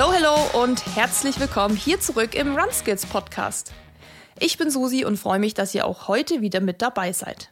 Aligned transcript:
Hello, 0.00 0.12
hello 0.12 0.62
und 0.62 0.94
herzlich 0.94 1.40
willkommen 1.40 1.74
hier 1.74 1.98
zurück 1.98 2.36
im 2.36 2.56
Run 2.56 2.70
Skills 2.70 3.04
Podcast. 3.04 3.72
Ich 4.38 4.56
bin 4.56 4.70
Susi 4.70 5.04
und 5.04 5.16
freue 5.16 5.40
mich, 5.40 5.54
dass 5.54 5.74
ihr 5.74 5.84
auch 5.84 6.06
heute 6.06 6.40
wieder 6.40 6.60
mit 6.60 6.82
dabei 6.82 7.12
seid. 7.12 7.50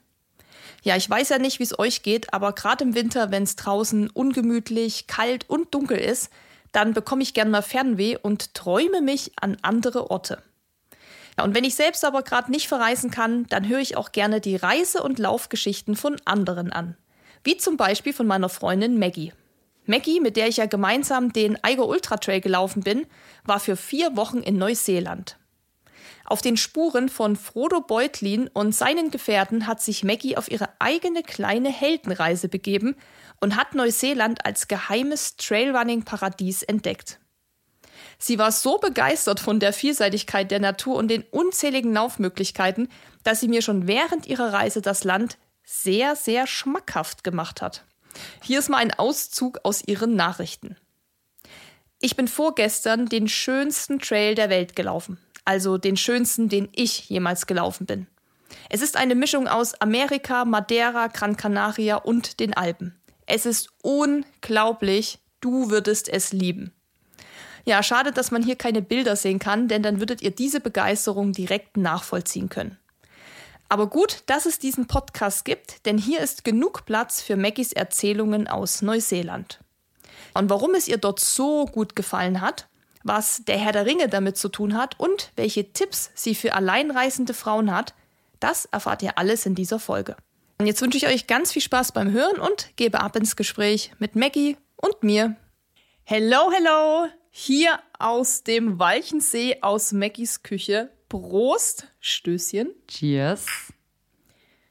Ja, 0.84 0.94
ich 0.94 1.10
weiß 1.10 1.30
ja 1.30 1.38
nicht, 1.38 1.58
wie 1.58 1.64
es 1.64 1.76
euch 1.76 2.04
geht, 2.04 2.32
aber 2.32 2.52
gerade 2.52 2.84
im 2.84 2.94
Winter, 2.94 3.32
wenn 3.32 3.42
es 3.42 3.56
draußen 3.56 4.10
ungemütlich, 4.10 5.08
kalt 5.08 5.50
und 5.50 5.74
dunkel 5.74 5.98
ist, 5.98 6.30
dann 6.70 6.94
bekomme 6.94 7.24
ich 7.24 7.34
gern 7.34 7.50
mal 7.50 7.62
Fernweh 7.62 8.16
und 8.16 8.54
träume 8.54 9.00
mich 9.00 9.32
an 9.40 9.56
andere 9.62 10.12
Orte. 10.12 10.40
Ja, 11.36 11.42
und 11.42 11.52
wenn 11.56 11.64
ich 11.64 11.74
selbst 11.74 12.04
aber 12.04 12.22
gerade 12.22 12.52
nicht 12.52 12.68
verreisen 12.68 13.10
kann, 13.10 13.46
dann 13.48 13.66
höre 13.66 13.80
ich 13.80 13.96
auch 13.96 14.12
gerne 14.12 14.40
die 14.40 14.54
Reise- 14.54 15.02
und 15.02 15.18
Laufgeschichten 15.18 15.96
von 15.96 16.14
anderen 16.24 16.70
an. 16.70 16.96
Wie 17.42 17.56
zum 17.56 17.76
Beispiel 17.76 18.12
von 18.12 18.28
meiner 18.28 18.48
Freundin 18.48 19.00
Maggie. 19.00 19.32
Maggie, 19.86 20.20
mit 20.20 20.36
der 20.36 20.48
ich 20.48 20.58
ja 20.58 20.66
gemeinsam 20.66 21.32
den 21.32 21.62
Eiger 21.62 21.86
Ultra 21.86 22.16
Trail 22.16 22.40
gelaufen 22.40 22.82
bin, 22.82 23.06
war 23.44 23.60
für 23.60 23.76
vier 23.76 24.16
Wochen 24.16 24.38
in 24.38 24.58
Neuseeland. 24.58 25.38
Auf 26.24 26.42
den 26.42 26.56
Spuren 26.56 27.08
von 27.08 27.36
Frodo 27.36 27.80
Beutlin 27.80 28.48
und 28.52 28.74
seinen 28.74 29.10
Gefährten 29.10 29.68
hat 29.68 29.80
sich 29.80 30.02
Maggie 30.02 30.36
auf 30.36 30.50
ihre 30.50 30.68
eigene 30.80 31.22
kleine 31.22 31.70
Heldenreise 31.70 32.48
begeben 32.48 32.96
und 33.40 33.56
hat 33.56 33.74
Neuseeland 33.74 34.44
als 34.44 34.66
geheimes 34.66 35.36
Trailrunning-Paradies 35.36 36.64
entdeckt. 36.64 37.20
Sie 38.18 38.38
war 38.38 38.50
so 38.50 38.78
begeistert 38.78 39.40
von 39.40 39.60
der 39.60 39.72
Vielseitigkeit 39.72 40.50
der 40.50 40.60
Natur 40.60 40.96
und 40.96 41.08
den 41.08 41.22
unzähligen 41.30 41.92
Laufmöglichkeiten, 41.92 42.88
dass 43.22 43.40
sie 43.40 43.48
mir 43.48 43.62
schon 43.62 43.86
während 43.86 44.26
ihrer 44.26 44.52
Reise 44.52 44.82
das 44.82 45.04
Land 45.04 45.38
sehr, 45.64 46.16
sehr 46.16 46.46
schmackhaft 46.46 47.24
gemacht 47.24 47.62
hat. 47.62 47.84
Hier 48.42 48.58
ist 48.58 48.68
mal 48.68 48.78
ein 48.78 48.94
Auszug 48.94 49.60
aus 49.62 49.82
ihren 49.86 50.16
Nachrichten. 50.16 50.76
Ich 52.00 52.16
bin 52.16 52.28
vorgestern 52.28 53.06
den 53.06 53.28
schönsten 53.28 53.98
Trail 53.98 54.34
der 54.34 54.50
Welt 54.50 54.76
gelaufen, 54.76 55.18
also 55.44 55.78
den 55.78 55.96
schönsten, 55.96 56.48
den 56.48 56.68
ich 56.72 57.08
jemals 57.08 57.46
gelaufen 57.46 57.86
bin. 57.86 58.06
Es 58.68 58.82
ist 58.82 58.96
eine 58.96 59.14
Mischung 59.14 59.48
aus 59.48 59.74
Amerika, 59.80 60.44
Madeira, 60.44 61.08
Gran 61.08 61.36
Canaria 61.36 61.96
und 61.96 62.40
den 62.40 62.54
Alpen. 62.54 62.94
Es 63.26 63.46
ist 63.46 63.70
unglaublich, 63.82 65.18
du 65.40 65.70
würdest 65.70 66.08
es 66.08 66.32
lieben. 66.32 66.72
Ja, 67.64 67.82
schade, 67.82 68.12
dass 68.12 68.30
man 68.30 68.44
hier 68.44 68.56
keine 68.56 68.82
Bilder 68.82 69.16
sehen 69.16 69.40
kann, 69.40 69.66
denn 69.66 69.82
dann 69.82 69.98
würdet 69.98 70.22
ihr 70.22 70.30
diese 70.30 70.60
Begeisterung 70.60 71.32
direkt 71.32 71.76
nachvollziehen 71.76 72.48
können. 72.48 72.78
Aber 73.68 73.88
gut, 73.88 74.22
dass 74.26 74.46
es 74.46 74.58
diesen 74.58 74.86
Podcast 74.86 75.44
gibt, 75.44 75.86
denn 75.86 75.98
hier 75.98 76.20
ist 76.20 76.44
genug 76.44 76.86
Platz 76.86 77.20
für 77.20 77.36
Maggies 77.36 77.72
Erzählungen 77.72 78.46
aus 78.46 78.82
Neuseeland. 78.82 79.60
Und 80.34 80.50
warum 80.50 80.74
es 80.74 80.86
ihr 80.86 80.98
dort 80.98 81.18
so 81.18 81.66
gut 81.66 81.96
gefallen 81.96 82.40
hat, 82.40 82.68
was 83.02 83.42
der 83.44 83.58
Herr 83.58 83.72
der 83.72 83.86
Ringe 83.86 84.08
damit 84.08 84.36
zu 84.36 84.48
tun 84.48 84.76
hat 84.76 84.98
und 84.98 85.32
welche 85.36 85.72
Tipps 85.72 86.10
sie 86.14 86.34
für 86.34 86.54
alleinreisende 86.54 87.34
Frauen 87.34 87.74
hat, 87.74 87.94
das 88.40 88.66
erfahrt 88.66 89.02
ihr 89.02 89.18
alles 89.18 89.46
in 89.46 89.54
dieser 89.54 89.78
Folge. 89.78 90.16
Und 90.58 90.66
jetzt 90.66 90.80
wünsche 90.80 90.98
ich 90.98 91.06
euch 91.06 91.26
ganz 91.26 91.52
viel 91.52 91.62
Spaß 91.62 91.92
beim 91.92 92.12
Hören 92.12 92.38
und 92.38 92.70
gebe 92.76 93.00
ab 93.00 93.16
ins 93.16 93.36
Gespräch 93.36 93.92
mit 93.98 94.16
Maggie 94.16 94.56
und 94.76 95.02
mir. 95.02 95.36
Hello, 96.04 96.50
hello! 96.52 97.08
Hier 97.30 97.78
aus 97.98 98.42
dem 98.42 98.78
Walchensee 98.78 99.58
aus 99.60 99.92
Maggies 99.92 100.42
Küche 100.42 100.90
Prost, 101.08 101.88
Stößchen. 102.08 102.68
Cheers. 102.86 103.46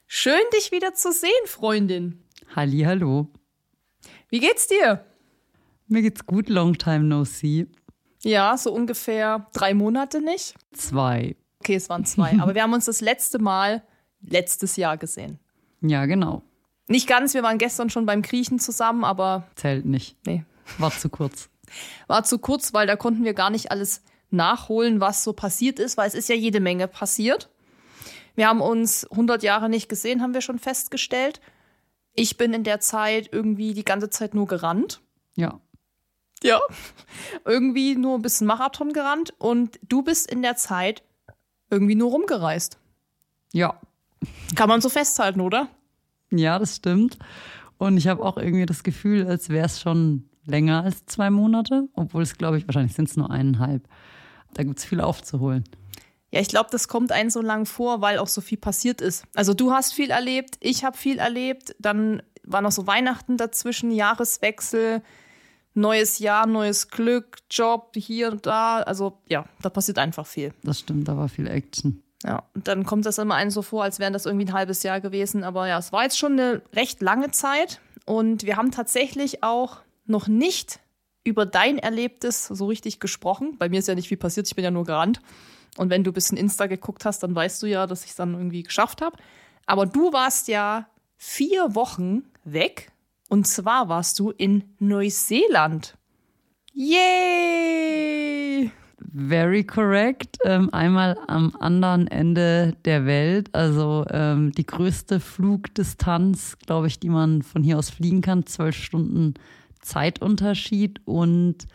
Schön, 0.06 0.40
dich 0.54 0.72
wieder 0.72 0.94
zu 0.94 1.12
sehen, 1.12 1.30
Freundin. 1.44 2.24
Halli, 2.54 2.80
hallo. 2.80 3.28
Wie 4.30 4.40
geht's 4.40 4.68
dir? 4.68 5.04
Mir 5.86 6.00
geht's 6.00 6.24
gut, 6.24 6.48
long 6.48 6.78
time 6.78 7.04
no 7.04 7.24
see. 7.24 7.66
Ja, 8.22 8.56
so 8.56 8.72
ungefähr 8.72 9.50
drei 9.52 9.74
Monate 9.74 10.22
nicht? 10.22 10.54
Zwei. 10.72 11.36
Okay, 11.60 11.74
es 11.74 11.90
waren 11.90 12.06
zwei. 12.06 12.38
Aber 12.40 12.54
wir 12.54 12.62
haben 12.62 12.72
uns 12.72 12.86
das 12.86 13.02
letzte 13.02 13.38
Mal 13.38 13.82
letztes 14.22 14.76
Jahr 14.76 14.96
gesehen. 14.96 15.38
Ja, 15.82 16.06
genau. 16.06 16.42
Nicht 16.88 17.06
ganz, 17.06 17.34
wir 17.34 17.42
waren 17.42 17.58
gestern 17.58 17.90
schon 17.90 18.06
beim 18.06 18.22
Kriechen 18.22 18.58
zusammen, 18.58 19.04
aber. 19.04 19.46
Zählt 19.56 19.84
nicht. 19.84 20.16
Nee. 20.24 20.46
War 20.78 20.90
zu 20.90 21.10
kurz. 21.10 21.50
War 22.06 22.24
zu 22.24 22.38
kurz, 22.38 22.72
weil 22.72 22.86
da 22.86 22.96
konnten 22.96 23.24
wir 23.24 23.34
gar 23.34 23.50
nicht 23.50 23.70
alles 23.70 24.00
nachholen, 24.30 25.00
was 25.00 25.24
so 25.24 25.32
passiert 25.32 25.78
ist, 25.78 25.96
weil 25.96 26.08
es 26.08 26.14
ist 26.14 26.28
ja 26.28 26.34
jede 26.34 26.60
Menge 26.60 26.88
passiert. 26.88 27.50
Wir 28.34 28.48
haben 28.48 28.60
uns 28.60 29.10
100 29.10 29.42
Jahre 29.42 29.68
nicht 29.68 29.88
gesehen, 29.88 30.22
haben 30.22 30.34
wir 30.34 30.42
schon 30.42 30.58
festgestellt. 30.58 31.40
Ich 32.14 32.36
bin 32.36 32.52
in 32.52 32.64
der 32.64 32.80
Zeit 32.80 33.28
irgendwie 33.32 33.74
die 33.74 33.84
ganze 33.84 34.10
Zeit 34.10 34.34
nur 34.34 34.46
gerannt. 34.46 35.00
Ja. 35.36 35.60
Ja. 36.42 36.60
Irgendwie 37.44 37.94
nur 37.94 38.14
ein 38.16 38.22
bisschen 38.22 38.46
Marathon 38.46 38.92
gerannt 38.92 39.34
und 39.38 39.78
du 39.82 40.02
bist 40.02 40.30
in 40.30 40.42
der 40.42 40.56
Zeit 40.56 41.02
irgendwie 41.70 41.94
nur 41.94 42.10
rumgereist. 42.10 42.78
Ja. 43.52 43.80
Kann 44.54 44.68
man 44.68 44.80
so 44.80 44.88
festhalten, 44.88 45.40
oder? 45.40 45.68
Ja, 46.30 46.58
das 46.58 46.76
stimmt. 46.76 47.18
Und 47.78 47.96
ich 47.96 48.08
habe 48.08 48.24
auch 48.24 48.36
irgendwie 48.36 48.66
das 48.66 48.82
Gefühl, 48.82 49.26
als 49.26 49.48
wäre 49.48 49.66
es 49.66 49.80
schon 49.80 50.28
länger 50.44 50.84
als 50.84 51.04
zwei 51.06 51.30
Monate, 51.30 51.88
obwohl 51.94 52.22
es, 52.22 52.38
glaube 52.38 52.58
ich, 52.58 52.66
wahrscheinlich 52.66 52.94
sind 52.94 53.08
es 53.08 53.16
nur 53.16 53.30
eineinhalb. 53.30 53.86
Da 54.56 54.62
gibt 54.62 54.78
es 54.78 54.86
viel 54.86 55.02
aufzuholen. 55.02 55.64
Ja, 56.30 56.40
ich 56.40 56.48
glaube, 56.48 56.70
das 56.72 56.88
kommt 56.88 57.12
einen 57.12 57.28
so 57.28 57.42
lang 57.42 57.66
vor, 57.66 58.00
weil 58.00 58.18
auch 58.18 58.26
so 58.26 58.40
viel 58.40 58.56
passiert 58.56 59.02
ist. 59.02 59.24
Also 59.34 59.52
du 59.52 59.72
hast 59.72 59.92
viel 59.92 60.10
erlebt, 60.10 60.56
ich 60.60 60.82
habe 60.82 60.96
viel 60.96 61.18
erlebt, 61.18 61.76
dann 61.78 62.22
war 62.42 62.62
noch 62.62 62.72
so 62.72 62.86
Weihnachten 62.86 63.36
dazwischen, 63.36 63.90
Jahreswechsel, 63.90 65.02
neues 65.74 66.18
Jahr, 66.20 66.46
neues 66.46 66.88
Glück, 66.88 67.36
Job 67.50 67.92
hier 67.94 68.32
und 68.32 68.46
da. 68.46 68.78
Also 68.78 69.18
ja, 69.28 69.44
da 69.60 69.68
passiert 69.68 69.98
einfach 69.98 70.26
viel. 70.26 70.54
Das 70.62 70.80
stimmt, 70.80 71.06
da 71.06 71.18
war 71.18 71.28
viel 71.28 71.46
Action. 71.46 72.02
Ja, 72.24 72.44
und 72.54 72.66
dann 72.66 72.86
kommt 72.86 73.04
das 73.04 73.18
immer 73.18 73.34
einen 73.34 73.50
so 73.50 73.60
vor, 73.60 73.84
als 73.84 73.98
wären 73.98 74.14
das 74.14 74.24
irgendwie 74.24 74.46
ein 74.46 74.54
halbes 74.54 74.82
Jahr 74.82 75.02
gewesen. 75.02 75.44
Aber 75.44 75.68
ja, 75.68 75.78
es 75.78 75.92
war 75.92 76.02
jetzt 76.02 76.18
schon 76.18 76.32
eine 76.32 76.62
recht 76.72 77.02
lange 77.02 77.30
Zeit. 77.30 77.80
Und 78.06 78.44
wir 78.44 78.56
haben 78.56 78.70
tatsächlich 78.70 79.42
auch 79.42 79.82
noch 80.06 80.28
nicht 80.28 80.80
über 81.26 81.44
dein 81.46 81.78
Erlebtes 81.78 82.46
so 82.46 82.66
richtig 82.66 83.00
gesprochen. 83.00 83.56
Bei 83.58 83.68
mir 83.68 83.80
ist 83.80 83.88
ja 83.88 83.94
nicht 83.94 84.08
viel 84.08 84.16
passiert, 84.16 84.46
ich 84.46 84.54
bin 84.54 84.64
ja 84.64 84.70
nur 84.70 84.84
gerannt. 84.84 85.20
Und 85.76 85.90
wenn 85.90 86.04
du 86.04 86.10
ein 86.10 86.14
bisschen 86.14 86.38
Insta 86.38 86.66
geguckt 86.66 87.04
hast, 87.04 87.22
dann 87.22 87.34
weißt 87.34 87.62
du 87.62 87.66
ja, 87.66 87.86
dass 87.86 88.04
ich 88.04 88.10
es 88.10 88.16
dann 88.16 88.34
irgendwie 88.34 88.62
geschafft 88.62 89.02
habe. 89.02 89.16
Aber 89.66 89.84
du 89.84 90.12
warst 90.12 90.48
ja 90.48 90.88
vier 91.16 91.74
Wochen 91.74 92.22
weg. 92.44 92.92
Und 93.28 93.46
zwar 93.46 93.88
warst 93.88 94.18
du 94.18 94.30
in 94.30 94.64
Neuseeland. 94.78 95.96
Yay! 96.72 98.70
Very 99.14 99.64
correct. 99.64 100.38
Ähm, 100.44 100.72
einmal 100.72 101.18
am 101.26 101.54
anderen 101.58 102.06
Ende 102.06 102.76
der 102.84 103.06
Welt, 103.06 103.48
also 103.54 104.04
ähm, 104.10 104.52
die 104.52 104.66
größte 104.66 105.20
Flugdistanz, 105.20 106.58
glaube 106.66 106.86
ich, 106.86 106.98
die 106.98 107.08
man 107.08 107.42
von 107.42 107.62
hier 107.62 107.78
aus 107.78 107.90
fliegen 107.90 108.20
kann, 108.20 108.46
zwölf 108.46 108.76
Stunden 108.76 109.34
Zeitunterschied. 109.86 111.00
Und 111.06 111.66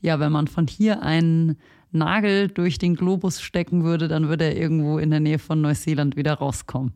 ja, 0.00 0.18
wenn 0.20 0.32
man 0.32 0.48
von 0.48 0.66
hier 0.66 1.02
einen 1.02 1.58
Nagel 1.90 2.48
durch 2.48 2.78
den 2.78 2.96
Globus 2.96 3.40
stecken 3.40 3.84
würde, 3.84 4.08
dann 4.08 4.28
würde 4.28 4.44
er 4.44 4.56
irgendwo 4.56 4.98
in 4.98 5.10
der 5.10 5.20
Nähe 5.20 5.38
von 5.38 5.60
Neuseeland 5.60 6.16
wieder 6.16 6.34
rauskommen. 6.34 6.92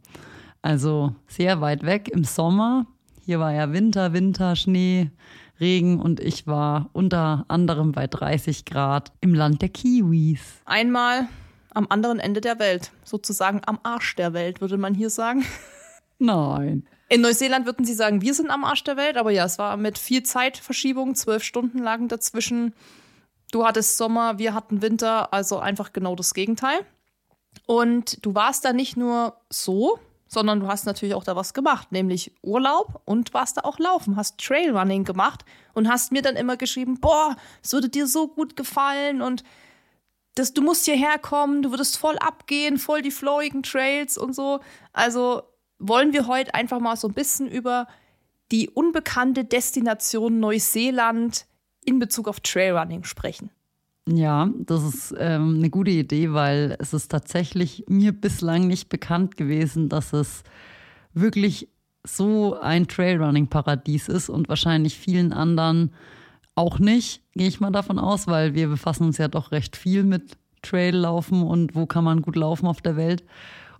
Also 0.61 1.15
sehr 1.27 1.61
weit 1.61 1.85
weg 1.85 2.09
im 2.09 2.25
Sommer. 2.25 2.87
Hier 3.25 3.41
war 3.41 3.53
ja 3.53 3.73
Winter, 3.73 4.13
Winter, 4.13 4.57
Schnee, 4.57 5.11
Regen 5.61 6.01
und 6.01 6.21
ich 6.21 6.47
war 6.47 6.91
unter 6.93 7.45
anderem 7.49 7.93
bei 7.93 8.07
30 8.07 8.65
Grad 8.65 9.13
im 9.21 9.35
Land 9.35 9.63
der 9.63 9.69
Kiwis. 9.69 10.61
Einmal 10.65 11.29
am 11.75 11.87
anderen 11.89 12.19
Ende 12.19 12.41
der 12.41 12.59
Welt, 12.59 12.93
sozusagen 13.05 13.61
am 13.65 13.79
Arsch 13.83 14.15
der 14.17 14.33
Welt, 14.35 14.61
würde 14.61 14.77
man 14.77 14.95
hier 14.95 15.11
sagen. 15.11 15.45
Nein. 16.19 16.85
In 17.13 17.21
Neuseeland 17.21 17.67
würden 17.67 17.85
sie 17.85 17.93
sagen, 17.93 18.23
wir 18.23 18.33
sind 18.33 18.49
am 18.49 18.65
Arsch 18.65 18.85
der 18.85 18.97
Welt, 18.97 19.19
aber 19.19 19.31
ja, 19.31 19.45
es 19.45 19.59
war 19.59 19.77
mit 19.77 19.99
viel 19.99 20.23
Zeitverschiebung, 20.23 21.15
zwölf 21.15 21.45
Stunden 21.45 21.77
lagen 21.77 22.09
dazwischen. 22.09 22.73
Du 23.51 23.67
hattest 23.67 23.99
Sommer, 23.99 24.39
wir 24.39 24.55
hatten 24.55 24.81
Winter, 24.81 25.31
also 25.31 25.59
einfach 25.59 25.93
genau 25.93 26.17
das 26.17 26.33
Gegenteil. 26.33 26.79
Und 27.67 28.25
du 28.25 28.35
warst 28.35 28.65
da 28.65 28.73
nicht 28.73 28.97
nur 28.97 29.37
so, 29.51 29.99
sondern 30.27 30.61
du 30.61 30.69
hast 30.69 30.87
natürlich 30.87 31.15
auch 31.15 31.25
da 31.25 31.37
was 31.37 31.53
gemacht, 31.53 31.93
nämlich 31.93 32.35
Urlaub 32.41 33.03
und 33.05 33.35
warst 33.35 33.59
da 33.59 33.65
auch 33.65 33.79
laufen, 33.79 34.17
hast 34.17 34.39
Trailrunning 34.39 35.05
gemacht 35.05 35.45
und 35.75 35.91
hast 35.91 36.13
mir 36.13 36.23
dann 36.23 36.37
immer 36.37 36.57
geschrieben, 36.57 36.99
boah, 36.99 37.37
es 37.63 37.75
würde 37.75 37.91
dir 37.91 38.07
so 38.07 38.27
gut 38.27 38.57
gefallen 38.57 39.21
und 39.21 39.45
das, 40.35 40.55
du 40.55 40.63
musst 40.63 40.87
hierher 40.87 41.19
kommen, 41.19 41.61
du 41.61 41.73
würdest 41.73 41.99
voll 41.99 42.17
abgehen, 42.17 42.79
voll 42.79 43.03
die 43.03 43.11
flowigen 43.11 43.63
Trails 43.63 44.17
und 44.17 44.35
so. 44.35 44.61
Also 44.95 45.43
wollen 45.83 46.13
wir 46.13 46.27
heute 46.27 46.55
einfach 46.55 46.81
mal 46.81 46.97
so 46.97 47.09
ein 47.09 47.15
bisschen 47.15 47.49
über 47.49 47.87
die 48.51 48.71
unbekannte 48.71 49.45
Destination 49.45 50.39
Neuseeland 50.41 51.47
in 51.85 51.99
Bezug 51.99 52.29
auf 52.29 52.41
Trailrunning 52.41 53.05
sprechen. 53.05 53.51
Ja, 54.09 54.51
das 54.59 54.83
ist 54.83 55.15
ähm, 55.19 55.57
eine 55.59 55.71
gute 55.71 55.91
Idee, 55.91 56.33
weil 56.33 56.77
es 56.79 56.93
ist 56.93 57.11
tatsächlich 57.11 57.85
mir 57.89 58.13
bislang 58.13 58.67
nicht 58.67 58.89
bekannt 58.89 59.37
gewesen, 59.37 59.89
dass 59.89 60.13
es 60.13 60.43
wirklich 61.15 61.69
so 62.05 62.59
ein 62.61 62.89
Trailrunning-Paradies 62.89 64.09
ist 64.09 64.29
und 64.29 64.49
wahrscheinlich 64.49 64.99
vielen 64.99 65.33
anderen 65.33 65.93
auch 66.55 66.79
nicht, 66.79 67.23
gehe 67.33 67.49
ich 67.49 67.61
mal 67.61 67.71
davon 67.71 67.99
aus, 67.99 68.27
weil 68.27 68.55
wir 68.55 68.69
befassen 68.69 69.05
uns 69.05 69.19
ja 69.19 69.29
doch 69.29 69.53
recht 69.53 69.77
viel 69.77 70.03
mit 70.03 70.37
Traillaufen 70.63 71.43
und 71.43 71.75
wo 71.75 71.87
kann 71.87 72.05
man 72.05 72.23
gut 72.23 72.37
laufen 72.37 72.67
auf 72.67 72.83
der 72.83 72.97
Welt. 72.97 73.25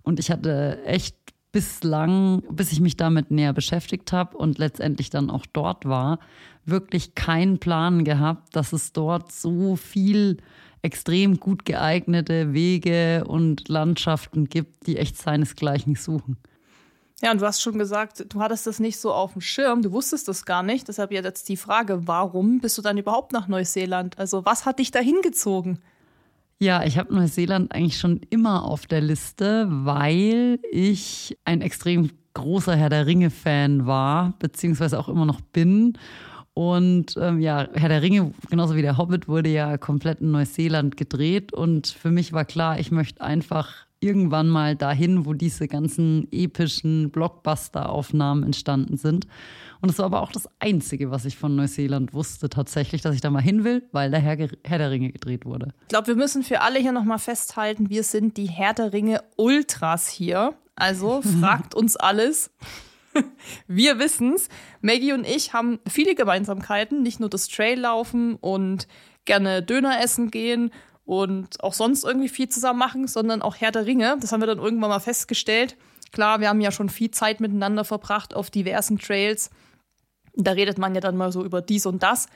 Und 0.03 0.19
ich 0.19 0.31
hatte 0.31 0.83
echt 0.85 1.15
bislang, 1.53 2.43
bis 2.49 2.73
ich 2.73 2.81
mich 2.81 2.97
damit 2.97 3.31
näher 3.31 3.53
beschäftigt 3.53 4.11
habe 4.11 4.35
und 4.35 4.57
letztendlich 4.57 5.09
dann 5.09 5.29
auch 5.29 5.45
dort 5.45 5.85
war, 5.85 6.19
wirklich 6.65 7.15
keinen 7.15 7.59
Plan 7.59 8.03
gehabt, 8.03 8.53
dass 8.55 8.73
es 8.73 8.91
dort 8.91 9.31
so 9.31 9.77
viel 9.77 10.37
extrem 10.81 11.39
gut 11.39 11.63
geeignete 11.63 12.53
Wege 12.53 13.23
und 13.25 13.69
Landschaften 13.69 14.49
gibt, 14.49 14.87
die 14.87 14.97
echt 14.97 15.17
seinesgleichen 15.17 15.95
suchen. 15.95 16.37
Ja, 17.21 17.31
und 17.31 17.39
du 17.39 17.45
hast 17.45 17.61
schon 17.61 17.77
gesagt, 17.77 18.25
du 18.33 18.41
hattest 18.41 18.67
das 18.67 18.81
nicht 18.81 18.99
so 18.99 19.13
auf 19.13 19.31
dem 19.31 19.41
Schirm, 19.41 19.81
du 19.81 19.93
wusstest 19.93 20.27
das 20.27 20.43
gar 20.43 20.63
nicht. 20.63 20.89
Deshalb 20.89 21.11
jetzt 21.11 21.47
die 21.47 21.55
Frage, 21.55 22.05
warum 22.05 22.59
bist 22.59 22.77
du 22.77 22.81
dann 22.81 22.97
überhaupt 22.97 23.31
nach 23.31 23.47
Neuseeland? 23.47 24.19
Also 24.19 24.43
was 24.43 24.65
hat 24.65 24.79
dich 24.79 24.91
da 24.91 24.99
hingezogen? 24.99 25.79
Ja, 26.59 26.83
ich 26.83 26.97
habe 26.97 27.13
Neuseeland 27.13 27.73
eigentlich 27.73 27.99
schon 27.99 28.21
immer 28.29 28.63
auf 28.63 28.85
der 28.85 29.01
Liste, 29.01 29.67
weil 29.69 30.59
ich 30.71 31.37
ein 31.45 31.61
extrem 31.61 32.09
großer 32.33 32.75
Herr 32.75 32.89
der 32.89 33.05
Ringe-Fan 33.05 33.85
war, 33.85 34.33
beziehungsweise 34.39 34.99
auch 34.99 35.09
immer 35.09 35.25
noch 35.25 35.41
bin. 35.41 35.97
Und 36.53 37.15
ähm, 37.19 37.39
ja, 37.39 37.67
Herr 37.73 37.89
der 37.89 38.01
Ringe, 38.01 38.31
genauso 38.49 38.75
wie 38.75 38.81
der 38.81 38.97
Hobbit, 38.97 39.27
wurde 39.27 39.49
ja 39.49 39.77
komplett 39.77 40.21
in 40.21 40.31
Neuseeland 40.31 40.97
gedreht. 40.97 41.51
Und 41.51 41.87
für 41.87 42.11
mich 42.11 42.31
war 42.31 42.45
klar, 42.45 42.79
ich 42.79 42.91
möchte 42.91 43.21
einfach 43.21 43.87
irgendwann 43.99 44.49
mal 44.49 44.75
dahin, 44.75 45.25
wo 45.25 45.33
diese 45.33 45.67
ganzen 45.67 46.27
epischen 46.31 47.09
Blockbuster-Aufnahmen 47.09 48.43
entstanden 48.43 48.97
sind. 48.97 49.27
Und 49.83 49.89
es 49.89 49.97
war 49.97 50.05
aber 50.05 50.21
auch 50.21 50.31
das 50.31 50.47
Einzige, 50.59 51.11
was 51.11 51.25
ich 51.25 51.35
von 51.35 51.57
Neuseeland 51.57 52.13
wusste, 52.13 52.47
tatsächlich, 52.47 53.01
dass 53.01 53.15
ich 53.15 53.19
da 53.19 53.29
mal 53.29 53.41
hin 53.41 53.65
will, 53.65 53.83
weil 53.91 54.11
der 54.11 54.21
Herr, 54.21 54.37
Herr 54.63 54.77
der 54.77 54.91
Ringe 54.91 55.11
gedreht 55.11 55.43
wurde. 55.43 55.73
Ich 55.81 55.87
glaube, 55.89 56.07
wir 56.07 56.15
müssen 56.15 56.41
für 56.41 56.61
alle 56.61 56.79
hier 56.79 56.93
nochmal 56.93 57.19
festhalten, 57.19 57.89
wir 57.89 58.03
sind 58.03 58.37
die 58.37 58.45
Herr 58.45 58.73
der 58.73 58.93
Ringe 58.93 59.21
Ultras 59.35 60.07
hier. 60.07 60.53
Also 60.77 61.21
fragt 61.41 61.75
uns 61.75 61.97
alles. 61.97 62.49
wir 63.67 63.99
wissen's. 63.99 64.47
Maggie 64.79 65.11
und 65.11 65.27
ich 65.27 65.51
haben 65.51 65.79
viele 65.85 66.15
Gemeinsamkeiten, 66.15 67.03
nicht 67.03 67.19
nur 67.19 67.29
das 67.29 67.49
Traillaufen 67.49 68.35
und 68.35 68.87
gerne 69.25 69.63
Döner 69.63 70.01
essen 70.01 70.31
gehen 70.31 70.71
und 71.03 71.61
auch 71.61 71.73
sonst 71.73 72.05
irgendwie 72.05 72.29
viel 72.29 72.47
zusammen 72.47 72.79
machen, 72.79 73.07
sondern 73.09 73.41
auch 73.41 73.57
Herr 73.57 73.73
der 73.73 73.85
Ringe. 73.85 74.15
Das 74.21 74.31
haben 74.31 74.39
wir 74.39 74.47
dann 74.47 74.59
irgendwann 74.59 74.91
mal 74.91 74.99
festgestellt. 74.99 75.75
Klar, 76.13 76.39
wir 76.39 76.47
haben 76.47 76.61
ja 76.61 76.71
schon 76.71 76.87
viel 76.87 77.11
Zeit 77.11 77.41
miteinander 77.41 77.83
verbracht 77.83 78.33
auf 78.33 78.49
diversen 78.49 78.97
Trails. 78.97 79.49
Da 80.35 80.51
redet 80.51 80.77
man 80.77 80.95
ja 80.95 81.01
dann 81.01 81.17
mal 81.17 81.31
so 81.31 81.43
über 81.43 81.61
dies 81.61 81.85
und 81.85 82.03
das. 82.03 82.27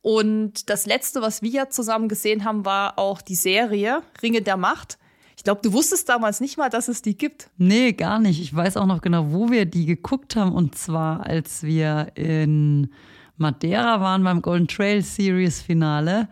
Und 0.00 0.68
das 0.68 0.86
letzte, 0.86 1.22
was 1.22 1.42
wir 1.42 1.50
ja 1.50 1.68
zusammen 1.68 2.08
gesehen 2.08 2.44
haben, 2.44 2.64
war 2.64 2.98
auch 2.98 3.22
die 3.22 3.36
Serie 3.36 4.02
Ringe 4.22 4.42
der 4.42 4.56
Macht. 4.56 4.98
Ich 5.36 5.44
glaube, 5.44 5.60
du 5.62 5.72
wusstest 5.72 6.08
damals 6.08 6.40
nicht 6.40 6.58
mal, 6.58 6.70
dass 6.70 6.88
es 6.88 7.02
die 7.02 7.16
gibt. 7.16 7.50
Nee, 7.56 7.92
gar 7.92 8.18
nicht. 8.18 8.40
Ich 8.40 8.54
weiß 8.54 8.76
auch 8.76 8.86
noch 8.86 9.00
genau, 9.00 9.32
wo 9.32 9.50
wir 9.50 9.64
die 9.64 9.86
geguckt 9.86 10.36
haben. 10.36 10.52
Und 10.52 10.76
zwar, 10.76 11.26
als 11.26 11.62
wir 11.62 12.12
in 12.14 12.92
Madeira 13.36 14.00
waren 14.00 14.22
beim 14.24 14.42
Golden 14.42 14.68
Trail 14.68 15.02
Series 15.02 15.62
Finale 15.62 16.28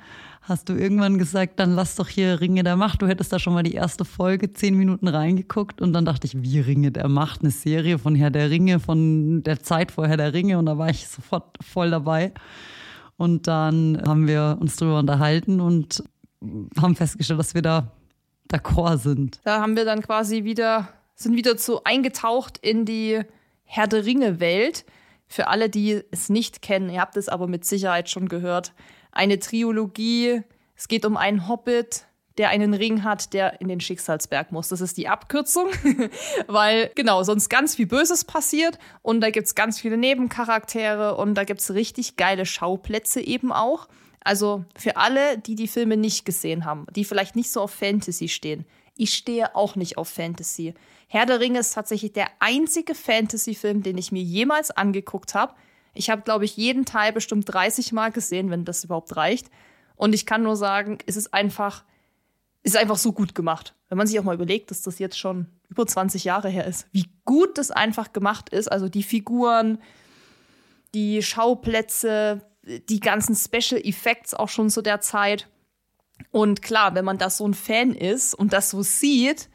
hast 0.50 0.68
du 0.68 0.74
irgendwann 0.74 1.16
gesagt, 1.16 1.60
dann 1.60 1.74
lass 1.74 1.94
doch 1.94 2.08
hier 2.08 2.40
Ringe 2.40 2.62
der 2.62 2.76
Macht. 2.76 3.00
Du 3.00 3.06
hättest 3.06 3.32
da 3.32 3.38
schon 3.38 3.54
mal 3.54 3.62
die 3.62 3.74
erste 3.74 4.04
Folge 4.04 4.52
zehn 4.52 4.76
Minuten 4.76 5.08
reingeguckt 5.08 5.80
und 5.80 5.92
dann 5.92 6.04
dachte 6.04 6.26
ich, 6.26 6.42
wie 6.42 6.60
Ringe 6.60 6.90
der 6.90 7.08
Macht, 7.08 7.40
eine 7.40 7.50
Serie 7.50 7.98
von 7.98 8.14
Herr 8.14 8.30
der 8.30 8.50
Ringe, 8.50 8.80
von 8.80 9.42
der 9.44 9.62
Zeit 9.62 9.92
vor 9.92 10.06
Herr 10.08 10.16
der 10.16 10.34
Ringe 10.34 10.58
und 10.58 10.66
da 10.66 10.76
war 10.76 10.90
ich 10.90 11.06
sofort 11.08 11.56
voll 11.62 11.90
dabei. 11.90 12.32
Und 13.16 13.46
dann 13.46 14.02
haben 14.04 14.26
wir 14.26 14.58
uns 14.60 14.76
drüber 14.76 14.98
unterhalten 14.98 15.60
und 15.60 16.02
haben 16.78 16.96
festgestellt, 16.96 17.38
dass 17.38 17.54
wir 17.54 17.62
da 17.62 17.92
d'accord 18.50 18.98
sind. 18.98 19.40
Da 19.44 19.60
haben 19.60 19.76
wir 19.76 19.84
dann 19.84 20.02
quasi 20.02 20.44
wieder, 20.44 20.88
sind 21.14 21.36
wieder 21.36 21.56
so 21.58 21.84
eingetaucht 21.84 22.58
in 22.58 22.84
die 22.84 23.20
Herr 23.62 23.86
der 23.86 24.04
Ringe 24.04 24.40
Welt. 24.40 24.84
Für 25.28 25.46
alle, 25.46 25.68
die 25.68 26.02
es 26.10 26.28
nicht 26.28 26.60
kennen, 26.60 26.90
ihr 26.90 27.00
habt 27.00 27.16
es 27.16 27.28
aber 27.28 27.46
mit 27.46 27.64
Sicherheit 27.64 28.10
schon 28.10 28.28
gehört, 28.28 28.72
eine 29.12 29.38
Triologie. 29.38 30.42
Es 30.76 30.88
geht 30.88 31.04
um 31.04 31.16
einen 31.16 31.48
Hobbit, 31.48 32.04
der 32.38 32.50
einen 32.50 32.74
Ring 32.74 33.04
hat, 33.04 33.32
der 33.32 33.60
in 33.60 33.68
den 33.68 33.80
Schicksalsberg 33.80 34.52
muss. 34.52 34.68
Das 34.68 34.80
ist 34.80 34.96
die 34.96 35.08
Abkürzung, 35.08 35.68
weil 36.46 36.90
genau, 36.94 37.22
sonst 37.22 37.48
ganz 37.48 37.74
viel 37.74 37.86
Böses 37.86 38.24
passiert 38.24 38.78
und 39.02 39.20
da 39.20 39.30
gibt 39.30 39.46
es 39.46 39.54
ganz 39.54 39.80
viele 39.80 39.96
Nebencharaktere 39.96 41.16
und 41.16 41.34
da 41.34 41.44
gibt 41.44 41.60
es 41.60 41.74
richtig 41.74 42.16
geile 42.16 42.46
Schauplätze 42.46 43.20
eben 43.20 43.52
auch. 43.52 43.88
Also 44.22 44.64
für 44.76 44.96
alle, 44.96 45.38
die 45.38 45.54
die 45.54 45.68
Filme 45.68 45.96
nicht 45.96 46.24
gesehen 46.24 46.64
haben, 46.64 46.86
die 46.94 47.04
vielleicht 47.04 47.36
nicht 47.36 47.50
so 47.50 47.62
auf 47.62 47.72
Fantasy 47.72 48.28
stehen. 48.28 48.64
Ich 48.96 49.14
stehe 49.14 49.56
auch 49.56 49.76
nicht 49.76 49.96
auf 49.96 50.08
Fantasy. 50.08 50.74
Herr 51.08 51.26
der 51.26 51.40
Ringe 51.40 51.58
ist 51.58 51.74
tatsächlich 51.74 52.12
der 52.12 52.28
einzige 52.38 52.94
Fantasy-Film, 52.94 53.82
den 53.82 53.98
ich 53.98 54.12
mir 54.12 54.22
jemals 54.22 54.70
angeguckt 54.70 55.34
habe. 55.34 55.54
Ich 55.94 56.10
habe, 56.10 56.22
glaube 56.22 56.44
ich, 56.44 56.56
jeden 56.56 56.84
Teil 56.84 57.12
bestimmt 57.12 57.52
30 57.52 57.92
Mal 57.92 58.10
gesehen, 58.10 58.50
wenn 58.50 58.64
das 58.64 58.84
überhaupt 58.84 59.16
reicht. 59.16 59.50
Und 59.96 60.14
ich 60.14 60.26
kann 60.26 60.42
nur 60.42 60.56
sagen, 60.56 60.98
es 61.06 61.16
ist 61.16 61.34
einfach, 61.34 61.84
es 62.62 62.72
ist 62.74 62.80
einfach 62.80 62.96
so 62.96 63.12
gut 63.12 63.34
gemacht. 63.34 63.74
Wenn 63.88 63.98
man 63.98 64.06
sich 64.06 64.18
auch 64.18 64.24
mal 64.24 64.34
überlegt, 64.34 64.70
dass 64.70 64.82
das 64.82 64.98
jetzt 64.98 65.18
schon 65.18 65.46
über 65.68 65.86
20 65.86 66.24
Jahre 66.24 66.48
her 66.48 66.66
ist, 66.66 66.86
wie 66.92 67.06
gut 67.24 67.58
das 67.58 67.70
einfach 67.70 68.12
gemacht 68.12 68.48
ist. 68.50 68.70
Also 68.70 68.88
die 68.88 69.02
Figuren, 69.02 69.78
die 70.94 71.22
Schauplätze, 71.22 72.42
die 72.62 73.00
ganzen 73.00 73.34
Special 73.34 73.80
Effects 73.84 74.34
auch 74.34 74.48
schon 74.48 74.70
zu 74.70 74.82
der 74.82 75.00
Zeit. 75.00 75.48
Und 76.30 76.62
klar, 76.62 76.94
wenn 76.94 77.04
man 77.04 77.18
das 77.18 77.36
so 77.36 77.46
ein 77.46 77.54
Fan 77.54 77.94
ist 77.94 78.34
und 78.34 78.52
das 78.52 78.70
so 78.70 78.82
sieht, 78.82 79.48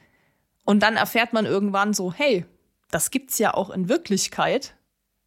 und 0.65 0.81
dann 0.81 0.97
erfährt 0.97 1.31
man 1.31 1.45
irgendwann 1.45 1.93
so, 1.93 2.11
hey, 2.11 2.45
das 2.91 3.11
gibt's 3.11 3.37
ja 3.37 3.53
auch 3.53 3.69
in 3.69 3.87
Wirklichkeit 3.87 4.74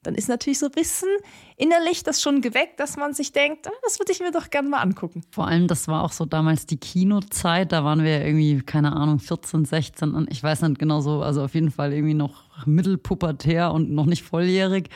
dann 0.09 0.15
ist 0.15 0.29
natürlich 0.31 0.59
so 0.59 0.71
bisschen 0.71 1.11
innerlich 1.59 2.03
das 2.03 2.23
schon 2.23 2.41
geweckt, 2.41 2.81
dass 2.81 2.97
man 2.97 3.13
sich 3.13 3.33
denkt, 3.33 3.67
ah, 3.67 3.73
das 3.83 3.99
würde 3.99 4.11
ich 4.11 4.21
mir 4.21 4.31
doch 4.31 4.49
gerne 4.49 4.71
mal 4.71 4.79
angucken. 4.79 5.21
Vor 5.31 5.47
allem, 5.47 5.67
das 5.67 5.87
war 5.87 6.03
auch 6.03 6.13
so 6.13 6.25
damals 6.25 6.65
die 6.65 6.79
Kinozeit, 6.79 7.73
da 7.73 7.85
waren 7.85 8.03
wir 8.03 8.25
irgendwie, 8.25 8.63
keine 8.63 8.97
Ahnung, 8.97 9.19
14, 9.19 9.67
16 9.67 10.15
und 10.15 10.33
ich 10.33 10.43
weiß 10.43 10.63
nicht 10.63 10.79
genau 10.79 11.03
so, 11.03 11.21
also 11.21 11.43
auf 11.43 11.53
jeden 11.53 11.71
Fall 11.71 11.93
irgendwie 11.93 12.15
noch 12.15 12.45
mittelpubertär 12.65 13.71
und 13.71 13.91
noch 13.91 14.07
nicht 14.07 14.23
volljährig. 14.23 14.89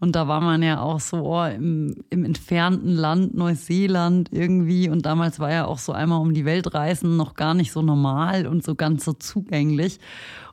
Und 0.00 0.16
da 0.16 0.28
war 0.28 0.40
man 0.40 0.62
ja 0.62 0.80
auch 0.80 1.00
so 1.00 1.18
oh, 1.18 1.44
im, 1.44 1.96
im 2.10 2.24
entfernten 2.24 2.94
Land 2.94 3.34
Neuseeland 3.34 4.28
irgendwie. 4.32 4.88
Und 4.88 5.06
damals 5.06 5.40
war 5.40 5.50
ja 5.50 5.66
auch 5.66 5.78
so 5.78 5.92
einmal 5.92 6.20
um 6.20 6.34
die 6.34 6.44
Welt 6.44 6.74
reisen 6.74 7.16
noch 7.16 7.34
gar 7.34 7.54
nicht 7.54 7.72
so 7.72 7.82
normal 7.82 8.46
und 8.46 8.64
so 8.64 8.74
ganz 8.74 9.04
so 9.04 9.12
zugänglich. 9.12 10.00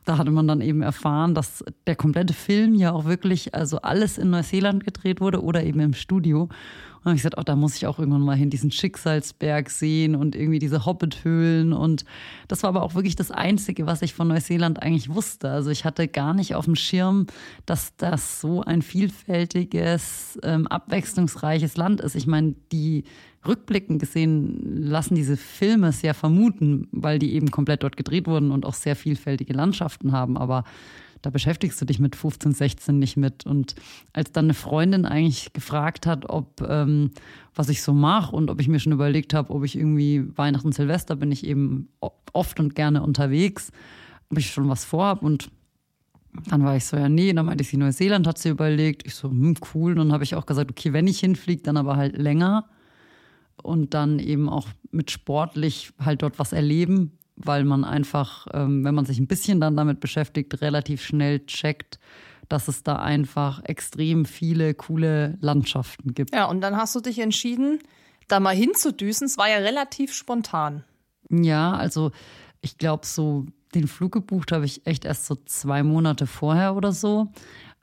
Da 0.04 0.18
hatte 0.18 0.30
man 0.30 0.48
dann 0.48 0.60
eben 0.60 0.82
erfahren, 0.82 1.34
dass 1.34 1.64
der 1.86 1.94
komplette 1.96 2.34
Film 2.34 2.74
ja 2.74 2.92
auch 2.92 3.04
wirklich, 3.04 3.54
also 3.54 3.78
alles 3.82 4.18
in 4.18 4.30
Neuseeland 4.30 4.84
gedreht 4.84 5.20
wurde 5.20 5.42
oder 5.42 5.62
eben 5.62 5.80
im 5.80 5.94
Studio. 5.94 6.48
Und 7.02 7.06
habe 7.06 7.16
ich 7.16 7.22
gesagt, 7.22 7.36
oh, 7.36 7.42
da 7.42 7.56
muss 7.56 7.74
ich 7.74 7.86
auch 7.86 7.98
irgendwann 7.98 8.22
mal 8.22 8.36
hin, 8.36 8.48
diesen 8.48 8.70
Schicksalsberg 8.70 9.70
sehen 9.70 10.14
und 10.14 10.36
irgendwie 10.36 10.60
diese 10.60 10.86
Hobbit-Höhlen. 10.86 11.72
Und 11.72 12.04
das 12.46 12.62
war 12.62 12.68
aber 12.68 12.82
auch 12.84 12.94
wirklich 12.94 13.16
das 13.16 13.32
Einzige, 13.32 13.86
was 13.86 14.02
ich 14.02 14.14
von 14.14 14.28
Neuseeland 14.28 14.80
eigentlich 14.80 15.12
wusste. 15.12 15.50
Also 15.50 15.70
ich 15.70 15.84
hatte 15.84 16.06
gar 16.06 16.32
nicht 16.32 16.54
auf 16.54 16.66
dem 16.66 16.76
Schirm, 16.76 17.26
dass 17.66 17.96
das 17.96 18.40
so 18.40 18.62
ein 18.62 18.82
vielfältiges, 18.82 20.38
ähm, 20.44 20.68
abwechslungsreiches 20.68 21.76
Land 21.76 22.00
ist. 22.00 22.14
Ich 22.14 22.28
meine, 22.28 22.54
die 22.70 23.02
rückblickend 23.46 23.98
gesehen 23.98 24.84
lassen 24.84 25.14
diese 25.14 25.36
Filme 25.36 25.92
ja 26.02 26.14
vermuten, 26.14 26.88
weil 26.92 27.18
die 27.18 27.34
eben 27.34 27.50
komplett 27.50 27.82
dort 27.82 27.96
gedreht 27.96 28.26
wurden 28.26 28.52
und 28.52 28.64
auch 28.64 28.74
sehr 28.74 28.94
vielfältige 28.94 29.52
Landschaften 29.52 30.12
haben. 30.12 30.36
Aber 30.36 30.64
da 31.22 31.30
beschäftigst 31.30 31.80
du 31.80 31.84
dich 31.84 32.00
mit 32.00 32.16
15, 32.16 32.52
16 32.52 32.98
nicht 32.98 33.16
mit. 33.16 33.46
Und 33.46 33.76
als 34.12 34.32
dann 34.32 34.46
eine 34.46 34.54
Freundin 34.54 35.06
eigentlich 35.06 35.52
gefragt 35.52 36.06
hat, 36.06 36.28
ob 36.28 36.60
ähm, 36.68 37.12
was 37.54 37.68
ich 37.68 37.82
so 37.82 37.92
mache 37.92 38.34
und 38.34 38.50
ob 38.50 38.60
ich 38.60 38.68
mir 38.68 38.80
schon 38.80 38.92
überlegt 38.92 39.32
habe, 39.32 39.52
ob 39.52 39.64
ich 39.64 39.76
irgendwie 39.76 40.24
Weihnachten, 40.36 40.72
Silvester 40.72 41.16
bin 41.16 41.30
ich 41.30 41.46
eben 41.46 41.88
oft 42.32 42.58
und 42.58 42.74
gerne 42.74 43.02
unterwegs, 43.02 43.70
ob 44.30 44.38
ich 44.38 44.50
schon 44.50 44.68
was 44.68 44.84
vorhab 44.84 45.22
und 45.22 45.50
dann 46.48 46.64
war 46.64 46.76
ich 46.76 46.86
so, 46.86 46.96
ja, 46.96 47.08
nee, 47.08 47.32
dann 47.32 47.44
meinte 47.46 47.62
ich, 47.62 47.72
Neuseeland 47.74 48.26
hat 48.26 48.38
sie 48.38 48.48
überlegt. 48.48 49.06
Ich 49.06 49.14
so, 49.14 49.28
hm, 49.28 49.54
cool. 49.74 49.92
Und 49.92 49.98
dann 49.98 50.12
habe 50.12 50.24
ich 50.24 50.34
auch 50.34 50.46
gesagt, 50.46 50.70
okay, 50.70 50.94
wenn 50.94 51.06
ich 51.06 51.20
hinfliege, 51.20 51.62
dann 51.62 51.76
aber 51.76 51.96
halt 51.96 52.16
länger 52.16 52.70
und 53.62 53.92
dann 53.92 54.18
eben 54.18 54.48
auch 54.48 54.68
mit 54.90 55.10
sportlich 55.10 55.92
halt 55.98 56.22
dort 56.22 56.38
was 56.38 56.54
erleben 56.54 57.18
weil 57.36 57.64
man 57.64 57.84
einfach, 57.84 58.46
ähm, 58.52 58.84
wenn 58.84 58.94
man 58.94 59.04
sich 59.04 59.18
ein 59.18 59.26
bisschen 59.26 59.60
dann 59.60 59.76
damit 59.76 60.00
beschäftigt, 60.00 60.60
relativ 60.60 61.02
schnell 61.02 61.40
checkt, 61.46 61.98
dass 62.48 62.68
es 62.68 62.82
da 62.82 62.96
einfach 62.96 63.64
extrem 63.64 64.24
viele 64.24 64.74
coole 64.74 65.38
Landschaften 65.40 66.14
gibt. 66.14 66.34
Ja, 66.34 66.46
und 66.46 66.60
dann 66.60 66.76
hast 66.76 66.94
du 66.94 67.00
dich 67.00 67.18
entschieden, 67.18 67.78
da 68.28 68.40
mal 68.40 68.54
hinzudüsen. 68.54 69.26
Es 69.26 69.38
war 69.38 69.48
ja 69.48 69.56
relativ 69.56 70.12
spontan. 70.12 70.84
Ja, 71.30 71.72
also 71.72 72.12
ich 72.60 72.76
glaube, 72.78 73.06
so 73.06 73.46
den 73.74 73.88
Flug 73.88 74.12
gebucht 74.12 74.52
habe 74.52 74.66
ich 74.66 74.86
echt 74.86 75.04
erst 75.04 75.26
so 75.26 75.36
zwei 75.46 75.82
Monate 75.82 76.26
vorher 76.26 76.76
oder 76.76 76.92
so. 76.92 77.32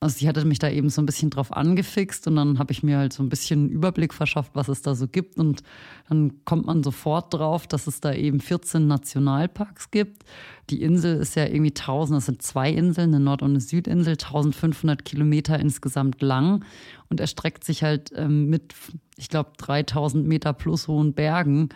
Also 0.01 0.19
sie 0.19 0.29
hatte 0.29 0.45
mich 0.45 0.59
da 0.59 0.69
eben 0.69 0.89
so 0.89 1.01
ein 1.01 1.05
bisschen 1.05 1.29
drauf 1.29 1.51
angefixt 1.51 2.25
und 2.27 2.37
dann 2.37 2.57
habe 2.57 2.71
ich 2.71 2.83
mir 2.83 2.97
halt 2.97 3.11
so 3.11 3.21
ein 3.21 3.27
bisschen 3.27 3.59
einen 3.59 3.69
Überblick 3.69 4.13
verschafft, 4.13 4.51
was 4.53 4.69
es 4.69 4.81
da 4.81 4.95
so 4.95 5.09
gibt. 5.09 5.37
Und 5.37 5.61
dann 6.07 6.45
kommt 6.45 6.67
man 6.67 6.83
sofort 6.83 7.33
drauf, 7.33 7.67
dass 7.67 7.85
es 7.85 7.99
da 7.99 8.13
eben 8.13 8.39
14 8.39 8.87
Nationalparks 8.87 9.91
gibt. 9.91 10.23
Die 10.69 10.83
Insel 10.83 11.17
ist 11.17 11.35
ja 11.35 11.45
irgendwie 11.45 11.71
1000, 11.71 12.17
das 12.17 12.27
sind 12.27 12.41
zwei 12.41 12.71
Inseln, 12.71 13.13
eine 13.13 13.23
Nord- 13.23 13.41
und 13.41 13.49
eine 13.49 13.59
Südinsel, 13.59 14.13
1500 14.13 15.03
Kilometer 15.03 15.59
insgesamt 15.59 16.21
lang 16.21 16.63
und 17.09 17.19
erstreckt 17.19 17.65
sich 17.65 17.83
halt 17.83 18.13
ähm, 18.15 18.49
mit, 18.49 18.73
ich 19.17 19.27
glaube, 19.27 19.51
3000 19.57 20.25
Meter 20.25 20.53
plus 20.53 20.87
hohen 20.87 21.13
Bergen 21.13 21.69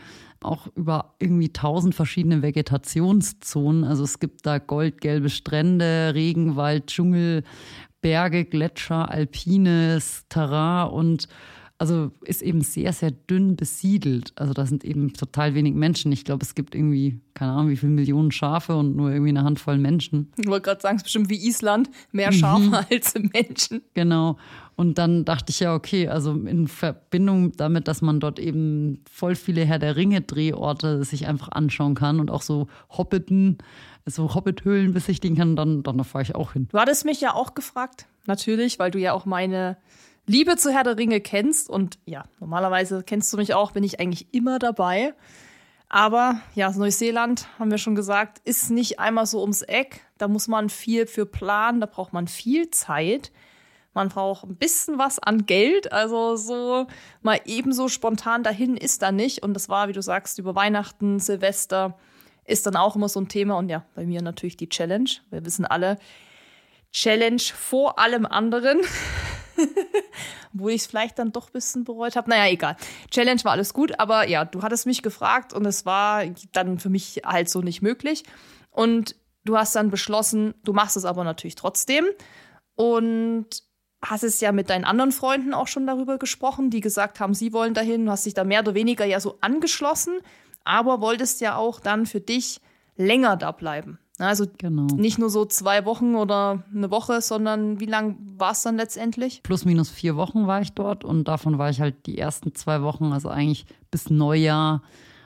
auch 0.44 0.68
über 0.75 1.15
irgendwie 1.20 1.50
tausend 1.50 1.96
verschiedene 1.96 2.42
Vegetationszonen. 2.42 3.84
Also 3.84 4.03
es 4.03 4.20
gibt 4.20 4.46
da 4.46 4.60
goldgelbe 4.60 5.30
Strände, 5.30 6.12
Regenwald, 6.13 6.88
Dschungel, 6.88 7.44
Berge, 8.03 8.45
Gletscher, 8.45 9.10
alpines 9.10 10.25
Terrain 10.29 10.91
und 10.91 11.27
also 11.84 12.12
ist 12.24 12.42
eben 12.42 12.62
sehr, 12.62 12.94
sehr 12.94 13.12
dünn 13.12 13.58
besiedelt. 13.58 14.32
Also 14.38 14.54
da 14.54 14.66
sind 14.66 14.86
eben 14.86 15.12
total 15.12 15.54
wenig 15.54 15.74
Menschen. 15.74 16.13
Ich 16.13 16.24
glaube, 16.24 16.42
es 16.42 16.56
gibt 16.56 16.75
irgendwie, 16.75 17.20
keine 17.34 17.52
Ahnung, 17.52 17.72
wie 17.72 17.75
viele 17.75 17.92
Millionen 17.92 18.32
Schafe 18.32 18.78
und 18.78 18.96
nur 18.96 19.12
irgendwie 19.12 19.32
eine 19.32 19.44
Handvoll 19.44 19.78
Menschen. 19.78 20.32
Ich 20.38 20.48
wollte 20.48 20.63
gerade 20.63 20.80
sagen, 20.80 20.96
es 20.96 21.02
ist 21.02 21.04
bestimmt 21.04 21.30
wie 21.30 21.46
Island, 21.46 21.90
mehr 22.13 22.32
Schafe 22.32 22.68
mhm. 22.68 22.74
als 22.90 23.16
Menschen. 23.16 23.82
Genau. 23.96 24.38
Und 24.78 24.98
dann 24.98 25.25
dachte 25.25 25.50
ich 25.50 25.60
ja, 25.60 25.75
okay, 25.75 26.08
also 26.08 26.32
in 26.32 26.70
Verbindung 26.70 27.52
damit, 27.58 27.90
dass 27.90 28.02
man 28.02 28.22
dort 28.22 28.40
eben 28.40 29.04
voll 29.12 29.36
viele 29.36 29.66
Herr 29.66 29.78
der 29.78 29.98
Ringe-Drehorte 29.98 31.04
sich 31.04 31.28
einfach 31.28 31.50
anschauen 31.52 31.96
kann 31.96 32.22
und 32.22 32.32
auch 32.32 32.44
so 32.44 32.68
Hobbiten, 32.92 33.58
so 34.06 34.34
Hobbit-Höhlen 34.34 34.94
besichtigen 34.94 35.36
kann, 35.36 35.58
dann, 35.58 35.84
dann 35.84 36.02
fahre 36.06 36.22
ich 36.22 36.34
auch 36.34 36.54
hin. 36.54 36.70
Du 36.72 36.80
hattest 36.80 37.04
mich 37.04 37.20
ja 37.20 37.34
auch 37.34 37.56
gefragt, 37.56 38.06
natürlich, 38.25 38.80
weil 38.80 38.90
du 38.90 39.00
ja 39.00 39.12
auch 39.12 39.25
meine 39.25 39.75
Liebe 40.25 40.56
zu 40.56 40.72
Herr 40.72 40.84
der 40.84 40.98
Ringe 40.98 41.22
kennst. 41.22 41.70
Und 41.70 42.00
ja, 42.06 42.25
normalerweise 42.39 43.03
kennst 43.03 43.32
du 43.34 43.38
mich 43.38 43.53
auch, 43.53 43.72
bin 43.72 43.84
ich 43.84 44.00
eigentlich 44.00 44.34
immer 44.34 44.60
dabei. 44.60 45.13
Aber 45.89 46.39
ja, 46.56 46.72
Neuseeland, 46.72 47.48
haben 47.60 47.70
wir 47.70 47.77
schon 47.77 47.96
gesagt, 47.96 48.42
ist 48.46 48.72
nicht 48.72 49.00
einmal 49.00 49.25
so 49.25 49.42
ums 49.42 49.62
Eck. 49.62 50.01
Da 50.18 50.27
muss 50.27 50.48
man 50.48 50.70
viel 50.70 51.06
für 51.06 51.25
planen, 51.25 51.82
da 51.82 51.86
braucht 51.86 52.13
man 52.13 52.27
viel 52.27 52.72
Zeit. 52.72 53.32
Man 53.94 54.10
braucht 54.10 54.44
ein 54.44 54.56
bisschen 54.56 54.98
was 54.98 55.20
an 55.20 55.46
Geld. 55.46 55.92
Also 55.92 56.36
so 56.36 56.88
mal 57.22 57.39
ebenso 57.46 57.89
spontan 57.89 58.42
dahin 58.42 58.75
ist 58.75 59.03
da 59.03 59.12
nicht. 59.12 59.44
Und 59.44 59.53
das 59.53 59.70
war, 59.70 59.88
wie 59.88 59.94
du 59.94 60.01
sagst, 60.01 60.39
über 60.39 60.56
Weihnachten, 60.56 61.20
Silvester 61.20 61.98
ist 62.46 62.65
dann 62.65 62.75
auch 62.75 62.96
immer 62.96 63.08
so 63.08 63.20
ein 63.20 63.27
Thema. 63.27 63.58
Und 63.58 63.70
ja, 63.70 63.86
bei 63.94 64.06
mir 64.06 64.22
natürlich 64.22 64.58
die 64.58 64.70
Challenge. 64.70 65.10
Wir 65.30 65.46
wissen 65.46 65.65
alle, 65.65 66.00
Challenge 66.92 67.42
vor 67.42 68.00
allem 68.00 68.25
anderen. 68.25 68.82
Wo 70.53 70.69
ich 70.69 70.81
es 70.81 70.88
vielleicht 70.88 71.19
dann 71.19 71.31
doch 71.31 71.48
ein 71.48 71.53
bisschen 71.53 71.83
bereut 71.83 72.15
habe. 72.15 72.29
Naja, 72.29 72.51
egal. 72.51 72.77
Challenge 73.12 73.43
war 73.43 73.53
alles 73.53 73.74
gut, 73.74 74.00
aber 74.00 74.27
ja, 74.27 74.45
du 74.45 74.62
hattest 74.62 74.86
mich 74.86 75.01
gefragt 75.01 75.53
und 75.53 75.65
es 75.65 75.86
war 75.86 76.24
dann 76.51 76.79
für 76.79 76.89
mich 76.89 77.22
halt 77.25 77.50
so 77.50 77.62
nicht 77.62 77.81
möglich. 77.81 78.24
Und 78.72 79.15
du 79.45 79.57
hast 79.57 79.75
dann 79.75 79.89
beschlossen, 79.89 80.53
du 80.63 80.74
machst 80.74 80.98
es 80.98 81.05
aber 81.05 81.24
natürlich 81.24 81.55
trotzdem. 81.55 82.05
Und 82.75 83.63
hast 84.03 84.24
es 84.24 84.41
ja 84.41 84.51
mit 84.51 84.69
deinen 84.69 84.86
anderen 84.86 85.12
Freunden 85.12 85.53
auch 85.53 85.67
schon 85.67 85.88
darüber 85.88 86.17
gesprochen, 86.17 86.69
die 86.69 86.81
gesagt 86.81 87.19
haben, 87.19 87.33
sie 87.33 87.53
wollen 87.53 87.74
dahin. 87.74 88.05
Du 88.05 88.12
hast 88.12 88.25
dich 88.25 88.33
da 88.33 88.43
mehr 88.43 88.62
oder 88.62 88.74
weniger 88.74 89.05
ja 89.05 89.19
so 89.19 89.38
angeschlossen, 89.41 90.19
aber 90.63 91.01
wolltest 91.01 91.41
ja 91.41 91.55
auch 91.55 91.79
dann 91.79 92.05
für 92.05 92.19
dich 92.19 92.60
länger 92.95 93.38
da 93.38 93.51
bleiben. 93.51 94.00
Also 94.20 94.46
genau. 94.58 94.86
nicht 94.96 95.17
nur 95.17 95.29
so 95.29 95.46
zwei 95.46 95.86
Wochen 95.86 96.15
oder 96.15 96.63
eine 96.74 96.91
Woche, 96.91 97.22
sondern 97.22 97.79
wie 97.79 97.88
lang 97.88 98.17
war 98.38 98.51
es 98.51 98.62
dann 98.62 98.77
letztendlich? 98.77 99.41
Plus 99.41 99.65
minus 99.65 99.89
vier 99.89 100.15
Wochen 100.15 100.46
war 100.46 100.62
ich 100.62 100.74
dort 100.74 101.03
und 101.03 101.27
davon 101.27 101.58
war 101.58 101.70
ich 101.72 101.82
halt 101.82 102.05
die 102.05 102.20
ersten 102.20 102.53
zwei 102.53 102.84
Wochen, 102.84 103.12
also 103.12 103.29
eigentlich 103.29 103.65
bis 103.89 104.12
Neujahr 104.12 104.84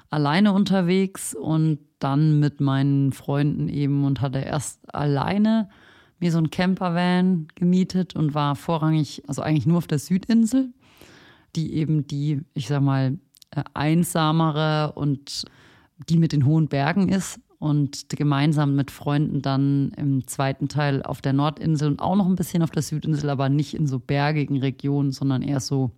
alleine 0.10 0.54
unterwegs 0.54 1.36
und 1.36 1.80
dann 2.00 2.40
mit 2.40 2.62
meinen 2.62 3.12
Freunden 3.12 3.68
eben 3.68 4.06
und 4.06 4.22
hatte 4.22 4.40
erst 4.40 4.94
alleine 4.96 5.70
mir 6.20 6.32
so 6.32 6.38
ein 6.38 6.50
Campervan 6.50 7.48
gemietet 7.56 8.16
und 8.16 8.34
war 8.34 8.56
vorrangig, 8.56 9.24
also 9.28 9.42
eigentlich 9.42 9.66
nur 9.66 9.80
auf 9.80 9.88
der 9.88 10.00
Südinsel, 10.00 10.74
die 11.58 11.74
eben 11.74 12.08
die, 12.08 12.42
ich 12.54 12.68
sag 12.68 12.82
mal, 12.82 13.18
äh, 13.52 13.64
einsamere 13.74 14.94
und 14.96 15.46
die 16.10 16.18
mit 16.18 16.32
den 16.32 16.46
hohen 16.46 16.68
Bergen 16.68 17.10
ist 17.10 17.40
und 17.60 18.10
gemeinsam 18.10 18.76
mit 18.76 18.92
Freunden 18.92 19.42
dann 19.42 19.92
im 19.98 20.28
zweiten 20.28 20.68
Teil 20.68 21.02
auf 21.02 21.22
der 21.22 21.34
Nordinsel 21.34 21.90
und 21.90 22.00
auch 22.00 22.16
noch 22.16 22.28
ein 22.28 22.36
bisschen 22.36 22.62
auf 22.62 22.70
der 22.70 22.84
Südinsel, 22.84 23.30
aber 23.30 23.50
nicht 23.50 23.74
in 23.74 23.88
so 23.88 24.00
bergigen 24.00 24.60
Regionen, 24.60 25.12
sondern 25.12 25.42
eher 25.42 25.60
so 25.60 25.92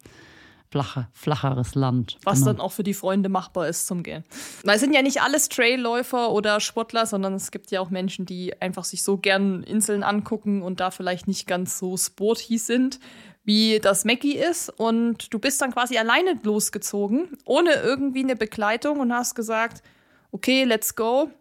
flache, 0.71 1.07
flacheres 1.11 1.75
Land. 1.75 2.17
Was 2.23 2.39
genau. 2.39 2.53
dann 2.53 2.61
auch 2.61 2.71
für 2.71 2.83
die 2.83 2.93
Freunde 2.93 3.27
machbar 3.27 3.67
ist 3.67 3.87
zum 3.87 4.03
Gehen. 4.03 4.23
Weil 4.63 4.75
es 4.75 4.81
sind 4.81 4.93
ja 4.93 5.01
nicht 5.01 5.21
alles 5.21 5.49
Trailläufer 5.49 6.31
oder 6.31 6.59
Sportler, 6.59 7.05
sondern 7.05 7.33
es 7.33 7.51
gibt 7.51 7.71
ja 7.71 7.81
auch 7.81 7.89
Menschen, 7.89 8.25
die 8.25 8.59
einfach 8.61 8.85
sich 8.85 9.03
so 9.03 9.17
gern 9.17 9.63
Inseln 9.63 10.03
angucken 10.03 10.61
und 10.61 10.79
da 10.79 10.91
vielleicht 10.91 11.27
nicht 11.27 11.47
ganz 11.47 11.77
so 11.79 11.97
sporty 11.97 12.57
sind, 12.57 12.99
wie 13.43 13.79
das 13.79 14.05
Mackie 14.05 14.37
ist. 14.37 14.69
Und 14.69 15.33
du 15.33 15.39
bist 15.39 15.61
dann 15.61 15.73
quasi 15.73 15.97
alleine 15.97 16.39
losgezogen, 16.43 17.37
ohne 17.45 17.73
irgendwie 17.73 18.23
eine 18.23 18.35
Begleitung 18.35 18.99
und 18.99 19.11
hast 19.11 19.35
gesagt, 19.35 19.81
okay, 20.31 20.63
let's 20.63 20.95
go 20.95 21.31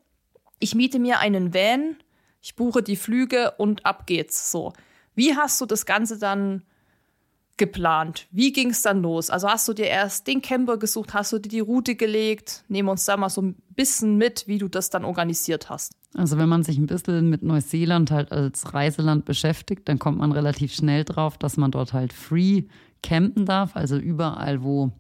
ich 0.59 0.75
miete 0.75 0.99
mir 0.99 1.21
einen 1.21 1.55
Van, 1.55 1.97
ich 2.41 2.57
buche 2.57 2.83
die 2.83 2.97
Flüge 2.97 3.53
und 3.59 3.85
ab 3.85 4.07
geht's 4.07 4.50
so. 4.50 4.73
Wie 5.15 5.37
hast 5.37 5.61
du 5.61 5.67
das 5.67 5.87
Ganze 5.87 6.19
dann 6.19 6.62
geplant? 7.57 8.29
Wie 8.31 8.53
ging 8.53 8.71
es 8.71 8.83
dann 8.83 9.03
los? 9.03 9.31
Also 9.31 9.49
hast 9.49 9.69
du 9.69 9.73
dir 9.73 9.87
erst 9.87 10.27
den 10.27 10.41
Camper 10.41 10.79
gesucht, 10.79 11.12
hast 11.12 11.33
du 11.33 11.38
dir 11.38 11.49
die 11.49 11.61
Route 11.61 11.97
gelegt? 11.97 12.65
Nehmen 12.69 12.88
uns 12.88 13.05
da 13.05 13.17
mal 13.17 13.29
so 13.29 13.43
ein 13.43 13.57
bisschen 13.75 14.17
mit, 14.17 14.47
wie 14.47 14.59
du 14.59 14.69
das 14.69 14.91
dann 14.91 15.05
organisiert 15.05 15.69
hast. 15.69 15.93
Also 16.15 16.38
wenn 16.38 16.49
man 16.49 16.62
sich 16.62 16.79
ein 16.79 16.87
bisschen 16.87 17.29
mit 17.29 17.43
Neuseeland 17.43 18.11
halt 18.11 18.33
als 18.33 18.73
Reiseland 18.73 19.25
beschäftigt, 19.25 19.88
dann 19.88 19.99
kommt 19.99 20.19
man 20.19 20.33
relativ 20.33 20.73
schnell 20.73 21.05
drauf, 21.05 21.37
dass 21.37 21.57
man 21.57 21.71
dort 21.71 21.93
halt 21.93 22.12
free 22.12 22.65
campen 23.03 23.45
darf. 23.45 23.77
Also 23.77 23.97
überall, 23.97 24.62
wo 24.62 24.93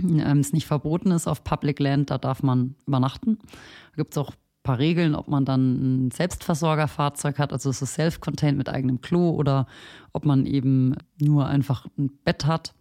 ähm, 0.00 0.40
es 0.40 0.52
nicht 0.52 0.66
verboten 0.66 1.12
ist 1.12 1.26
auf 1.26 1.44
Public 1.44 1.78
Land, 1.78 2.10
da 2.10 2.18
darf 2.18 2.42
man 2.42 2.74
übernachten. 2.86 3.38
Da 3.38 3.96
gibt 3.96 4.12
es 4.12 4.18
auch 4.18 4.32
paar 4.68 4.78
Regeln, 4.78 5.14
ob 5.14 5.28
man 5.28 5.46
dann 5.46 6.08
ein 6.08 6.10
Selbstversorgerfahrzeug 6.10 7.38
hat, 7.38 7.54
also 7.54 7.72
so 7.72 7.86
self-contained 7.86 8.58
mit 8.58 8.68
eigenem 8.68 9.00
Klo 9.00 9.30
oder 9.30 9.66
ob 10.12 10.26
man 10.26 10.44
eben 10.44 10.94
nur 11.18 11.46
einfach 11.46 11.86
ein 11.96 12.10
Bett 12.22 12.44
hat. 12.44 12.74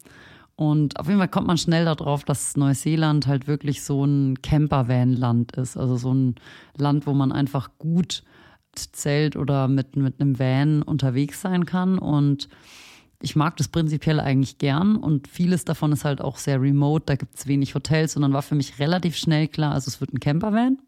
Und 0.58 1.00
auf 1.00 1.08
jeden 1.08 1.20
Fall 1.20 1.30
kommt 1.30 1.48
man 1.48 1.58
schnell 1.58 1.86
darauf, 1.86 2.26
dass 2.26 2.58
Neuseeland 2.58 3.26
halt 3.26 3.48
wirklich 3.48 3.84
so 3.84 4.04
ein 4.04 4.42
Campervan-Land 4.42 5.56
ist. 5.56 5.78
Also 5.78 5.96
so 5.96 6.14
ein 6.14 6.36
Land, 6.76 7.08
wo 7.08 7.14
man 7.14 7.32
einfach 7.32 7.70
gut 7.80 8.24
Zelt 8.76 9.38
oder 9.38 9.70
mit, 9.70 9.96
mit 9.96 10.20
einem 10.20 10.38
Van 10.38 10.82
unterwegs 10.82 11.40
sein 11.40 11.66
kann. 11.66 12.00
Und 12.00 12.50
ich 13.22 13.38
mag 13.38 13.56
das 13.56 13.70
prinzipiell 13.70 14.20
eigentlich 14.20 14.58
gern 14.58 14.98
und 14.98 15.30
vieles 15.30 15.64
davon 15.64 15.94
ist 15.94 16.04
halt 16.04 16.20
auch 16.20 16.38
sehr 16.38 16.62
remote. 16.62 17.06
Da 17.06 17.16
gibt 17.16 17.36
es 17.36 17.48
wenig 17.48 17.76
Hotels 17.76 18.18
und 18.18 18.24
dann 18.24 18.34
war 18.34 18.42
für 18.42 18.56
mich 18.56 18.78
relativ 18.78 19.16
schnell 19.16 19.48
klar, 19.48 19.72
also 19.72 19.88
es 19.88 20.02
wird 20.02 20.14
ein 20.14 20.20
Campervan. 20.20 20.80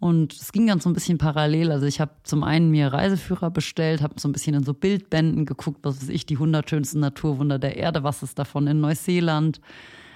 Und 0.00 0.32
es 0.32 0.50
ging 0.50 0.66
dann 0.66 0.80
so 0.80 0.88
ein 0.88 0.94
bisschen 0.94 1.18
parallel. 1.18 1.70
Also 1.70 1.84
ich 1.84 2.00
habe 2.00 2.12
zum 2.24 2.42
einen 2.42 2.70
mir 2.70 2.90
Reiseführer 2.90 3.50
bestellt, 3.50 4.00
habe 4.00 4.18
so 4.18 4.28
ein 4.28 4.32
bisschen 4.32 4.54
in 4.54 4.64
so 4.64 4.72
Bildbänden 4.72 5.44
geguckt, 5.44 5.80
was 5.82 6.00
weiß 6.00 6.08
ich, 6.08 6.24
die 6.24 6.36
100 6.36 6.68
schönsten 6.68 7.00
Naturwunder 7.00 7.58
der 7.58 7.76
Erde, 7.76 8.02
was 8.02 8.22
ist 8.22 8.38
davon 8.38 8.66
in 8.66 8.80
Neuseeland. 8.80 9.60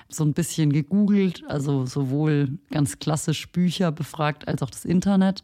So 0.08 0.24
ein 0.24 0.32
bisschen 0.32 0.72
gegoogelt, 0.72 1.42
also 1.48 1.84
sowohl 1.84 2.58
ganz 2.70 2.98
klassisch 2.98 3.52
Bücher 3.52 3.92
befragt 3.92 4.48
als 4.48 4.62
auch 4.62 4.70
das 4.70 4.86
Internet. 4.86 5.42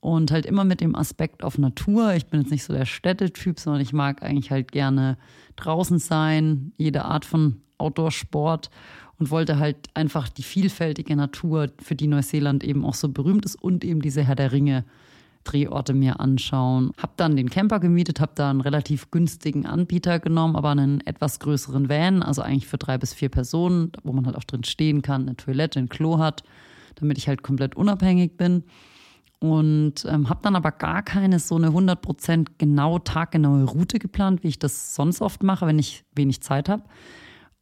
Und 0.00 0.30
halt 0.30 0.46
immer 0.46 0.64
mit 0.64 0.80
dem 0.80 0.94
Aspekt 0.94 1.44
auf 1.44 1.58
Natur. 1.58 2.14
Ich 2.14 2.26
bin 2.26 2.40
jetzt 2.40 2.50
nicht 2.50 2.64
so 2.64 2.72
der 2.72 2.86
Städtetyp, 2.86 3.60
sondern 3.60 3.82
ich 3.82 3.92
mag 3.92 4.22
eigentlich 4.22 4.50
halt 4.50 4.72
gerne 4.72 5.18
draußen 5.56 5.98
sein, 5.98 6.72
jede 6.78 7.04
Art 7.04 7.26
von 7.26 7.60
Outdoor-Sport 7.76 8.70
und 9.18 9.30
wollte 9.30 9.58
halt 9.58 9.76
einfach 9.94 10.28
die 10.28 10.42
vielfältige 10.42 11.16
Natur, 11.16 11.68
für 11.78 11.94
die 11.94 12.06
Neuseeland 12.06 12.64
eben 12.64 12.84
auch 12.84 12.94
so 12.94 13.08
berühmt 13.08 13.44
ist 13.44 13.56
und 13.56 13.84
eben 13.84 14.02
diese 14.02 14.22
Herr 14.22 14.34
der 14.36 14.52
Ringe 14.52 14.84
Drehorte 15.44 15.94
mir 15.94 16.18
anschauen. 16.20 16.90
Hab 17.00 17.16
dann 17.16 17.36
den 17.36 17.48
Camper 17.48 17.78
gemietet, 17.78 18.20
hab 18.20 18.34
da 18.34 18.50
einen 18.50 18.60
relativ 18.60 19.10
günstigen 19.12 19.64
Anbieter 19.64 20.18
genommen, 20.18 20.56
aber 20.56 20.70
einen 20.70 21.00
etwas 21.06 21.38
größeren 21.38 21.88
Van, 21.88 22.22
also 22.22 22.42
eigentlich 22.42 22.66
für 22.66 22.78
drei 22.78 22.98
bis 22.98 23.14
vier 23.14 23.28
Personen, 23.28 23.92
wo 24.02 24.12
man 24.12 24.26
halt 24.26 24.36
auch 24.36 24.44
drin 24.44 24.64
stehen 24.64 25.02
kann, 25.02 25.22
eine 25.22 25.36
Toilette, 25.36 25.78
ein 25.78 25.88
Klo 25.88 26.18
hat, 26.18 26.42
damit 26.96 27.16
ich 27.16 27.28
halt 27.28 27.42
komplett 27.42 27.76
unabhängig 27.76 28.36
bin. 28.36 28.64
Und 29.38 30.04
ähm, 30.08 30.28
habe 30.30 30.40
dann 30.42 30.56
aber 30.56 30.72
gar 30.72 31.02
keine 31.02 31.38
so 31.38 31.56
eine 31.56 31.68
100% 31.68 32.46
genau 32.58 32.98
taggenaue 32.98 33.64
Route 33.64 33.98
geplant, 33.98 34.42
wie 34.42 34.48
ich 34.48 34.58
das 34.58 34.94
sonst 34.94 35.20
oft 35.20 35.42
mache, 35.42 35.66
wenn 35.66 35.78
ich 35.78 36.04
wenig 36.14 36.40
Zeit 36.40 36.68
habe 36.68 36.82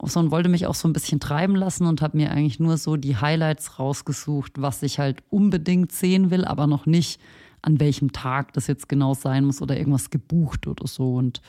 sondern 0.02 0.32
wollte 0.32 0.48
mich 0.48 0.66
auch 0.66 0.74
so 0.74 0.88
ein 0.88 0.92
bisschen 0.92 1.20
treiben 1.20 1.54
lassen 1.54 1.86
und 1.86 2.02
habe 2.02 2.16
mir 2.16 2.30
eigentlich 2.30 2.60
nur 2.60 2.76
so 2.76 2.96
die 2.96 3.16
Highlights 3.16 3.78
rausgesucht, 3.78 4.52
was 4.60 4.82
ich 4.82 4.98
halt 4.98 5.22
unbedingt 5.30 5.92
sehen 5.92 6.30
will, 6.30 6.44
aber 6.44 6.66
noch 6.66 6.86
nicht 6.86 7.20
an 7.62 7.80
welchem 7.80 8.12
Tag 8.12 8.52
das 8.52 8.66
jetzt 8.66 8.88
genau 8.88 9.14
sein 9.14 9.44
muss 9.44 9.62
oder 9.62 9.76
irgendwas 9.76 10.10
gebucht 10.10 10.66
oder 10.66 10.86
so. 10.86 11.14
Und 11.14 11.40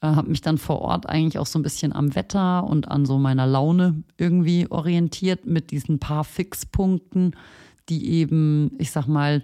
äh, 0.00 0.06
habe 0.08 0.28
mich 0.28 0.40
dann 0.40 0.58
vor 0.58 0.80
Ort 0.80 1.08
eigentlich 1.08 1.38
auch 1.38 1.46
so 1.46 1.58
ein 1.58 1.62
bisschen 1.62 1.92
am 1.92 2.14
Wetter 2.14 2.64
und 2.64 2.88
an 2.88 3.06
so 3.06 3.18
meiner 3.18 3.46
Laune 3.46 4.02
irgendwie 4.18 4.70
orientiert 4.70 5.46
mit 5.46 5.70
diesen 5.70 6.00
paar 6.00 6.24
Fixpunkten, 6.24 7.36
die 7.88 8.10
eben, 8.10 8.72
ich 8.78 8.90
sag 8.90 9.06
mal, 9.06 9.42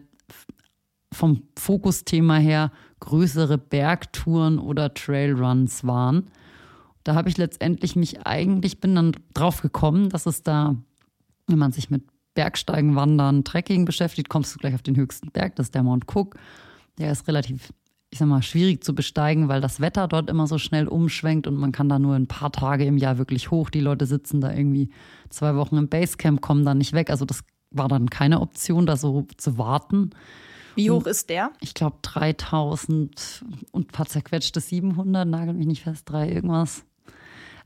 vom 1.12 1.42
Fokusthema 1.56 2.36
her 2.36 2.72
größere 3.00 3.58
Bergtouren 3.58 4.58
oder 4.58 4.94
Trailruns 4.94 5.84
waren. 5.84 6.30
Da 7.10 7.16
habe 7.16 7.28
ich 7.28 7.38
letztendlich 7.38 7.96
mich 7.96 8.24
eigentlich, 8.24 8.78
bin 8.78 8.94
dann 8.94 9.10
drauf 9.34 9.62
gekommen, 9.62 10.10
dass 10.10 10.26
es 10.26 10.44
da, 10.44 10.76
wenn 11.48 11.58
man 11.58 11.72
sich 11.72 11.90
mit 11.90 12.04
Bergsteigen, 12.34 12.94
Wandern, 12.94 13.42
Trekking 13.42 13.84
beschäftigt, 13.84 14.28
kommst 14.28 14.54
du 14.54 14.60
gleich 14.60 14.76
auf 14.76 14.82
den 14.82 14.94
höchsten 14.94 15.32
Berg, 15.32 15.56
das 15.56 15.66
ist 15.66 15.74
der 15.74 15.82
Mount 15.82 16.04
Cook. 16.06 16.36
Der 16.98 17.10
ist 17.10 17.26
relativ, 17.26 17.72
ich 18.10 18.20
sag 18.20 18.28
mal, 18.28 18.44
schwierig 18.44 18.84
zu 18.84 18.94
besteigen, 18.94 19.48
weil 19.48 19.60
das 19.60 19.80
Wetter 19.80 20.06
dort 20.06 20.30
immer 20.30 20.46
so 20.46 20.56
schnell 20.56 20.86
umschwenkt 20.86 21.48
und 21.48 21.56
man 21.56 21.72
kann 21.72 21.88
da 21.88 21.98
nur 21.98 22.14
ein 22.14 22.28
paar 22.28 22.52
Tage 22.52 22.84
im 22.84 22.96
Jahr 22.96 23.18
wirklich 23.18 23.50
hoch. 23.50 23.70
Die 23.70 23.80
Leute 23.80 24.06
sitzen 24.06 24.40
da 24.40 24.52
irgendwie 24.54 24.90
zwei 25.30 25.56
Wochen 25.56 25.78
im 25.78 25.88
Basecamp, 25.88 26.40
kommen 26.40 26.64
dann 26.64 26.78
nicht 26.78 26.92
weg. 26.92 27.10
Also 27.10 27.24
das 27.24 27.40
war 27.72 27.88
dann 27.88 28.08
keine 28.08 28.40
Option, 28.40 28.86
da 28.86 28.96
so 28.96 29.26
zu 29.36 29.58
warten. 29.58 30.10
Wie 30.76 30.92
hoch 30.92 31.06
ist 31.06 31.28
der? 31.28 31.50
Ich 31.58 31.74
glaube 31.74 31.96
3000 32.02 33.44
und 33.72 33.88
ein 33.88 33.92
paar 33.92 34.06
zerquetschte 34.06 34.60
700, 34.60 35.26
nagel 35.26 35.54
mich 35.54 35.66
nicht 35.66 35.82
fest, 35.82 36.08
drei 36.08 36.30
irgendwas. 36.30 36.84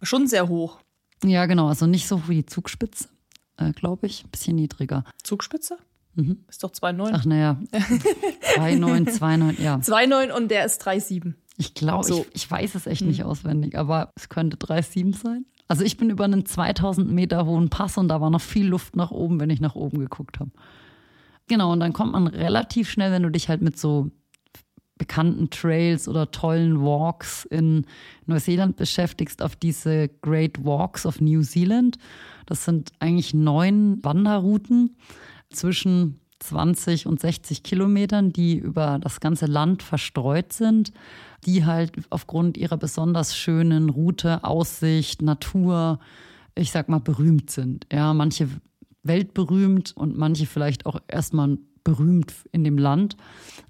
Schon 0.03 0.27
sehr 0.27 0.49
hoch. 0.49 0.79
Ja, 1.25 1.47
genau, 1.47 1.69
also 1.69 1.87
nicht 1.87 2.07
so 2.07 2.29
wie 2.29 2.37
die 2.37 2.47
Zugspitze, 2.47 3.09
äh, 3.57 3.73
glaube 3.73 4.07
ich, 4.07 4.25
ein 4.25 4.31
bisschen 4.31 4.57
niedriger. 4.57 5.05
Zugspitze? 5.23 5.79
Mhm. 6.15 6.45
Ist 6.49 6.63
doch 6.63 6.71
2,9. 6.71 7.11
Ach 7.13 7.25
naja, 7.25 7.59
2,9, 7.73 9.09
2,9, 9.19 9.61
ja. 9.63 9.77
2,9 9.77 10.33
und 10.33 10.51
der 10.51 10.65
ist 10.65 10.87
3,7. 10.87 11.35
Ich 11.57 11.75
glaube, 11.75 12.05
So. 12.05 12.27
ich, 12.33 12.45
ich 12.45 12.51
weiß 12.51 12.75
es 12.75 12.87
echt 12.87 13.03
nicht 13.03 13.25
auswendig, 13.25 13.79
aber 13.79 14.11
es 14.17 14.29
könnte 14.29 14.57
3,7 14.57 15.17
sein. 15.17 15.45
Also 15.69 15.85
ich 15.85 15.97
bin 15.97 16.11
über 16.11 16.25
einen 16.25 16.45
2000 16.45 17.11
Meter 17.11 17.47
hohen 17.47 17.71
Pass 17.71 17.97
und 17.97 18.09
da 18.09 18.21
war 18.21 18.31
noch 18.31 18.41
viel 18.41 18.67
Luft 18.67 18.97
nach 18.97 19.11
oben, 19.13 19.41
wenn 19.41 19.51
ich 19.51 19.61
nach 19.61 19.75
oben 19.75 19.99
geguckt 19.99 20.41
habe. 20.41 20.51
Genau, 21.49 21.73
und 21.73 21.81
dann 21.81 21.93
kommt 21.93 22.13
man 22.13 22.27
relativ 22.27 22.91
schnell, 22.91 23.13
wenn 23.13 23.23
du 23.23 23.31
dich 23.31 23.49
halt 23.49 23.63
mit 23.63 23.79
so 23.79 24.11
bekannten 24.97 25.51
Trails 25.51 26.09
oder 26.09 26.31
tollen 26.31 26.81
Walks 26.81 27.45
in 27.45 27.87
Neuseeland 28.27 28.77
beschäftigst, 28.77 29.43
auf 29.43 29.57
diese 29.57 30.09
Great 30.23 30.65
Walks 30.65 31.05
of 31.05 31.21
New 31.21 31.43
Zealand. 31.43 31.99
Das 32.47 32.65
sind 32.65 32.93
eigentlich 33.01 33.35
neun 33.35 34.03
Wanderrouten 34.05 34.97
zwischen 35.51 36.21
20 36.41 37.07
und 37.07 37.21
60 37.21 37.63
Kilometern, 37.63 38.33
die 38.33 38.57
über 38.57 38.99
das 39.01 39.21
ganze 39.21 39.47
Land 39.47 39.83
verstreut 39.83 40.53
sind, 40.53 40.93
die 41.47 41.65
halt 41.65 41.93
aufgrund 42.11 42.57
ihrer 42.57 42.77
besonders 42.77 43.37
schönen 43.37 43.91
Route, 43.91 44.45
Aussicht, 44.45 45.23
Natur, 45.23 45.99
ich 46.55 46.71
sag 46.71 46.89
mal, 46.89 47.01
berühmt 47.01 47.51
sind. 47.51 47.87
Ja, 47.91 48.13
manche 48.15 48.49
weltberühmt 49.03 49.93
und 49.97 50.17
manche 50.17 50.47
vielleicht 50.47 50.87
auch 50.87 51.01
erstmal 51.09 51.59
berühmt 51.85 52.33
in 52.51 52.65
dem 52.65 52.79
Land, 52.79 53.17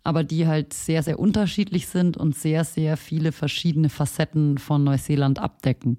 aber 0.05 0.25
die 0.25 0.47
halt 0.47 0.73
sehr, 0.73 1.03
sehr 1.03 1.19
unterschiedlich 1.19 1.89
sind 1.89 2.17
und 2.17 2.37
sehr, 2.37 2.65
sehr 2.65 2.97
viele 2.97 3.33
verschiedene 3.33 3.89
Facetten 3.89 4.59
von 4.59 4.85
Neuseeland 4.85 5.39
abdecken. 5.39 5.99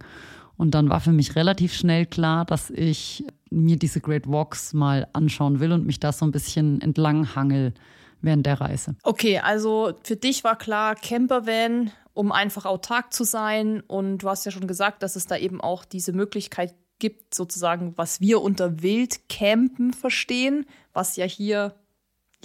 Und 0.58 0.72
dann 0.72 0.90
war 0.90 1.02
für 1.02 1.12
mich 1.12 1.36
relativ 1.36 1.74
schnell 1.74 2.06
klar, 2.06 2.46
dass 2.46 2.70
ich 2.70 3.26
mir 3.50 3.78
diese 3.78 4.00
Great 4.00 4.28
Walks 4.28 4.74
mal 4.74 5.08
anschauen 5.14 5.60
will 5.60 5.72
und 5.72 5.86
mich 5.86 6.00
da 6.00 6.12
so 6.12 6.26
ein 6.26 6.32
bisschen 6.32 6.82
entlang 6.82 7.36
hangel 7.36 7.74
während 8.22 8.46
der 8.46 8.60
Reise. 8.62 8.96
Okay, 9.04 9.40
also 9.40 9.94
für 10.04 10.16
dich 10.16 10.44
war 10.44 10.58
klar, 10.58 10.96
Campervan, 10.96 11.92
um 12.14 12.32
einfach 12.32 12.66
autark 12.66 13.14
zu 13.14 13.24
sein. 13.24 13.82
Und 13.82 14.20
du 14.20 14.30
hast 14.30 14.46
ja 14.46 14.52
schon 14.52 14.68
gesagt, 14.68 15.04
dass 15.04 15.16
es 15.16 15.28
da 15.28 15.38
eben 15.38 15.62
auch 15.62 15.86
diese 15.86 16.14
Möglichkeit 16.14 16.74
gibt, 17.00 17.36
sozusagen, 17.36 17.94
was 17.98 18.22
wir 18.22 18.42
unter 18.42 18.82
Wildcampen 18.82 19.94
verstehen, 19.94 20.66
was 20.94 21.18
ja 21.18 21.26
hier 21.26 21.76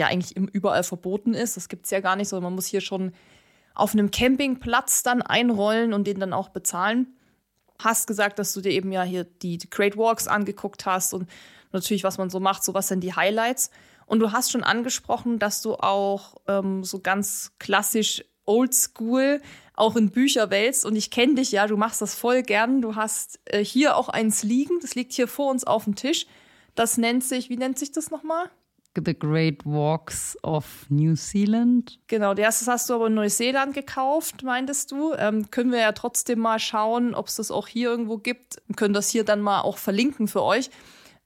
ja 0.00 0.08
eigentlich 0.08 0.36
überall 0.36 0.82
verboten 0.82 1.34
ist. 1.34 1.56
Das 1.56 1.68
gibt 1.68 1.84
es 1.84 1.90
ja 1.90 2.00
gar 2.00 2.16
nicht, 2.16 2.28
sondern 2.28 2.44
man 2.44 2.54
muss 2.54 2.66
hier 2.66 2.80
schon 2.80 3.12
auf 3.74 3.92
einem 3.92 4.10
Campingplatz 4.10 5.02
dann 5.02 5.22
einrollen 5.22 5.92
und 5.92 6.06
den 6.06 6.18
dann 6.18 6.32
auch 6.32 6.48
bezahlen. 6.48 7.14
Hast 7.78 8.06
gesagt, 8.06 8.38
dass 8.38 8.52
du 8.52 8.60
dir 8.60 8.72
eben 8.72 8.92
ja 8.92 9.02
hier 9.02 9.24
die, 9.24 9.58
die 9.58 9.70
Great 9.70 9.96
Walks 9.96 10.28
angeguckt 10.28 10.84
hast 10.84 11.14
und 11.14 11.28
natürlich, 11.72 12.04
was 12.04 12.18
man 12.18 12.30
so 12.30 12.40
macht, 12.40 12.64
so 12.64 12.74
was 12.74 12.88
sind 12.88 13.00
die 13.00 13.14
Highlights. 13.14 13.70
Und 14.06 14.18
du 14.18 14.32
hast 14.32 14.50
schon 14.50 14.64
angesprochen, 14.64 15.38
dass 15.38 15.62
du 15.62 15.76
auch 15.76 16.34
ähm, 16.48 16.82
so 16.82 16.98
ganz 16.98 17.52
klassisch 17.58 18.24
oldschool 18.44 19.40
auch 19.74 19.96
in 19.96 20.10
Bücher 20.10 20.50
wälzt. 20.50 20.84
Und 20.84 20.96
ich 20.96 21.10
kenne 21.10 21.36
dich 21.36 21.52
ja, 21.52 21.66
du 21.66 21.76
machst 21.76 22.02
das 22.02 22.14
voll 22.14 22.42
gern. 22.42 22.82
Du 22.82 22.96
hast 22.96 23.38
äh, 23.44 23.64
hier 23.64 23.96
auch 23.96 24.08
eins 24.08 24.42
liegen, 24.42 24.80
das 24.80 24.94
liegt 24.94 25.12
hier 25.12 25.28
vor 25.28 25.50
uns 25.50 25.64
auf 25.64 25.84
dem 25.84 25.94
Tisch. 25.94 26.26
Das 26.74 26.98
nennt 26.98 27.24
sich, 27.24 27.48
wie 27.50 27.56
nennt 27.56 27.78
sich 27.78 27.92
das 27.92 28.10
nochmal? 28.10 28.50
The 28.96 29.18
Great 29.18 29.64
Walks 29.64 30.37
of 30.42 30.87
New 30.88 31.14
Zealand. 31.14 31.98
Genau, 32.09 32.35
das 32.35 32.66
hast 32.66 32.90
du 32.90 32.94
aber 32.94 33.07
in 33.07 33.14
Neuseeland 33.14 33.74
gekauft, 33.74 34.42
meintest 34.42 34.90
du. 34.90 35.12
Ähm, 35.14 35.50
können 35.50 35.70
wir 35.70 35.81
ja 35.81 35.92
trotzdem 35.92 36.40
mal 36.40 36.59
schauen, 36.59 37.14
ob 37.14 37.29
es 37.29 37.37
das 37.37 37.50
auch 37.50 37.68
hier 37.68 37.90
irgendwo 37.90 38.18
gibt. 38.18 38.61
Wir 38.66 38.76
können 38.76 38.94
das 38.94 39.09
hier 39.09 39.24
dann 39.24 39.40
mal 39.40 39.61
auch 39.61 39.79
verlinken 39.79 40.26
für 40.29 40.42
euch. 40.42 40.70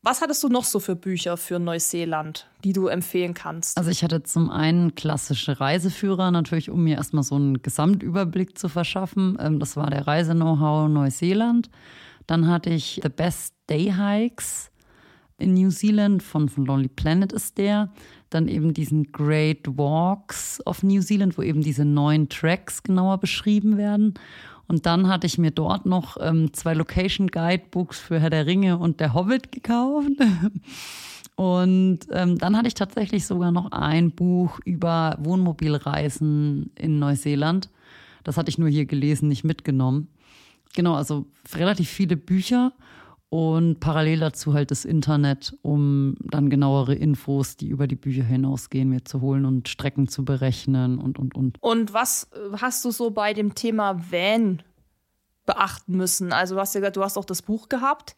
Was 0.02 0.20
hattest 0.20 0.42
du 0.44 0.50
noch 0.50 0.64
so 0.64 0.80
für 0.80 0.96
Bücher 0.96 1.38
für 1.38 1.58
Neuseeland, 1.58 2.46
die 2.62 2.74
du 2.74 2.88
empfehlen 2.88 3.32
kannst? 3.32 3.78
Also 3.78 3.90
ich 3.90 4.04
hatte 4.04 4.22
zum 4.22 4.50
einen 4.50 4.94
klassische 4.94 5.60
Reiseführer, 5.60 6.30
natürlich, 6.30 6.68
um 6.68 6.84
mir 6.84 6.96
erstmal 6.96 7.22
so 7.22 7.36
einen 7.36 7.62
Gesamtüberblick 7.62 8.58
zu 8.58 8.68
verschaffen. 8.68 9.38
Ähm, 9.40 9.58
Das 9.58 9.78
war 9.78 9.88
der 9.88 10.06
Reise-Know-how 10.06 10.90
Neuseeland. 10.90 11.70
Dann 12.26 12.48
hatte 12.48 12.68
ich 12.68 13.00
The 13.02 13.08
Best 13.08 13.54
Day 13.70 13.94
Hikes 13.96 14.70
in 15.38 15.54
New 15.54 15.70
Zealand 15.70 16.22
von, 16.22 16.48
von 16.48 16.66
Lonely 16.66 16.88
Planet 16.88 17.32
ist 17.32 17.58
der. 17.58 17.92
Dann 18.30 18.48
eben 18.48 18.74
diesen 18.74 19.12
Great 19.12 19.66
Walks 19.66 20.60
of 20.66 20.82
New 20.82 21.00
Zealand, 21.00 21.36
wo 21.38 21.42
eben 21.42 21.62
diese 21.62 21.84
neun 21.84 22.28
Tracks 22.28 22.82
genauer 22.82 23.18
beschrieben 23.18 23.76
werden. 23.76 24.14
Und 24.66 24.86
dann 24.86 25.08
hatte 25.08 25.26
ich 25.26 25.38
mir 25.38 25.50
dort 25.50 25.86
noch 25.86 26.16
ähm, 26.20 26.52
zwei 26.52 26.74
Location 26.74 27.28
Guidebooks 27.28 27.98
für 27.98 28.18
Herr 28.18 28.30
der 28.30 28.46
Ringe 28.46 28.78
und 28.78 29.00
der 29.00 29.14
Hobbit 29.14 29.52
gekauft. 29.52 30.12
Und 31.36 31.98
ähm, 32.12 32.38
dann 32.38 32.56
hatte 32.56 32.68
ich 32.68 32.74
tatsächlich 32.74 33.26
sogar 33.26 33.50
noch 33.50 33.72
ein 33.72 34.12
Buch 34.12 34.60
über 34.64 35.16
Wohnmobilreisen 35.18 36.70
in 36.76 37.00
Neuseeland. 37.00 37.70
Das 38.22 38.36
hatte 38.36 38.50
ich 38.50 38.58
nur 38.58 38.68
hier 38.68 38.86
gelesen, 38.86 39.28
nicht 39.28 39.42
mitgenommen. 39.42 40.06
Genau, 40.74 40.94
also 40.94 41.26
relativ 41.54 41.88
viele 41.88 42.16
Bücher 42.16 42.72
und 43.34 43.80
parallel 43.80 44.20
dazu 44.20 44.54
halt 44.54 44.70
das 44.70 44.84
Internet, 44.84 45.58
um 45.62 46.14
dann 46.20 46.50
genauere 46.50 46.94
Infos, 46.94 47.56
die 47.56 47.66
über 47.66 47.88
die 47.88 47.96
Bücher 47.96 48.22
hinausgehen, 48.22 48.88
mir 48.88 49.04
zu 49.04 49.22
holen 49.22 49.44
und 49.44 49.68
Strecken 49.68 50.06
zu 50.06 50.24
berechnen 50.24 51.00
und, 51.00 51.18
und, 51.18 51.34
und. 51.34 51.60
Und 51.60 51.92
was 51.92 52.28
äh, 52.32 52.58
hast 52.58 52.84
du 52.84 52.92
so 52.92 53.10
bei 53.10 53.34
dem 53.34 53.56
Thema 53.56 54.00
Van 54.08 54.62
beachten 55.46 55.96
müssen? 55.96 56.32
Also 56.32 56.54
du 56.54 56.60
hast 56.60 56.76
ja 56.76 56.80
gesagt, 56.80 56.96
du 56.96 57.02
hast 57.02 57.18
auch 57.18 57.24
das 57.24 57.42
Buch 57.42 57.68
gehabt. 57.68 58.14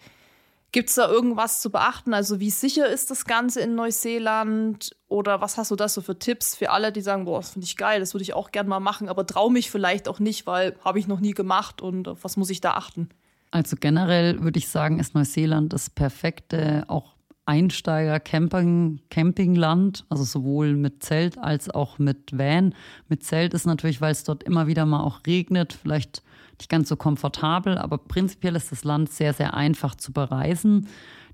Gibt 0.71 0.91
es 0.91 0.97
da 0.97 1.09
irgendwas 1.09 1.63
zu 1.63 1.71
beachten? 1.71 2.13
Also 2.13 2.39
wie 2.39 2.51
sicher 2.51 2.87
ist 2.87 3.11
das 3.11 3.25
Ganze 3.25 3.63
in 3.63 3.75
Neuseeland? 3.75 4.95
Oder 5.09 5.41
was 5.41 5.57
hast 5.57 5.71
du 5.71 5.77
da 5.77 5.89
so 5.89 6.03
für 6.03 6.19
Tipps 6.19 6.55
für 6.55 6.73
alle, 6.73 6.93
die 6.93 7.01
sagen, 7.01 7.25
boah, 7.25 7.39
das 7.39 7.53
finde 7.53 7.65
ich 7.65 7.79
geil, 7.79 8.01
das 8.01 8.13
würde 8.13 8.25
ich 8.25 8.35
auch 8.35 8.51
gerne 8.51 8.69
mal 8.69 8.81
machen, 8.81 9.09
aber 9.09 9.25
traue 9.25 9.51
mich 9.51 9.71
vielleicht 9.71 10.09
auch 10.09 10.19
nicht, 10.19 10.47
weil 10.47 10.77
habe 10.85 10.99
ich 10.99 11.09
noch 11.09 11.21
nie 11.21 11.33
gemacht 11.33 11.81
und 11.81 12.07
auf 12.07 12.23
was 12.23 12.37
muss 12.37 12.51
ich 12.51 12.61
da 12.61 12.73
achten? 12.73 13.09
Also 13.51 13.77
generell 13.79 14.43
würde 14.43 14.59
ich 14.59 14.69
sagen, 14.69 14.99
ist 14.99 15.15
Neuseeland 15.15 15.73
das 15.73 15.91
perfekte 15.91 16.85
auch 16.89 17.17
Einsteiger-Camping, 17.47 19.01
Campingland, 19.09 20.05
also 20.09 20.25
sowohl 20.25 20.75
mit 20.75 21.05
Zelt 21.05 21.39
als 21.39 21.71
auch 21.71 21.99
mit 21.99 22.37
Van. 22.37 22.75
Mit 23.09 23.23
Zelt 23.23 23.55
ist 23.55 23.67
natürlich, 23.67 24.01
weil 24.01 24.13
es 24.13 24.25
dort 24.25 24.43
immer 24.43 24.67
wieder 24.67 24.85
mal 24.85 25.01
auch 25.01 25.21
regnet, 25.27 25.73
vielleicht 25.73 26.23
nicht 26.59 26.69
ganz 26.69 26.89
so 26.89 26.97
komfortabel, 26.97 27.79
aber 27.79 27.99
prinzipiell 27.99 28.57
ist 28.57 28.73
das 28.73 28.83
Land 28.83 29.11
sehr, 29.13 29.33
sehr 29.33 29.55
einfach 29.55 29.95
zu 29.95 30.13
bereisen. 30.13 30.89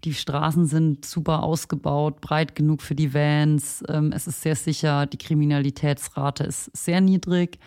Die 0.04 0.14
Straßen 0.14 0.66
sind 0.66 1.04
super 1.06 1.44
ausgebaut, 1.44 2.20
breit 2.20 2.56
genug 2.56 2.82
für 2.82 2.96
die 2.96 3.14
Vans. 3.14 3.82
Ähm, 3.88 4.12
es 4.12 4.26
ist 4.26 4.42
sehr 4.42 4.56
sicher, 4.56 5.06
die 5.06 5.18
Kriminalitätsrate 5.18 6.44
ist 6.44 6.76
sehr 6.76 7.00
niedrig 7.00 7.58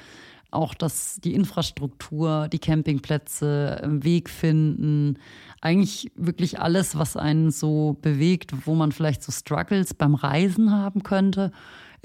auch 0.55 0.73
dass 0.73 1.19
die 1.23 1.33
Infrastruktur, 1.33 2.47
die 2.47 2.59
Campingplätze, 2.59 3.81
Weg 3.85 4.29
finden, 4.29 5.19
eigentlich 5.61 6.11
wirklich 6.15 6.59
alles, 6.59 6.97
was 6.97 7.17
einen 7.17 7.51
so 7.51 7.97
bewegt, 8.01 8.65
wo 8.65 8.75
man 8.75 8.91
vielleicht 8.91 9.23
so 9.23 9.31
Struggles 9.31 9.93
beim 9.93 10.15
Reisen 10.15 10.71
haben 10.71 11.03
könnte, 11.03 11.51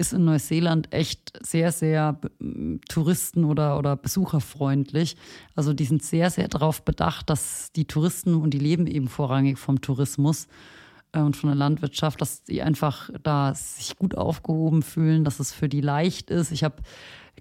ist 0.01 0.13
in 0.13 0.25
Neuseeland 0.25 0.93
echt 0.93 1.39
sehr, 1.41 1.71
sehr 1.71 2.19
ähm, 2.41 2.81
touristen- 2.89 3.45
oder, 3.45 3.77
oder 3.77 3.95
besucherfreundlich. 3.95 5.15
Also 5.55 5.73
die 5.73 5.85
sind 5.85 6.03
sehr, 6.03 6.29
sehr 6.29 6.47
darauf 6.47 6.83
bedacht, 6.83 7.29
dass 7.29 7.71
die 7.71 7.85
Touristen 7.85 8.35
und 8.35 8.53
die 8.53 8.59
leben 8.59 8.87
eben 8.87 9.07
vorrangig 9.07 9.57
vom 9.59 9.79
Tourismus 9.79 10.47
äh, 11.13 11.19
und 11.19 11.37
von 11.37 11.49
der 11.49 11.55
Landwirtschaft, 11.55 12.19
dass 12.19 12.43
die 12.43 12.61
einfach 12.61 13.09
da 13.23 13.53
sich 13.53 13.95
gut 13.95 14.17
aufgehoben 14.17 14.81
fühlen, 14.81 15.23
dass 15.23 15.39
es 15.39 15.53
für 15.53 15.69
die 15.69 15.81
leicht 15.81 16.31
ist. 16.31 16.51
Ich 16.51 16.63
habe 16.63 16.81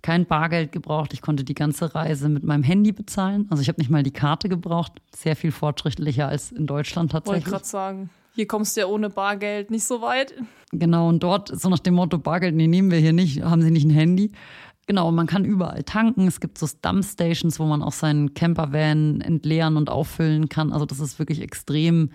kein 0.03 0.27
Bargeld 0.27 0.73
gebraucht. 0.73 1.13
Ich 1.13 1.21
konnte 1.21 1.45
die 1.45 1.55
ganze 1.55 1.95
Reise 1.95 2.29
mit 2.29 2.45
meinem 2.45 2.63
Handy 2.63 2.93
bezahlen. 2.93 3.47
Also 3.51 3.63
ich 3.63 3.69
habe 3.69 3.81
nicht 3.81 3.91
mal 3.91 4.03
die 4.03 4.13
Karte 4.13 4.49
gebraucht. 4.49 4.93
Sehr 5.15 5.37
viel 5.37 5.53
fortschrittlicher 5.53 6.29
als 6.29 6.53
in 6.53 6.67
Deutschland 6.67 7.13
tatsächlich. 7.13 7.45
Wollte 7.45 7.51
gerade 7.51 7.65
sagen. 7.67 8.11
Hier 8.35 8.47
kommst 8.47 8.77
du 8.77 8.83
ja 8.83 8.87
ohne 8.87 9.11
Bargeld 9.11 9.71
nicht 9.71 9.85
so 9.85 10.01
weit. 10.03 10.35
Genau, 10.73 11.09
und 11.09 11.23
dort, 11.23 11.49
so 11.49 11.69
nach 11.69 11.81
dem 11.81 11.95
Motto, 11.95 12.17
Bargeld, 12.19 12.55
nee, 12.55 12.69
nehmen 12.69 12.91
wir 12.91 12.99
hier 12.99 13.13
nicht, 13.13 13.43
haben 13.43 13.61
sie 13.61 13.71
nicht 13.71 13.85
ein 13.85 13.91
Handy. 13.91 14.33
Genau, 14.87 15.11
man 15.13 15.27
kann 15.27 15.45
überall 15.45 15.83
tanken. 15.83 16.27
Es 16.27 16.41
gibt 16.41 16.59
so 16.59 16.67
Dumpstations, 16.81 17.59
wo 17.59 17.65
man 17.65 17.83
auch 17.83 17.93
seinen 17.93 18.35
Campervan 18.35 19.21
entleeren 19.21 19.77
und 19.77 19.91
auffüllen 19.91 20.49
kann. 20.49 20.73
Also 20.73 20.87
das 20.87 21.01
ist 21.01 21.19
wirklich 21.19 21.43
extrem 21.43 22.11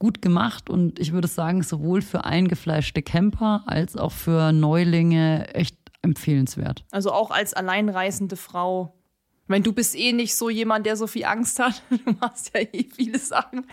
gut 0.00 0.22
gemacht 0.22 0.70
und 0.70 0.98
ich 0.98 1.12
würde 1.12 1.28
sagen, 1.28 1.62
sowohl 1.62 2.00
für 2.00 2.24
eingefleischte 2.24 3.02
Camper 3.02 3.62
als 3.66 3.96
auch 3.96 4.12
für 4.12 4.50
Neulinge 4.50 5.54
echt 5.54 5.76
empfehlenswert. 6.02 6.84
Also 6.90 7.12
auch 7.12 7.30
als 7.30 7.54
alleinreisende 7.54 8.36
Frau. 8.36 8.94
Ich 9.44 9.48
meine, 9.48 9.64
du 9.64 9.72
bist 9.72 9.96
eh 9.96 10.12
nicht 10.12 10.34
so 10.34 10.48
jemand, 10.48 10.86
der 10.86 10.96
so 10.96 11.06
viel 11.06 11.24
Angst 11.24 11.58
hat. 11.58 11.82
Du 11.90 12.12
machst 12.20 12.52
ja 12.54 12.60
eh 12.60 12.84
viele 12.94 13.18
Sachen. 13.18 13.66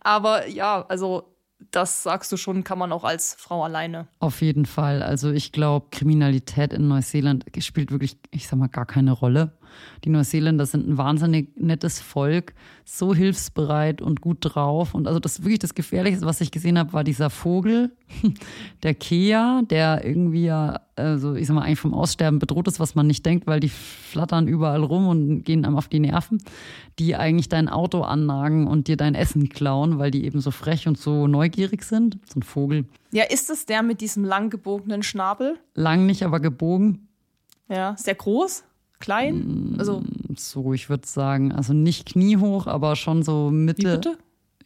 Aber 0.00 0.48
ja, 0.48 0.84
also 0.88 1.36
das 1.70 2.02
sagst 2.02 2.32
du 2.32 2.36
schon, 2.36 2.64
kann 2.64 2.78
man 2.78 2.92
auch 2.92 3.04
als 3.04 3.34
Frau 3.38 3.62
alleine. 3.62 4.08
Auf 4.18 4.40
jeden 4.40 4.66
Fall. 4.66 5.02
Also 5.02 5.30
ich 5.30 5.52
glaube, 5.52 5.88
Kriminalität 5.90 6.72
in 6.72 6.88
Neuseeland 6.88 7.44
spielt 7.58 7.92
wirklich, 7.92 8.16
ich 8.30 8.48
sag 8.48 8.58
mal, 8.58 8.68
gar 8.68 8.86
keine 8.86 9.12
Rolle. 9.12 9.52
Die 10.04 10.10
Neuseeländer 10.10 10.66
sind 10.66 10.88
ein 10.88 10.98
wahnsinnig 10.98 11.48
nettes 11.56 12.00
Volk, 12.00 12.54
so 12.84 13.14
hilfsbereit 13.14 14.02
und 14.02 14.20
gut 14.20 14.38
drauf. 14.40 14.94
Und 14.94 15.06
also 15.06 15.20
das 15.20 15.42
wirklich 15.42 15.60
das 15.60 15.74
Gefährlichste, 15.74 16.26
was 16.26 16.40
ich 16.40 16.50
gesehen 16.50 16.78
habe, 16.78 16.92
war 16.92 17.04
dieser 17.04 17.30
Vogel, 17.30 17.92
der 18.82 18.94
Kea, 18.94 19.62
der 19.62 20.04
irgendwie 20.04 20.44
ja, 20.44 20.80
also 20.96 21.34
ich 21.34 21.46
sag 21.46 21.54
mal, 21.54 21.62
eigentlich 21.62 21.80
vom 21.80 21.94
Aussterben 21.94 22.38
bedroht 22.38 22.68
ist, 22.68 22.80
was 22.80 22.94
man 22.94 23.06
nicht 23.06 23.24
denkt, 23.24 23.46
weil 23.46 23.60
die 23.60 23.68
flattern 23.68 24.48
überall 24.48 24.82
rum 24.82 25.06
und 25.06 25.44
gehen 25.44 25.64
einem 25.64 25.76
auf 25.76 25.88
die 25.88 26.00
Nerven, 26.00 26.42
die 26.98 27.16
eigentlich 27.16 27.48
dein 27.48 27.68
Auto 27.68 28.02
annagen 28.02 28.66
und 28.66 28.88
dir 28.88 28.96
dein 28.96 29.14
Essen 29.14 29.48
klauen, 29.48 29.98
weil 29.98 30.10
die 30.10 30.24
eben 30.24 30.40
so 30.40 30.50
frech 30.50 30.88
und 30.88 30.98
so 30.98 31.26
neugierig 31.26 31.84
sind. 31.84 32.18
So 32.26 32.40
ein 32.40 32.42
Vogel. 32.42 32.84
Ja, 33.12 33.24
ist 33.24 33.50
es 33.50 33.66
der 33.66 33.82
mit 33.82 34.00
diesem 34.00 34.24
lang 34.24 34.50
gebogenen 34.50 35.02
Schnabel? 35.02 35.58
Lang 35.74 36.06
nicht, 36.06 36.24
aber 36.24 36.40
gebogen. 36.40 37.08
Ja, 37.68 37.94
sehr 37.96 38.16
groß? 38.16 38.64
Klein? 39.00 39.74
Also 39.78 40.02
so, 40.36 40.72
ich 40.72 40.88
würde 40.88 41.06
sagen, 41.06 41.52
also 41.52 41.72
nicht 41.72 42.06
kniehoch, 42.06 42.66
aber 42.66 42.96
schon 42.96 43.22
so 43.22 43.50
Mitte. 43.50 44.00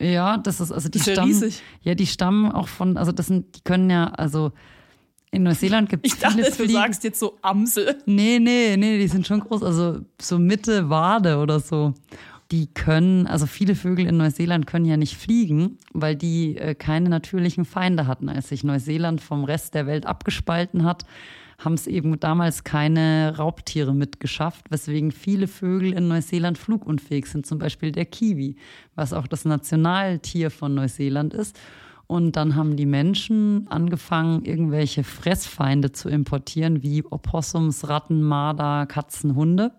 Ja, 0.00 0.38
das 0.38 0.60
ist 0.60 0.72
also 0.72 0.88
die 0.88 0.98
ist 0.98 1.06
ja 1.06 1.14
stammen. 1.14 1.28
riesig. 1.28 1.62
Ja, 1.82 1.94
die 1.94 2.06
stammen 2.06 2.50
auch 2.50 2.66
von, 2.68 2.96
also 2.96 3.12
das 3.12 3.28
sind, 3.28 3.56
die 3.56 3.60
können 3.60 3.88
ja, 3.90 4.06
also 4.08 4.50
in 5.30 5.44
Neuseeland 5.44 5.88
gibt 5.88 6.06
es 6.06 6.12
Ich 6.14 6.18
dachte, 6.18 6.42
du 6.42 6.68
sagst 6.68 7.04
jetzt 7.04 7.20
so 7.20 7.38
Amsel. 7.42 7.96
Nee, 8.06 8.38
nee, 8.40 8.76
nee, 8.76 8.98
die 8.98 9.08
sind 9.08 9.26
schon 9.26 9.40
groß, 9.40 9.62
also 9.62 10.00
so 10.20 10.38
Mitte 10.38 10.90
Wade 10.90 11.38
oder 11.38 11.60
so. 11.60 11.94
Die 12.50 12.66
können, 12.66 13.26
also 13.26 13.46
viele 13.46 13.74
Vögel 13.74 14.06
in 14.06 14.16
Neuseeland 14.16 14.66
können 14.66 14.84
ja 14.84 14.96
nicht 14.96 15.16
fliegen, 15.16 15.78
weil 15.92 16.14
die 16.14 16.56
äh, 16.58 16.74
keine 16.74 17.08
natürlichen 17.08 17.64
Feinde 17.64 18.06
hatten. 18.06 18.28
Als 18.28 18.48
sich 18.48 18.64
Neuseeland 18.64 19.20
vom 19.20 19.44
Rest 19.44 19.74
der 19.74 19.86
Welt 19.86 20.06
abgespalten 20.06 20.84
hat, 20.84 21.04
haben 21.64 21.74
es 21.74 21.86
eben 21.86 22.18
damals 22.20 22.64
keine 22.64 23.36
Raubtiere 23.36 23.94
mitgeschafft, 23.94 24.70
weswegen 24.70 25.10
viele 25.10 25.48
Vögel 25.48 25.92
in 25.92 26.08
Neuseeland 26.08 26.58
flugunfähig 26.58 27.26
sind, 27.26 27.46
zum 27.46 27.58
Beispiel 27.58 27.92
der 27.92 28.04
Kiwi, 28.04 28.56
was 28.94 29.12
auch 29.12 29.26
das 29.26 29.44
Nationaltier 29.44 30.50
von 30.50 30.74
Neuseeland 30.74 31.34
ist. 31.34 31.58
Und 32.06 32.36
dann 32.36 32.54
haben 32.54 32.76
die 32.76 32.86
Menschen 32.86 33.66
angefangen, 33.68 34.44
irgendwelche 34.44 35.04
Fressfeinde 35.04 35.92
zu 35.92 36.08
importieren, 36.10 36.82
wie 36.82 37.02
Opossums, 37.04 37.88
Ratten, 37.88 38.22
Marder, 38.22 38.86
Katzen, 38.86 39.34
Hunde. 39.34 39.72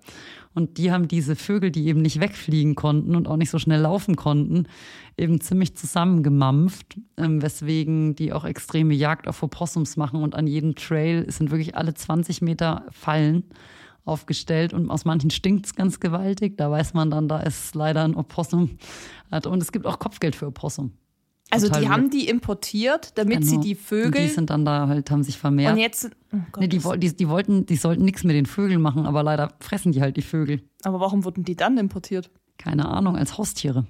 Und 0.56 0.78
die 0.78 0.91
haben 0.91 1.08
diese 1.08 1.36
Vögel, 1.36 1.70
die 1.70 1.86
eben 1.88 2.02
nicht 2.02 2.22
wegfliegen 2.22 2.76
konnten 2.76 3.15
und 3.15 3.28
auch 3.28 3.36
nicht 3.36 3.50
so 3.50 3.60
schnell 3.60 3.82
laufen 3.82 4.15
konnten, 4.15 4.68
eben 5.18 5.41
ziemlich 5.41 5.76
zusammengemampft, 5.76 6.98
ähm, 7.18 7.41
weswegen 7.41 8.15
die 8.15 8.32
auch 8.32 8.46
extreme 8.46 8.94
Jagd 8.94 9.28
auf 9.28 9.44
Opossums 9.44 9.98
machen. 9.98 10.24
Und 10.24 10.34
an 10.34 10.48
jedem 10.48 10.76
Trail 10.76 11.30
sind 11.30 11.52
wirklich 11.52 11.76
alle 11.76 11.94
20 11.94 12.41
Meter 12.41 12.86
Fallen 12.89 13.44
aufgestellt 14.06 14.74
und 14.74 14.89
aus 14.89 15.04
manchen 15.04 15.30
stinkt 15.30 15.65
es 15.65 15.76
ganz 15.76 16.00
gewaltig. 16.00 16.58
Da 16.58 16.72
weiß 16.72 16.94
man 16.94 17.12
dann, 17.12 17.28
da 17.28 17.39
ist 17.39 17.76
leider 17.76 18.04
ein 18.04 18.15
Opossum. 18.15 18.78
Und 19.32 19.62
es 19.62 19.72
gibt 19.72 19.86
auch 19.86 20.00
Kopfgeld 20.00 20.36
für 20.36 20.48
Opossum. 20.48 20.94
Also 21.51 21.69
die 21.69 21.88
haben 21.88 22.10
die 22.10 22.27
importiert, 22.27 23.17
damit 23.17 23.45
sie 23.45 23.51
Genau. 23.51 23.62
die 23.63 23.75
Und 23.75 23.81
Vögel. 23.81 24.21
die 24.23 24.27
sind 24.29 24.49
dann 24.49 24.65
da 24.65 24.88
halt, 24.88 25.10
haben 25.12 25.23
sich 25.23 25.38
vermehrt. 25.38 25.73
und 25.73 25.79
jetzt. 25.79 26.10
Oh 26.34 26.38
Gott, 26.51 26.62
nee, 26.62 26.67
die, 26.67 26.79
die, 26.99 27.15
die 27.15 27.29
wollten, 27.29 27.65
die 27.65 27.75
sollten 27.77 28.03
nichts 28.03 28.23
mit 28.23 28.36
den 28.36 28.45
Vögeln 28.47 28.81
machen, 28.81 29.05
aber 29.05 29.23
leider 29.23 29.53
fressen 29.60 29.91
die 29.91 30.01
halt 30.01 30.17
die 30.17 30.21
Vögel. 30.23 30.62
aber 30.84 30.99
warum 30.99 31.23
wurden 31.23 31.43
die 31.43 31.55
dann 31.55 31.77
importiert? 31.77 32.29
Keine 32.58 32.88
Ahnung, 32.88 33.15
als 33.15 33.38
Haustiere. 33.38 33.86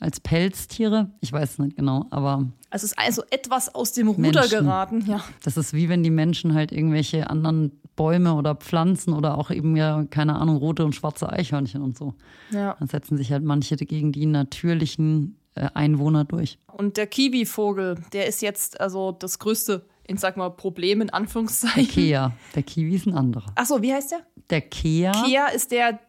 Als 0.00 0.18
Pelztiere? 0.18 1.10
Ich 1.20 1.32
weiß 1.32 1.52
es 1.52 1.58
nicht 1.58 1.76
genau, 1.76 2.06
aber 2.10 2.46
Also 2.70 2.84
es 2.86 2.92
ist 2.92 2.98
also 2.98 3.22
etwas 3.30 3.72
aus 3.74 3.92
dem 3.92 4.08
Ruder 4.08 4.40
Menschen. 4.40 4.64
geraten, 4.64 5.04
ja. 5.06 5.22
das 5.44 5.56
ist 5.56 5.72
wie 5.72 5.88
wenn 5.88 6.02
die 6.02 6.10
Menschen 6.10 6.54
halt 6.54 6.72
irgendwelche 6.72 7.30
anderen 7.30 7.70
Bäume 7.94 8.34
oder 8.34 8.56
Pflanzen 8.56 9.12
oder 9.12 9.38
auch 9.38 9.50
eben 9.52 9.76
ja, 9.76 10.04
keine 10.10 10.34
Ahnung, 10.36 10.56
rote 10.56 10.84
und 10.84 10.94
schwarze 10.96 11.30
Eichhörnchen 11.30 11.80
und 11.80 11.96
so. 11.96 12.14
ja. 12.50 12.74
Dann 12.78 12.88
setzen 12.88 13.16
sich 13.16 13.30
halt 13.30 13.44
manche 13.44 13.76
gegen 13.76 14.10
die 14.10 14.26
natürlichen 14.26 15.36
Einwohner 15.54 16.24
durch. 16.24 16.58
Und 16.72 16.96
der 16.96 17.06
Kiwi-Vogel, 17.06 17.96
der 18.12 18.26
ist 18.26 18.42
jetzt 18.42 18.80
also 18.80 19.12
das 19.12 19.38
größte, 19.38 19.86
ich 20.06 20.18
sag 20.18 20.36
mal, 20.36 20.50
Problem 20.50 21.00
in 21.00 21.08
Der 21.08 21.14
Anführungszeichen. 21.14 21.86
Kea. 21.88 22.32
Der 22.54 22.62
Kiwi 22.62 22.94
ist 22.94 23.06
ein 23.06 23.14
anderer. 23.14 23.46
Achso, 23.54 23.80
wie 23.82 23.92
heißt 23.92 24.12
der? 24.12 24.20
Der 24.50 24.60
Kea. 24.62 25.12
Kia 25.12 25.46
ist 25.46 25.70
der 25.70 26.00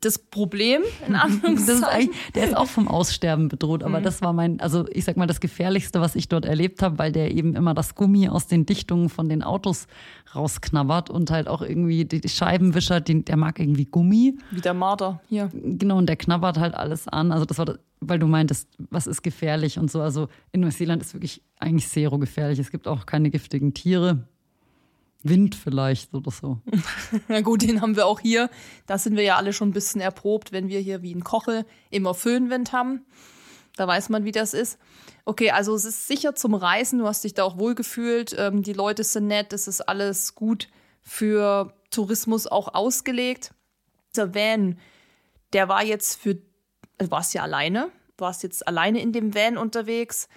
das 0.00 0.18
Problem, 0.18 0.82
in 1.06 1.14
ist 1.14 1.20
Anführungszeichen. 1.20 2.10
der 2.34 2.44
ist 2.44 2.56
auch 2.56 2.66
vom 2.66 2.88
Aussterben 2.88 3.48
bedroht, 3.48 3.82
aber 3.82 4.00
das 4.00 4.22
war 4.22 4.32
mein, 4.32 4.60
also 4.60 4.86
ich 4.90 5.04
sag 5.04 5.16
mal, 5.16 5.26
das 5.26 5.40
Gefährlichste, 5.40 6.00
was 6.00 6.14
ich 6.14 6.28
dort 6.28 6.44
erlebt 6.44 6.82
habe, 6.82 6.98
weil 6.98 7.12
der 7.12 7.32
eben 7.32 7.54
immer 7.56 7.74
das 7.74 7.94
Gummi 7.94 8.28
aus 8.28 8.46
den 8.46 8.66
Dichtungen 8.66 9.08
von 9.08 9.28
den 9.28 9.42
Autos 9.42 9.86
rausknabbert 10.34 11.10
und 11.10 11.30
halt 11.30 11.48
auch 11.48 11.62
irgendwie 11.62 12.04
die, 12.04 12.20
die 12.20 12.28
Scheibenwischer, 12.28 13.00
den, 13.00 13.24
der 13.24 13.36
mag 13.36 13.58
irgendwie 13.58 13.86
Gummi. 13.86 14.38
Wie 14.50 14.60
der 14.60 14.74
Marder 14.74 15.20
hier. 15.28 15.50
Genau, 15.52 15.98
und 15.98 16.06
der 16.08 16.16
knabbert 16.16 16.58
halt 16.58 16.74
alles 16.74 17.08
an. 17.08 17.32
Also 17.32 17.44
das 17.44 17.58
war, 17.58 17.66
das, 17.66 17.78
weil 18.00 18.18
du 18.18 18.26
meintest, 18.26 18.68
was 18.90 19.06
ist 19.06 19.22
gefährlich 19.22 19.78
und 19.78 19.90
so. 19.90 20.00
Also 20.00 20.28
in 20.52 20.60
Neuseeland 20.60 21.02
ist 21.02 21.14
wirklich 21.14 21.42
eigentlich 21.58 21.88
zero 21.88 22.18
gefährlich. 22.18 22.58
Es 22.58 22.70
gibt 22.70 22.86
auch 22.86 23.06
keine 23.06 23.30
giftigen 23.30 23.74
Tiere. 23.74 24.28
Wind 25.22 25.54
vielleicht 25.54 26.14
oder 26.14 26.30
so. 26.30 26.58
Na 27.28 27.40
gut, 27.40 27.62
den 27.62 27.80
haben 27.80 27.96
wir 27.96 28.06
auch 28.06 28.20
hier. 28.20 28.50
Da 28.86 28.98
sind 28.98 29.16
wir 29.16 29.24
ja 29.24 29.36
alle 29.36 29.52
schon 29.52 29.70
ein 29.70 29.72
bisschen 29.72 30.00
erprobt, 30.00 30.52
wenn 30.52 30.68
wir 30.68 30.80
hier 30.80 31.02
wie 31.02 31.14
ein 31.14 31.24
Kochel 31.24 31.64
immer 31.90 32.14
Föhnwind 32.14 32.72
haben. 32.72 33.04
Da 33.76 33.86
weiß 33.86 34.08
man, 34.08 34.24
wie 34.24 34.32
das 34.32 34.54
ist. 34.54 34.78
Okay, 35.24 35.50
also 35.50 35.74
es 35.74 35.84
ist 35.84 36.06
sicher 36.06 36.34
zum 36.34 36.54
Reisen. 36.54 36.98
Du 36.98 37.06
hast 37.06 37.24
dich 37.24 37.34
da 37.34 37.44
auch 37.44 37.58
wohlgefühlt. 37.58 38.34
Ähm, 38.38 38.62
die 38.62 38.72
Leute 38.72 39.04
sind 39.04 39.26
nett. 39.26 39.52
Es 39.52 39.68
ist 39.68 39.82
alles 39.82 40.34
gut 40.34 40.68
für 41.00 41.72
Tourismus 41.90 42.46
auch 42.46 42.74
ausgelegt. 42.74 43.54
Der 44.16 44.34
Van, 44.34 44.78
der 45.52 45.68
war 45.68 45.84
jetzt 45.84 46.20
für, 46.20 46.38
also 46.98 47.10
warst 47.10 47.34
ja 47.34 47.42
alleine? 47.42 47.90
Warst 48.16 48.42
jetzt 48.42 48.66
alleine 48.66 49.00
in 49.00 49.12
dem 49.12 49.34
Van 49.34 49.58
unterwegs? 49.58 50.28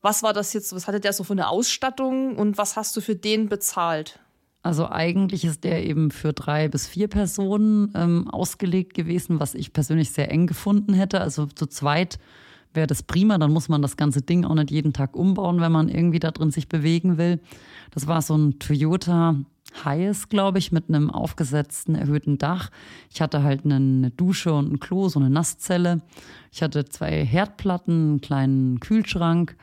Was 0.00 0.22
war 0.22 0.32
das 0.32 0.52
jetzt? 0.52 0.72
Was 0.74 0.86
hatte 0.86 1.00
der 1.00 1.12
so 1.12 1.24
für 1.24 1.32
eine 1.32 1.48
Ausstattung 1.48 2.36
und 2.36 2.58
was 2.58 2.76
hast 2.76 2.96
du 2.96 3.00
für 3.00 3.16
den 3.16 3.48
bezahlt? 3.48 4.20
Also 4.62 4.88
eigentlich 4.88 5.44
ist 5.44 5.64
der 5.64 5.84
eben 5.86 6.10
für 6.10 6.32
drei 6.32 6.68
bis 6.68 6.86
vier 6.86 7.08
Personen 7.08 7.92
ähm, 7.94 8.28
ausgelegt 8.28 8.94
gewesen, 8.94 9.40
was 9.40 9.54
ich 9.54 9.72
persönlich 9.72 10.10
sehr 10.10 10.30
eng 10.30 10.46
gefunden 10.46 10.94
hätte. 10.94 11.20
Also 11.20 11.46
zu 11.46 11.66
zweit 11.66 12.18
wäre 12.74 12.86
das 12.86 13.02
prima, 13.02 13.38
dann 13.38 13.52
muss 13.52 13.68
man 13.68 13.82
das 13.82 13.96
ganze 13.96 14.20
Ding 14.20 14.44
auch 14.44 14.54
nicht 14.54 14.70
jeden 14.70 14.92
Tag 14.92 15.16
umbauen, 15.16 15.60
wenn 15.60 15.72
man 15.72 15.88
irgendwie 15.88 16.18
da 16.18 16.30
drin 16.30 16.50
sich 16.50 16.68
bewegen 16.68 17.18
will. 17.18 17.40
Das 17.92 18.06
war 18.06 18.20
so 18.20 18.36
ein 18.36 18.58
Toyota 18.58 19.36
Hiace, 19.84 20.28
glaube 20.28 20.58
ich, 20.58 20.72
mit 20.72 20.88
einem 20.88 21.10
aufgesetzten 21.10 21.94
erhöhten 21.94 22.38
Dach. 22.38 22.70
Ich 23.10 23.20
hatte 23.20 23.42
halt 23.42 23.64
eine 23.64 24.10
Dusche 24.10 24.52
und 24.52 24.72
ein 24.72 24.80
Klo, 24.80 25.08
so 25.08 25.18
eine 25.18 25.30
Nasszelle. 25.30 26.00
Ich 26.52 26.62
hatte 26.62 26.84
zwei 26.86 27.24
Herdplatten, 27.24 28.10
einen 28.10 28.20
kleinen 28.20 28.80
Kühlschrank 28.80 29.56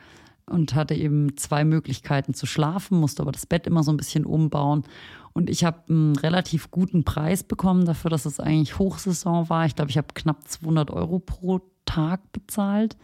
und 0.48 0.74
hatte 0.74 0.94
eben 0.94 1.36
zwei 1.36 1.64
Möglichkeiten 1.64 2.34
zu 2.34 2.46
schlafen, 2.46 2.98
musste 2.98 3.22
aber 3.22 3.32
das 3.32 3.46
Bett 3.46 3.66
immer 3.66 3.82
so 3.82 3.92
ein 3.92 3.96
bisschen 3.96 4.24
umbauen. 4.24 4.84
Und 5.32 5.50
ich 5.50 5.64
habe 5.64 5.82
einen 5.88 6.16
relativ 6.16 6.70
guten 6.70 7.04
Preis 7.04 7.42
bekommen 7.42 7.84
dafür, 7.84 8.10
dass 8.10 8.24
es 8.24 8.40
eigentlich 8.40 8.78
Hochsaison 8.78 9.50
war. 9.50 9.66
Ich 9.66 9.74
glaube, 9.74 9.90
ich 9.90 9.98
habe 9.98 10.08
knapp 10.14 10.48
200 10.48 10.90
Euro 10.90 11.18
pro 11.18 11.60
Tag 11.84 12.32
bezahlt. 12.32 12.96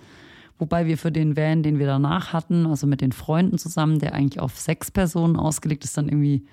Wobei 0.59 0.87
wir 0.87 0.96
für 0.96 1.11
den 1.11 1.37
Van, 1.37 1.62
den 1.62 1.78
wir 1.78 1.87
danach 1.87 2.33
hatten, 2.33 2.66
also 2.66 2.87
mit 2.87 3.00
den 3.00 3.12
Freunden 3.12 3.59
zusammen, 3.59 3.98
der 3.98 4.14
eigentlich 4.14 4.40
auf 4.40 4.59
sechs 4.59 4.90
Personen 4.90 5.37
ausgelegt 5.37 5.85
ist, 5.85 5.96
dann 5.96 6.09
irgendwie 6.09 6.46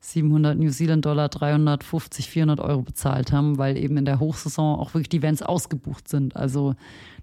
700 0.00 0.58
New 0.58 0.70
Zealand 0.70 1.04
Dollar, 1.04 1.28
350, 1.28 2.28
400 2.28 2.60
Euro 2.60 2.82
bezahlt 2.82 3.32
haben, 3.32 3.58
weil 3.58 3.76
eben 3.76 3.96
in 3.96 4.04
der 4.04 4.20
Hochsaison 4.20 4.78
auch 4.78 4.94
wirklich 4.94 5.08
die 5.08 5.22
Vans 5.22 5.42
ausgebucht 5.42 6.08
sind. 6.08 6.36
Also 6.36 6.74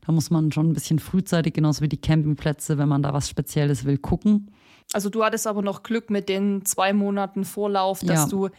da 0.05 0.11
muss 0.11 0.29
man 0.29 0.51
schon 0.51 0.69
ein 0.69 0.73
bisschen 0.73 0.99
frühzeitig, 0.99 1.53
genauso 1.53 1.81
wie 1.81 1.89
die 1.89 2.01
Campingplätze, 2.01 2.77
wenn 2.77 2.89
man 2.89 3.03
da 3.03 3.13
was 3.13 3.29
Spezielles 3.29 3.85
will, 3.85 3.97
gucken. 3.97 4.51
Also 4.91 5.09
du 5.09 5.23
hattest 5.23 5.47
aber 5.47 5.61
noch 5.61 5.83
Glück 5.83 6.09
mit 6.09 6.27
den 6.27 6.65
zwei 6.65 6.93
Monaten 6.93 7.45
Vorlauf, 7.45 8.01
dass 8.01 8.23
ja. 8.23 8.27
du 8.27 8.49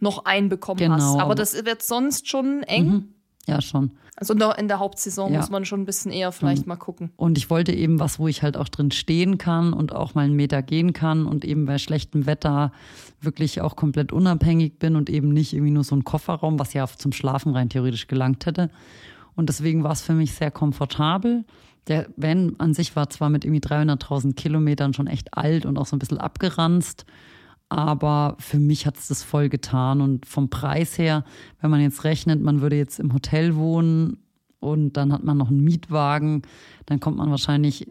noch 0.00 0.24
einen 0.24 0.48
bekommen 0.48 0.78
genau. 0.78 0.94
hast. 0.94 1.20
Aber 1.20 1.34
das 1.34 1.64
wird 1.64 1.82
sonst 1.82 2.28
schon 2.28 2.62
eng. 2.62 2.86
Mhm. 2.86 3.14
Ja, 3.46 3.60
schon. 3.60 3.92
Also 4.16 4.32
in 4.32 4.38
der, 4.38 4.58
in 4.58 4.68
der 4.68 4.78
Hauptsaison 4.78 5.32
ja. 5.32 5.38
muss 5.38 5.50
man 5.50 5.64
schon 5.64 5.82
ein 5.82 5.84
bisschen 5.84 6.12
eher 6.12 6.32
vielleicht 6.32 6.62
mhm. 6.62 6.68
mal 6.68 6.76
gucken. 6.76 7.10
Und 7.16 7.36
ich 7.36 7.50
wollte 7.50 7.72
eben 7.72 7.98
was, 7.98 8.18
wo 8.18 8.28
ich 8.28 8.42
halt 8.42 8.56
auch 8.56 8.68
drin 8.68 8.90
stehen 8.90 9.38
kann 9.38 9.72
und 9.72 9.92
auch 9.92 10.14
mal 10.14 10.22
einen 10.22 10.36
Meter 10.36 10.62
gehen 10.62 10.92
kann 10.92 11.26
und 11.26 11.44
eben 11.44 11.66
bei 11.66 11.78
schlechtem 11.78 12.26
Wetter 12.26 12.72
wirklich 13.20 13.60
auch 13.60 13.76
komplett 13.76 14.12
unabhängig 14.12 14.78
bin 14.78 14.96
und 14.96 15.10
eben 15.10 15.30
nicht 15.30 15.52
irgendwie 15.52 15.72
nur 15.72 15.84
so 15.84 15.96
ein 15.96 16.04
Kofferraum, 16.04 16.58
was 16.58 16.72
ja 16.72 16.86
zum 16.86 17.12
Schlafen 17.12 17.52
rein 17.52 17.68
theoretisch 17.68 18.06
gelangt 18.06 18.46
hätte. 18.46 18.70
Und 19.34 19.48
deswegen 19.48 19.82
war 19.82 19.92
es 19.92 20.02
für 20.02 20.14
mich 20.14 20.32
sehr 20.32 20.50
komfortabel. 20.50 21.44
Der 21.88 22.06
Van 22.16 22.54
an 22.58 22.72
sich 22.72 22.96
war 22.96 23.10
zwar 23.10 23.30
mit 23.30 23.44
irgendwie 23.44 23.60
300.000 23.60 24.34
Kilometern 24.34 24.94
schon 24.94 25.06
echt 25.06 25.36
alt 25.36 25.66
und 25.66 25.76
auch 25.76 25.86
so 25.86 25.96
ein 25.96 25.98
bisschen 25.98 26.18
abgeranzt 26.18 27.04
aber 27.68 28.36
für 28.38 28.58
mich 28.58 28.86
hat 28.86 28.98
es 28.98 29.08
das 29.08 29.22
voll 29.22 29.48
getan. 29.48 30.00
Und 30.00 30.26
vom 30.26 30.50
Preis 30.50 30.98
her, 30.98 31.24
wenn 31.60 31.70
man 31.70 31.80
jetzt 31.80 32.04
rechnet, 32.04 32.40
man 32.40 32.60
würde 32.60 32.76
jetzt 32.76 33.00
im 33.00 33.12
Hotel 33.12 33.56
wohnen 33.56 34.18
und 34.60 34.94
dann 34.94 35.12
hat 35.12 35.24
man 35.24 35.36
noch 35.36 35.48
einen 35.48 35.62
Mietwagen, 35.62 36.42
dann 36.86 37.00
kommt 37.00 37.16
man 37.16 37.30
wahrscheinlich, 37.30 37.90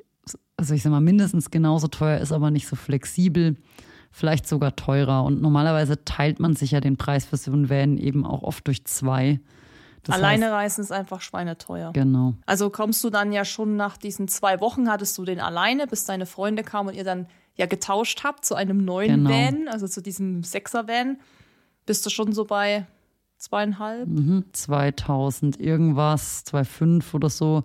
also 0.57 0.73
ich 0.73 0.83
sag 0.83 0.91
mal, 0.91 1.01
mindestens 1.01 1.51
genauso 1.51 1.87
teuer, 1.87 2.19
ist 2.19 2.31
aber 2.31 2.51
nicht 2.51 2.67
so 2.67 2.75
flexibel, 2.75 3.57
vielleicht 4.11 4.47
sogar 4.47 4.75
teurer. 4.75 5.23
Und 5.23 5.41
normalerweise 5.41 6.03
teilt 6.05 6.39
man 6.39 6.55
sich 6.55 6.71
ja 6.71 6.79
den 6.79 6.97
Preis 6.97 7.25
für 7.25 7.37
so 7.37 7.51
einen 7.51 7.69
Van 7.69 7.97
eben 7.97 8.25
auch 8.25 8.43
oft 8.43 8.65
durch 8.67 8.85
zwei. 8.85 9.39
Das 10.03 10.15
Alleine 10.15 10.45
heißt, 10.45 10.53
reisen 10.53 10.81
ist 10.81 10.91
einfach 10.91 11.21
schweineteuer. 11.21 11.93
Genau. 11.93 12.33
Also 12.45 12.69
kommst 12.69 13.03
du 13.03 13.09
dann 13.09 13.31
ja 13.31 13.45
schon 13.45 13.77
nach 13.77 13.95
diesen 13.97 14.27
zwei 14.27 14.59
Wochen, 14.59 14.89
hattest 14.89 15.17
du 15.17 15.23
den 15.23 15.39
alleine, 15.39 15.87
bis 15.87 16.05
deine 16.05 16.25
Freunde 16.25 16.63
kamen 16.63 16.89
und 16.89 16.95
ihr 16.95 17.05
dann 17.05 17.27
ja 17.55 17.65
getauscht 17.65 18.23
habt 18.23 18.45
zu 18.45 18.55
einem 18.55 18.83
neuen 18.83 19.25
genau. 19.25 19.29
Van, 19.29 19.67
also 19.67 19.87
zu 19.87 20.01
diesem 20.01 20.43
Sechser-Van, 20.43 21.17
bist 21.85 22.05
du 22.05 22.09
schon 22.09 22.33
so 22.33 22.45
bei 22.45 22.87
zweieinhalb? 23.37 24.07
Mhm, 24.07 24.45
2000 24.53 25.59
irgendwas, 25.59 26.45
2,5 26.45 27.13
oder 27.13 27.29
so. 27.29 27.63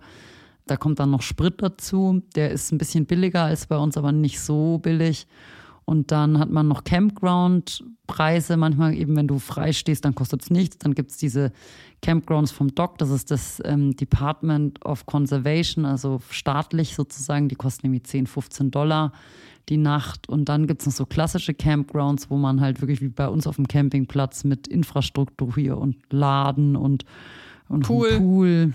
Da 0.67 0.77
kommt 0.77 0.99
dann 0.99 1.09
noch 1.09 1.21
Sprit 1.21 1.61
dazu. 1.61 2.21
Der 2.35 2.51
ist 2.51 2.71
ein 2.71 2.77
bisschen 2.77 3.05
billiger 3.05 3.43
als 3.43 3.65
bei 3.65 3.77
uns, 3.77 3.97
aber 3.97 4.11
nicht 4.11 4.39
so 4.39 4.77
billig. 4.77 5.25
Und 5.85 6.11
dann 6.11 6.37
hat 6.37 6.51
man 6.51 6.67
noch 6.67 6.83
Campground-Preise. 6.83 8.57
Manchmal 8.57 8.93
eben, 8.93 9.15
wenn 9.15 9.27
du 9.27 9.39
frei 9.39 9.73
stehst, 9.73 10.05
dann 10.05 10.13
kostet 10.13 10.43
es 10.43 10.51
nichts. 10.51 10.77
Dann 10.77 10.93
gibt 10.93 11.09
es 11.09 11.17
diese 11.17 11.51
Campgrounds 12.03 12.51
vom 12.51 12.67
DOC. 12.75 12.99
Das 12.99 13.09
ist 13.09 13.31
das 13.31 13.59
ähm, 13.65 13.95
Department 13.95 14.85
of 14.85 15.07
Conservation, 15.07 15.85
also 15.85 16.21
staatlich 16.29 16.93
sozusagen. 16.93 17.49
Die 17.49 17.55
kosten 17.55 17.87
irgendwie 17.87 18.03
10, 18.03 18.27
15 18.27 18.69
Dollar 18.69 19.13
die 19.69 19.77
Nacht. 19.77 20.27
Und 20.27 20.49
dann 20.49 20.67
gibt 20.67 20.81
es 20.81 20.87
noch 20.87 20.93
so 20.93 21.05
klassische 21.05 21.53
Campgrounds, 21.53 22.29
wo 22.29 22.37
man 22.37 22.61
halt 22.61 22.81
wirklich 22.81 23.01
wie 23.01 23.09
bei 23.09 23.27
uns 23.27 23.47
auf 23.47 23.55
dem 23.55 23.67
Campingplatz 23.67 24.43
mit 24.43 24.67
Infrastruktur 24.67 25.53
hier 25.55 25.77
und 25.77 25.97
Laden 26.11 26.75
und, 26.75 27.05
und 27.67 27.85
Pool. 27.85 28.17
Pool. 28.17 28.73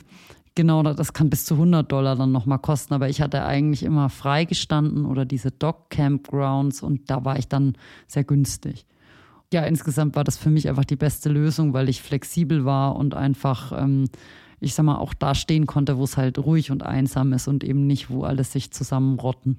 Genau, 0.56 0.84
das 0.84 1.12
kann 1.12 1.30
bis 1.30 1.44
zu 1.44 1.54
100 1.54 1.90
Dollar 1.90 2.14
dann 2.14 2.30
nochmal 2.30 2.60
kosten. 2.60 2.94
Aber 2.94 3.08
ich 3.08 3.20
hatte 3.20 3.44
eigentlich 3.44 3.82
immer 3.82 4.08
freigestanden 4.08 5.04
oder 5.04 5.24
diese 5.24 5.50
Dog-Campgrounds 5.50 6.82
und 6.82 7.10
da 7.10 7.24
war 7.24 7.38
ich 7.38 7.48
dann 7.48 7.74
sehr 8.06 8.22
günstig. 8.22 8.86
Ja, 9.52 9.62
insgesamt 9.62 10.16
war 10.16 10.24
das 10.24 10.36
für 10.36 10.50
mich 10.50 10.68
einfach 10.68 10.84
die 10.84 10.96
beste 10.96 11.28
Lösung, 11.28 11.72
weil 11.74 11.88
ich 11.88 12.02
flexibel 12.02 12.64
war 12.64 12.96
und 12.96 13.14
einfach, 13.14 13.72
ähm, 13.76 14.06
ich 14.60 14.74
sag 14.74 14.84
mal, 14.84 14.96
auch 14.96 15.14
da 15.14 15.34
stehen 15.34 15.66
konnte, 15.66 15.98
wo 15.98 16.04
es 16.04 16.16
halt 16.16 16.38
ruhig 16.38 16.70
und 16.70 16.82
einsam 16.84 17.32
ist 17.32 17.48
und 17.48 17.64
eben 17.64 17.86
nicht, 17.86 18.08
wo 18.08 18.22
alles 18.22 18.52
sich 18.52 18.70
zusammenrotten. 18.70 19.58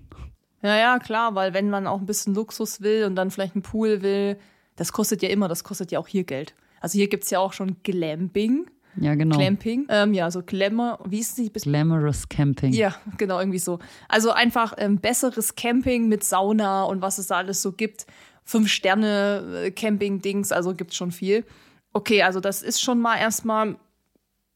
Ja, 0.65 0.75
ja, 0.78 0.97
klar, 0.97 1.36
weil 1.36 1.54
wenn 1.54 1.69
man 1.69 1.86
auch 1.86 1.99
ein 1.99 2.08
bisschen 2.08 2.34
Luxus 2.34 2.82
will 2.82 3.06
und 3.06 3.15
dann 3.15 3.30
vielleicht 3.30 3.54
einen 3.54 3.62
Pool 3.62 4.01
will, 4.01 4.39
das 4.75 4.91
kostet 4.91 5.21
ja 5.21 5.30
immer, 5.30 5.47
das 5.47 5.63
kostet 5.63 5.91
ja 5.91 5.99
auch 5.99 6.08
hier 6.08 6.23
Geld. 6.23 6.56
Also 6.82 6.97
hier 6.97 7.08
gibt 7.08 7.23
es 7.23 7.30
ja 7.30 7.38
auch 7.38 7.54
schon 7.54 7.75
Glamping. 7.84 8.65
Ja, 8.99 9.13
genau. 9.13 9.38
Glamping. 9.38 9.86
Ähm, 9.89 10.15
ja, 10.15 10.32
so 10.32 10.41
Glamour, 10.41 10.99
wie 11.08 11.19
ist 11.19 11.38
die? 11.38 11.51
Glamorous 11.51 12.28
Camping. 12.30 12.73
Ja, 12.73 12.95
genau, 13.17 13.39
irgendwie 13.39 13.60
so. 13.60 13.78
Also 14.10 14.32
einfach 14.32 14.73
ähm, 14.80 14.97
besseres 14.97 15.54
Camping 15.54 16.08
mit 16.08 16.23
Sauna 16.23 16.86
und 16.86 17.04
was 17.04 17.19
es 17.19 17.28
da 17.28 17.38
alles 17.38 17.62
so 17.62 17.71
gibt. 17.71 18.08
Fünf 18.43 18.69
Sterne 18.69 19.71
äh, 19.75 20.43
also 20.49 20.73
gibt 20.73 20.91
es 20.91 20.97
schon 20.97 21.12
viel. 21.12 21.45
Okay, 21.93 22.23
also 22.23 22.39
das 22.39 22.63
ist 22.63 22.82
schon 22.82 22.99
mal 22.99 23.17
erstmal, 23.17 23.75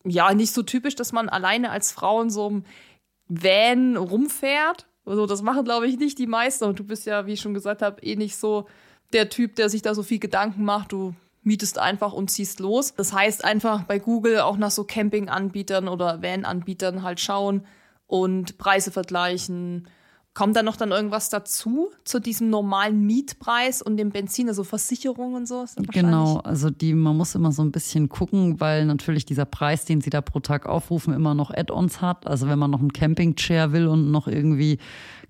ja, 0.05 0.33
nicht 0.33 0.53
so 0.55 0.63
typisch, 0.63 0.95
dass 0.95 1.11
man 1.11 1.29
alleine 1.29 1.69
als 1.69 1.91
Frau 1.91 2.19
in 2.23 2.31
so 2.31 2.47
einem 2.47 2.63
Van 3.27 3.95
rumfährt. 3.95 4.87
Also 5.05 5.25
das 5.25 5.41
machen, 5.41 5.63
glaube 5.63 5.87
ich, 5.87 5.97
nicht 5.97 6.17
die 6.19 6.27
meisten. 6.27 6.65
Und 6.65 6.79
du 6.79 6.83
bist 6.83 7.05
ja, 7.05 7.25
wie 7.25 7.33
ich 7.33 7.41
schon 7.41 7.53
gesagt 7.53 7.81
habe, 7.81 8.01
eh 8.01 8.15
nicht 8.15 8.35
so 8.35 8.67
der 9.13 9.29
Typ, 9.29 9.55
der 9.55 9.69
sich 9.69 9.81
da 9.81 9.95
so 9.95 10.03
viel 10.03 10.19
Gedanken 10.19 10.63
macht. 10.63 10.91
Du 10.91 11.15
mietest 11.43 11.79
einfach 11.79 12.13
und 12.13 12.29
ziehst 12.29 12.59
los. 12.59 12.93
Das 12.95 13.13
heißt 13.13 13.43
einfach 13.43 13.83
bei 13.83 13.99
Google 13.99 14.39
auch 14.39 14.57
nach 14.57 14.71
so 14.71 14.83
Camping-Anbietern 14.83 15.87
oder 15.87 16.21
Van-Anbietern 16.21 17.03
halt 17.03 17.19
schauen 17.19 17.65
und 18.07 18.57
Preise 18.57 18.91
vergleichen, 18.91 19.87
Kommt 20.35 20.55
da 20.55 20.63
noch 20.63 20.75
dann 20.75 20.91
irgendwas 20.91 21.29
dazu, 21.29 21.89
zu 22.05 22.19
diesem 22.19 22.49
normalen 22.49 23.05
Mietpreis 23.05 23.81
und 23.81 23.97
dem 23.97 24.11
Benzin, 24.11 24.47
also 24.47 24.63
Versicherung 24.63 25.33
und 25.33 25.47
so? 25.47 25.65
Genau, 25.91 26.37
also 26.37 26.69
die, 26.69 26.93
man 26.93 27.17
muss 27.17 27.35
immer 27.35 27.51
so 27.51 27.63
ein 27.63 27.71
bisschen 27.71 28.09
gucken, 28.09 28.59
weil 28.59 28.85
natürlich 28.85 29.25
dieser 29.25 29.45
Preis, 29.45 29.85
den 29.85 30.01
sie 30.01 30.11
da 30.11 30.21
pro 30.21 30.39
Tag 30.39 30.67
aufrufen, 30.67 31.13
immer 31.13 31.33
noch 31.33 31.51
Add-ons 31.51 31.99
hat. 31.99 32.27
Also 32.27 32.47
wenn 32.47 32.59
man 32.59 32.71
noch 32.71 32.79
einen 32.79 32.93
Campingchair 32.93 33.73
will 33.73 33.87
und 33.87 34.11
noch 34.11 34.27
irgendwie 34.27 34.77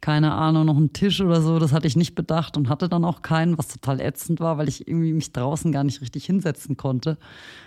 keine 0.02 0.34
Ahnung, 0.34 0.66
noch 0.66 0.78
einen 0.78 0.94
Tisch 0.94 1.22
oder 1.22 1.42
so. 1.42 1.60
Das 1.60 1.74
hatte 1.74 1.88
ich 1.88 1.96
nicht 1.96 2.16
bedacht 2.16 2.58
und 2.58 2.70
hatte 2.70 2.88
dann 2.88 3.04
auch 3.04 3.22
keinen, 3.22 3.58
was 3.58 3.68
total 3.68 4.00
ätzend 4.00 4.40
war, 4.40 4.58
weil 4.58 4.70
ich 4.70 4.88
irgendwie 4.88 5.14
mich 5.14 5.34
draußen 5.34 5.72
gar 5.72 5.84
nicht 5.84 6.02
richtig 6.02 6.26
hinsetzen 6.26 6.78
konnte. 6.78 7.18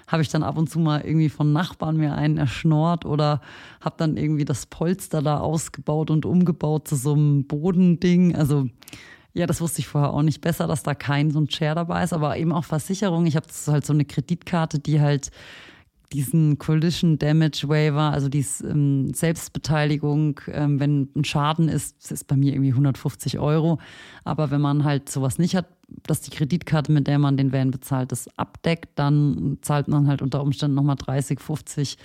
Habe 0.07 0.23
ich 0.23 0.29
dann 0.29 0.43
ab 0.43 0.57
und 0.57 0.71
zu 0.71 0.79
mal 0.79 1.03
irgendwie 1.03 1.29
von 1.29 1.53
Nachbarn 1.53 1.97
mir 1.97 2.15
einen 2.15 2.39
erschnort 2.39 3.05
oder 3.05 3.41
habe 3.81 3.97
dann 3.99 4.17
irgendwie 4.17 4.45
das 4.45 4.67
Polster 4.67 5.21
da 5.21 5.41
ausgebaut 5.41 6.11
und 6.11 6.25
umgebaut 6.25 6.89
zu 6.89 6.97
so 6.97 7.13
einem 7.13 7.47
Bodending. 7.47 8.35
Also 8.35 8.67
ja, 9.35 9.47
das 9.47 9.61
wusste 9.61 9.81
ich 9.81 9.89
vorher 9.89 10.13
auch 10.13 10.23
nicht 10.23 10.41
besser, 10.41 10.67
dass 10.67 10.83
da 10.83 10.95
kein 10.95 11.31
so 11.31 11.41
ein 11.41 11.49
Chair 11.49 11.75
dabei 11.75 12.05
ist, 12.05 12.13
aber 12.13 12.37
eben 12.37 12.53
auch 12.53 12.65
Versicherung. 12.65 13.27
Ich 13.27 13.37
habe 13.37 13.47
halt 13.67 13.87
so 13.87 13.93
eine 13.93 14.05
Kreditkarte, 14.05 14.79
die 14.79 15.01
halt 15.01 15.31
diesen 16.13 16.59
Collision 16.59 17.19
Damage 17.19 17.69
Waiver, 17.69 18.13
also 18.13 18.29
die 18.29 18.45
ähm, 18.65 19.13
Selbstbeteiligung, 19.15 20.41
ähm, 20.49 20.79
wenn 20.79 21.09
ein 21.17 21.25
Schaden 21.25 21.69
ist, 21.69 21.97
das 22.03 22.13
ist 22.13 22.25
bei 22.29 22.37
mir 22.37 22.53
irgendwie 22.53 22.71
150 22.71 23.39
Euro. 23.39 23.79
Aber 24.25 24.51
wenn 24.51 24.61
man 24.61 24.85
halt 24.85 25.09
sowas 25.09 25.39
nicht 25.39 25.57
hat, 25.57 25.67
dass 26.05 26.21
die 26.21 26.31
Kreditkarte, 26.31 26.93
mit 26.93 27.07
der 27.07 27.19
man 27.19 27.37
den 27.37 27.53
Van 27.53 27.71
bezahlt, 27.71 28.13
das 28.13 28.29
abdeckt, 28.39 28.91
dann 28.97 29.59
zahlt 29.63 29.89
man 29.89 30.07
halt 30.07 30.23
unter 30.23 30.43
Umständen 30.43 30.75
nochmal 30.75 30.97
30, 30.97 31.41
50 31.41 31.99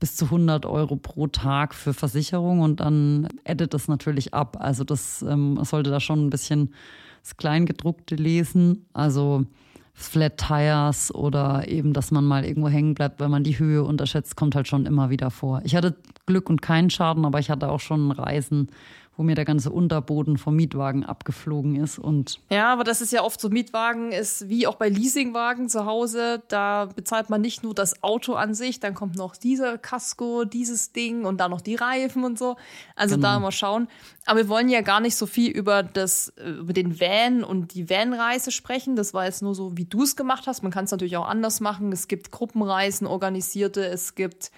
bis 0.00 0.16
zu 0.16 0.24
100 0.26 0.66
Euro 0.66 0.96
pro 0.96 1.28
Tag 1.28 1.74
für 1.74 1.94
Versicherung 1.94 2.60
und 2.60 2.80
dann 2.80 3.28
addet 3.44 3.72
das 3.72 3.86
natürlich 3.86 4.34
ab. 4.34 4.56
Also 4.58 4.82
das 4.82 5.22
ähm, 5.22 5.58
sollte 5.62 5.90
da 5.90 6.00
schon 6.00 6.26
ein 6.26 6.30
bisschen 6.30 6.74
das 7.22 7.36
Kleingedruckte 7.36 8.16
lesen. 8.16 8.86
Also 8.92 9.46
Flat 9.94 10.38
Tires 10.38 11.14
oder 11.14 11.68
eben, 11.68 11.92
dass 11.92 12.10
man 12.10 12.24
mal 12.24 12.44
irgendwo 12.44 12.68
hängen 12.68 12.94
bleibt, 12.94 13.20
weil 13.20 13.28
man 13.28 13.44
die 13.44 13.58
Höhe 13.58 13.84
unterschätzt, 13.84 14.36
kommt 14.36 14.54
halt 14.54 14.66
schon 14.66 14.86
immer 14.86 15.10
wieder 15.10 15.30
vor. 15.30 15.60
Ich 15.64 15.76
hatte 15.76 15.96
Glück 16.26 16.48
und 16.48 16.62
keinen 16.62 16.90
Schaden, 16.90 17.24
aber 17.24 17.38
ich 17.38 17.50
hatte 17.50 17.68
auch 17.68 17.80
schon 17.80 18.10
Reisen, 18.10 18.68
wo 19.16 19.22
mir 19.22 19.34
der 19.34 19.44
ganze 19.44 19.70
Unterboden 19.70 20.38
vom 20.38 20.56
Mietwagen 20.56 21.04
abgeflogen 21.04 21.76
ist. 21.76 21.98
Und 21.98 22.40
ja, 22.48 22.72
aber 22.72 22.82
das 22.82 23.02
ist 23.02 23.12
ja 23.12 23.22
oft 23.22 23.40
so, 23.40 23.50
Mietwagen 23.50 24.10
ist 24.10 24.48
wie 24.48 24.66
auch 24.66 24.76
bei 24.76 24.88
Leasingwagen 24.88 25.68
zu 25.68 25.84
Hause, 25.84 26.42
da 26.48 26.86
bezahlt 26.86 27.28
man 27.28 27.42
nicht 27.42 27.62
nur 27.62 27.74
das 27.74 28.02
Auto 28.02 28.34
an 28.34 28.54
sich, 28.54 28.80
dann 28.80 28.94
kommt 28.94 29.16
noch 29.16 29.36
dieser 29.36 29.76
Kasko, 29.76 30.44
dieses 30.44 30.92
Ding 30.92 31.26
und 31.26 31.40
dann 31.40 31.50
noch 31.50 31.60
die 31.60 31.74
Reifen 31.74 32.24
und 32.24 32.38
so. 32.38 32.56
Also 32.96 33.16
genau. 33.16 33.28
da 33.28 33.38
mal 33.40 33.52
schauen. 33.52 33.88
Aber 34.24 34.40
wir 34.40 34.48
wollen 34.48 34.70
ja 34.70 34.80
gar 34.80 35.00
nicht 35.00 35.16
so 35.16 35.26
viel 35.26 35.50
über 35.50 35.82
das, 35.82 36.32
über 36.36 36.72
den 36.72 36.98
Van 36.98 37.44
und 37.44 37.74
die 37.74 37.90
Van-Reise 37.90 38.50
sprechen. 38.50 38.96
Das 38.96 39.12
war 39.12 39.26
jetzt 39.26 39.42
nur 39.42 39.54
so, 39.54 39.76
wie 39.76 39.84
du 39.84 40.04
es 40.04 40.16
gemacht 40.16 40.46
hast. 40.46 40.62
Man 40.62 40.72
kann 40.72 40.84
es 40.84 40.90
natürlich 40.90 41.18
auch 41.18 41.28
anders 41.28 41.60
machen. 41.60 41.92
Es 41.92 42.08
gibt 42.08 42.30
Gruppenreisen, 42.30 43.06
organisierte, 43.06 43.84
es 43.84 44.14
gibt 44.14 44.50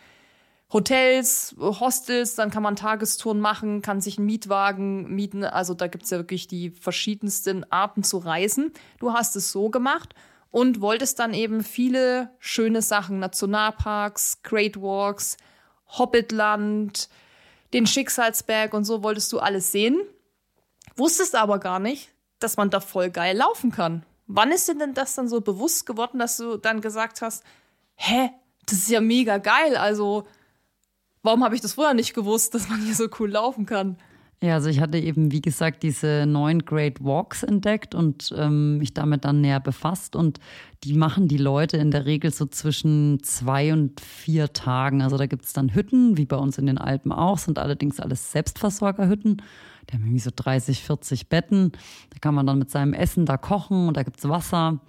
Hotels, 0.75 1.55
Hostels, 1.57 2.35
dann 2.35 2.51
kann 2.51 2.65
man 2.65 2.75
Tagestouren 2.75 3.39
machen, 3.39 3.81
kann 3.81 4.01
sich 4.01 4.19
einen 4.19 4.27
Mietwagen 4.27 5.09
mieten. 5.15 5.45
Also 5.45 5.73
da 5.73 5.87
gibt 5.87 6.03
es 6.03 6.11
ja 6.11 6.19
wirklich 6.19 6.49
die 6.49 6.71
verschiedensten 6.71 7.65
Arten 7.71 8.03
zu 8.03 8.19
reisen. 8.19 8.73
Du 8.99 9.13
hast 9.13 9.37
es 9.37 9.53
so 9.53 9.71
gemacht 9.71 10.17
und 10.51 10.81
wolltest 10.81 11.21
dann 11.21 11.33
eben 11.33 11.63
viele 11.63 12.31
schöne 12.41 12.83
Sachen, 12.83 13.21
Nationalparks, 13.21 14.43
Great 14.43 14.77
Walks, 14.77 15.37
Hobbitland, 15.87 17.09
den 17.73 17.87
Schicksalsberg 17.87 18.75
und 18.75 18.85
so 18.85 19.05
wolltest 19.05 19.33
du 19.33 19.39
alles 19.39 19.71
sehen. 19.71 20.01
Wusstest 20.97 21.37
aber 21.37 21.61
gar 21.61 21.79
nicht, 21.79 22.11
dass 22.41 22.57
man 22.57 22.71
da 22.71 22.81
voll 22.81 23.11
geil 23.11 23.37
laufen 23.37 23.71
kann. 23.71 24.05
Wann 24.27 24.51
ist 24.51 24.69
dir 24.69 24.77
denn 24.77 24.95
das 24.95 25.15
dann 25.15 25.29
so 25.29 25.41
bewusst 25.41 25.87
geworden, 25.87 26.19
dass 26.19 26.37
du 26.37 26.57
dann 26.57 26.81
gesagt 26.81 27.23
hast, 27.23 27.45
hä, 27.95 28.31
das 28.67 28.79
ist 28.79 28.91
ja 28.91 29.01
mega 29.01 29.39
geil, 29.39 29.77
also 29.77 30.25
warum 31.25 31.43
habe 31.43 31.57
ich 31.57 31.61
das 31.61 31.75
vorher 31.75 31.95
nicht 31.95 32.15
gewusst, 32.15 32.55
dass 32.55 32.69
man 32.69 32.81
hier 32.81 32.95
so 32.95 33.09
cool 33.19 33.31
laufen 33.31 33.67
kann? 33.67 33.97
Ja, 34.43 34.55
also 34.55 34.69
ich 34.69 34.81
hatte 34.81 34.99
eben, 34.99 35.33
wie 35.33 35.41
gesagt, 35.41 35.83
diese 35.83 36.27
neun 36.27 36.67
Great 36.67 37.03
Walks 37.03 37.45
entdeckt 37.45 37.95
und 37.95 38.35
ähm, 38.37 38.77
mich 38.77 38.93
damit 38.93 39.25
dann 39.25 39.41
näher 39.41 39.61
befasst. 39.61 40.17
Und 40.17 40.39
die 40.83 40.93
machen 40.93 41.29
die 41.29 41.39
Leute 41.39 41.79
in 41.79 41.91
der 41.91 42.05
Regel 42.05 42.31
so 42.31 42.45
zwischen 42.45 43.23
zwei 43.23 43.73
und 43.73 44.01
vier 44.01 44.53
Tagen. 44.53 45.01
Also 45.01 45.17
da 45.17 45.25
gibt 45.25 45.47
es 45.47 45.55
dann 45.55 45.75
Hütten, 45.75 46.19
wie 46.19 46.27
bei 46.27 46.37
uns 46.37 46.59
in 46.59 46.67
den 46.67 46.77
Alpen 46.77 47.11
auch, 47.11 47.39
sind 47.39 47.59
allerdings 47.59 48.01
alles 48.01 48.33
Selbstversorgerhütten. 48.33 49.41
Die 49.89 49.95
haben 49.95 50.03
irgendwie 50.03 50.19
so 50.19 50.31
30, 50.35 50.83
40 50.83 51.29
Betten. 51.31 51.73
Da 52.11 52.19
kann 52.21 52.35
man 52.35 52.47
dann 52.47 52.59
mit 52.59 52.71
seinem 52.71 52.93
Essen 52.93 53.25
da 53.25 53.39
kochen 53.39 53.89
und 53.89 53.97
da 53.97 54.03
gibt 54.03 54.19
es 54.19 54.29
Wasser. 54.29 54.81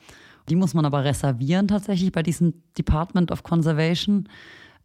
Die 0.50 0.56
muss 0.56 0.74
man 0.74 0.86
aber 0.86 1.06
reservieren 1.06 1.70
tatsächlich 1.70 2.12
bei 2.12 2.24
diesem 2.24 2.56
Department 2.78 3.32
of 3.32 3.44
Conservation 3.44 4.28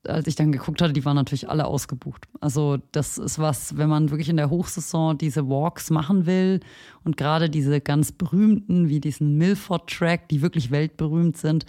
als 0.07 0.27
ich 0.27 0.35
dann 0.35 0.53
geguckt 0.53 0.81
hatte, 0.81 0.93
die 0.93 1.05
waren 1.05 1.17
natürlich 1.17 1.49
alle 1.49 1.67
ausgebucht. 1.67 2.27
Also 2.41 2.79
das 2.93 3.19
ist 3.19 3.39
was, 3.39 3.77
wenn 3.77 3.89
man 3.89 4.11
wirklich 4.11 4.29
in 4.29 4.37
der 4.37 4.51
Hochsaison 4.51 5.19
diese 5.19 5.49
Walks 5.49 5.91
machen 5.91 6.27
will 6.27 6.61
und 7.05 7.17
gerade 7.17 7.51
diese 7.51 7.81
ganz 7.81 8.13
berühmten, 8.13 8.89
wie 8.89 9.01
diesen 9.01 9.37
Milford 9.37 9.91
Track, 9.91 10.29
die 10.29 10.43
wirklich 10.43 10.71
weltberühmt 10.71 11.37
sind, 11.37 11.67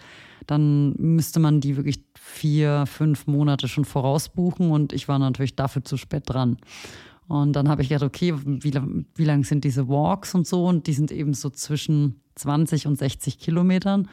dann 0.47 0.93
müsste 0.97 1.39
man 1.39 1.61
die 1.61 1.75
wirklich 1.75 2.03
vier, 2.15 2.85
fünf 2.85 3.27
Monate 3.27 3.67
schon 3.67 3.85
vorausbuchen 3.85 4.71
und 4.71 4.93
ich 4.93 5.07
war 5.07 5.19
natürlich 5.19 5.55
dafür 5.55 5.83
zu 5.83 5.97
spät 5.97 6.23
dran. 6.25 6.57
Und 7.27 7.53
dann 7.53 7.69
habe 7.69 7.81
ich 7.81 7.89
gedacht, 7.89 8.03
okay, 8.03 8.33
wie, 8.43 8.73
wie 9.15 9.23
lang 9.23 9.43
sind 9.43 9.63
diese 9.63 9.87
Walks 9.87 10.35
und 10.35 10.45
so? 10.45 10.65
Und 10.65 10.87
die 10.87 10.93
sind 10.93 11.11
eben 11.11 11.33
so 11.33 11.49
zwischen 11.49 12.19
20 12.35 12.87
und 12.87 12.97
60 12.97 13.39
Kilometern. 13.39 14.09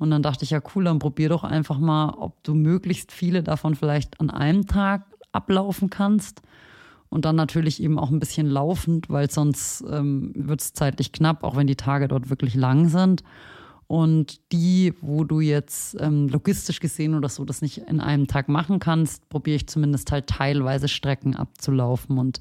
Und 0.00 0.10
dann 0.10 0.22
dachte 0.22 0.44
ich, 0.44 0.50
ja 0.50 0.62
cool, 0.74 0.84
dann 0.84 0.98
probier 0.98 1.28
doch 1.28 1.44
einfach 1.44 1.78
mal, 1.78 2.14
ob 2.16 2.42
du 2.42 2.54
möglichst 2.54 3.12
viele 3.12 3.42
davon 3.42 3.74
vielleicht 3.74 4.18
an 4.18 4.30
einem 4.30 4.66
Tag 4.66 5.04
ablaufen 5.30 5.90
kannst. 5.90 6.40
Und 7.10 7.26
dann 7.26 7.36
natürlich 7.36 7.82
eben 7.82 7.98
auch 7.98 8.10
ein 8.10 8.18
bisschen 8.18 8.46
laufend, 8.46 9.10
weil 9.10 9.30
sonst 9.30 9.84
ähm, 9.90 10.32
wird 10.34 10.62
es 10.62 10.72
zeitlich 10.72 11.12
knapp, 11.12 11.44
auch 11.44 11.54
wenn 11.54 11.66
die 11.66 11.76
Tage 11.76 12.08
dort 12.08 12.30
wirklich 12.30 12.54
lang 12.54 12.88
sind. 12.88 13.24
Und 13.88 14.40
die, 14.52 14.94
wo 15.02 15.24
du 15.24 15.40
jetzt 15.40 16.00
ähm, 16.00 16.28
logistisch 16.28 16.80
gesehen 16.80 17.14
oder 17.14 17.28
so 17.28 17.44
das 17.44 17.60
nicht 17.60 17.78
in 17.86 18.00
einem 18.00 18.26
Tag 18.26 18.48
machen 18.48 18.78
kannst, 18.78 19.28
probiere 19.28 19.56
ich 19.56 19.66
zumindest 19.66 20.10
halt 20.12 20.28
teilweise 20.28 20.88
Strecken 20.88 21.36
abzulaufen. 21.36 22.16
Und 22.16 22.40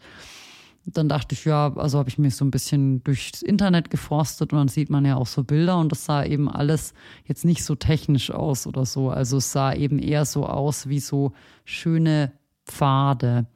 dann 0.97 1.09
dachte 1.09 1.35
ich, 1.35 1.45
ja, 1.45 1.75
also 1.75 1.99
habe 1.99 2.09
ich 2.09 2.17
mich 2.17 2.35
so 2.35 2.45
ein 2.45 2.51
bisschen 2.51 3.03
durchs 3.03 3.41
Internet 3.41 3.89
geforstet 3.89 4.53
und 4.53 4.59
dann 4.59 4.67
sieht 4.67 4.89
man 4.89 5.05
ja 5.05 5.15
auch 5.15 5.27
so 5.27 5.43
Bilder 5.43 5.77
und 5.77 5.91
das 5.91 6.05
sah 6.05 6.23
eben 6.23 6.49
alles 6.49 6.93
jetzt 7.25 7.45
nicht 7.45 7.63
so 7.63 7.75
technisch 7.75 8.31
aus 8.31 8.67
oder 8.67 8.85
so. 8.85 9.09
Also 9.09 9.37
es 9.37 9.51
sah 9.51 9.73
eben 9.73 9.99
eher 9.99 10.25
so 10.25 10.45
aus 10.45 10.89
wie 10.89 10.99
so 10.99 11.33
schöne 11.65 12.31
Pfade. 12.65 13.47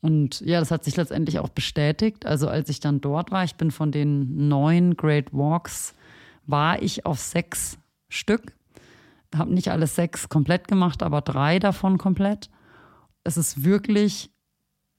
Und 0.00 0.40
ja, 0.40 0.58
das 0.58 0.72
hat 0.72 0.84
sich 0.84 0.96
letztendlich 0.96 1.38
auch 1.38 1.48
bestätigt. 1.48 2.26
Also 2.26 2.48
als 2.48 2.68
ich 2.68 2.80
dann 2.80 3.00
dort 3.00 3.30
war, 3.30 3.44
ich 3.44 3.54
bin 3.54 3.70
von 3.70 3.92
den 3.92 4.48
neun 4.48 4.96
Great 4.96 5.32
Walks, 5.32 5.94
war 6.46 6.82
ich 6.82 7.06
auf 7.06 7.20
sechs 7.20 7.78
Stück. 8.08 8.52
Habe 9.34 9.54
nicht 9.54 9.70
alles 9.70 9.94
sechs 9.94 10.28
komplett 10.28 10.66
gemacht, 10.66 11.02
aber 11.02 11.20
drei 11.20 11.60
davon 11.60 11.98
komplett. 11.98 12.50
Es 13.22 13.36
ist 13.36 13.64
wirklich 13.64 14.31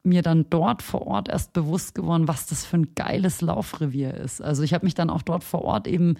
mir 0.03 0.21
dann 0.21 0.49
dort 0.49 0.81
vor 0.81 1.07
Ort 1.07 1.29
erst 1.29 1.53
bewusst 1.53 1.95
geworden, 1.95 2.27
was 2.27 2.45
das 2.45 2.65
für 2.65 2.77
ein 2.77 2.93
geiles 2.95 3.41
Laufrevier 3.41 4.13
ist. 4.13 4.41
Also 4.41 4.63
ich 4.63 4.73
habe 4.73 4.85
mich 4.85 4.93
dann 4.93 5.09
auch 5.09 5.21
dort 5.21 5.43
vor 5.43 5.63
Ort 5.63 5.87
eben 5.87 6.15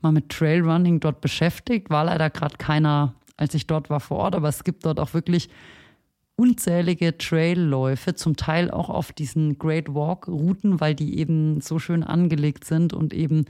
mal 0.00 0.12
mit 0.12 0.28
Trailrunning 0.28 1.00
dort 1.00 1.20
beschäftigt. 1.20 1.88
War 1.88 2.04
leider 2.04 2.30
gerade 2.30 2.56
keiner, 2.56 3.14
als 3.36 3.54
ich 3.54 3.66
dort 3.66 3.90
war 3.90 4.00
vor 4.00 4.18
Ort, 4.18 4.34
aber 4.34 4.48
es 4.48 4.64
gibt 4.64 4.84
dort 4.84 4.98
auch 4.98 5.14
wirklich 5.14 5.48
unzählige 6.34 7.18
Trailläufe, 7.18 8.14
zum 8.14 8.36
Teil 8.36 8.70
auch 8.70 8.90
auf 8.90 9.12
diesen 9.12 9.58
Great 9.58 9.92
Walk 9.92 10.28
Routen, 10.28 10.80
weil 10.80 10.94
die 10.94 11.18
eben 11.18 11.60
so 11.60 11.78
schön 11.78 12.04
angelegt 12.04 12.64
sind 12.64 12.92
und 12.92 13.12
eben 13.12 13.46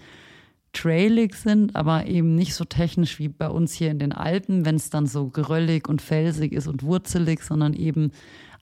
trailig 0.73 1.35
sind, 1.35 1.77
aber 1.77 2.07
eben 2.07 2.35
nicht 2.35 2.55
so 2.55 2.65
technisch 2.65 3.19
wie 3.19 3.29
bei 3.29 3.49
uns 3.49 3.73
hier 3.73 3.91
in 3.91 3.99
den 3.99 4.13
Alpen, 4.13 4.65
wenn 4.65 4.77
es 4.77 4.91
dann 4.91 5.07
so 5.07 5.29
geröllig 5.29 5.89
und 5.89 6.03
felsig 6.03 6.53
ist 6.53 6.67
und 6.67 6.83
wurzelig, 6.83 7.43
sondern 7.43 7.75
eben 7.75 8.13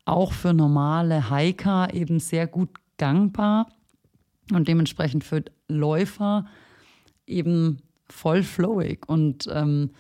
auch 0.07 0.33
für 0.33 0.55
normale 0.55 1.31
Hiker 1.31 1.93
eben 1.93 2.21
sehr 2.21 2.47
gut 2.47 2.71
gangbar 2.97 3.69
und 4.53 4.69
dementsprechend 4.69 5.25
für 5.25 5.45
Läufer 5.69 6.47
eben 7.27 7.83
voll 8.09 8.43
flowig. 8.43 9.09
Und 9.09 9.49
ähm, 9.53 9.91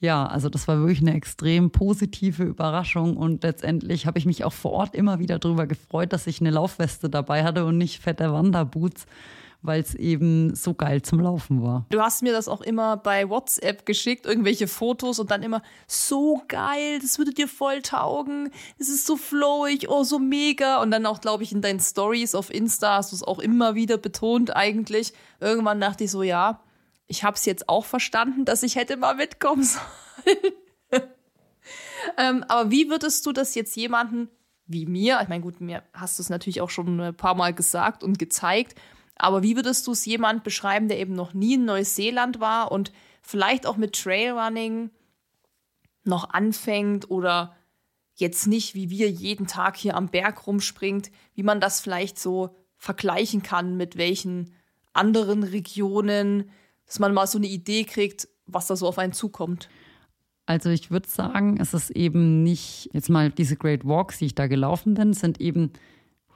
ja, 0.00 0.26
also 0.26 0.48
das 0.48 0.66
war 0.66 0.78
wirklich 0.80 1.00
eine 1.00 1.14
extrem 1.14 1.70
positive 1.70 2.42
Überraschung 2.42 3.16
und 3.16 3.44
letztendlich 3.44 4.04
habe 4.04 4.18
ich 4.18 4.26
mich 4.26 4.44
auch 4.44 4.52
vor 4.52 4.72
Ort 4.72 4.96
immer 4.96 5.20
wieder 5.20 5.38
darüber 5.38 5.68
gefreut, 5.68 6.12
dass 6.12 6.26
ich 6.26 6.40
eine 6.40 6.50
Laufweste 6.50 7.08
dabei 7.08 7.44
hatte 7.44 7.64
und 7.64 7.78
nicht 7.78 8.02
fette 8.02 8.32
Wanderboots 8.32 9.06
weil 9.62 9.80
es 9.80 9.94
eben 9.94 10.54
so 10.54 10.74
geil 10.74 11.02
zum 11.02 11.20
Laufen 11.20 11.62
war. 11.62 11.86
Du 11.90 12.00
hast 12.00 12.22
mir 12.22 12.32
das 12.32 12.48
auch 12.48 12.60
immer 12.60 12.96
bei 12.96 13.28
WhatsApp 13.28 13.86
geschickt, 13.86 14.26
irgendwelche 14.26 14.66
Fotos 14.66 15.18
und 15.18 15.30
dann 15.30 15.42
immer 15.42 15.62
so 15.86 16.42
geil, 16.48 16.98
das 17.00 17.18
würde 17.18 17.32
dir 17.32 17.48
voll 17.48 17.80
taugen, 17.80 18.50
es 18.78 18.88
ist 18.88 19.06
so 19.06 19.16
flowig, 19.16 19.88
oh 19.88 20.04
so 20.04 20.18
mega 20.18 20.82
und 20.82 20.90
dann 20.90 21.06
auch 21.06 21.20
glaube 21.20 21.44
ich 21.44 21.52
in 21.52 21.62
deinen 21.62 21.80
Stories 21.80 22.34
auf 22.34 22.52
Insta 22.52 22.96
hast 22.96 23.12
du 23.12 23.16
es 23.16 23.22
auch 23.22 23.38
immer 23.38 23.74
wieder 23.74 23.98
betont 23.98 24.54
eigentlich. 24.54 25.12
Irgendwann 25.40 25.80
dachte 25.80 26.04
ich 26.04 26.10
so, 26.10 26.22
ja, 26.22 26.60
ich 27.06 27.24
habe 27.24 27.36
es 27.36 27.44
jetzt 27.44 27.68
auch 27.68 27.84
verstanden, 27.84 28.44
dass 28.44 28.62
ich 28.62 28.76
hätte 28.76 28.96
mal 28.96 29.14
mitkommen 29.14 29.62
sollen. 29.62 30.36
ähm, 32.18 32.44
aber 32.48 32.70
wie 32.70 32.88
würdest 32.90 33.24
du 33.26 33.32
das 33.32 33.54
jetzt 33.54 33.76
jemanden 33.76 34.28
wie 34.66 34.86
mir, 34.86 35.20
ich 35.22 35.28
meine, 35.28 35.42
gut, 35.42 35.60
mir 35.60 35.82
hast 35.92 36.18
du 36.18 36.22
es 36.22 36.30
natürlich 36.30 36.60
auch 36.60 36.70
schon 36.70 37.00
ein 37.00 37.14
paar 37.14 37.34
Mal 37.34 37.52
gesagt 37.52 38.02
und 38.02 38.18
gezeigt, 38.18 38.74
aber 39.22 39.44
wie 39.44 39.54
würdest 39.54 39.86
du 39.86 39.92
es 39.92 40.04
jemand 40.04 40.42
beschreiben, 40.42 40.88
der 40.88 40.98
eben 40.98 41.14
noch 41.14 41.32
nie 41.32 41.54
in 41.54 41.64
Neuseeland 41.64 42.40
war 42.40 42.72
und 42.72 42.92
vielleicht 43.22 43.66
auch 43.66 43.76
mit 43.76 43.94
Trailrunning 43.94 44.90
noch 46.02 46.30
anfängt 46.30 47.08
oder 47.08 47.54
jetzt 48.16 48.48
nicht 48.48 48.74
wie 48.74 48.90
wir 48.90 49.08
jeden 49.08 49.46
Tag 49.46 49.76
hier 49.76 49.96
am 49.96 50.08
Berg 50.08 50.48
rumspringt, 50.48 51.12
wie 51.34 51.44
man 51.44 51.60
das 51.60 51.80
vielleicht 51.80 52.18
so 52.18 52.56
vergleichen 52.76 53.44
kann 53.44 53.76
mit 53.76 53.96
welchen 53.96 54.52
anderen 54.92 55.44
Regionen, 55.44 56.50
dass 56.86 56.98
man 56.98 57.14
mal 57.14 57.28
so 57.28 57.38
eine 57.38 57.46
Idee 57.46 57.84
kriegt, 57.84 58.26
was 58.46 58.66
da 58.66 58.74
so 58.74 58.88
auf 58.88 58.98
einen 58.98 59.12
zukommt. 59.12 59.68
Also 60.46 60.68
ich 60.70 60.90
würde 60.90 61.08
sagen, 61.08 61.60
es 61.60 61.74
ist 61.74 61.90
eben 61.90 62.42
nicht, 62.42 62.90
jetzt 62.92 63.08
mal 63.08 63.30
diese 63.30 63.54
Great 63.54 63.84
Walks, 63.84 64.18
die 64.18 64.26
ich 64.26 64.34
da 64.34 64.48
gelaufen 64.48 64.94
bin, 64.94 65.12
sind 65.12 65.40
eben 65.40 65.72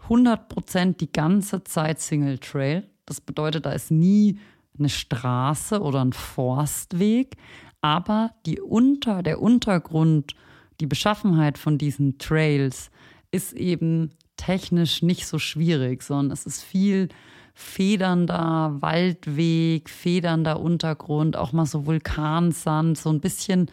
100 0.06 0.48
Prozent 0.48 1.00
die 1.00 1.10
ganze 1.10 1.64
Zeit 1.64 2.00
Single 2.00 2.38
Trail. 2.38 2.88
Das 3.06 3.20
bedeutet, 3.20 3.66
da 3.66 3.72
ist 3.72 3.90
nie 3.90 4.38
eine 4.78 4.88
Straße 4.88 5.80
oder 5.80 6.04
ein 6.04 6.12
Forstweg, 6.12 7.36
aber 7.80 8.30
die 8.46 8.60
Unter, 8.60 9.22
der 9.22 9.40
Untergrund, 9.40 10.34
die 10.80 10.86
Beschaffenheit 10.86 11.58
von 11.58 11.78
diesen 11.78 12.18
Trails 12.18 12.90
ist 13.30 13.52
eben 13.52 14.10
technisch 14.36 15.02
nicht 15.02 15.26
so 15.26 15.38
schwierig, 15.38 16.02
sondern 16.02 16.30
es 16.32 16.46
ist 16.46 16.62
viel 16.62 17.08
federnder 17.54 18.76
Waldweg, 18.80 19.88
federnder 19.88 20.60
Untergrund, 20.60 21.36
auch 21.36 21.52
mal 21.52 21.64
so 21.64 21.86
Vulkansand, 21.86 22.98
so 22.98 23.08
ein 23.08 23.20
bisschen. 23.20 23.70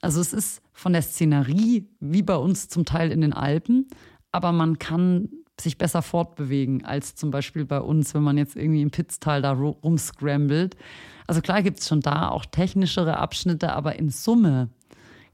Also 0.00 0.20
es 0.20 0.32
ist 0.32 0.60
von 0.72 0.92
der 0.92 1.02
Szenerie 1.02 1.88
wie 2.00 2.22
bei 2.22 2.34
uns 2.34 2.68
zum 2.68 2.84
Teil 2.84 3.12
in 3.12 3.20
den 3.20 3.32
Alpen, 3.32 3.86
aber 4.32 4.50
man 4.50 4.78
kann 4.80 5.28
sich 5.60 5.78
besser 5.78 6.02
fortbewegen 6.02 6.84
als 6.84 7.14
zum 7.14 7.30
Beispiel 7.30 7.64
bei 7.64 7.80
uns, 7.80 8.14
wenn 8.14 8.22
man 8.22 8.38
jetzt 8.38 8.56
irgendwie 8.56 8.82
im 8.82 8.90
Pitztal 8.90 9.42
da 9.42 9.52
rumscrambelt. 9.52 10.76
Also 11.26 11.40
klar 11.40 11.62
gibt 11.62 11.80
es 11.80 11.88
schon 11.88 12.00
da 12.00 12.28
auch 12.28 12.44
technischere 12.46 13.16
Abschnitte, 13.18 13.72
aber 13.72 13.96
in 13.96 14.10
Summe, 14.10 14.70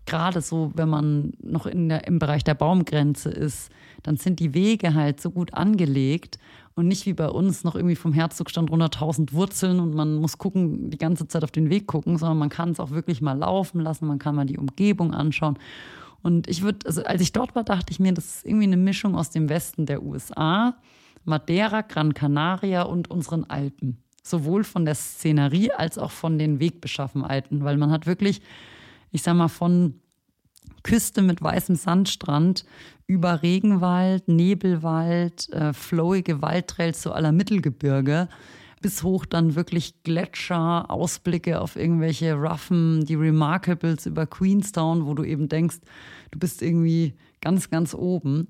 gerade 0.07 0.41
so, 0.41 0.73
wenn 0.75 0.89
man 0.89 1.33
noch 1.43 1.67
in 1.67 1.89
der, 1.89 2.07
im 2.07 2.19
Bereich 2.19 2.45
der 2.45 2.55
Baumgrenze 2.55 3.31
ist, 3.31 3.71
dann 4.03 4.17
sind 4.17 4.41
die 4.41 4.55
Wege 4.55 4.95
halt 4.95 5.21
so 5.21 5.31
gut 5.31 5.55
angelegt 5.55 6.39
und 6.75 6.87
nicht 6.87 7.07
wie 7.07 7.13
bei 7.13 7.29
uns 7.29 7.65
noch 7.65 7.75
irgendwie 7.75 7.97
vom 7.97 8.13
Herzogstand 8.13 8.71
runter 8.71 8.91
tausend 8.91 9.33
Wurzeln 9.33 9.81
und 9.81 9.95
man 9.95 10.17
muss 10.17 10.39
gucken, 10.39 10.91
die 10.91 10.99
ganze 10.99 11.27
Zeit 11.27 11.43
auf 11.43 11.51
den 11.51 11.71
Weg 11.71 11.87
gucken, 11.87 12.17
sondern 12.19 12.39
man 12.39 12.49
kann 12.49 12.71
es 12.71 12.81
auch 12.81 12.91
wirklich 12.91 13.21
mal 13.21 13.37
laufen 13.37 13.81
lassen, 13.81 14.07
man 14.07 14.19
kann 14.19 14.35
mal 14.37 14.47
die 14.47 14.59
Umgebung 14.59 15.13
anschauen. 15.13 15.59
Und 16.23 16.49
ich 16.49 16.63
würde, 16.63 16.87
also 16.87 17.03
als 17.05 17.23
ich 17.23 17.33
dort 17.33 17.55
war, 17.55 17.65
dachte 17.65 17.93
ich 17.93 18.01
mir, 18.01 18.13
das 18.13 18.27
ist 18.27 18.47
irgendwie 18.47 18.67
eine 18.67 18.77
Mischung 18.77 19.15
aus 19.15 19.31
dem 19.31 19.49
Westen 19.49 19.87
der 19.87 20.03
USA, 20.03 20.77
Madeira, 21.25 21.83
Gran 21.83 22.15
Canaria 22.15 22.83
und 22.83 23.11
unseren 23.11 23.45
Alpen. 23.45 23.99
Sowohl 24.23 24.65
von 24.65 24.85
der 24.85 24.95
Szenerie 24.95 25.71
als 25.71 25.99
auch 25.99 26.11
von 26.11 26.39
den 26.39 26.61
Wegbeschaffenheiten, 26.61 27.65
weil 27.65 27.77
man 27.77 27.91
hat 27.91 28.07
wirklich, 28.07 28.43
ich 29.11 29.23
sag 29.23 29.35
mal, 29.35 29.49
von 29.49 30.01
Küste 30.83 31.23
mit 31.23 31.43
weißem 31.43 31.77
Sandstrand 31.77 32.65
über 33.07 33.43
Regenwald, 33.43 34.29
Nebelwald, 34.29 35.51
äh, 35.51 35.73
flowige 35.73 36.43
Waldtrails 36.43 37.01
zu 37.01 37.13
aller 37.13 37.33
Mittelgebirge 37.33 38.29
bis 38.81 39.03
hoch 39.03 39.27
dann 39.27 39.55
wirklich 39.55 40.03
Gletscher, 40.03 40.91
Ausblicke 40.91 41.61
auf 41.61 41.77
irgendwelche 41.77 42.35
Ruffen, 42.35 43.05
die 43.05 43.15
Remarkables 43.15 44.07
über 44.07 44.27
Queenstown, 44.27 45.07
wo 45.07 45.15
du 45.15 45.25
eben 45.25 45.49
denkst, 45.49 45.79
du 46.31 46.39
bist 46.39 46.63
irgendwie 46.63 47.15
ganz, 47.41 47.71
ganz 47.71 47.95
oben. 47.95 48.49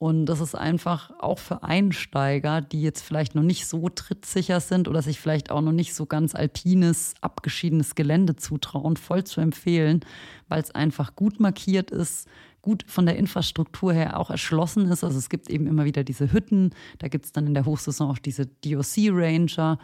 Und 0.00 0.26
das 0.26 0.40
ist 0.40 0.54
einfach 0.54 1.10
auch 1.18 1.40
für 1.40 1.64
Einsteiger, 1.64 2.60
die 2.60 2.80
jetzt 2.82 3.02
vielleicht 3.02 3.34
noch 3.34 3.42
nicht 3.42 3.66
so 3.66 3.88
trittsicher 3.88 4.60
sind 4.60 4.86
oder 4.86 5.02
sich 5.02 5.18
vielleicht 5.18 5.50
auch 5.50 5.60
noch 5.60 5.72
nicht 5.72 5.92
so 5.92 6.06
ganz 6.06 6.36
alpines, 6.36 7.14
abgeschiedenes 7.20 7.96
Gelände 7.96 8.36
zutrauen, 8.36 8.96
voll 8.96 9.24
zu 9.24 9.40
empfehlen, 9.40 10.04
weil 10.46 10.62
es 10.62 10.70
einfach 10.70 11.16
gut 11.16 11.40
markiert 11.40 11.90
ist, 11.90 12.28
gut 12.62 12.84
von 12.86 13.06
der 13.06 13.16
Infrastruktur 13.16 13.92
her 13.92 14.18
auch 14.18 14.30
erschlossen 14.30 14.86
ist. 14.90 15.04
Also 15.04 15.18
es 15.18 15.28
gibt 15.28 15.48
eben 15.48 15.66
immer 15.66 15.84
wieder 15.84 16.04
diese 16.04 16.32
Hütten, 16.32 16.70
da 16.98 17.08
gibt 17.08 17.24
es 17.24 17.32
dann 17.32 17.46
in 17.46 17.54
der 17.54 17.64
Hochsaison 17.64 18.10
auch 18.10 18.18
diese 18.18 18.46
DOC 18.46 19.10
Ranger, 19.10 19.78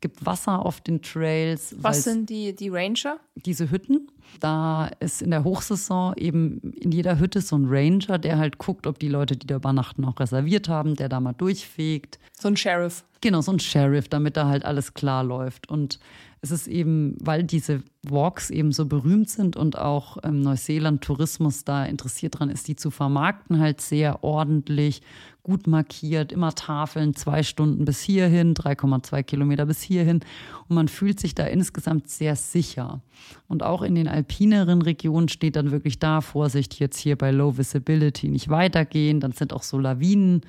gibt 0.00 0.24
Wasser 0.24 0.64
auf 0.64 0.80
den 0.80 1.02
Trails. 1.02 1.74
Was 1.78 2.04
sind 2.04 2.30
die, 2.30 2.54
die 2.54 2.68
Ranger? 2.68 3.18
Diese 3.34 3.70
Hütten. 3.70 4.08
Da 4.38 4.90
ist 5.00 5.22
in 5.22 5.30
der 5.30 5.44
Hochsaison 5.44 6.14
eben 6.16 6.60
in 6.80 6.92
jeder 6.92 7.18
Hütte 7.18 7.40
so 7.40 7.56
ein 7.56 7.66
Ranger, 7.68 8.18
der 8.18 8.38
halt 8.38 8.58
guckt, 8.58 8.86
ob 8.86 8.98
die 8.98 9.08
Leute, 9.08 9.36
die 9.36 9.46
da 9.46 9.56
übernachten, 9.56 10.04
auch 10.04 10.18
reserviert 10.18 10.68
haben, 10.68 10.94
der 10.94 11.08
da 11.08 11.20
mal 11.20 11.32
durchfegt. 11.32 12.18
So 12.38 12.48
ein 12.48 12.56
Sheriff. 12.56 13.04
Genau, 13.20 13.42
so 13.42 13.52
ein 13.52 13.60
Sheriff, 13.60 14.08
damit 14.08 14.36
da 14.36 14.48
halt 14.48 14.64
alles 14.64 14.94
klar 14.94 15.24
läuft. 15.24 15.68
Und 15.68 15.98
es 16.42 16.50
ist 16.50 16.68
eben, 16.68 17.16
weil 17.20 17.42
diese 17.42 17.82
Walks 18.02 18.48
eben 18.48 18.72
so 18.72 18.86
berühmt 18.86 19.28
sind 19.28 19.56
und 19.56 19.76
auch 19.76 20.16
ähm, 20.24 20.40
Neuseeland-Tourismus 20.40 21.64
da 21.64 21.84
interessiert 21.84 22.38
dran 22.38 22.48
ist, 22.48 22.66
die 22.66 22.76
zu 22.76 22.90
vermarkten, 22.90 23.58
halt 23.58 23.82
sehr 23.82 24.24
ordentlich, 24.24 25.02
gut 25.42 25.66
markiert, 25.66 26.32
immer 26.32 26.54
Tafeln, 26.54 27.14
zwei 27.14 27.42
Stunden 27.42 27.84
bis 27.84 28.00
hierhin, 28.00 28.54
3,2 28.54 29.22
Kilometer 29.22 29.66
bis 29.66 29.82
hierhin. 29.82 30.20
Und 30.68 30.76
man 30.76 30.88
fühlt 30.88 31.20
sich 31.20 31.34
da 31.34 31.44
insgesamt 31.44 32.08
sehr 32.08 32.36
sicher. 32.36 33.02
Und 33.46 33.62
auch 33.62 33.82
in 33.82 33.94
den 33.94 34.08
alpineren 34.08 34.80
Regionen 34.80 35.28
steht 35.28 35.56
dann 35.56 35.70
wirklich 35.70 35.98
da, 35.98 36.22
Vorsicht, 36.22 36.78
jetzt 36.78 36.98
hier 36.98 37.16
bei 37.16 37.32
Low 37.32 37.58
Visibility 37.58 38.28
nicht 38.28 38.48
weitergehen. 38.48 39.20
Dann 39.20 39.32
sind 39.32 39.52
auch 39.52 39.62
so 39.62 39.78
Lawinen. 39.78 40.42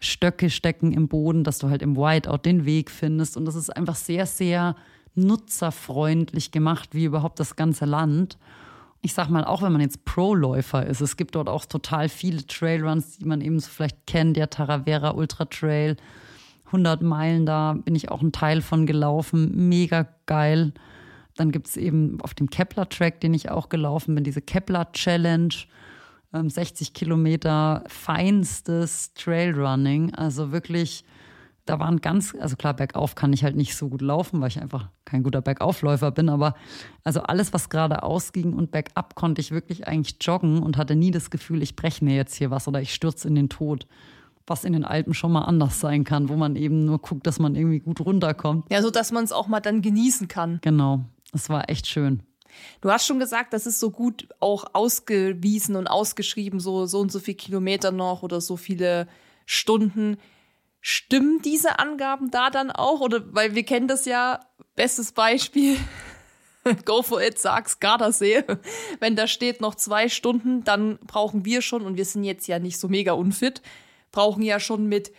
Stöcke 0.00 0.50
stecken 0.50 0.92
im 0.92 1.08
Boden, 1.08 1.42
dass 1.42 1.58
du 1.58 1.70
halt 1.70 1.82
im 1.82 1.96
Whiteout 1.96 2.38
den 2.44 2.64
Weg 2.64 2.90
findest. 2.90 3.36
Und 3.36 3.44
das 3.44 3.56
ist 3.56 3.70
einfach 3.70 3.96
sehr, 3.96 4.26
sehr 4.26 4.76
nutzerfreundlich 5.18 6.50
gemacht 6.50 6.90
wie 6.92 7.04
überhaupt 7.04 7.40
das 7.40 7.56
ganze 7.56 7.84
Land. 7.84 8.38
Ich 9.00 9.14
sag 9.14 9.28
mal, 9.28 9.44
auch 9.44 9.62
wenn 9.62 9.72
man 9.72 9.80
jetzt 9.80 10.04
Pro-Läufer 10.04 10.84
ist, 10.86 11.00
es 11.00 11.16
gibt 11.16 11.34
dort 11.34 11.48
auch 11.48 11.64
total 11.64 12.08
viele 12.08 12.46
Trailruns, 12.46 13.18
die 13.18 13.24
man 13.24 13.40
eben 13.40 13.60
so 13.60 13.68
vielleicht 13.68 14.06
kennt, 14.06 14.36
der 14.36 14.50
Taravera 14.50 15.10
Ultra 15.10 15.44
Trail. 15.44 15.96
100 16.66 17.02
Meilen 17.02 17.46
da 17.46 17.72
bin 17.72 17.94
ich 17.94 18.10
auch 18.10 18.22
ein 18.22 18.32
Teil 18.32 18.60
von 18.60 18.86
gelaufen, 18.86 19.68
mega 19.68 20.06
geil. 20.26 20.72
Dann 21.36 21.52
gibt 21.52 21.68
es 21.68 21.76
eben 21.76 22.20
auf 22.20 22.34
dem 22.34 22.50
Kepler-Track, 22.50 23.20
den 23.20 23.32
ich 23.32 23.50
auch 23.50 23.68
gelaufen 23.68 24.14
bin, 24.14 24.24
diese 24.24 24.42
Kepler-Challenge. 24.42 25.54
60 26.32 26.88
ähm, 26.88 26.92
Kilometer 26.92 27.84
feinstes 27.86 29.14
Trailrunning. 29.14 30.14
Also 30.14 30.52
wirklich 30.52 31.04
da 31.68 31.78
waren 31.78 32.00
ganz, 32.00 32.34
also 32.40 32.56
klar, 32.56 32.74
bergauf 32.74 33.14
kann 33.14 33.32
ich 33.32 33.44
halt 33.44 33.54
nicht 33.54 33.76
so 33.76 33.88
gut 33.88 34.00
laufen, 34.00 34.40
weil 34.40 34.48
ich 34.48 34.60
einfach 34.60 34.88
kein 35.04 35.22
guter 35.22 35.42
Bergaufläufer 35.42 36.10
bin, 36.10 36.28
aber 36.28 36.54
also 37.04 37.20
alles, 37.20 37.52
was 37.52 37.68
geradeaus 37.68 38.32
ging 38.32 38.54
und 38.54 38.70
bergab, 38.70 39.14
konnte 39.14 39.40
ich 39.40 39.50
wirklich 39.50 39.86
eigentlich 39.86 40.16
joggen 40.20 40.62
und 40.62 40.76
hatte 40.78 40.96
nie 40.96 41.10
das 41.10 41.30
Gefühl, 41.30 41.62
ich 41.62 41.76
breche 41.76 42.04
mir 42.04 42.16
jetzt 42.16 42.34
hier 42.34 42.50
was 42.50 42.68
oder 42.68 42.80
ich 42.80 42.94
stürze 42.94 43.28
in 43.28 43.34
den 43.34 43.48
Tod. 43.48 43.86
Was 44.46 44.64
in 44.64 44.72
den 44.72 44.84
Alpen 44.84 45.12
schon 45.12 45.30
mal 45.30 45.42
anders 45.42 45.78
sein 45.78 46.04
kann, 46.04 46.30
wo 46.30 46.36
man 46.36 46.56
eben 46.56 46.86
nur 46.86 47.00
guckt, 47.00 47.26
dass 47.26 47.38
man 47.38 47.54
irgendwie 47.54 47.80
gut 47.80 48.00
runterkommt. 48.00 48.64
Ja, 48.70 48.80
so 48.80 48.90
dass 48.90 49.12
man 49.12 49.24
es 49.24 49.30
auch 49.30 49.46
mal 49.46 49.60
dann 49.60 49.82
genießen 49.82 50.26
kann. 50.26 50.58
Genau. 50.62 51.04
Es 51.34 51.50
war 51.50 51.68
echt 51.68 51.86
schön. 51.86 52.22
Du 52.80 52.90
hast 52.90 53.06
schon 53.06 53.18
gesagt, 53.18 53.52
das 53.52 53.66
ist 53.66 53.78
so 53.78 53.90
gut 53.90 54.26
auch 54.40 54.64
ausgewiesen 54.72 55.76
und 55.76 55.86
ausgeschrieben, 55.86 56.60
so, 56.60 56.86
so 56.86 57.00
und 57.00 57.12
so 57.12 57.20
viele 57.20 57.36
Kilometer 57.36 57.92
noch 57.92 58.22
oder 58.22 58.40
so 58.40 58.56
viele 58.56 59.06
Stunden. 59.44 60.16
Stimmen 60.80 61.42
diese 61.42 61.78
Angaben 61.78 62.30
da 62.30 62.50
dann 62.50 62.70
auch? 62.70 63.00
Oder 63.00 63.22
weil 63.34 63.54
wir 63.54 63.64
kennen 63.64 63.88
das 63.88 64.04
ja, 64.04 64.40
bestes 64.74 65.12
Beispiel, 65.12 65.76
Go 66.84 67.02
for 67.02 67.22
it, 67.22 67.38
sag's 67.38 67.80
Gardasee. 67.80 68.44
Wenn 69.00 69.16
da 69.16 69.26
steht 69.26 69.60
noch 69.60 69.74
zwei 69.74 70.08
Stunden, 70.08 70.64
dann 70.64 70.98
brauchen 70.98 71.44
wir 71.44 71.62
schon, 71.62 71.82
und 71.82 71.96
wir 71.96 72.04
sind 72.04 72.24
jetzt 72.24 72.46
ja 72.46 72.58
nicht 72.58 72.78
so 72.78 72.88
mega 72.88 73.12
unfit, 73.12 73.62
brauchen 74.12 74.42
ja 74.42 74.60
schon 74.60 74.86
mit 74.86 75.12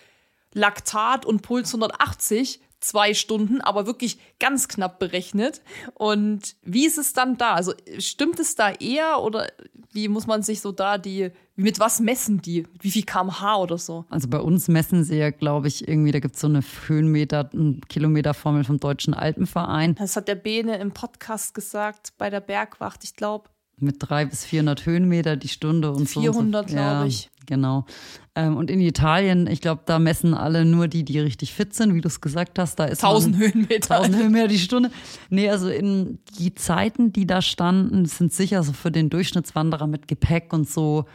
Laktat 0.53 1.25
und 1.25 1.41
Puls 1.41 1.69
180 1.69 2.61
zwei 2.79 3.13
Stunden, 3.13 3.61
aber 3.61 3.85
wirklich 3.85 4.19
ganz 4.39 4.67
knapp 4.67 4.99
berechnet. 4.99 5.61
Und 5.93 6.55
wie 6.63 6.85
ist 6.85 6.97
es 6.97 7.13
dann 7.13 7.37
da? 7.37 7.53
Also 7.53 7.73
stimmt 7.97 8.39
es 8.39 8.55
da 8.55 8.71
eher 8.71 9.21
oder 9.21 9.47
wie 9.91 10.07
muss 10.07 10.27
man 10.27 10.43
sich 10.43 10.61
so 10.61 10.71
da 10.71 10.97
die, 10.97 11.31
mit 11.55 11.79
was 11.79 11.99
messen 11.99 12.41
die? 12.41 12.67
Wie 12.79 12.91
viel 12.91 13.03
kmh 13.03 13.57
oder 13.57 13.77
so? 13.77 14.05
Also 14.09 14.27
bei 14.27 14.39
uns 14.39 14.67
messen 14.67 15.03
sie 15.03 15.17
ja, 15.17 15.31
glaube 15.31 15.67
ich, 15.67 15.87
irgendwie, 15.87 16.11
da 16.11 16.19
gibt 16.19 16.35
es 16.35 16.41
so 16.41 16.47
eine 16.47 16.61
Höhenmeter, 16.87 17.49
Kilometerformel 17.89 18.63
vom 18.63 18.79
Deutschen 18.79 19.13
Alpenverein. 19.13 19.95
Das 19.95 20.15
hat 20.15 20.27
der 20.27 20.35
Bene 20.35 20.77
im 20.77 20.91
Podcast 20.91 21.53
gesagt 21.53 22.13
bei 22.17 22.29
der 22.29 22.39
Bergwacht, 22.39 23.03
ich 23.03 23.15
glaube. 23.15 23.49
Mit 23.77 23.95
drei 23.99 24.25
bis 24.25 24.43
400 24.45 24.85
Höhenmeter 24.85 25.37
die 25.37 25.47
Stunde 25.47 25.91
und 25.91 26.07
400, 26.07 26.09
so. 26.09 26.21
400, 26.21 26.69
so. 26.69 26.75
glaube 26.75 27.07
ich. 27.07 27.29
Genau. 27.49 27.85
Ähm, 28.35 28.57
und 28.57 28.69
in 28.69 28.79
Italien, 28.79 29.47
ich 29.47 29.59
glaube, 29.59 29.81
da 29.87 29.97
messen 29.97 30.35
alle 30.35 30.65
nur 30.65 30.87
die, 30.87 31.03
die 31.03 31.17
richtig 31.17 31.51
fit 31.51 31.73
sind, 31.73 31.95
wie 31.95 32.01
du 32.01 32.07
es 32.07 32.21
gesagt 32.21 32.59
hast. 32.59 32.75
Da 32.75 32.85
ist 32.85 33.03
1000 33.03 33.37
Höhenmeter. 33.37 33.95
1000 33.95 34.17
Höhenmeter 34.17 34.47
die 34.47 34.59
Stunde. 34.59 34.91
Nee, 35.31 35.49
also 35.49 35.67
in 35.67 36.19
die 36.37 36.53
Zeiten, 36.53 37.11
die 37.11 37.25
da 37.25 37.41
standen, 37.41 38.05
sind 38.05 38.31
sicher 38.31 38.61
so 38.61 38.71
für 38.71 38.91
den 38.91 39.09
Durchschnittswanderer 39.09 39.87
mit 39.87 40.07
Gepäck 40.07 40.53
und 40.53 40.69
so 40.69 41.05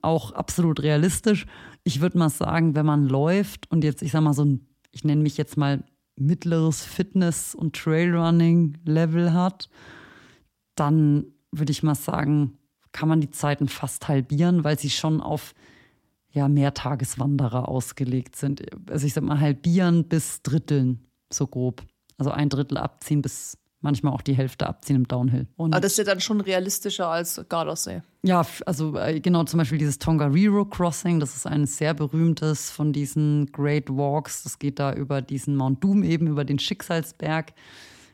auch 0.00 0.32
absolut 0.32 0.82
realistisch. 0.82 1.44
Ich 1.84 2.00
würde 2.00 2.16
mal 2.16 2.30
sagen, 2.30 2.74
wenn 2.74 2.86
man 2.86 3.06
läuft 3.06 3.70
und 3.70 3.84
jetzt, 3.84 4.00
ich 4.00 4.12
sag 4.12 4.22
mal, 4.22 4.32
so 4.32 4.46
ein, 4.46 4.66
ich 4.92 5.04
nenne 5.04 5.22
mich 5.22 5.36
jetzt 5.36 5.58
mal 5.58 5.84
mittleres 6.16 6.82
Fitness- 6.82 7.54
und 7.54 7.76
Trailrunning-Level 7.76 9.34
hat, 9.34 9.68
dann 10.74 11.26
würde 11.50 11.70
ich 11.70 11.82
mal 11.82 11.94
sagen, 11.94 12.56
kann 12.92 13.10
man 13.10 13.20
die 13.20 13.30
Zeiten 13.30 13.68
fast 13.68 14.08
halbieren, 14.08 14.64
weil 14.64 14.78
sie 14.78 14.88
schon 14.88 15.20
auf 15.20 15.54
ja, 16.32 16.48
Mehrtageswanderer 16.48 17.68
ausgelegt 17.68 18.36
sind. 18.36 18.62
Also 18.90 19.06
ich 19.06 19.14
sag 19.14 19.24
mal 19.24 19.40
halbieren 19.40 20.04
bis 20.08 20.42
dritteln, 20.42 21.06
so 21.30 21.46
grob. 21.46 21.82
Also 22.18 22.30
ein 22.30 22.48
Drittel 22.48 22.78
abziehen 22.78 23.22
bis 23.22 23.58
manchmal 23.82 24.12
auch 24.12 24.22
die 24.22 24.34
Hälfte 24.34 24.66
abziehen 24.66 24.96
im 24.96 25.08
Downhill. 25.08 25.46
Und 25.56 25.74
Aber 25.74 25.80
das 25.80 25.92
ist 25.92 25.98
ja 25.98 26.04
dann 26.04 26.20
schon 26.20 26.40
realistischer 26.40 27.08
als 27.08 27.44
Gardasee. 27.48 28.02
Ja, 28.22 28.46
also 28.64 28.96
äh, 28.96 29.20
genau 29.20 29.44
zum 29.44 29.58
Beispiel 29.58 29.78
dieses 29.78 29.98
Tongariro 29.98 30.64
Crossing, 30.64 31.20
das 31.20 31.34
ist 31.36 31.46
ein 31.46 31.66
sehr 31.66 31.92
berühmtes 31.92 32.70
von 32.70 32.92
diesen 32.92 33.50
Great 33.50 33.90
Walks. 33.90 34.44
Das 34.44 34.58
geht 34.58 34.78
da 34.78 34.94
über 34.94 35.20
diesen 35.20 35.56
Mount 35.56 35.82
Doom 35.82 36.04
eben, 36.04 36.28
über 36.28 36.44
den 36.44 36.58
Schicksalsberg. 36.58 37.52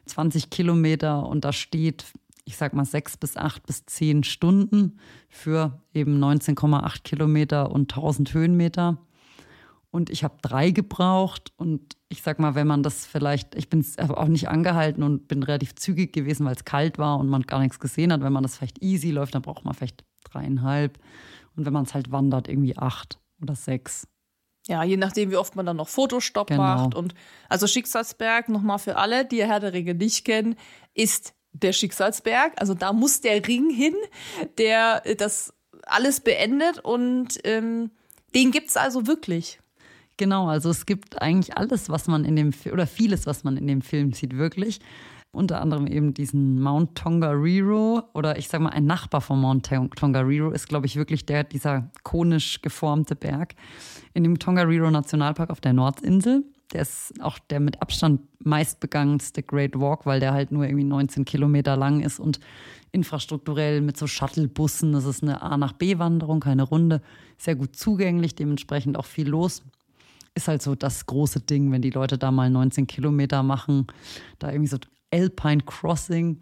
20 0.07 0.49
Kilometer 0.49 1.27
und 1.27 1.45
da 1.45 1.53
steht 1.53 2.07
ich 2.49 2.57
sag 2.57 2.73
mal, 2.73 2.87
sechs 2.87 3.19
bis 3.19 3.37
acht 3.37 3.67
bis 3.67 3.85
zehn 3.85 4.25
Stunden 4.25 4.99
für 5.29 5.83
eben 5.93 6.19
19,8 6.19 7.03
Kilometer 7.03 7.71
und 7.71 7.93
1000 7.93 8.33
Höhenmeter. 8.33 8.97
Und 9.91 10.09
ich 10.09 10.25
habe 10.25 10.39
drei 10.41 10.71
gebraucht. 10.71 11.53
Und 11.59 11.99
ich 12.09 12.23
sag 12.23 12.39
mal, 12.39 12.55
wenn 12.55 12.67
man 12.67 12.83
das 12.83 13.05
vielleicht, 13.05 13.55
ich 13.55 13.69
bin 13.69 13.85
auch 13.99 14.29
nicht 14.29 14.49
angehalten 14.49 15.03
und 15.03 15.29
bin 15.29 15.43
relativ 15.43 15.75
zügig 15.75 16.15
gewesen, 16.15 16.47
weil 16.47 16.55
es 16.55 16.65
kalt 16.65 16.97
war 16.97 17.19
und 17.19 17.29
man 17.29 17.43
gar 17.43 17.61
nichts 17.61 17.81
gesehen 17.81 18.15
hat. 18.15 18.23
Wenn 18.23 18.33
man 18.33 18.43
das 18.43 18.57
vielleicht 18.57 18.83
easy 18.83 19.11
läuft, 19.11 19.35
dann 19.35 19.43
braucht 19.43 19.67
man 19.67 19.75
vielleicht 19.75 20.03
dreieinhalb. 20.25 20.99
Und 21.55 21.67
wenn 21.67 21.75
man 21.75 21.85
es 21.85 21.93
halt 21.93 22.11
wandert, 22.11 22.49
irgendwie 22.49 22.79
acht 22.79 23.21
oder 23.43 23.57
sechs. 23.57 24.09
Ja, 24.67 24.85
je 24.85 24.97
nachdem, 24.97 25.31
wie 25.31 25.37
oft 25.37 25.55
man 25.55 25.67
dann 25.67 25.77
noch 25.77 25.89
Fotostopp 25.89 26.49
genau. 26.49 26.63
macht. 26.63 26.95
Und 26.95 27.13
also 27.51 27.67
Schicksalsberg, 27.67 28.49
nochmal 28.49 28.79
für 28.79 28.97
alle, 28.97 29.27
die 29.27 29.45
Herr 29.45 29.61
der 29.61 29.75
Ringe 29.75 29.95
nicht 29.95 30.25
kennen, 30.25 30.57
ist 30.95 31.35
der 31.53 31.73
Schicksalsberg. 31.73 32.53
Also 32.57 32.75
da 32.75 32.93
muss 32.93 33.21
der 33.21 33.47
Ring 33.47 33.71
hin, 33.71 33.95
der 34.59 35.03
äh, 35.05 35.17
das 35.17 35.53
alles 35.83 36.21
beendet 36.21 36.79
und 36.81 37.39
ähm, 37.45 37.91
den 38.35 38.53
es 38.53 38.77
also 38.77 39.07
wirklich. 39.07 39.61
Genau, 40.17 40.49
also 40.49 40.71
es 40.71 40.85
gibt 40.85 41.23
eigentlich 41.23 41.57
alles, 41.57 41.89
was 41.89 42.09
man 42.09 42.25
in 42.25 42.37
dem 42.37 42.53
oder 42.73 42.87
vieles, 42.87 43.27
was 43.27 43.45
man 43.45 43.57
in 43.57 43.67
dem 43.67 43.83
Film 43.83 44.13
sieht, 44.13 44.37
wirklich. 44.37 44.81
Unter 45.31 45.61
anderem 45.61 45.87
eben 45.87 46.15
diesen 46.15 46.61
Mount 46.61 46.97
Tongariro 46.97 48.03
oder 48.15 48.39
ich 48.39 48.49
sage 48.49 48.65
mal 48.65 48.71
ein 48.71 48.87
Nachbar 48.87 49.21
von 49.21 49.41
Mount 49.41 49.71
Tongariro 49.97 50.51
ist, 50.51 50.69
glaube 50.69 50.87
ich, 50.87 50.97
wirklich 50.97 51.27
der 51.27 51.45
dieser 51.45 51.91
konisch 52.03 52.63
geformte 52.63 53.15
Berg 53.15 53.55
in 54.15 54.25
dem 54.25 54.39
Tongariro 54.39 54.91
Nationalpark 54.91 55.51
auf 55.51 55.61
der 55.61 55.75
Nordinsel. 55.75 56.45
Der 56.73 56.83
ist 56.83 57.15
auch 57.21 57.39
der 57.39 57.61
mit 57.61 57.81
Abstand 57.81 58.21
meistbegangenste 58.45 59.43
Great 59.43 59.79
Walk, 59.79 60.05
weil 60.05 60.21
der 60.21 60.33
halt 60.33 60.53
nur 60.53 60.65
irgendwie 60.65 60.85
19 60.85 61.25
Kilometer 61.25 61.77
lang 61.77 62.01
ist 62.01 62.21
und 62.21 62.41
infrastrukturell 62.93 63.81
mit 63.81 63.97
so 63.97 64.07
Shuttlebussen. 64.07 64.93
Das 64.93 65.05
ist 65.05 65.23
eine 65.23 65.41
A 65.41 65.57
nach 65.57 65.73
B 65.73 65.99
Wanderung, 65.99 66.41
keine 66.41 66.65
Runde. 66.65 67.01
Sehr 67.39 67.57
gut 67.57 67.75
zugänglich, 67.75 68.35
dementsprechend 68.35 68.99
auch 68.99 69.07
viel 69.07 69.29
los. 69.29 69.63
ist 70.35 70.49
halt 70.49 70.63
so 70.63 70.75
das 70.75 71.07
große 71.07 71.41
Ding, 71.41 71.73
wenn 71.73 71.83
die 71.83 71.91
Leute 71.91 72.19
da 72.19 72.31
mal 72.31 72.51
19 72.51 72.87
Kilometer 72.87 73.43
machen, 73.43 73.87
da 74.39 74.51
irgendwie 74.51 74.69
so 74.69 74.79
Alpine 75.11 75.63
Crossing. 75.65 76.41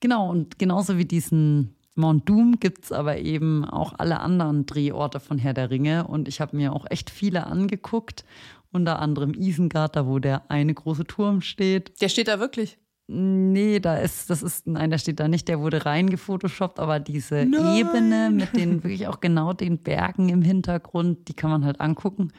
Genau, 0.00 0.28
und 0.30 0.58
genauso 0.58 0.98
wie 0.98 1.04
diesen 1.04 1.75
Mount 1.96 2.28
Doom 2.28 2.60
gibt 2.60 2.84
es 2.84 2.92
aber 2.92 3.18
eben 3.18 3.64
auch 3.64 3.94
alle 3.98 4.20
anderen 4.20 4.66
Drehorte 4.66 5.18
von 5.18 5.38
Herr 5.38 5.54
der 5.54 5.70
Ringe. 5.70 6.06
Und 6.06 6.28
ich 6.28 6.40
habe 6.40 6.56
mir 6.56 6.72
auch 6.72 6.84
echt 6.90 7.10
viele 7.10 7.46
angeguckt. 7.46 8.24
Unter 8.70 8.98
anderem 8.98 9.32
Isengard, 9.32 9.96
da 9.96 10.06
wo 10.06 10.18
der 10.18 10.50
eine 10.50 10.74
große 10.74 11.04
Turm 11.04 11.40
steht. 11.40 12.00
Der 12.02 12.10
steht 12.10 12.28
da 12.28 12.38
wirklich? 12.38 12.78
Nee, 13.08 13.78
da 13.78 13.96
ist, 13.96 14.30
das 14.30 14.42
ist, 14.42 14.66
nein, 14.66 14.90
der 14.90 14.98
steht 14.98 15.20
da 15.20 15.28
nicht, 15.28 15.46
der 15.46 15.60
wurde 15.60 15.86
reingefotoshoppt, 15.86 16.80
aber 16.80 16.98
diese 16.98 17.46
nein. 17.46 17.76
Ebene 17.76 18.30
mit 18.30 18.56
den 18.56 18.82
wirklich 18.84 19.06
auch 19.06 19.20
genau 19.20 19.52
den 19.52 19.78
Bergen 19.78 20.28
im 20.28 20.42
Hintergrund, 20.42 21.28
die 21.28 21.34
kann 21.34 21.50
man 21.50 21.64
halt 21.64 21.80
angucken. 21.80 22.32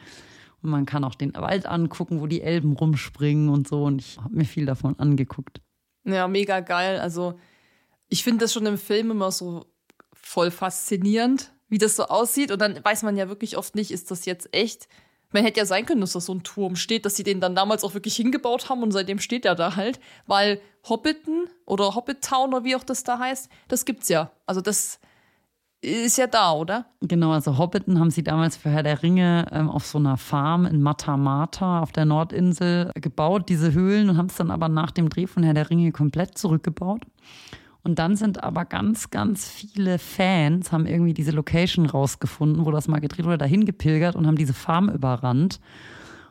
Und 0.62 0.70
man 0.70 0.86
kann 0.86 1.04
auch 1.04 1.14
den 1.14 1.34
Wald 1.34 1.66
angucken, 1.66 2.20
wo 2.20 2.26
die 2.26 2.42
Elben 2.42 2.72
rumspringen 2.72 3.48
und 3.48 3.66
so. 3.66 3.84
Und 3.84 4.00
ich 4.00 4.18
habe 4.18 4.36
mir 4.36 4.44
viel 4.44 4.66
davon 4.66 4.98
angeguckt. 4.98 5.60
Ja, 6.04 6.28
mega 6.28 6.60
geil. 6.60 7.00
Also 7.00 7.38
ich 8.08 8.24
finde 8.24 8.44
das 8.44 8.52
schon 8.52 8.66
im 8.66 8.78
Film 8.78 9.10
immer 9.10 9.30
so 9.30 9.66
voll 10.14 10.50
faszinierend, 10.50 11.52
wie 11.68 11.78
das 11.78 11.96
so 11.96 12.04
aussieht. 12.04 12.50
Und 12.50 12.60
dann 12.60 12.82
weiß 12.82 13.02
man 13.02 13.16
ja 13.16 13.28
wirklich 13.28 13.56
oft 13.56 13.74
nicht, 13.74 13.90
ist 13.90 14.10
das 14.10 14.24
jetzt 14.24 14.54
echt? 14.54 14.88
Man 15.30 15.44
hätte 15.44 15.60
ja 15.60 15.66
sein 15.66 15.84
können, 15.84 16.00
dass 16.00 16.12
da 16.12 16.20
so 16.20 16.32
ein 16.32 16.42
Turm 16.42 16.76
steht, 16.76 17.04
dass 17.04 17.16
sie 17.16 17.22
den 17.22 17.40
dann 17.40 17.54
damals 17.54 17.84
auch 17.84 17.92
wirklich 17.92 18.16
hingebaut 18.16 18.70
haben 18.70 18.82
und 18.82 18.92
seitdem 18.92 19.18
steht 19.18 19.44
er 19.44 19.54
da 19.54 19.76
halt. 19.76 20.00
Weil 20.26 20.60
Hobbiton 20.88 21.48
oder 21.66 21.94
Hobbit 21.94 22.22
Town 22.22 22.54
oder 22.54 22.64
wie 22.64 22.76
auch 22.76 22.84
das 22.84 23.04
da 23.04 23.18
heißt, 23.18 23.50
das 23.68 23.84
gibt's 23.84 24.08
ja. 24.08 24.30
Also 24.46 24.62
das 24.62 25.00
ist 25.80 26.18
ja 26.18 26.26
da, 26.26 26.52
oder? 26.52 26.86
Genau, 27.02 27.32
also 27.32 27.56
Hobbiton 27.56 28.00
haben 28.00 28.10
sie 28.10 28.24
damals 28.24 28.56
für 28.56 28.70
Herr 28.70 28.82
der 28.82 29.02
Ringe 29.02 29.46
ähm, 29.52 29.70
auf 29.70 29.86
so 29.86 29.98
einer 29.98 30.16
Farm 30.16 30.66
in 30.66 30.82
Matamata 30.82 31.80
auf 31.80 31.92
der 31.92 32.04
Nordinsel 32.04 32.90
gebaut, 32.94 33.48
diese 33.48 33.72
Höhlen, 33.72 34.10
und 34.10 34.16
haben 34.16 34.26
es 34.26 34.36
dann 34.36 34.50
aber 34.50 34.68
nach 34.68 34.90
dem 34.90 35.08
Dreh 35.08 35.26
von 35.26 35.42
Herr 35.42 35.54
der 35.54 35.70
Ringe 35.70 35.92
komplett 35.92 36.36
zurückgebaut. 36.36 37.02
Und 37.88 37.98
dann 37.98 38.16
sind 38.16 38.44
aber 38.44 38.66
ganz, 38.66 39.08
ganz 39.08 39.48
viele 39.48 39.98
Fans, 39.98 40.72
haben 40.72 40.84
irgendwie 40.84 41.14
diese 41.14 41.30
Location 41.30 41.86
rausgefunden, 41.86 42.66
wo 42.66 42.70
das 42.70 42.86
mal 42.86 42.98
gedreht 42.98 43.24
wurde, 43.24 43.38
dahin 43.38 43.64
gepilgert 43.64 44.14
und 44.14 44.26
haben 44.26 44.36
diese 44.36 44.52
Farm 44.52 44.90
überrannt. 44.90 45.58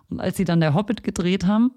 Und 0.07 0.19
als 0.19 0.37
sie 0.37 0.45
dann 0.45 0.59
der 0.59 0.75
Hobbit 0.75 1.03
gedreht 1.03 1.47
haben, 1.47 1.71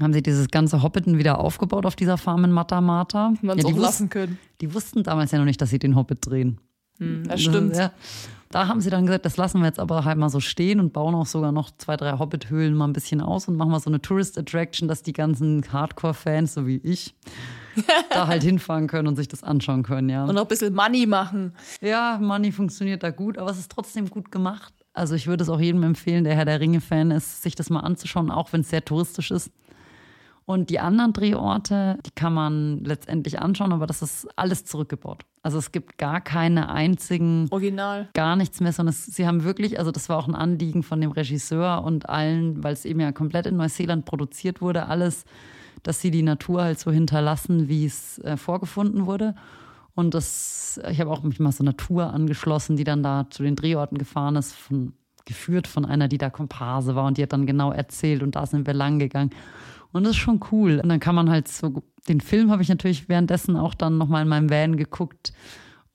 haben 0.00 0.12
sie 0.12 0.22
dieses 0.22 0.52
ganze 0.52 0.84
Hobbiten 0.84 1.18
wieder 1.18 1.40
aufgebaut 1.40 1.84
auf 1.84 1.96
dieser 1.96 2.16
Farm 2.16 2.44
in 2.44 2.52
Matamata. 2.52 3.34
Ja, 3.42 3.56
die 3.56 4.08
können. 4.08 4.38
Die 4.60 4.72
wussten 4.72 5.02
damals 5.02 5.32
ja 5.32 5.38
noch 5.38 5.46
nicht, 5.46 5.60
dass 5.60 5.70
sie 5.70 5.80
den 5.80 5.96
Hobbit 5.96 6.24
drehen. 6.24 6.60
Hm, 6.98 7.26
das 7.26 7.42
stimmt. 7.42 7.74
Ja, 7.74 7.90
da 8.52 8.68
haben 8.68 8.80
sie 8.80 8.90
dann 8.90 9.04
gesagt, 9.04 9.24
das 9.24 9.36
lassen 9.36 9.58
wir 9.58 9.66
jetzt 9.66 9.80
aber 9.80 10.04
halt 10.04 10.16
mal 10.16 10.28
so 10.28 10.38
stehen 10.38 10.78
und 10.78 10.92
bauen 10.92 11.16
auch 11.16 11.26
sogar 11.26 11.50
noch 11.50 11.72
zwei, 11.76 11.96
drei 11.96 12.20
Hobbit-Höhlen 12.20 12.72
mal 12.72 12.86
ein 12.86 12.92
bisschen 12.92 13.20
aus 13.20 13.48
und 13.48 13.56
machen 13.56 13.72
mal 13.72 13.80
so 13.80 13.90
eine 13.90 14.00
Tourist-Attraction, 14.00 14.86
dass 14.86 15.02
die 15.02 15.12
ganzen 15.12 15.64
Hardcore-Fans, 15.72 16.54
so 16.54 16.68
wie 16.68 16.76
ich, 16.76 17.16
da 18.10 18.26
halt 18.26 18.42
hinfahren 18.42 18.86
können 18.86 19.08
und 19.08 19.16
sich 19.16 19.28
das 19.28 19.42
anschauen 19.42 19.82
können, 19.82 20.08
ja. 20.08 20.24
Und 20.24 20.36
auch 20.36 20.42
ein 20.42 20.48
bisschen 20.48 20.74
Money 20.74 21.06
machen. 21.06 21.54
Ja, 21.80 22.18
Money 22.20 22.52
funktioniert 22.52 23.02
da 23.02 23.10
gut, 23.10 23.38
aber 23.38 23.50
es 23.50 23.58
ist 23.58 23.70
trotzdem 23.70 24.08
gut 24.08 24.30
gemacht. 24.30 24.72
Also 24.94 25.14
ich 25.14 25.26
würde 25.26 25.42
es 25.42 25.48
auch 25.48 25.60
jedem 25.60 25.82
empfehlen, 25.82 26.24
der 26.24 26.34
Herr 26.34 26.44
der 26.44 26.60
Ringe-Fan 26.60 27.10
ist, 27.10 27.42
sich 27.42 27.54
das 27.54 27.70
mal 27.70 27.80
anzuschauen, 27.80 28.30
auch 28.30 28.52
wenn 28.52 28.60
es 28.60 28.70
sehr 28.70 28.84
touristisch 28.84 29.30
ist. 29.30 29.50
Und 30.44 30.70
die 30.70 30.80
anderen 30.80 31.12
Drehorte, 31.12 31.98
die 32.04 32.10
kann 32.10 32.34
man 32.34 32.84
letztendlich 32.84 33.40
anschauen, 33.40 33.72
aber 33.72 33.86
das 33.86 34.02
ist 34.02 34.28
alles 34.36 34.64
zurückgebaut. 34.64 35.24
Also 35.42 35.58
es 35.58 35.72
gibt 35.72 35.98
gar 35.98 36.20
keine 36.20 36.68
einzigen. 36.68 37.46
Original. 37.50 38.08
Gar 38.12 38.36
nichts 38.36 38.60
mehr, 38.60 38.72
sondern 38.72 38.92
es, 38.92 39.06
sie 39.06 39.26
haben 39.26 39.44
wirklich, 39.44 39.78
also 39.78 39.92
das 39.92 40.08
war 40.08 40.18
auch 40.18 40.26
ein 40.26 40.34
Anliegen 40.34 40.82
von 40.82 41.00
dem 41.00 41.12
Regisseur 41.12 41.84
und 41.84 42.08
allen, 42.08 42.62
weil 42.62 42.72
es 42.72 42.84
eben 42.84 43.00
ja 43.00 43.12
komplett 43.12 43.46
in 43.46 43.56
Neuseeland 43.56 44.04
produziert 44.04 44.60
wurde, 44.60 44.86
alles 44.86 45.24
dass 45.82 46.00
sie 46.00 46.10
die 46.10 46.22
Natur 46.22 46.62
halt 46.62 46.78
so 46.78 46.90
hinterlassen, 46.90 47.68
wie 47.68 47.86
es 47.86 48.18
äh, 48.18 48.36
vorgefunden 48.36 49.06
wurde. 49.06 49.34
Und 49.94 50.14
das, 50.14 50.80
ich 50.90 51.00
habe 51.00 51.10
auch 51.10 51.22
mich 51.22 51.38
mal 51.38 51.52
so 51.52 51.64
Natur 51.64 52.12
angeschlossen, 52.12 52.76
die 52.76 52.84
dann 52.84 53.02
da 53.02 53.26
zu 53.28 53.42
den 53.42 53.56
Drehorten 53.56 53.98
gefahren 53.98 54.36
ist, 54.36 54.54
von, 54.54 54.94
geführt 55.26 55.66
von 55.66 55.84
einer, 55.84 56.08
die 56.08 56.18
da 56.18 56.30
Komparse 56.30 56.94
war 56.94 57.06
und 57.06 57.18
die 57.18 57.22
hat 57.22 57.32
dann 57.32 57.46
genau 57.46 57.72
erzählt 57.72 58.22
und 58.22 58.34
da 58.34 58.46
sind 58.46 58.66
wir 58.66 58.74
lang 58.74 58.98
gegangen. 58.98 59.30
Und 59.92 60.04
das 60.04 60.12
ist 60.12 60.18
schon 60.18 60.40
cool. 60.50 60.80
Und 60.82 60.88
dann 60.88 61.00
kann 61.00 61.14
man 61.14 61.28
halt 61.28 61.48
so, 61.48 61.82
den 62.08 62.20
Film 62.20 62.50
habe 62.50 62.62
ich 62.62 62.68
natürlich 62.68 63.08
währenddessen 63.08 63.56
auch 63.56 63.74
dann 63.74 63.98
nochmal 63.98 64.22
in 64.22 64.28
meinem 64.28 64.50
Van 64.50 64.76
geguckt. 64.76 65.32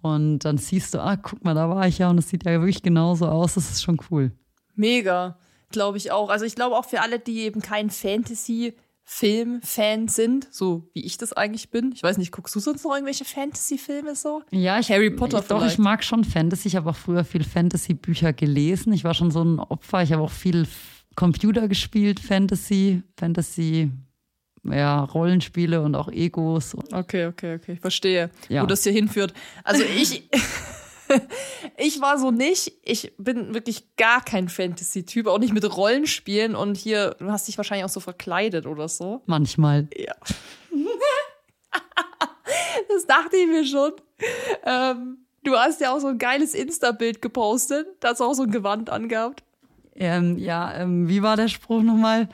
Und 0.02 0.40
dann 0.40 0.60
siehst 0.60 0.94
du, 0.94 1.02
ah, 1.02 1.16
guck 1.18 1.44
mal, 1.44 1.56
da 1.56 1.70
war 1.70 1.88
ich 1.88 1.98
ja 1.98 2.10
und 2.10 2.20
es 2.20 2.30
sieht 2.30 2.46
ja 2.46 2.52
wirklich 2.52 2.84
genauso 2.84 3.28
aus. 3.28 3.56
Das 3.56 3.72
ist 3.72 3.82
schon 3.82 4.00
cool. 4.12 4.32
Mega, 4.76 5.40
glaube 5.72 5.98
ich 5.98 6.12
auch. 6.12 6.30
Also 6.30 6.46
ich 6.46 6.56
glaube 6.56 6.78
auch 6.78 6.86
für 6.86 7.02
alle, 7.02 7.18
die 7.18 7.40
eben 7.40 7.62
kein 7.62 7.90
Fantasy 7.90 8.76
Filmfan 9.10 10.10
sind, 10.10 10.50
so 10.52 10.90
wie 10.94 11.06
ich 11.06 11.18
das 11.18 11.32
eigentlich 11.32 11.70
bin. 11.70 11.94
Ich 11.94 12.04
weiß 12.04 12.18
nicht, 12.18 12.34
guckst 12.34 12.54
du 12.54 12.60
sonst 12.60 12.84
noch 12.84 12.92
irgendwelche 12.92 13.24
Fantasy-Filme 13.24 14.16
so? 14.16 14.44
Ja, 14.52 14.80
ich, 14.80 14.92
Harry 14.92 15.10
Potter 15.10 15.40
ich, 15.40 15.48
Doch, 15.48 15.66
ich 15.66 15.78
mag 15.78 16.04
schon 16.04 16.26
Fantasy. 16.26 16.68
Ich 16.68 16.76
habe 16.76 16.90
auch 16.90 16.96
früher 16.96 17.24
viel 17.24 17.46
Fantasy-Bücher 17.46 18.34
gelesen. 18.34 18.92
Ich 18.92 19.06
war 19.06 19.14
schon 19.14 19.32
so 19.32 19.42
ein 19.42 19.60
Opfer. 19.60 20.04
Ich 20.04 20.12
habe 20.12 20.22
auch 20.22 20.30
viel 20.30 20.68
Computer 21.16 21.70
gespielt, 21.70 22.20
Fantasy, 22.20 23.02
Fantasy, 23.18 23.92
ja, 24.66 25.06
Rollenspiele 25.06 25.82
und 25.82 25.96
auch 25.96 26.10
Egos. 26.10 26.76
Okay, 26.92 27.28
okay, 27.28 27.56
okay. 27.56 27.74
Ich 27.74 27.80
verstehe, 27.80 28.30
ja. 28.50 28.62
wo 28.62 28.66
das 28.66 28.84
hier 28.84 28.92
hinführt. 28.92 29.34
Also 29.64 29.84
ich. 29.84 30.30
ich 31.78 32.02
war 32.02 32.18
so 32.18 32.32
nicht. 32.32 32.74
Ich 32.84 33.14
bin 33.18 33.54
wirklich 33.54 33.96
gar 33.96 34.24
kein 34.24 34.50
Fantasy-Typ, 34.50 35.28
auch 35.28 35.40
nicht 35.40 35.54
mit 35.54 35.78
Rollenspielen. 35.78 36.56
Und 36.56 36.78
hier, 36.78 37.16
du 37.20 37.32
hast 37.32 37.48
dich 37.48 37.58
wahrscheinlich 37.58 37.86
auch 37.86 37.90
so 37.90 38.00
verkleidet 38.00 38.66
oder 38.66 38.88
so. 38.88 39.22
Manchmal. 39.26 39.88
Ja. 39.96 40.16
das 42.90 43.06
dachte 43.08 43.38
ich 43.38 43.48
mir 43.48 43.66
schon. 43.66 43.94
Ähm, 44.64 45.18
du 45.44 45.56
hast 45.56 45.82
ja 45.82 45.94
auch 45.94 46.00
so 46.00 46.08
ein 46.08 46.18
geiles 46.18 46.54
Insta-Bild 46.54 47.22
gepostet. 47.22 47.88
Da 48.00 48.10
hast 48.10 48.20
du 48.20 48.26
auch 48.26 48.34
so 48.34 48.44
ein 48.44 48.52
Gewand 48.52 48.90
angehabt. 48.90 49.44
Ähm, 49.96 50.38
ja, 50.38 50.74
ähm, 50.76 51.08
wie 51.08 51.24
war 51.24 51.36
der 51.36 51.48
Spruch 51.48 51.82
nochmal? 51.82 52.30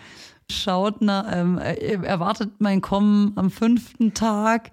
Schaut 0.52 1.02
nach, 1.02 1.26
ähm, 1.34 1.58
erwartet 1.58 2.52
mein 2.60 2.82
Kommen 2.82 3.32
am 3.36 3.50
fünften 3.50 4.14
Tag. 4.14 4.72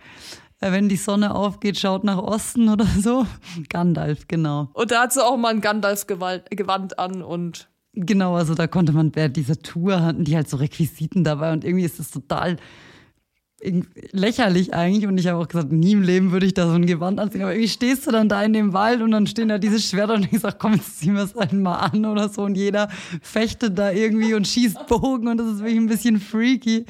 Äh, 0.61 0.73
wenn 0.73 0.89
die 0.89 0.97
Sonne 0.97 1.35
aufgeht, 1.35 1.79
schaut 1.79 2.05
nach 2.05 2.19
Osten 2.19 2.69
oder 2.69 2.87
so. 3.01 3.27
Gandalf, 3.69 4.29
genau. 4.29 4.69
Und 4.75 4.91
da 4.91 5.03
hat 5.03 5.13
sie 5.13 5.25
auch 5.25 5.37
mal 5.37 5.49
ein 5.49 5.61
Gandalf-Gewand 5.61 6.99
an 6.99 7.23
und. 7.23 7.69
Genau, 7.93 8.37
also 8.37 8.55
da 8.55 8.69
konnte 8.69 8.93
man 8.93 9.11
bei 9.11 9.27
dieser 9.29 9.59
Tour 9.59 10.01
hatten 10.03 10.25
die 10.25 10.37
halt 10.37 10.49
so 10.49 10.59
Requisiten 10.59 11.25
dabei 11.25 11.53
und 11.53 11.65
irgendwie 11.65 11.85
ist 11.85 11.99
es 11.99 12.13
total 12.13 12.57
lächerlich 14.13 14.73
eigentlich 14.73 15.07
und 15.07 15.19
ich 15.19 15.27
habe 15.27 15.39
auch 15.39 15.49
gesagt, 15.49 15.71
nie 15.71 15.93
im 15.93 16.03
Leben 16.03 16.33
würde 16.33 16.47
ich 16.47 16.55
da 16.55 16.67
so 16.67 16.73
ein 16.73 16.87
Gewand 16.87 17.21
anziehen, 17.21 17.43
aber 17.43 17.53
irgendwie 17.53 17.69
stehst 17.69 18.07
du 18.07 18.11
dann 18.11 18.29
da 18.29 18.43
in 18.43 18.55
dem 18.55 18.73
Wald 18.73 19.03
und 19.03 19.11
dann 19.11 19.27
stehen 19.27 19.49
da 19.49 19.59
diese 19.59 19.79
Schwerter 19.79 20.15
und 20.15 20.33
ich 20.33 20.41
sage, 20.41 20.57
komm, 20.59 20.75
jetzt 20.75 20.99
ziehen 20.99 21.15
wir 21.15 21.25
es 21.25 21.37
einmal 21.37 21.91
an 21.91 22.07
oder 22.07 22.31
so 22.31 22.43
und 22.43 22.55
jeder 22.55 22.89
fechtet 23.21 23.79
da 23.79 23.93
irgendwie 23.93 24.33
und 24.33 24.47
schießt 24.47 24.87
Bogen 24.89 25.29
und 25.29 25.37
das 25.37 25.47
ist 25.47 25.59
wirklich 25.59 25.77
ein 25.77 25.89
bisschen 25.89 26.21
freaky, 26.21 26.87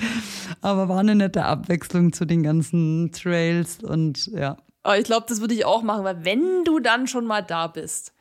aber 0.61 0.89
war 0.89 1.01
eine 1.01 1.16
nette 1.16 1.45
Abwechslung 1.45 2.12
zu 2.12 2.25
den 2.25 2.43
ganzen 2.43 3.11
Trails 3.12 3.83
und 3.83 4.27
ja. 4.27 4.57
Aber 4.83 4.99
ich 4.99 5.05
glaube, 5.05 5.27
das 5.29 5.41
würde 5.41 5.55
ich 5.55 5.64
auch 5.64 5.83
machen, 5.83 6.05
weil 6.05 6.25
wenn 6.25 6.64
du 6.64 6.79
dann 6.79 7.07
schon 7.07 7.27
mal 7.27 7.43
da 7.43 7.66
bist, 7.66 8.12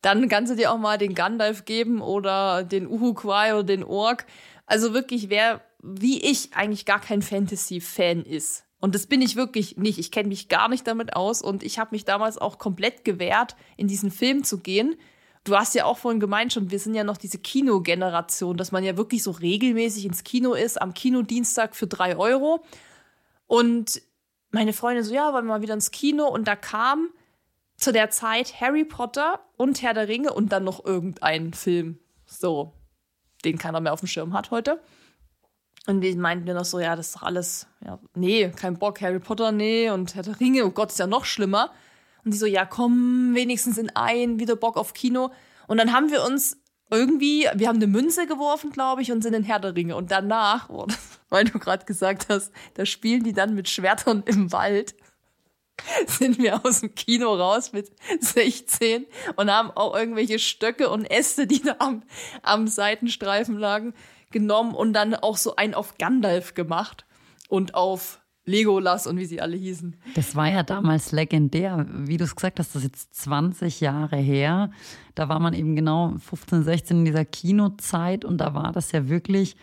dann 0.00 0.28
kannst 0.28 0.50
du 0.50 0.56
dir 0.56 0.72
auch 0.72 0.78
mal 0.78 0.98
den 0.98 1.14
Gandalf 1.14 1.64
geben 1.64 2.00
oder 2.00 2.64
den 2.64 2.88
Uhuquai 2.88 3.54
oder 3.54 3.64
den 3.64 3.84
Ork. 3.84 4.26
Also 4.66 4.94
wirklich, 4.94 5.30
wer 5.30 5.60
wie 5.82 6.20
ich 6.22 6.54
eigentlich 6.54 6.86
gar 6.86 7.00
kein 7.00 7.22
Fantasy-Fan 7.22 8.24
ist. 8.24 8.64
Und 8.80 8.94
das 8.94 9.06
bin 9.06 9.22
ich 9.22 9.36
wirklich 9.36 9.76
nicht. 9.76 9.98
Ich 9.98 10.10
kenne 10.10 10.28
mich 10.28 10.48
gar 10.48 10.68
nicht 10.68 10.86
damit 10.86 11.14
aus 11.14 11.42
und 11.42 11.62
ich 11.62 11.78
habe 11.78 11.90
mich 11.92 12.04
damals 12.04 12.38
auch 12.38 12.58
komplett 12.58 13.04
gewehrt, 13.04 13.54
in 13.76 13.88
diesen 13.88 14.10
Film 14.10 14.42
zu 14.42 14.58
gehen. 14.58 14.96
Du 15.44 15.56
hast 15.56 15.74
ja 15.74 15.84
auch 15.84 15.98
vorhin 15.98 16.20
gemeint 16.20 16.52
schon, 16.52 16.70
wir 16.70 16.78
sind 16.78 16.94
ja 16.94 17.04
noch 17.04 17.16
diese 17.16 17.38
Kinogeneration, 17.38 18.56
dass 18.56 18.72
man 18.72 18.84
ja 18.84 18.96
wirklich 18.96 19.22
so 19.22 19.32
regelmäßig 19.32 20.04
ins 20.04 20.24
Kino 20.24 20.54
ist, 20.54 20.80
am 20.80 20.94
Kinodienstag 20.94 21.74
für 21.74 21.88
drei 21.88 22.16
Euro. 22.16 22.64
Und 23.46 24.02
meine 24.50 24.72
Freundin 24.72 25.04
so, 25.04 25.14
ja, 25.14 25.32
wollen 25.32 25.46
wir 25.46 25.54
mal 25.54 25.62
wieder 25.62 25.74
ins 25.74 25.90
Kino. 25.90 26.26
Und 26.26 26.46
da 26.46 26.54
kam 26.56 27.10
zu 27.76 27.92
der 27.92 28.10
Zeit 28.10 28.60
Harry 28.60 28.84
Potter 28.84 29.40
und 29.56 29.82
Herr 29.82 29.94
der 29.94 30.06
Ringe 30.06 30.32
und 30.32 30.52
dann 30.52 30.64
noch 30.64 30.84
irgendein 30.84 31.52
Film. 31.54 31.98
So, 32.26 32.72
den 33.44 33.58
keiner 33.58 33.80
mehr 33.80 33.92
auf 33.92 34.00
dem 34.00 34.08
Schirm 34.08 34.32
hat 34.32 34.50
heute. 34.50 34.80
Und 35.86 36.00
die 36.00 36.14
meinten 36.14 36.44
mir 36.44 36.54
noch 36.54 36.64
so, 36.64 36.78
ja, 36.78 36.94
das 36.94 37.08
ist 37.08 37.16
doch 37.16 37.22
alles, 37.22 37.66
ja, 37.84 37.98
nee, 38.14 38.50
kein 38.50 38.78
Bock, 38.78 39.00
Harry 39.00 39.18
Potter, 39.18 39.50
nee, 39.50 39.90
und 39.90 40.14
Herr 40.14 40.22
der 40.22 40.38
Ringe, 40.38 40.64
oh 40.64 40.70
Gott, 40.70 40.90
ist 40.90 40.98
ja 40.98 41.08
noch 41.08 41.24
schlimmer. 41.24 41.72
Und 42.24 42.32
die 42.32 42.38
so, 42.38 42.46
ja, 42.46 42.64
komm, 42.64 43.34
wenigstens 43.34 43.78
in 43.78 43.90
ein, 43.90 44.38
wieder 44.38 44.54
Bock 44.54 44.76
auf 44.76 44.94
Kino. 44.94 45.32
Und 45.66 45.78
dann 45.78 45.92
haben 45.92 46.10
wir 46.10 46.22
uns 46.24 46.56
irgendwie, 46.88 47.48
wir 47.54 47.66
haben 47.66 47.76
eine 47.76 47.88
Münze 47.88 48.26
geworfen, 48.26 48.70
glaube 48.70 49.02
ich, 49.02 49.10
und 49.10 49.22
sind 49.22 49.34
in 49.34 49.42
Herr 49.42 49.58
der 49.58 49.74
Ringe. 49.74 49.96
Und 49.96 50.12
danach, 50.12 50.68
oh, 50.68 50.86
weil 51.30 51.44
du 51.44 51.58
gerade 51.58 51.84
gesagt 51.84 52.26
hast, 52.28 52.52
da 52.74 52.86
spielen 52.86 53.24
die 53.24 53.32
dann 53.32 53.54
mit 53.54 53.68
Schwertern 53.68 54.22
im 54.26 54.52
Wald. 54.52 54.94
sind 56.06 56.38
wir 56.38 56.64
aus 56.64 56.80
dem 56.80 56.94
Kino 56.94 57.34
raus 57.34 57.72
mit 57.72 57.90
16 58.20 59.06
und 59.36 59.50
haben 59.50 59.70
auch 59.70 59.96
irgendwelche 59.96 60.38
Stöcke 60.38 60.90
und 60.90 61.04
Äste, 61.10 61.46
die 61.46 61.62
da 61.62 61.76
am, 61.78 62.02
am 62.42 62.66
Seitenstreifen 62.66 63.58
lagen, 63.58 63.94
genommen 64.32 64.74
und 64.74 64.92
dann 64.92 65.14
auch 65.14 65.36
so 65.36 65.56
ein 65.56 65.74
auf 65.74 65.98
Gandalf 65.98 66.54
gemacht 66.54 67.04
und 67.48 67.74
auf 67.74 68.22
Legolas 68.44 69.06
und 69.06 69.18
wie 69.18 69.24
sie 69.24 69.40
alle 69.40 69.56
hießen. 69.56 69.96
Das 70.16 70.34
war 70.34 70.48
ja 70.48 70.64
damals 70.64 71.12
legendär. 71.12 71.86
Wie 71.88 72.16
du 72.16 72.24
es 72.24 72.34
gesagt 72.34 72.58
hast, 72.58 72.74
das 72.74 72.82
ist 72.82 72.88
jetzt 72.90 73.14
20 73.14 73.80
Jahre 73.80 74.16
her. 74.16 74.70
Da 75.14 75.28
war 75.28 75.38
man 75.38 75.54
eben 75.54 75.76
genau 75.76 76.14
15, 76.18 76.64
16 76.64 76.98
in 76.98 77.04
dieser 77.04 77.24
Kinozeit 77.24 78.24
und 78.24 78.38
da 78.38 78.52
war 78.54 78.72
das 78.72 78.90
ja 78.90 79.08
wirklich 79.08 79.54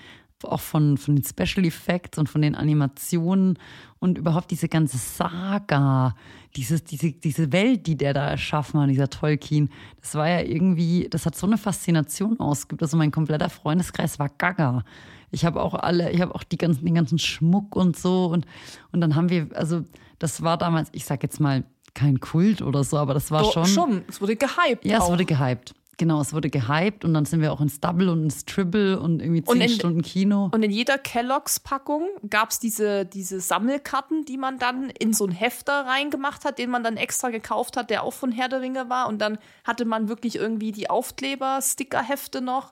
auch 0.46 0.60
von, 0.60 0.98
von 0.98 1.16
den 1.16 1.24
Special 1.24 1.66
Effects 1.66 2.18
und 2.18 2.30
von 2.30 2.42
den 2.42 2.56
Animationen 2.56 3.58
und 4.00 4.18
überhaupt 4.18 4.52
diese 4.52 4.70
ganze 4.70 4.98
Saga, 4.98 6.16
dieses, 6.56 6.84
diese, 6.84 7.12
diese 7.12 7.52
Welt, 7.52 7.88
die 7.88 7.98
der 7.98 8.14
da 8.14 8.30
erschaffen 8.30 8.80
hat, 8.80 8.90
dieser 8.90 9.10
Tolkien, 9.10 9.70
das 10.02 10.16
war 10.16 10.30
ja 10.30 10.42
irgendwie, 10.42 11.08
das 11.10 11.26
hat 11.26 11.36
so 11.36 11.48
eine 11.48 11.58
Faszination 11.58 12.40
ausgeübt. 12.40 12.82
Also 12.82 12.98
mein 12.98 13.12
kompletter 13.12 13.50
Freundeskreis 13.50 14.20
war 14.20 14.30
gaga. 14.30 14.84
Ich 15.32 15.46
habe 15.46 15.62
auch 15.62 15.76
alle, 15.76 16.12
ich 16.12 16.22
habe 16.22 16.34
auch 16.34 16.44
die 16.44 16.58
ganzen, 16.58 16.86
den 16.86 16.96
ganzen 16.96 17.20
Schmuck 17.20 17.76
und 17.76 17.98
so 17.98 18.28
und, 18.28 18.46
und 18.92 19.02
dann 19.02 19.16
haben 19.16 19.30
wir, 19.30 19.50
also 19.54 19.84
das 20.18 20.42
war 20.42 20.58
damals, 20.58 20.90
ich 20.92 21.06
sag 21.06 21.24
jetzt 21.24 21.40
mal, 21.40 21.64
kein 21.94 22.20
Kult 22.20 22.62
oder 22.62 22.84
so, 22.84 22.98
aber 22.98 23.14
das 23.14 23.32
war 23.32 23.42
Doch, 23.42 23.54
schon. 23.54 23.66
Schon, 23.66 24.02
es 24.08 24.22
wurde 24.22 24.36
gehypt. 24.36 24.86
Ja, 24.86 25.00
auch. 25.00 25.06
es 25.06 25.12
wurde 25.12 25.26
gehypt. 25.26 25.74
Genau, 26.00 26.22
es 26.22 26.32
wurde 26.34 26.50
gehypt 26.50 27.04
und 27.04 27.14
dann 27.14 27.26
sind 27.26 27.42
wir 27.42 27.52
auch 27.52 27.60
ins 27.60 27.82
Double 27.82 28.08
und 28.08 28.24
ins 28.24 28.46
Triple 28.46 28.98
und 29.02 29.22
irgendwie 29.22 29.44
zehn 29.44 29.52
Und 29.54 29.62
in- 29.62 29.70
Stunden 29.70 30.02
Kino. 30.02 30.50
Und 30.54 30.64
in 30.64 30.72
jeder 30.72 30.98
Kelloggs-Packung 30.98 32.08
gab 32.30 32.52
es 32.52 32.60
diese, 32.60 33.06
diese 33.06 33.42
Sammelkarten, 33.42 34.24
die 34.24 34.38
man 34.38 34.60
dann 34.60 34.90
in 34.92 35.12
so 35.14 35.26
einen 35.26 35.34
Hefter 35.34 35.86
reingemacht 35.86 36.46
hat, 36.46 36.58
den 36.58 36.70
man 36.70 36.84
dann 36.86 36.96
extra 36.96 37.30
gekauft 37.32 37.76
hat, 37.76 37.90
der 37.90 38.04
auch 38.04 38.14
von 38.14 38.32
Herr 38.32 38.48
der 38.48 38.62
Ringe 38.62 38.90
war. 38.90 39.10
Und 39.10 39.20
dann 39.20 39.40
hatte 39.66 39.84
man 39.84 40.08
wirklich 40.08 40.38
irgendwie 40.38 40.72
die 40.72 40.90
Aufkleber, 40.90 41.60
Stickerhefte 41.62 42.40
noch. 42.40 42.72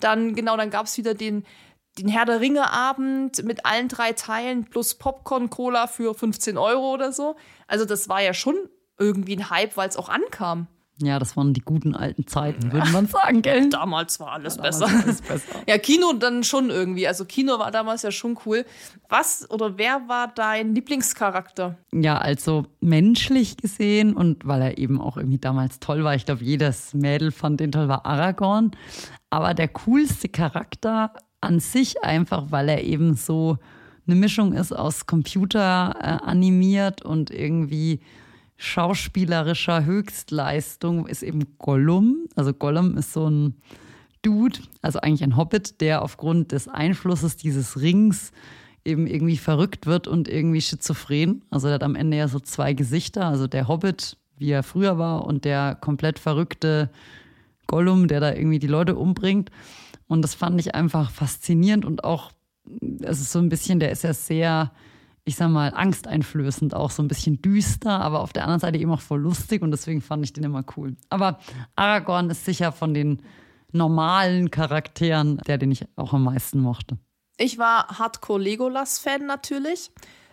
Dann, 0.00 0.34
genau, 0.34 0.56
dann 0.56 0.70
gab 0.70 0.86
es 0.86 0.96
wieder 0.96 1.12
den, 1.12 1.44
den 1.98 2.08
Herr 2.08 2.24
der 2.24 2.40
Ringe-Abend 2.40 3.44
mit 3.44 3.66
allen 3.66 3.88
drei 3.88 4.12
Teilen 4.14 4.64
plus 4.64 4.94
Popcorn-Cola 4.94 5.88
für 5.88 6.14
15 6.14 6.56
Euro 6.56 6.94
oder 6.94 7.12
so. 7.12 7.36
Also 7.66 7.84
das 7.84 8.08
war 8.08 8.22
ja 8.22 8.32
schon 8.32 8.56
irgendwie 8.98 9.36
ein 9.36 9.50
Hype, 9.50 9.76
weil 9.76 9.90
es 9.90 9.98
auch 9.98 10.08
ankam. 10.08 10.68
Ja, 10.98 11.18
das 11.18 11.36
waren 11.36 11.52
die 11.54 11.60
guten 11.62 11.94
alten 11.96 12.26
Zeiten, 12.26 12.70
würde 12.72 12.90
man 12.90 13.06
sagen, 13.08 13.42
gell? 13.42 13.68
Damals 13.70 14.20
war 14.20 14.32
alles 14.32 14.56
Damals 14.56 14.78
besser. 14.78 14.92
war 14.94 15.02
alles 15.02 15.22
besser. 15.22 15.62
Ja, 15.66 15.78
Kino 15.78 16.12
dann 16.12 16.44
schon 16.44 16.70
irgendwie. 16.70 17.08
Also 17.08 17.24
Kino 17.24 17.58
war 17.58 17.70
damals 17.70 18.02
ja 18.02 18.10
schon 18.10 18.38
cool. 18.46 18.64
Was 19.08 19.50
oder 19.50 19.78
wer 19.78 20.06
war 20.08 20.28
dein 20.28 20.74
Lieblingscharakter? 20.74 21.76
Ja, 21.92 22.18
also 22.18 22.66
menschlich 22.80 23.56
gesehen 23.56 24.14
und 24.14 24.46
weil 24.46 24.62
er 24.62 24.78
eben 24.78 25.00
auch 25.00 25.16
irgendwie 25.16 25.38
damals 25.38 25.80
toll 25.80 26.04
war, 26.04 26.14
ich 26.14 26.26
glaube, 26.26 26.44
jedes 26.44 26.94
Mädel 26.94 27.32
fand 27.32 27.60
den 27.60 27.72
toll, 27.72 27.88
war 27.88 28.06
Aragorn. 28.06 28.70
Aber 29.30 29.54
der 29.54 29.68
coolste 29.68 30.28
Charakter 30.28 31.14
an 31.40 31.58
sich 31.58 32.04
einfach, 32.04 32.44
weil 32.50 32.68
er 32.68 32.84
eben 32.84 33.14
so 33.14 33.58
eine 34.06 34.14
Mischung 34.16 34.52
ist 34.52 34.72
aus 34.72 35.06
Computer 35.06 35.94
äh, 36.00 36.24
animiert 36.28 37.02
und 37.02 37.30
irgendwie 37.30 38.00
schauspielerischer 38.62 39.84
Höchstleistung, 39.84 41.08
ist 41.08 41.24
eben 41.24 41.58
Gollum. 41.58 42.28
Also 42.36 42.52
Gollum 42.52 42.96
ist 42.96 43.12
so 43.12 43.28
ein 43.28 43.56
Dude, 44.22 44.60
also 44.82 45.00
eigentlich 45.00 45.24
ein 45.24 45.36
Hobbit, 45.36 45.80
der 45.80 46.02
aufgrund 46.02 46.52
des 46.52 46.68
Einflusses 46.68 47.36
dieses 47.36 47.80
Rings 47.80 48.30
eben 48.84 49.08
irgendwie 49.08 49.36
verrückt 49.36 49.86
wird 49.86 50.06
und 50.06 50.28
irgendwie 50.28 50.60
schizophren. 50.60 51.42
Also 51.50 51.66
der 51.66 51.74
hat 51.74 51.82
am 51.82 51.96
Ende 51.96 52.16
ja 52.16 52.28
so 52.28 52.38
zwei 52.38 52.72
Gesichter. 52.72 53.26
Also 53.26 53.48
der 53.48 53.66
Hobbit, 53.66 54.16
wie 54.38 54.50
er 54.50 54.62
früher 54.62 54.96
war, 54.96 55.26
und 55.26 55.44
der 55.44 55.74
komplett 55.74 56.20
verrückte 56.20 56.88
Gollum, 57.66 58.06
der 58.06 58.20
da 58.20 58.32
irgendwie 58.32 58.60
die 58.60 58.68
Leute 58.68 58.94
umbringt. 58.94 59.50
Und 60.06 60.22
das 60.22 60.34
fand 60.34 60.60
ich 60.60 60.76
einfach 60.76 61.10
faszinierend 61.10 61.84
und 61.84 62.04
auch, 62.04 62.30
es 63.00 63.20
ist 63.20 63.32
so 63.32 63.40
ein 63.40 63.48
bisschen, 63.48 63.80
der 63.80 63.90
ist 63.90 64.04
ja 64.04 64.14
sehr, 64.14 64.70
ich 65.24 65.36
sag 65.36 65.50
mal, 65.50 65.72
angsteinflößend, 65.74 66.74
auch 66.74 66.90
so 66.90 67.02
ein 67.02 67.08
bisschen 67.08 67.40
düster, 67.40 68.00
aber 68.00 68.20
auf 68.20 68.32
der 68.32 68.42
anderen 68.42 68.60
Seite 68.60 68.78
eben 68.78 68.90
auch 68.90 69.00
voll 69.00 69.20
lustig 69.20 69.62
und 69.62 69.70
deswegen 69.70 70.00
fand 70.00 70.24
ich 70.24 70.32
den 70.32 70.44
immer 70.44 70.64
cool. 70.76 70.96
Aber 71.10 71.38
Aragorn 71.76 72.30
ist 72.30 72.44
sicher 72.44 72.72
von 72.72 72.92
den 72.92 73.22
normalen 73.70 74.50
Charakteren 74.50 75.38
der, 75.46 75.58
den 75.58 75.70
ich 75.70 75.84
auch 75.96 76.12
am 76.12 76.24
meisten 76.24 76.60
mochte. 76.60 76.98
Ich 77.38 77.58
war 77.58 77.98
Hardcore-Legolas-Fan 77.98 79.26
natürlich. 79.26 79.90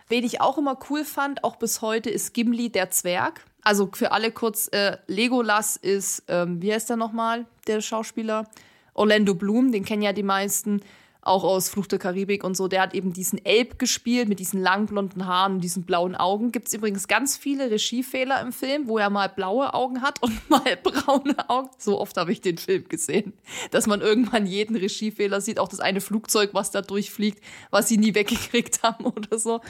Wen 0.08 0.24
ich 0.24 0.40
auch 0.40 0.58
immer 0.58 0.78
cool 0.90 1.04
fand, 1.04 1.44
auch 1.44 1.56
bis 1.56 1.82
heute, 1.82 2.10
ist 2.10 2.34
Gimli 2.34 2.70
der 2.70 2.90
Zwerg. 2.90 3.44
Also 3.62 3.88
für 3.92 4.12
alle 4.12 4.32
kurz, 4.32 4.68
äh, 4.72 4.98
Legolas 5.06 5.76
ist, 5.76 6.24
ähm, 6.28 6.60
wie 6.60 6.72
heißt 6.72 6.90
der 6.90 6.96
nochmal, 6.96 7.46
der 7.66 7.80
Schauspieler? 7.80 8.48
Orlando 8.94 9.34
Bloom, 9.34 9.70
den 9.70 9.84
kennen 9.84 10.02
ja 10.02 10.12
die 10.12 10.24
meisten, 10.24 10.80
auch 11.22 11.44
aus 11.44 11.68
Flucht 11.68 11.92
der 11.92 11.98
Karibik 11.98 12.44
und 12.44 12.56
so. 12.56 12.66
Der 12.68 12.80
hat 12.80 12.94
eben 12.94 13.12
diesen 13.12 13.44
Elb 13.44 13.78
gespielt 13.78 14.28
mit 14.28 14.38
diesen 14.38 14.60
langen 14.60 14.86
blonden 14.86 15.26
Haaren 15.26 15.54
und 15.54 15.60
diesen 15.60 15.84
blauen 15.84 16.16
Augen. 16.16 16.50
Gibt 16.50 16.68
es 16.68 16.74
übrigens 16.74 17.08
ganz 17.08 17.36
viele 17.36 17.70
Regiefehler 17.70 18.40
im 18.40 18.52
Film, 18.52 18.88
wo 18.88 18.98
er 18.98 19.10
mal 19.10 19.28
blaue 19.28 19.74
Augen 19.74 20.00
hat 20.02 20.22
und 20.22 20.38
mal 20.50 20.76
braune 20.82 21.48
Augen. 21.48 21.70
So 21.78 22.00
oft 22.00 22.16
habe 22.16 22.32
ich 22.32 22.40
den 22.40 22.58
Film 22.58 22.88
gesehen, 22.88 23.34
dass 23.70 23.86
man 23.86 24.00
irgendwann 24.00 24.46
jeden 24.46 24.76
Regiefehler 24.76 25.40
sieht. 25.40 25.58
Auch 25.58 25.68
das 25.68 25.80
eine 25.80 26.00
Flugzeug, 26.00 26.50
was 26.52 26.70
da 26.70 26.80
durchfliegt, 26.80 27.42
was 27.70 27.88
sie 27.88 27.98
nie 27.98 28.14
weggekriegt 28.14 28.82
haben 28.82 29.04
oder 29.04 29.38
so. 29.38 29.60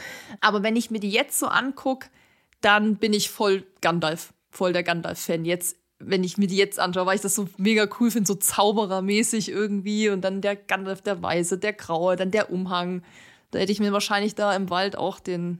Aber 0.41 0.63
wenn 0.63 0.77
ich 0.77 0.91
mir 0.91 1.01
die 1.01 1.11
jetzt 1.11 1.39
so 1.39 1.47
angucke, 1.47 2.09
dann 2.61 2.97
bin 2.97 3.13
ich 3.13 3.31
voll 3.31 3.65
Gandalf, 3.81 4.33
voll 4.51 4.73
der 4.73 4.83
Gandalf-Fan. 4.83 5.45
Jetzt 5.45 5.80
wenn 6.01 6.25
ich 6.25 6.39
mir 6.39 6.47
die 6.47 6.57
jetzt 6.57 6.81
anschaue, 6.81 7.07
weil 7.07 7.17
ich 7.17 7.21
das 7.21 7.35
so 7.35 7.49
mega 7.59 7.87
cool 8.01 8.11
finde, 8.11 8.27
so 8.27 8.35
zauberermäßig 8.35 9.51
irgendwie 9.51 10.09
und 10.09 10.23
dann 10.23 10.41
der 10.41 10.57
Gandalf, 10.57 11.03
der 11.03 11.23
Weiße, 11.23 11.59
der 11.59 11.75
Graue, 11.75 12.17
dann 12.17 12.31
der 12.31 12.51
Umhang. 12.51 13.03
Da 13.51 13.59
hätte 13.59 13.73
ich 13.73 13.81
mir 13.81 13.93
wahrscheinlich 13.93 14.35
da 14.35 14.55
im 14.55 14.71
Wald 14.71 14.97
auch 14.97 15.21
den, 15.21 15.59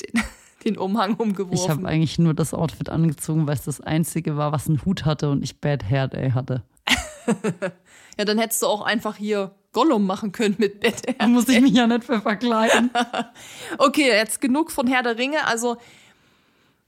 den, 0.00 0.22
den 0.64 0.78
Umhang 0.78 1.12
Ich 1.12 1.20
umgeworfen. 1.20 1.70
habe 1.70 1.88
eigentlich 1.88 2.18
nur 2.18 2.34
das 2.34 2.54
Outfit 2.54 2.88
angezogen, 2.88 3.46
weil 3.46 3.54
es 3.54 3.64
das 3.64 3.80
einzige 3.80 4.36
war, 4.36 4.50
was 4.52 4.66
einen 4.66 4.84
Hut 4.84 5.04
hatte 5.04 5.30
und 5.30 5.42
ich 5.44 5.60
Bad 5.60 5.84
Hair 5.84 6.08
Day 6.08 6.30
hatte. 6.30 6.62
ja, 8.18 8.24
dann 8.24 8.38
hättest 8.38 8.62
du 8.62 8.66
auch 8.66 8.82
einfach 8.82 9.16
hier 9.16 9.54
Gollum 9.72 10.06
machen 10.06 10.32
können 10.32 10.56
mit 10.58 10.80
Bett. 10.80 11.02
Da 11.18 11.28
muss 11.28 11.48
ich 11.48 11.60
mich 11.60 11.72
ja 11.72 11.86
nicht 11.86 12.04
für 12.04 12.20
verkleiden. 12.20 12.90
Okay, 13.78 14.08
jetzt 14.08 14.40
genug 14.40 14.70
von 14.70 14.86
Herr 14.86 15.02
der 15.02 15.16
Ringe. 15.18 15.46
Also, 15.46 15.76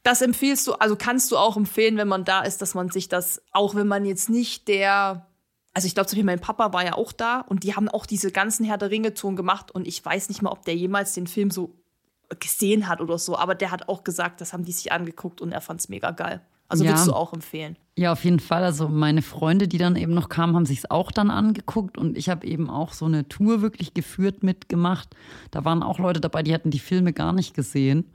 das 0.04 0.22
empfiehlst 0.22 0.66
du, 0.66 0.74
also 0.74 0.94
kannst 0.96 1.32
du 1.32 1.36
auch 1.36 1.56
empfehlen, 1.56 1.96
wenn 1.96 2.06
man 2.08 2.24
da 2.24 2.42
ist, 2.42 2.62
dass 2.62 2.74
man 2.74 2.90
sich 2.90 3.08
das, 3.08 3.42
auch 3.52 3.74
wenn 3.74 3.88
man 3.88 4.04
jetzt 4.04 4.30
nicht 4.30 4.68
der, 4.68 5.26
also 5.72 5.86
ich 5.86 5.94
glaube, 5.94 6.06
zum 6.06 6.16
Beispiel 6.16 6.26
mein 6.26 6.40
Papa 6.40 6.72
war 6.72 6.84
ja 6.84 6.92
auch 6.92 7.10
da 7.12 7.40
und 7.40 7.64
die 7.64 7.74
haben 7.74 7.88
auch 7.88 8.06
diese 8.06 8.30
ganzen 8.30 8.64
Herr 8.64 8.78
der 8.78 8.90
Ringe-Touren 8.90 9.34
gemacht 9.34 9.72
und 9.72 9.88
ich 9.88 10.04
weiß 10.04 10.28
nicht 10.28 10.42
mal, 10.42 10.50
ob 10.50 10.64
der 10.64 10.76
jemals 10.76 11.14
den 11.14 11.26
Film 11.26 11.50
so 11.50 11.74
gesehen 12.38 12.88
hat 12.88 13.00
oder 13.00 13.18
so, 13.18 13.36
aber 13.36 13.54
der 13.54 13.70
hat 13.70 13.88
auch 13.88 14.04
gesagt, 14.04 14.40
das 14.40 14.52
haben 14.52 14.64
die 14.64 14.72
sich 14.72 14.92
angeguckt 14.92 15.40
und 15.40 15.52
er 15.52 15.60
fand 15.60 15.80
es 15.80 15.88
mega 15.88 16.10
geil. 16.10 16.40
Also 16.68 16.84
Ja. 16.84 16.90
würdest 16.90 17.08
du 17.08 17.12
auch 17.12 17.32
empfehlen. 17.32 17.76
Ja, 17.96 18.12
auf 18.12 18.24
jeden 18.24 18.40
Fall. 18.40 18.64
Also 18.64 18.88
meine 18.88 19.22
Freunde, 19.22 19.68
die 19.68 19.78
dann 19.78 19.96
eben 19.96 20.14
noch 20.14 20.28
kamen, 20.28 20.56
haben 20.56 20.66
sich 20.66 20.78
es 20.78 20.90
auch 20.90 21.12
dann 21.12 21.30
angeguckt 21.30 21.96
und 21.98 22.16
ich 22.16 22.28
habe 22.28 22.46
eben 22.46 22.68
auch 22.70 22.92
so 22.92 23.04
eine 23.04 23.28
Tour 23.28 23.62
wirklich 23.62 23.94
geführt 23.94 24.42
mitgemacht. 24.42 25.14
Da 25.50 25.64
waren 25.64 25.82
auch 25.82 25.98
Leute 25.98 26.20
dabei, 26.20 26.42
die 26.42 26.52
hatten 26.54 26.70
die 26.70 26.78
Filme 26.78 27.12
gar 27.12 27.32
nicht 27.32 27.54
gesehen. 27.54 28.10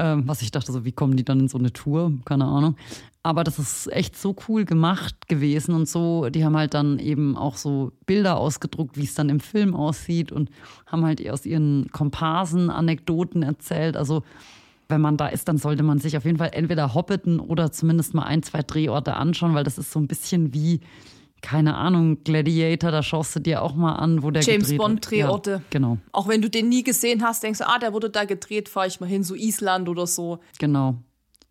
Ähm, 0.00 0.22
was 0.26 0.40
ich 0.40 0.50
dachte, 0.50 0.72
so 0.72 0.86
wie 0.86 0.92
kommen 0.92 1.18
die 1.18 1.26
dann 1.26 1.40
in 1.40 1.48
so 1.48 1.58
eine 1.58 1.74
Tour? 1.74 2.10
Keine 2.24 2.46
Ahnung. 2.46 2.76
Aber 3.22 3.44
das 3.44 3.58
ist 3.58 3.92
echt 3.92 4.16
so 4.16 4.34
cool 4.48 4.64
gemacht 4.64 5.28
gewesen 5.28 5.74
und 5.74 5.86
so. 5.86 6.30
Die 6.30 6.42
haben 6.42 6.56
halt 6.56 6.72
dann 6.72 6.98
eben 6.98 7.36
auch 7.36 7.58
so 7.58 7.92
Bilder 8.06 8.38
ausgedruckt, 8.38 8.96
wie 8.96 9.04
es 9.04 9.12
dann 9.12 9.28
im 9.28 9.40
Film 9.40 9.76
aussieht 9.76 10.32
und 10.32 10.48
haben 10.86 11.04
halt 11.04 11.28
aus 11.28 11.44
ihren 11.44 11.90
Komparsen 11.92 12.70
Anekdoten 12.70 13.42
erzählt. 13.42 13.94
Also 13.94 14.22
wenn 14.88 15.02
man 15.02 15.18
da 15.18 15.28
ist, 15.28 15.48
dann 15.48 15.58
sollte 15.58 15.82
man 15.82 15.98
sich 15.98 16.16
auf 16.16 16.24
jeden 16.24 16.38
Fall 16.38 16.50
entweder 16.54 16.94
Hobbiten 16.94 17.38
oder 17.38 17.70
zumindest 17.70 18.14
mal 18.14 18.22
ein, 18.22 18.42
zwei 18.42 18.62
Drehorte 18.62 19.14
anschauen, 19.16 19.54
weil 19.54 19.64
das 19.64 19.76
ist 19.76 19.92
so 19.92 20.00
ein 20.00 20.08
bisschen 20.08 20.54
wie, 20.54 20.80
keine 21.42 21.74
Ahnung, 21.76 22.22
Gladiator, 22.24 22.90
da 22.90 23.02
schaust 23.02 23.34
du 23.36 23.40
dir 23.40 23.62
auch 23.62 23.74
mal 23.74 23.94
an, 23.96 24.22
wo 24.22 24.30
der 24.30 24.42
James 24.42 24.64
gedreht 24.64 24.78
Bond. 24.78 25.10
Drehorte. 25.10 25.50
Ja, 25.50 25.62
genau, 25.70 25.98
Auch 26.12 26.28
wenn 26.28 26.42
du 26.42 26.50
den 26.50 26.68
nie 26.68 26.82
gesehen 26.84 27.22
hast, 27.22 27.42
denkst 27.42 27.58
du, 27.60 27.68
ah, 27.68 27.78
der 27.78 27.92
wurde 27.92 28.10
da 28.10 28.24
gedreht, 28.24 28.68
fahre 28.68 28.86
ich 28.86 29.00
mal 29.00 29.06
hin, 29.08 29.22
so 29.22 29.34
Island 29.34 29.88
oder 29.88 30.06
so. 30.06 30.38
genau. 30.58 30.96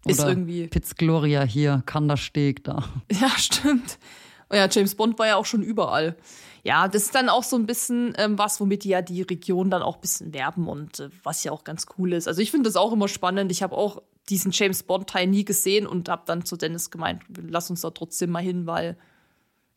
Ist 0.05 0.21
Oder 0.21 0.29
irgendwie- 0.29 0.67
Piz 0.67 0.95
Gloria 0.95 1.43
hier, 1.43 1.83
Kandersteg 1.85 2.63
da. 2.63 2.85
Ja, 3.11 3.29
stimmt. 3.37 3.99
Und 4.47 4.55
ja, 4.57 4.67
James 4.71 4.95
Bond 4.95 5.19
war 5.19 5.27
ja 5.27 5.35
auch 5.35 5.45
schon 5.45 5.61
überall. 5.61 6.15
Ja, 6.63 6.87
das 6.87 7.03
ist 7.03 7.15
dann 7.15 7.27
auch 7.27 7.43
so 7.43 7.57
ein 7.57 7.65
bisschen 7.65 8.13
ähm, 8.17 8.37
was, 8.37 8.61
womit 8.61 8.85
die 8.85 8.89
ja 8.89 9.01
die 9.01 9.21
Region 9.23 9.69
dann 9.69 9.81
auch 9.81 9.95
ein 9.95 10.01
bisschen 10.01 10.33
werben 10.33 10.67
und 10.69 11.01
äh, 11.01 11.09
was 11.23 11.43
ja 11.43 11.51
auch 11.51 11.65
ganz 11.65 11.85
cool 11.97 12.13
ist. 12.13 12.27
Also 12.29 12.41
ich 12.41 12.49
finde 12.51 12.69
das 12.69 12.77
auch 12.77 12.93
immer 12.93 13.09
spannend. 13.09 13.51
Ich 13.51 13.61
habe 13.61 13.75
auch 13.77 14.01
diesen 14.29 14.51
James 14.53 14.83
Bond-Teil 14.83 15.27
nie 15.27 15.43
gesehen 15.43 15.85
und 15.85 16.07
habe 16.07 16.23
dann 16.25 16.45
zu 16.45 16.55
Dennis 16.55 16.91
gemeint, 16.91 17.21
lass 17.37 17.69
uns 17.69 17.81
da 17.81 17.89
trotzdem 17.89 18.29
mal 18.31 18.41
hin, 18.43 18.65
weil 18.67 18.97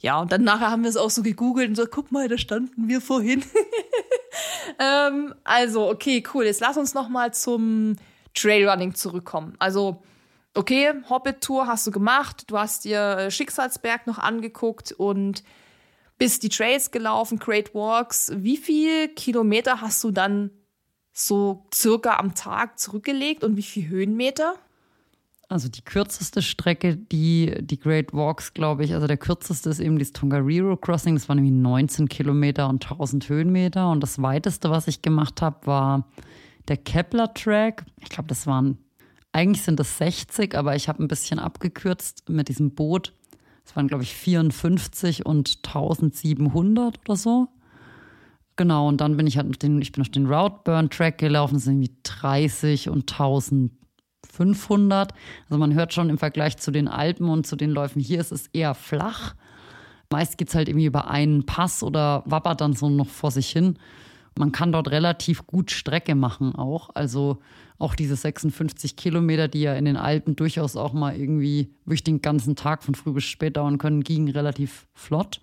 ja, 0.03 0.21
und 0.21 0.33
dann 0.33 0.43
nachher 0.43 0.71
haben 0.71 0.83
wir 0.83 0.91
es 0.91 0.97
auch 0.97 1.11
so 1.11 1.23
gegoogelt 1.23 1.69
und 1.69 1.77
so, 1.77 1.87
guck 1.87 2.11
mal, 2.11 2.27
da 2.27 2.37
standen 2.37 2.89
wir 2.89 3.01
vorhin. 3.01 3.45
ähm, 4.81 5.33
also, 5.45 5.89
okay, 5.89 6.25
cool. 6.35 6.45
Jetzt 6.45 6.61
lass 6.61 6.77
uns 6.77 6.93
noch 6.93 7.09
mal 7.09 7.33
zum 7.33 7.95
Trailrunning 8.35 8.97
zurückkommen. 8.97 9.55
Also, 9.61 10.03
okay, 10.55 10.93
Hobbit-Tour 11.09 11.69
hast 11.69 11.87
du 11.87 11.93
gemacht, 11.93 12.45
du 12.49 12.59
hast 12.59 12.85
dir 12.85 12.99
äh, 12.99 13.31
Schicksalsberg 13.31 14.09
noch 14.09 14.19
angeguckt 14.19 14.91
und 14.91 15.45
bist 16.19 16.43
die 16.43 16.49
Trails 16.49 16.91
gelaufen, 16.91 17.39
Great 17.39 17.73
Walks. 17.73 18.33
Wie 18.35 18.57
viel 18.57 19.07
Kilometer 19.07 19.81
hast 19.81 20.03
du 20.03 20.11
dann 20.11 20.51
so 21.13 21.65
circa 21.73 22.17
am 22.17 22.35
Tag 22.35 22.77
zurückgelegt 22.81 23.45
und 23.45 23.57
wie 23.57 23.63
viel 23.63 23.89
Höhenmeter? 23.89 24.57
Also 25.53 25.69
die 25.69 25.83
kürzeste 25.83 26.41
Strecke, 26.41 26.97
die, 26.97 27.55
die 27.61 27.79
Great 27.79 28.15
Walks, 28.15 28.55
glaube 28.55 28.85
ich, 28.85 28.95
also 28.95 29.07
der 29.07 29.19
kürzeste 29.19 29.69
ist 29.69 29.81
eben 29.81 29.99
das 29.99 30.13
Tongariro 30.13 30.77
Crossing, 30.79 31.15
das 31.15 31.29
waren 31.29 31.37
nämlich 31.37 31.53
19 31.53 32.09
Kilometer 32.09 32.69
und 32.69 32.83
1000 32.83 33.29
Höhenmeter. 33.29 33.91
Und 33.91 34.01
das 34.01 34.23
weiteste, 34.23 34.71
was 34.71 34.89
ich 34.89 35.03
gemacht 35.03 35.43
habe, 35.43 35.67
war 35.67 36.09
der 36.69 36.79
Kepler 36.79 37.35
Track. 37.35 37.85
Ich 38.01 38.09
glaube, 38.09 38.29
das 38.29 38.47
waren, 38.47 38.79
eigentlich 39.33 39.63
sind 39.63 39.79
das 39.79 39.99
60, 39.99 40.55
aber 40.55 40.75
ich 40.75 40.89
habe 40.89 41.03
ein 41.03 41.09
bisschen 41.09 41.39
abgekürzt 41.39 42.29
mit 42.31 42.49
diesem 42.49 42.75
Boot. 42.75 43.13
Es 43.67 43.77
waren, 43.77 43.89
glaube 43.89 44.05
ich, 44.05 44.15
54 44.15 45.27
und 45.27 45.59
1700 45.67 46.99
oder 47.01 47.17
so. 47.17 47.49
Genau, 48.57 48.89
und 48.89 49.01
dann 49.01 49.17
bin 49.19 49.27
ich 49.27 49.37
halt 49.37 49.51
auf 49.51 49.57
den, 49.59 49.83
ich 49.83 49.93
bin 49.93 50.01
auf 50.03 50.09
den 50.09 50.27
Route 50.27 50.61
Burn 50.65 50.89
Track 50.89 51.19
gelaufen, 51.19 51.55
das 51.55 51.65
sind 51.65 51.83
irgendwie 51.83 51.97
30 52.05 52.89
und 52.89 53.11
1500. 54.33 55.13
Also 55.49 55.59
man 55.59 55.75
hört 55.75 55.93
schon 55.93 56.11
im 56.11 56.19
Vergleich 56.19 56.57
zu 56.57 56.71
den 56.71 56.89
Alpen 56.89 57.29
und 57.29 57.47
zu 57.47 57.57
den 57.57 57.71
Läufen 57.71 58.01
hier 58.01 58.21
ist 58.21 58.33
es 58.33 58.49
eher 58.49 58.75
flach. 58.75 59.35
Meist 60.11 60.37
geht 60.39 60.49
es 60.49 60.55
halt 60.55 60.69
irgendwie 60.69 60.87
über 60.87 61.09
einen 61.09 61.47
Pass 61.47 61.83
oder 61.83 62.23
wappert 62.27 62.61
dann 62.61 62.75
so 62.75 62.89
noch 62.91 63.09
vor 63.09 63.31
sich 63.31 63.49
hin. 63.49 63.79
Man 64.39 64.53
kann 64.53 64.73
dort 64.73 64.91
relativ 64.91 65.47
gut 65.47 65.71
Strecke 65.71 66.15
machen 66.15 66.55
auch. 66.55 66.91
Also 66.95 67.39
auch 67.79 67.95
diese 67.95 68.17
56 68.17 68.97
Kilometer, 68.97 69.49
die 69.49 69.63
ja 69.63 69.75
in 69.75 69.85
den 69.85 69.97
Alpen 69.97 70.37
durchaus 70.37 70.77
auch 70.77 70.93
mal 70.93 71.17
irgendwie 71.17 71.75
wirklich 71.85 72.05
den 72.05 72.23
ganzen 72.23 72.57
Tag 72.57 72.83
von 72.83 72.95
früh 72.95 73.13
bis 73.13 73.25
spät 73.25 73.57
dauern 73.57 73.79
können, 73.79 74.03
gingen 74.03 74.29
relativ 74.29 74.87
flott. 74.95 75.41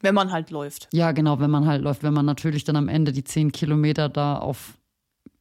Wenn 0.00 0.14
man 0.14 0.30
halt 0.30 0.50
läuft. 0.50 0.88
Ja, 0.92 1.12
genau, 1.12 1.40
wenn 1.40 1.50
man 1.50 1.66
halt 1.66 1.82
läuft. 1.82 2.02
Wenn 2.02 2.14
man 2.14 2.26
natürlich 2.26 2.64
dann 2.64 2.76
am 2.76 2.88
Ende 2.88 3.12
die 3.12 3.24
10 3.24 3.50
Kilometer 3.50 4.08
da 4.08 4.38
auf 4.38 4.78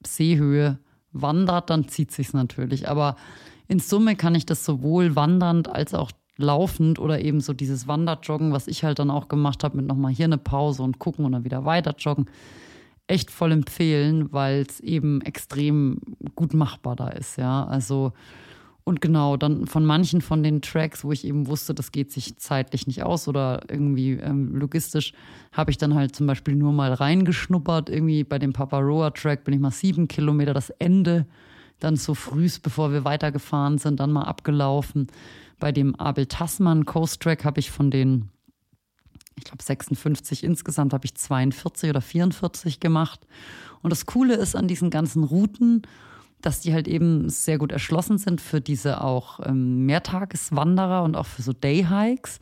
Seehöhe 0.06 0.80
wandert, 1.22 1.70
dann 1.70 1.88
zieht 1.88 2.12
sich's 2.12 2.34
natürlich. 2.34 2.90
Aber 2.90 3.16
in 3.68 3.80
Summe 3.80 4.16
kann 4.16 4.36
ich 4.36 4.46
das 4.46 4.64
sowohl 4.64 5.16
wandernd 5.16 5.70
als 5.70 5.94
auch 5.94 6.12
laufend 6.38 7.00
oder 7.00 7.20
eben 7.22 7.42
so 7.42 7.54
dieses 7.54 7.88
Wanderjoggen, 7.88 8.54
was 8.54 8.68
ich 8.68 8.84
halt 8.84 9.00
dann 9.00 9.10
auch 9.10 9.28
gemacht 9.28 9.64
habe, 9.64 9.78
mit 9.78 9.88
nochmal 9.88 10.14
hier 10.14 10.26
eine 10.26 10.38
Pause 10.38 10.84
und 10.84 11.00
gucken 11.00 11.26
und 11.26 11.32
dann 11.32 11.44
wieder 11.44 11.66
weiter 11.66 11.96
joggen, 11.98 12.28
echt 13.08 13.32
voll 13.32 13.52
empfehlen, 13.52 14.32
weil 14.32 14.66
es 14.68 14.80
eben 14.80 15.22
extrem 15.22 16.00
gut 16.36 16.54
machbar 16.54 16.96
da 16.96 17.10
ist, 17.10 17.38
ja. 17.38 17.66
Also 17.66 18.14
und 18.88 19.02
genau, 19.02 19.36
dann 19.36 19.68
von 19.68 19.86
manchen 19.86 20.22
von 20.22 20.44
den 20.44 20.62
Tracks, 20.62 21.04
wo 21.04 21.12
ich 21.12 21.26
eben 21.26 21.48
wusste, 21.48 21.74
das 21.74 21.92
geht 21.92 22.14
sich 22.14 22.38
zeitlich 22.38 22.88
nicht 22.88 23.04
aus 23.04 23.28
oder 23.28 23.64
irgendwie 23.68 24.14
ähm, 24.14 24.56
logistisch, 24.56 25.12
habe 25.52 25.72
ich 25.72 25.78
dann 25.78 25.94
halt 25.94 26.16
zum 26.16 26.26
Beispiel 26.26 26.56
nur 26.56 26.72
mal 26.72 26.94
reingeschnuppert. 26.94 27.90
Irgendwie 27.90 28.24
bei 28.24 28.40
dem 28.40 28.54
Paparoa-Track 28.54 29.44
bin 29.44 29.56
ich 29.56 29.60
mal 29.60 29.72
sieben 29.72 30.08
Kilometer 30.08 30.54
das 30.54 30.70
Ende, 30.70 31.26
dann 31.82 31.98
so 31.98 32.14
frühst, 32.14 32.64
bevor 32.64 32.94
wir 32.94 33.04
weitergefahren 33.04 33.78
sind, 33.78 34.00
dann 34.00 34.14
mal 34.14 34.24
abgelaufen. 34.24 35.08
Bei 35.60 35.74
dem 35.74 35.94
Abel 35.96 36.26
Tasman 36.26 36.86
Coast 36.86 37.22
Track 37.22 37.44
habe 37.44 37.60
ich 37.60 37.72
von 37.72 37.92
den, 37.92 38.30
ich 39.36 39.44
glaube 39.44 39.64
56 39.64 40.46
insgesamt, 40.46 40.94
habe 40.94 41.04
ich 41.04 41.14
42 41.14 41.90
oder 41.90 42.00
44 42.00 42.80
gemacht. 42.80 43.20
Und 43.82 43.92
das 43.92 44.06
Coole 44.06 44.36
ist 44.36 44.56
an 44.56 44.70
diesen 44.70 44.92
ganzen 44.92 45.26
Routen, 45.26 45.82
dass 46.42 46.62
die 46.62 46.74
halt 46.74 46.88
eben 46.88 47.30
sehr 47.30 47.58
gut 47.58 47.72
erschlossen 47.72 48.18
sind 48.18 48.42
für 48.42 48.62
diese 48.62 49.02
auch 49.02 49.40
ähm, 49.46 49.86
Mehrtageswanderer 49.86 51.04
und 51.04 51.16
auch 51.16 51.26
für 51.26 51.42
so 51.42 51.54
Dayhikes, 51.54 52.40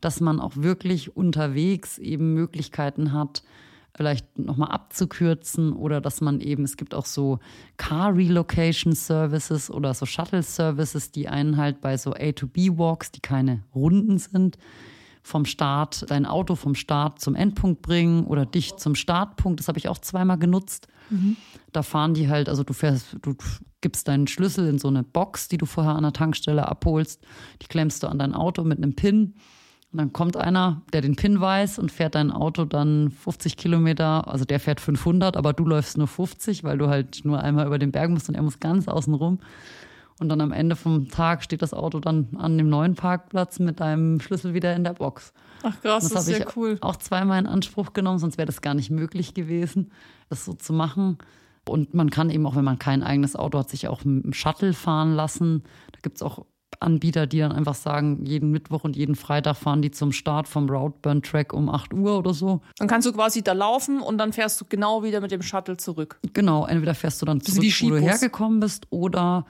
dass 0.00 0.20
man 0.20 0.40
auch 0.40 0.56
wirklich 0.56 1.16
unterwegs 1.16 1.98
eben 1.98 2.34
Möglichkeiten 2.34 3.12
hat, 3.12 3.42
vielleicht 3.96 4.38
nochmal 4.38 4.70
abzukürzen 4.70 5.72
oder 5.72 6.00
dass 6.00 6.20
man 6.20 6.40
eben, 6.40 6.64
es 6.64 6.76
gibt 6.76 6.94
auch 6.94 7.06
so 7.06 7.38
Car 7.76 8.16
Relocation 8.16 8.92
Services 8.92 9.70
oder 9.70 9.94
so 9.94 10.04
Shuttle 10.04 10.42
Services, 10.42 11.12
die 11.12 11.28
einen 11.28 11.56
halt 11.56 11.80
bei 11.80 11.96
so 11.96 12.12
A-to-B-Walks, 12.12 13.12
die 13.12 13.20
keine 13.20 13.62
Runden 13.74 14.18
sind, 14.18 14.58
vom 15.24 15.46
Start, 15.46 16.04
dein 16.10 16.26
Auto 16.26 16.54
vom 16.54 16.74
Start 16.74 17.18
zum 17.18 17.34
Endpunkt 17.34 17.80
bringen 17.80 18.26
oder 18.26 18.44
dich 18.44 18.76
zum 18.76 18.94
Startpunkt. 18.94 19.58
Das 19.58 19.68
habe 19.68 19.78
ich 19.78 19.88
auch 19.88 19.98
zweimal 19.98 20.38
genutzt. 20.38 20.86
Mhm. 21.08 21.36
Da 21.72 21.82
fahren 21.82 22.12
die 22.12 22.28
halt, 22.28 22.50
also 22.50 22.62
du 22.62 22.74
fährst, 22.74 23.16
du 23.22 23.34
gibst 23.80 24.06
deinen 24.06 24.26
Schlüssel 24.26 24.68
in 24.68 24.78
so 24.78 24.88
eine 24.88 25.02
Box, 25.02 25.48
die 25.48 25.56
du 25.56 25.64
vorher 25.64 25.94
an 25.94 26.02
der 26.02 26.12
Tankstelle 26.12 26.68
abholst. 26.68 27.24
Die 27.62 27.66
klemmst 27.66 28.02
du 28.02 28.08
an 28.08 28.18
dein 28.18 28.34
Auto 28.34 28.64
mit 28.64 28.78
einem 28.78 28.94
Pin. 28.94 29.34
Und 29.92 29.98
dann 29.98 30.12
kommt 30.12 30.36
einer, 30.36 30.82
der 30.92 31.00
den 31.00 31.16
Pin 31.16 31.40
weiß 31.40 31.78
und 31.78 31.90
fährt 31.90 32.16
dein 32.16 32.30
Auto 32.30 32.66
dann 32.66 33.10
50 33.10 33.56
Kilometer. 33.56 34.28
Also 34.28 34.44
der 34.44 34.60
fährt 34.60 34.80
500, 34.80 35.38
aber 35.38 35.54
du 35.54 35.64
läufst 35.64 35.96
nur 35.96 36.08
50, 36.08 36.64
weil 36.64 36.76
du 36.76 36.88
halt 36.88 37.24
nur 37.24 37.40
einmal 37.40 37.66
über 37.66 37.78
den 37.78 37.92
Berg 37.92 38.10
musst 38.10 38.28
und 38.28 38.34
er 38.34 38.42
muss 38.42 38.60
ganz 38.60 38.88
außen 38.88 39.14
rum. 39.14 39.38
Und 40.20 40.28
dann 40.28 40.40
am 40.40 40.52
Ende 40.52 40.76
vom 40.76 41.08
Tag 41.08 41.42
steht 41.42 41.62
das 41.62 41.74
Auto 41.74 41.98
dann 41.98 42.28
an 42.36 42.56
dem 42.56 42.68
neuen 42.68 42.94
Parkplatz 42.94 43.58
mit 43.58 43.80
deinem 43.80 44.20
Schlüssel 44.20 44.54
wieder 44.54 44.74
in 44.76 44.84
der 44.84 44.92
Box. 44.92 45.32
Ach 45.62 45.80
krass, 45.80 46.04
das, 46.04 46.12
das 46.12 46.28
ist 46.28 46.36
sehr 46.36 46.46
cool. 46.56 46.78
Auch 46.82 46.96
zweimal 46.96 47.40
in 47.40 47.46
Anspruch 47.46 47.92
genommen, 47.92 48.18
sonst 48.18 48.38
wäre 48.38 48.46
das 48.46 48.62
gar 48.62 48.74
nicht 48.74 48.90
möglich 48.90 49.34
gewesen, 49.34 49.90
das 50.28 50.44
so 50.44 50.52
zu 50.52 50.72
machen. 50.72 51.18
Und 51.68 51.94
man 51.94 52.10
kann 52.10 52.30
eben 52.30 52.46
auch, 52.46 52.54
wenn 52.54 52.64
man 52.64 52.78
kein 52.78 53.02
eigenes 53.02 53.34
Auto 53.34 53.58
hat, 53.58 53.70
sich 53.70 53.88
auch 53.88 54.04
mit 54.04 54.24
dem 54.24 54.32
Shuttle 54.34 54.72
fahren 54.72 55.14
lassen. 55.14 55.64
Da 55.92 55.98
gibt 56.02 56.16
es 56.16 56.22
auch 56.22 56.44
Anbieter, 56.80 57.26
die 57.26 57.38
dann 57.38 57.52
einfach 57.52 57.74
sagen, 57.74 58.24
jeden 58.24 58.50
Mittwoch 58.50 58.84
und 58.84 58.96
jeden 58.96 59.14
Freitag 59.14 59.56
fahren 59.56 59.82
die 59.82 59.90
zum 59.90 60.12
Start 60.12 60.48
vom 60.48 60.68
Roadburn 60.68 61.22
Track 61.22 61.52
um 61.52 61.68
8 61.68 61.94
Uhr 61.94 62.18
oder 62.18 62.34
so. 62.34 62.60
Dann 62.78 62.88
kannst 62.88 63.06
du 63.06 63.12
quasi 63.12 63.42
da 63.42 63.52
laufen 63.52 64.00
und 64.00 64.18
dann 64.18 64.32
fährst 64.32 64.60
du 64.60 64.64
genau 64.68 65.02
wieder 65.02 65.20
mit 65.20 65.30
dem 65.30 65.42
Shuttle 65.42 65.76
zurück. 65.76 66.18
Genau, 66.32 66.66
entweder 66.66 66.94
fährst 66.94 67.22
du 67.22 67.26
dann 67.26 67.40
zurück, 67.40 67.64
wo 67.82 67.90
du 67.90 67.98
hergekommen 67.98 68.60
bist, 68.60 68.86
oder 68.90 69.46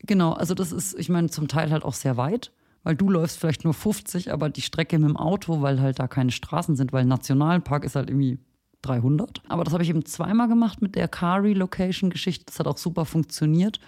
Genau, 0.00 0.32
also 0.32 0.54
das 0.54 0.72
ist, 0.72 0.98
ich 0.98 1.08
meine, 1.08 1.28
zum 1.28 1.48
Teil 1.48 1.70
halt 1.70 1.84
auch 1.84 1.94
sehr 1.94 2.16
weit, 2.16 2.52
weil 2.84 2.94
du 2.94 3.10
läufst 3.10 3.38
vielleicht 3.38 3.64
nur 3.64 3.74
50, 3.74 4.32
aber 4.32 4.48
die 4.48 4.62
Strecke 4.62 4.98
mit 4.98 5.08
dem 5.08 5.16
Auto, 5.16 5.60
weil 5.60 5.80
halt 5.80 5.98
da 5.98 6.06
keine 6.06 6.30
Straßen 6.30 6.76
sind, 6.76 6.92
weil 6.92 7.04
Nationalpark 7.04 7.84
ist 7.84 7.96
halt 7.96 8.08
irgendwie 8.08 8.38
300. 8.82 9.42
Aber 9.48 9.64
das 9.64 9.74
habe 9.74 9.82
ich 9.82 9.90
eben 9.90 10.04
zweimal 10.04 10.48
gemacht 10.48 10.80
mit 10.80 10.94
der 10.94 11.08
Car 11.08 11.42
Relocation-Geschichte. 11.42 12.46
Das 12.46 12.60
hat 12.60 12.68
auch 12.68 12.78
super 12.78 13.04
funktioniert. 13.04 13.80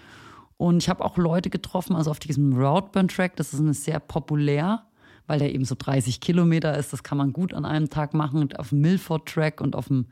Und 0.57 0.83
ich 0.83 0.89
habe 0.89 1.03
auch 1.03 1.17
Leute 1.17 1.49
getroffen, 1.49 1.95
also 1.95 2.11
auf 2.11 2.19
diesem 2.19 2.53
Roadburn-Track, 2.53 3.35
das 3.37 3.53
ist 3.53 3.61
eine 3.61 3.73
sehr 3.73 3.99
populär, 3.99 4.83
weil 5.25 5.39
der 5.39 5.55
eben 5.55 5.65
so 5.65 5.75
30 5.77 6.19
Kilometer 6.19 6.77
ist. 6.77 6.91
Das 6.91 7.03
kann 7.03 7.17
man 7.17 7.31
gut 7.31 7.53
an 7.53 7.65
einem 7.65 7.89
Tag 7.89 8.13
machen. 8.13 8.41
Und 8.41 8.59
auf 8.59 8.69
dem 8.69 8.81
Milford-Track 8.81 9.61
und 9.61 9.75
auf 9.75 9.87
dem 9.87 10.07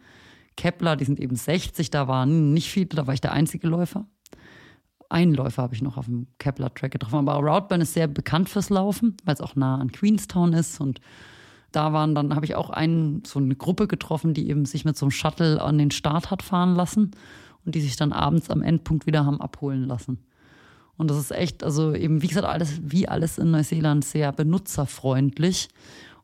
Kepler, 0.56 0.95
die 0.95 1.06
sind 1.06 1.20
eben 1.20 1.36
60, 1.36 1.89
da 1.89 2.08
waren 2.08 2.54
nicht 2.54 2.70
viele, 2.70 2.88
da 2.88 3.06
war 3.06 3.14
ich 3.14 3.22
der 3.22 3.34
einzige 3.34 3.68
Läufer 3.68 4.08
einen 5.10 5.34
Läufer 5.34 5.64
habe 5.64 5.74
ich 5.74 5.82
noch 5.82 5.97
auf 5.97 6.05
dem 6.05 6.28
Kepler-Track 6.38 6.91
getroffen. 6.91 7.28
Aber 7.28 7.34
Routburn 7.36 7.82
ist 7.82 7.93
sehr 7.93 8.07
bekannt 8.07 8.49
fürs 8.49 8.70
Laufen, 8.70 9.18
weil 9.26 9.34
es 9.34 9.41
auch 9.41 9.55
nah 9.55 9.78
an 9.78 9.91
Queenstown 9.91 10.53
ist. 10.53 10.80
Und 10.80 11.01
da 11.72 11.93
waren 11.93 12.16
dann, 12.16 12.36
habe 12.36 12.45
ich 12.45 12.55
auch 12.55 12.70
einen, 12.70 13.24
so 13.26 13.39
eine 13.39 13.55
Gruppe 13.55 13.88
getroffen, 13.88 14.34
die 14.34 14.49
eben 14.49 14.66
sich 14.66 14.86
mit 14.86 14.97
so 14.97 15.05
einem 15.05 15.12
Shuttle 15.12 15.62
an 15.62 15.78
den 15.78 15.91
Start 15.91 16.32
hat 16.32 16.43
fahren 16.43 16.76
lassen 16.76 17.12
und 17.66 17.76
die 17.76 17.82
sich 17.82 17.95
dann 17.95 18.14
abends 18.14 18.49
am 18.49 18.62
Endpunkt 18.62 19.07
wieder 19.07 19.26
haben 19.26 19.41
abholen 19.41 19.84
lassen. 19.84 20.20
Und 20.97 21.10
das 21.10 21.18
ist 21.18 21.32
echt, 21.32 21.64
also 21.64 21.93
eben, 21.93 22.22
wie 22.22 22.28
gesagt, 22.28 22.45
alles, 22.45 22.82
wie 22.84 23.07
alles 23.07 23.38
in 23.38 23.51
Neuseeland 23.51 24.03
sehr 24.03 24.32
benutzerfreundlich. 24.32 25.70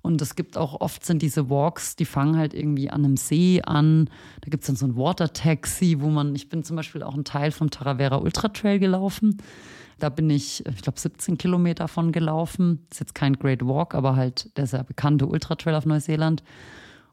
Und 0.06 0.22
es 0.22 0.36
gibt 0.36 0.56
auch 0.56 0.82
oft 0.82 1.04
sind 1.04 1.24
diese 1.24 1.50
Walks, 1.50 1.96
die 1.96 2.06
fangen 2.06 2.38
halt 2.38 2.54
irgendwie 2.54 2.92
an 2.92 3.04
einem 3.04 3.18
See 3.18 3.60
an. 3.64 4.08
Da 4.42 4.52
gibt 4.52 4.62
es 4.62 4.68
dann 4.68 4.76
so 4.76 4.86
ein 4.86 4.96
Water 4.96 5.34
Taxi, 5.34 5.98
wo 6.00 6.10
man, 6.10 6.36
ich 6.36 6.48
bin 6.48 6.64
zum 6.64 6.76
Beispiel 6.76 7.02
auch 7.02 7.16
einen 7.16 7.24
Teil 7.24 7.50
vom 7.50 7.72
Taravera 7.72 8.18
Ultra 8.18 8.50
Trail 8.50 8.78
gelaufen. 8.78 9.42
Da 9.98 10.10
bin 10.10 10.30
ich, 10.30 10.64
ich 10.64 10.82
glaube, 10.84 11.00
17 11.00 11.40
Kilometer 11.40 11.88
von 11.88 12.12
gelaufen. 12.12 12.86
Ist 12.92 13.00
jetzt 13.00 13.16
kein 13.16 13.34
Great 13.34 13.66
Walk, 13.66 13.96
aber 13.96 14.16
halt 14.16 14.56
der 14.58 14.68
sehr 14.68 14.84
bekannte 14.84 15.26
Ultra 15.26 15.56
Trail 15.56 15.74
auf 15.74 15.88
Neuseeland. 15.88 16.44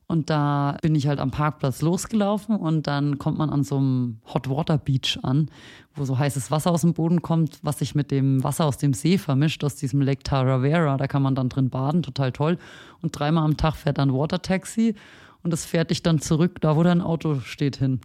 Und 0.06 0.28
da 0.28 0.76
bin 0.82 0.94
ich 0.94 1.06
halt 1.06 1.20
am 1.20 1.30
Parkplatz 1.30 1.80
losgelaufen 1.80 2.56
und 2.56 2.86
dann 2.86 3.18
kommt 3.18 3.38
man 3.38 3.48
an 3.48 3.64
so 3.64 3.78
einem 3.78 4.18
Hot 4.32 4.50
Water 4.50 4.76
Beach 4.76 5.18
an, 5.22 5.50
wo 5.94 6.04
so 6.04 6.18
heißes 6.18 6.50
Wasser 6.50 6.70
aus 6.70 6.82
dem 6.82 6.92
Boden 6.92 7.22
kommt, 7.22 7.58
was 7.62 7.78
sich 7.78 7.94
mit 7.94 8.10
dem 8.10 8.44
Wasser 8.44 8.66
aus 8.66 8.76
dem 8.76 8.92
See 8.92 9.16
vermischt, 9.16 9.64
aus 9.64 9.76
diesem 9.76 10.02
Lake 10.02 10.22
Taravera. 10.22 10.98
Da 10.98 11.06
kann 11.06 11.22
man 11.22 11.34
dann 11.34 11.48
drin 11.48 11.70
baden, 11.70 12.02
total 12.02 12.32
toll. 12.32 12.58
Und 13.00 13.18
dreimal 13.18 13.44
am 13.44 13.56
Tag 13.56 13.76
fährt 13.76 13.98
dann 13.98 14.12
Water 14.12 14.42
Taxi 14.42 14.94
und 15.42 15.52
das 15.52 15.64
fährt 15.64 15.90
dich 15.90 16.02
dann 16.02 16.20
zurück, 16.20 16.60
da 16.60 16.76
wo 16.76 16.82
dein 16.82 17.00
Auto 17.00 17.40
steht, 17.40 17.76
hin. 17.76 18.00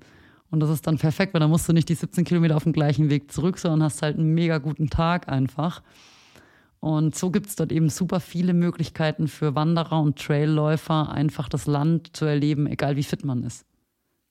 Und 0.49 0.61
das 0.61 0.69
ist 0.69 0.87
dann 0.87 0.97
perfekt, 0.97 1.33
weil 1.33 1.41
dann 1.41 1.49
musst 1.49 1.67
du 1.67 1.73
nicht 1.73 1.89
die 1.89 1.95
17 1.95 2.23
Kilometer 2.23 2.55
auf 2.55 2.63
dem 2.63 2.73
gleichen 2.73 3.09
Weg 3.09 3.31
zurück, 3.31 3.57
sondern 3.57 3.83
hast 3.83 4.01
halt 4.01 4.17
einen 4.17 4.33
mega 4.33 4.59
guten 4.59 4.89
Tag 4.89 5.27
einfach. 5.27 5.81
Und 6.79 7.15
so 7.15 7.31
gibt 7.31 7.47
es 7.47 7.55
dort 7.55 7.71
eben 7.71 7.89
super 7.89 8.19
viele 8.19 8.53
Möglichkeiten 8.53 9.27
für 9.27 9.55
Wanderer 9.55 9.99
und 9.99 10.19
Trailläufer, 10.19 11.09
einfach 11.09 11.49
das 11.49 11.65
Land 11.65 12.15
zu 12.15 12.25
erleben, 12.25 12.67
egal 12.67 12.95
wie 12.95 13.03
fit 13.03 13.25
man 13.25 13.43
ist. 13.43 13.65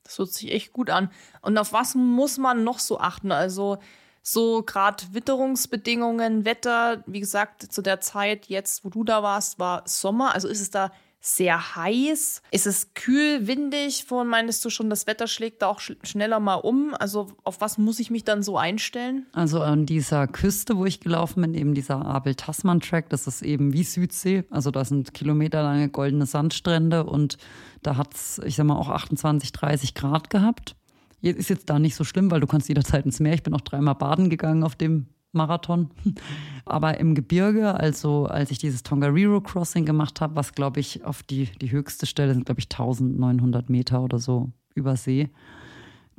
Das 0.04 0.18
hört 0.18 0.32
sich 0.32 0.52
echt 0.52 0.72
gut 0.72 0.88
an. 0.88 1.10
Und 1.42 1.58
auf 1.58 1.72
was 1.72 1.94
muss 1.96 2.38
man 2.38 2.62
noch 2.62 2.78
so 2.78 3.00
achten? 3.00 3.32
Also 3.32 3.78
so 4.22 4.62
gerade 4.62 5.02
Witterungsbedingungen, 5.12 6.44
Wetter, 6.44 7.02
wie 7.06 7.20
gesagt, 7.20 7.62
zu 7.62 7.82
der 7.82 8.00
Zeit 8.00 8.46
jetzt, 8.46 8.84
wo 8.84 8.90
du 8.90 9.04
da 9.04 9.22
warst, 9.22 9.58
war 9.58 9.82
Sommer. 9.86 10.34
Also 10.34 10.48
ist 10.48 10.60
es 10.60 10.70
da 10.70 10.92
sehr 11.26 11.76
heiß? 11.76 12.42
Ist 12.52 12.66
es 12.66 12.94
kühl, 12.94 13.46
windig? 13.46 14.04
Vorhin 14.04 14.30
meintest 14.30 14.64
du 14.64 14.70
schon, 14.70 14.88
das 14.88 15.06
Wetter 15.06 15.26
schlägt 15.26 15.62
da 15.62 15.66
auch 15.66 15.80
sch 15.80 15.92
schneller 16.04 16.38
mal 16.38 16.54
um. 16.54 16.94
Also 16.94 17.28
auf 17.42 17.60
was 17.60 17.78
muss 17.78 17.98
ich 17.98 18.10
mich 18.10 18.24
dann 18.24 18.42
so 18.42 18.56
einstellen? 18.56 19.26
Also 19.32 19.60
an 19.60 19.86
dieser 19.86 20.28
Küste, 20.28 20.76
wo 20.76 20.86
ich 20.86 21.00
gelaufen 21.00 21.42
bin, 21.42 21.54
eben 21.54 21.74
dieser 21.74 22.04
Abel-Tasman-Track, 22.04 23.08
das 23.10 23.26
ist 23.26 23.42
eben 23.42 23.72
wie 23.72 23.82
Südsee. 23.82 24.44
Also 24.50 24.70
da 24.70 24.84
sind 24.84 25.14
kilometerlange 25.14 25.88
goldene 25.88 26.26
Sandstrände 26.26 27.04
und 27.04 27.38
da 27.82 27.96
hat 27.96 28.14
es, 28.14 28.40
ich 28.44 28.54
sag 28.54 28.66
mal, 28.66 28.76
auch 28.76 28.88
28, 28.88 29.50
30 29.52 29.94
Grad 29.94 30.30
gehabt. 30.30 30.76
Ist 31.22 31.50
jetzt 31.50 31.68
da 31.70 31.80
nicht 31.80 31.96
so 31.96 32.04
schlimm, 32.04 32.30
weil 32.30 32.40
du 32.40 32.46
kannst 32.46 32.68
jederzeit 32.68 33.04
ins 33.04 33.18
Meer. 33.18 33.34
Ich 33.34 33.42
bin 33.42 33.54
auch 33.54 33.60
dreimal 33.62 33.96
baden 33.96 34.30
gegangen 34.30 34.62
auf 34.62 34.76
dem 34.76 35.06
Marathon. 35.36 35.90
Aber 36.64 36.98
im 36.98 37.14
Gebirge, 37.14 37.74
also 37.74 38.26
als 38.26 38.50
ich 38.50 38.58
dieses 38.58 38.82
Tongariro 38.82 39.40
Crossing 39.40 39.84
gemacht 39.84 40.20
habe, 40.20 40.34
was 40.34 40.52
glaube 40.52 40.80
ich 40.80 41.04
auf 41.04 41.22
die, 41.22 41.46
die 41.60 41.70
höchste 41.70 42.06
Stelle 42.06 42.34
sind, 42.34 42.46
glaube 42.46 42.60
ich 42.60 42.66
1900 42.66 43.70
Meter 43.70 44.02
oder 44.02 44.18
so 44.18 44.50
über 44.74 44.96
See, 44.96 45.30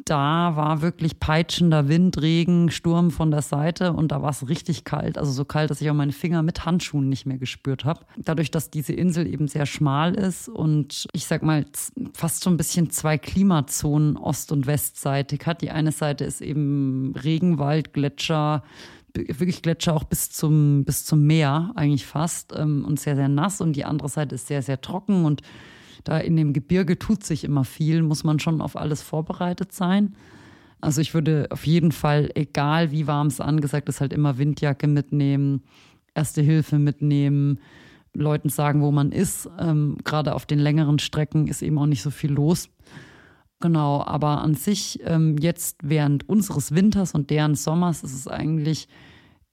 da 0.05 0.55
war 0.55 0.81
wirklich 0.81 1.19
peitschender 1.19 1.87
Wind, 1.87 2.21
Regen, 2.21 2.69
Sturm 2.69 3.09
von 3.09 3.31
der 3.31 3.41
Seite 3.41 3.93
und 3.93 4.11
da 4.11 4.21
war 4.21 4.29
es 4.29 4.47
richtig 4.47 4.83
kalt. 4.83 5.17
Also 5.17 5.31
so 5.31 5.43
kalt, 5.43 5.71
dass 5.71 5.81
ich 5.81 5.89
auch 5.89 5.95
meine 5.95 6.11
Finger 6.11 6.43
mit 6.43 6.65
Handschuhen 6.65 7.09
nicht 7.09 7.25
mehr 7.25 7.37
gespürt 7.37 7.83
habe. 7.83 8.05
Dadurch, 8.17 8.51
dass 8.51 8.69
diese 8.69 8.93
Insel 8.93 9.27
eben 9.27 9.47
sehr 9.47 9.65
schmal 9.65 10.13
ist 10.13 10.49
und 10.49 11.07
ich 11.13 11.25
sag 11.25 11.41
mal 11.41 11.65
fast 12.13 12.43
so 12.43 12.49
ein 12.49 12.57
bisschen 12.57 12.91
zwei 12.91 13.17
Klimazonen 13.17 14.17
ost- 14.17 14.51
und 14.51 14.67
westseitig 14.67 15.45
hat. 15.45 15.61
Die 15.61 15.71
eine 15.71 15.91
Seite 15.91 16.25
ist 16.25 16.41
eben 16.41 17.13
Regenwald, 17.15 17.93
Gletscher, 17.93 18.63
wirklich 19.27 19.61
Gletscher 19.61 19.93
auch 19.93 20.03
bis 20.03 20.29
zum, 20.29 20.83
bis 20.85 21.05
zum 21.05 21.25
Meer 21.25 21.71
eigentlich 21.75 22.05
fast 22.05 22.53
ähm, 22.55 22.85
und 22.85 22.99
sehr, 22.99 23.15
sehr 23.15 23.29
nass 23.29 23.61
und 23.61 23.73
die 23.73 23.85
andere 23.85 24.09
Seite 24.09 24.35
ist 24.35 24.47
sehr, 24.47 24.61
sehr 24.61 24.81
trocken 24.81 25.25
und 25.25 25.41
da 26.03 26.17
in 26.19 26.35
dem 26.37 26.53
Gebirge 26.53 26.97
tut 26.97 27.23
sich 27.23 27.43
immer 27.43 27.65
viel, 27.65 28.01
muss 28.01 28.23
man 28.23 28.39
schon 28.39 28.61
auf 28.61 28.77
alles 28.77 29.01
vorbereitet 29.01 29.73
sein. 29.73 30.15
Also 30.79 31.01
ich 31.01 31.13
würde 31.13 31.47
auf 31.49 31.65
jeden 31.65 31.91
Fall, 31.91 32.29
egal 32.35 32.91
wie 32.91 33.07
warm 33.07 33.27
es 33.27 33.41
angesagt 33.41 33.89
ist, 33.89 33.99
halt 33.99 34.13
immer 34.13 34.37
Windjacke 34.37 34.87
mitnehmen, 34.87 35.63
Erste 36.13 36.41
Hilfe 36.41 36.79
mitnehmen, 36.79 37.59
Leuten 38.13 38.49
sagen, 38.49 38.81
wo 38.81 38.91
man 38.91 39.11
ist. 39.11 39.47
Ähm, 39.59 39.97
Gerade 40.03 40.33
auf 40.33 40.47
den 40.47 40.57
längeren 40.57 40.97
Strecken 40.97 41.47
ist 41.47 41.61
eben 41.61 41.77
auch 41.77 41.85
nicht 41.85 42.01
so 42.01 42.09
viel 42.09 42.31
los. 42.31 42.69
Genau, 43.59 44.03
aber 44.03 44.41
an 44.41 44.53
sich 44.53 44.99
ähm, 45.03 45.37
jetzt 45.39 45.77
während 45.83 46.29
unseres 46.29 46.73
Winters 46.75 47.13
und 47.13 47.29
deren 47.29 47.55
Sommers 47.55 48.03
ist 48.03 48.13
es 48.13 48.27
eigentlich 48.27 48.87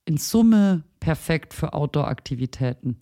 in 0.05 0.19
Summe 0.19 0.85
perfekt 1.01 1.55
für 1.55 1.73
Outdoor-Aktivitäten 1.73 2.99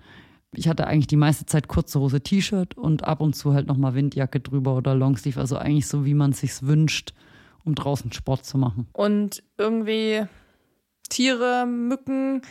ich 0.54 0.68
hatte 0.68 0.86
eigentlich 0.86 1.06
die 1.06 1.16
meiste 1.16 1.46
Zeit 1.46 1.66
kurze 1.66 1.98
Hose, 1.98 2.20
T-Shirt 2.20 2.76
und 2.76 3.04
ab 3.04 3.20
und 3.20 3.34
zu 3.34 3.54
halt 3.54 3.66
nochmal 3.66 3.94
Windjacke 3.94 4.40
drüber 4.40 4.76
oder 4.76 4.94
Longsleeve. 4.94 5.40
Also 5.40 5.56
eigentlich 5.56 5.86
so, 5.86 6.04
wie 6.04 6.14
man 6.14 6.32
es 6.32 6.40
sich 6.40 6.62
wünscht, 6.62 7.14
um 7.64 7.74
draußen 7.74 8.12
Sport 8.12 8.44
zu 8.44 8.58
machen. 8.58 8.86
Und 8.92 9.42
irgendwie 9.56 10.26
Tiere, 11.08 11.66
Mücken 11.66 12.42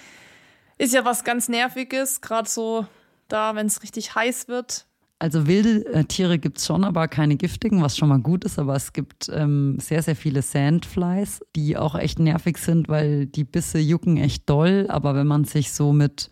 ist 0.77 0.93
ja 0.93 1.05
was 1.05 1.23
ganz 1.23 1.47
Nerviges, 1.47 2.21
gerade 2.21 2.49
so 2.49 2.87
da, 3.27 3.55
wenn 3.55 3.67
es 3.67 3.83
richtig 3.83 4.15
heiß 4.15 4.47
wird. 4.47 4.87
Also 5.21 5.45
wilde 5.45 5.85
äh, 5.93 6.03
Tiere 6.03 6.39
gibt 6.39 6.57
es 6.57 6.65
schon, 6.65 6.83
aber 6.83 7.07
keine 7.07 7.35
giftigen, 7.35 7.83
was 7.83 7.95
schon 7.95 8.09
mal 8.09 8.17
gut 8.17 8.43
ist. 8.43 8.57
Aber 8.57 8.75
es 8.75 8.91
gibt 8.91 9.29
ähm, 9.31 9.77
sehr, 9.79 10.01
sehr 10.01 10.15
viele 10.15 10.41
Sandflies, 10.41 11.41
die 11.55 11.77
auch 11.77 11.93
echt 11.93 12.17
nervig 12.17 12.57
sind, 12.57 12.89
weil 12.89 13.27
die 13.27 13.43
Bisse 13.43 13.77
jucken 13.77 14.17
echt 14.17 14.49
doll. 14.49 14.87
Aber 14.89 15.13
wenn 15.13 15.27
man 15.27 15.43
sich 15.43 15.73
so 15.73 15.93
mit 15.93 16.31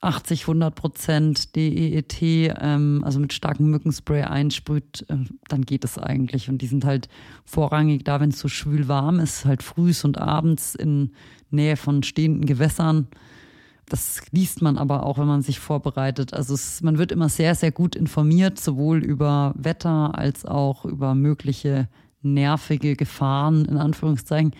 80, 0.00 0.40
100 0.40 0.74
Prozent 0.74 1.54
DEET, 1.54 2.20
ähm, 2.60 3.00
also 3.04 3.20
mit 3.20 3.32
starkem 3.32 3.70
Mückenspray 3.70 4.22
einsprüht, 4.22 5.06
äh, 5.08 5.18
dann 5.46 5.62
geht 5.62 5.84
es 5.84 5.96
eigentlich. 5.96 6.48
Und 6.48 6.62
die 6.62 6.66
sind 6.66 6.84
halt 6.84 7.08
vorrangig 7.44 8.02
da, 8.02 8.18
wenn 8.18 8.30
es 8.30 8.40
so 8.40 8.48
schwül 8.48 8.88
warm 8.88 9.20
ist, 9.20 9.44
halt 9.44 9.62
frühs 9.62 10.04
und 10.04 10.18
abends 10.18 10.74
in 10.74 11.12
Nähe 11.50 11.76
von 11.76 12.02
stehenden 12.02 12.44
Gewässern. 12.44 13.06
Das 13.90 14.22
liest 14.30 14.62
man 14.62 14.78
aber 14.78 15.04
auch, 15.04 15.18
wenn 15.18 15.26
man 15.26 15.42
sich 15.42 15.58
vorbereitet. 15.58 16.32
Also 16.32 16.54
es, 16.54 16.80
man 16.82 16.96
wird 16.96 17.12
immer 17.12 17.28
sehr, 17.28 17.54
sehr 17.54 17.72
gut 17.72 17.96
informiert, 17.96 18.58
sowohl 18.58 19.04
über 19.04 19.52
Wetter 19.56 20.16
als 20.16 20.44
auch 20.46 20.84
über 20.84 21.14
mögliche 21.14 21.88
nervige 22.22 22.96
Gefahren, 22.96 23.64
in 23.64 23.76
Anführungszeichen 23.76 24.54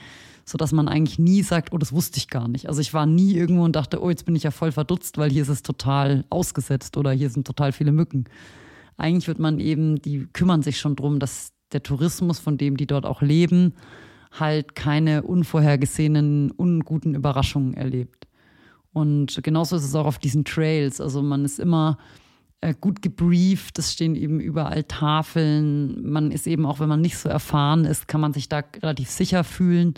sodass 0.50 0.72
man 0.72 0.88
eigentlich 0.88 1.18
nie 1.18 1.42
sagt, 1.42 1.72
oh, 1.72 1.78
das 1.78 1.92
wusste 1.92 2.18
ich 2.18 2.28
gar 2.28 2.48
nicht. 2.48 2.68
Also 2.68 2.80
ich 2.80 2.92
war 2.92 3.06
nie 3.06 3.34
irgendwo 3.34 3.62
und 3.62 3.76
dachte, 3.76 4.02
oh, 4.02 4.10
jetzt 4.10 4.24
bin 4.24 4.34
ich 4.34 4.42
ja 4.42 4.50
voll 4.50 4.72
verdutzt, 4.72 5.16
weil 5.16 5.30
hier 5.30 5.42
ist 5.42 5.48
es 5.48 5.62
total 5.62 6.24
ausgesetzt 6.28 6.96
oder 6.96 7.12
hier 7.12 7.30
sind 7.30 7.46
total 7.46 7.70
viele 7.72 7.92
Mücken. 7.92 8.24
Eigentlich 8.96 9.28
wird 9.28 9.38
man 9.38 9.60
eben, 9.60 10.02
die 10.02 10.26
kümmern 10.32 10.62
sich 10.62 10.78
schon 10.80 10.96
drum, 10.96 11.20
dass 11.20 11.52
der 11.72 11.82
Tourismus, 11.82 12.40
von 12.40 12.58
dem 12.58 12.76
die 12.76 12.88
dort 12.88 13.06
auch 13.06 13.22
leben, 13.22 13.74
halt 14.32 14.74
keine 14.74 15.22
unvorhergesehenen, 15.22 16.50
unguten 16.50 17.14
Überraschungen 17.14 17.74
erlebt. 17.74 18.19
Und 18.92 19.40
genauso 19.42 19.76
ist 19.76 19.84
es 19.84 19.94
auch 19.94 20.06
auf 20.06 20.18
diesen 20.18 20.44
Trails. 20.44 21.00
Also 21.00 21.22
man 21.22 21.44
ist 21.44 21.60
immer 21.60 21.98
äh, 22.60 22.74
gut 22.78 23.02
gebrieft, 23.02 23.78
es 23.78 23.92
stehen 23.92 24.16
eben 24.16 24.40
überall 24.40 24.84
Tafeln. 24.84 26.10
Man 26.10 26.30
ist 26.30 26.46
eben 26.46 26.66
auch, 26.66 26.80
wenn 26.80 26.88
man 26.88 27.00
nicht 27.00 27.18
so 27.18 27.28
erfahren 27.28 27.84
ist, 27.84 28.08
kann 28.08 28.20
man 28.20 28.32
sich 28.32 28.48
da 28.48 28.62
relativ 28.82 29.10
sicher 29.10 29.44
fühlen 29.44 29.94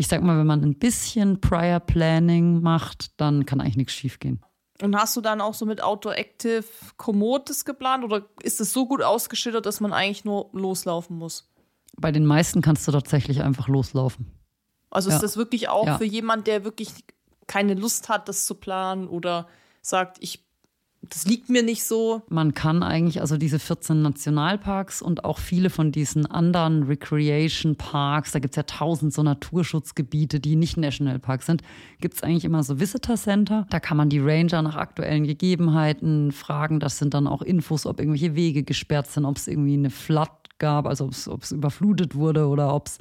ich 0.00 0.08
sag 0.08 0.22
mal, 0.22 0.38
wenn 0.38 0.46
man 0.46 0.62
ein 0.62 0.78
bisschen 0.78 1.42
Prior 1.42 1.78
Planning 1.78 2.62
macht, 2.62 3.20
dann 3.20 3.44
kann 3.44 3.60
eigentlich 3.60 3.76
nichts 3.76 3.92
schiefgehen. 3.92 4.42
Und 4.80 4.96
hast 4.96 5.14
du 5.14 5.20
dann 5.20 5.42
auch 5.42 5.52
so 5.52 5.66
mit 5.66 5.82
Outdoor 5.82 6.16
Active 6.16 6.64
Komoot 6.96 7.50
geplant 7.66 8.02
oder 8.02 8.24
ist 8.42 8.62
es 8.62 8.72
so 8.72 8.86
gut 8.86 9.02
ausgeschildert, 9.02 9.66
dass 9.66 9.80
man 9.80 9.92
eigentlich 9.92 10.24
nur 10.24 10.48
loslaufen 10.54 11.18
muss? 11.18 11.52
Bei 11.98 12.12
den 12.12 12.24
meisten 12.24 12.62
kannst 12.62 12.88
du 12.88 12.92
tatsächlich 12.92 13.42
einfach 13.42 13.68
loslaufen. 13.68 14.30
Also 14.88 15.10
ja. 15.10 15.16
ist 15.16 15.22
das 15.22 15.36
wirklich 15.36 15.68
auch 15.68 15.86
ja. 15.86 15.98
für 15.98 16.06
jemand, 16.06 16.46
der 16.46 16.64
wirklich 16.64 16.94
keine 17.50 17.74
Lust 17.74 18.08
hat, 18.08 18.28
das 18.28 18.46
zu 18.46 18.54
planen 18.54 19.08
oder 19.08 19.48
sagt, 19.82 20.18
ich 20.20 20.44
das 21.02 21.24
liegt 21.24 21.48
mir 21.48 21.62
nicht 21.62 21.82
so. 21.84 22.22
Man 22.28 22.52
kann 22.52 22.82
eigentlich 22.82 23.22
also 23.22 23.38
diese 23.38 23.58
14 23.58 24.02
Nationalparks 24.02 25.00
und 25.00 25.24
auch 25.24 25.38
viele 25.38 25.70
von 25.70 25.92
diesen 25.92 26.26
anderen 26.26 26.82
Recreation 26.82 27.74
Parks, 27.74 28.32
da 28.32 28.38
gibt 28.38 28.52
es 28.52 28.56
ja 28.56 28.64
tausend 28.64 29.14
so 29.14 29.22
Naturschutzgebiete, 29.22 30.40
die 30.40 30.56
nicht 30.56 30.76
Nationalparks 30.76 31.46
sind, 31.46 31.62
gibt 32.00 32.16
es 32.16 32.22
eigentlich 32.22 32.44
immer 32.44 32.62
so 32.62 32.80
Visitor 32.80 33.16
Center. 33.16 33.66
Da 33.70 33.80
kann 33.80 33.96
man 33.96 34.10
die 34.10 34.20
Ranger 34.20 34.60
nach 34.60 34.76
aktuellen 34.76 35.24
Gegebenheiten 35.24 36.32
fragen. 36.32 36.80
Das 36.80 36.98
sind 36.98 37.14
dann 37.14 37.26
auch 37.26 37.40
Infos, 37.40 37.86
ob 37.86 37.98
irgendwelche 37.98 38.34
Wege 38.34 38.62
gesperrt 38.62 39.10
sind, 39.10 39.24
ob 39.24 39.38
es 39.38 39.48
irgendwie 39.48 39.74
eine 39.74 39.90
Flood 39.90 40.30
gab, 40.58 40.86
also 40.86 41.10
ob 41.28 41.42
es 41.42 41.50
überflutet 41.50 42.14
wurde 42.14 42.46
oder 42.46 42.74
ob 42.74 42.88
es 42.88 42.98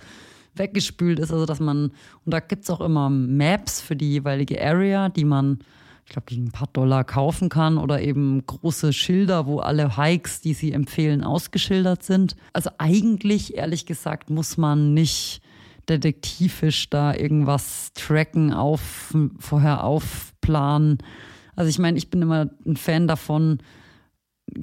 weggespült 0.60 1.20
ist. 1.20 1.32
Also 1.32 1.45
dass 1.45 1.60
man, 1.60 1.91
und 2.26 2.34
da 2.34 2.39
gibt 2.39 2.64
es 2.64 2.70
auch 2.70 2.82
immer 2.82 3.10
Maps 3.10 3.82
für 3.82 3.95
die 3.95 4.12
jeweilige 4.12 4.62
Area, 4.64 5.10
die 5.10 5.26
man 5.26 5.60
ich 6.10 6.14
glaube, 6.14 6.26
gegen 6.26 6.45
ein 6.45 6.51
paar 6.51 6.70
Dollar 6.74 7.03
kaufen 7.03 7.49
kann 7.49 7.78
oder 7.78 8.01
eben 8.01 8.43
große 8.43 8.93
Schilder, 8.93 9.45
wo 9.45 9.60
alle 9.60 9.95
Hikes, 9.95 10.41
die 10.41 10.55
sie 10.55 10.72
empfehlen, 10.72 11.24
ausgeschildert 11.24 12.01
sind. 12.01 12.36
Also 12.51 12.72
eigentlich, 12.80 13.55
ehrlich 13.55 13.86
gesagt, 13.86 14.32
muss 14.32 14.57
man 14.57 14.95
nicht 14.95 15.39
detektivisch 15.88 16.89
da 16.89 17.14
irgendwas 17.14 17.93
tracken, 17.93 18.51
auf, 18.51 19.16
vorher 19.38 19.84
aufplanen. 19.84 20.97
Also 21.55 21.70
ich 21.70 21.78
meine, 21.78 21.99
ich 21.99 22.10
bin 22.10 22.24
immer 22.24 22.49
ein 22.66 22.76
Fan 22.76 23.07
davon, 23.07 23.60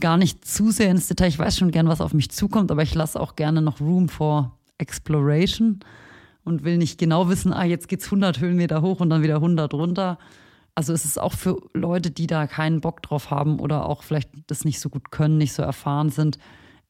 gar 0.00 0.16
nicht 0.16 0.44
zu 0.44 0.72
sehr 0.72 0.90
ins 0.90 1.06
Detail. 1.06 1.28
Ich 1.28 1.38
weiß 1.38 1.56
schon 1.56 1.70
gern, 1.70 1.86
was 1.86 2.00
auf 2.00 2.12
mich 2.12 2.30
zukommt, 2.32 2.72
aber 2.72 2.82
ich 2.82 2.94
lasse 2.94 3.20
auch 3.20 3.36
gerne 3.36 3.62
noch 3.62 3.80
Room 3.80 4.08
for 4.08 4.58
Exploration 4.78 5.80
und 6.44 6.64
will 6.64 6.78
nicht 6.78 6.98
genau 6.98 7.28
wissen, 7.28 7.52
ah, 7.52 7.64
jetzt 7.64 7.88
geht's 7.88 8.06
100 8.06 8.40
Höhenmeter 8.40 8.82
hoch 8.82 9.00
und 9.00 9.10
dann 9.10 9.22
wieder 9.22 9.36
100 9.36 9.72
runter 9.74 10.18
also 10.76 10.92
es 10.92 11.06
ist 11.06 11.18
auch 11.18 11.32
für 11.32 11.58
Leute, 11.72 12.10
die 12.10 12.26
da 12.26 12.46
keinen 12.46 12.82
Bock 12.82 13.02
drauf 13.02 13.30
haben 13.30 13.58
oder 13.60 13.86
auch 13.86 14.02
vielleicht 14.02 14.30
das 14.46 14.64
nicht 14.64 14.78
so 14.78 14.90
gut 14.90 15.10
können, 15.10 15.38
nicht 15.38 15.54
so 15.54 15.62
erfahren 15.62 16.10
sind, 16.10 16.38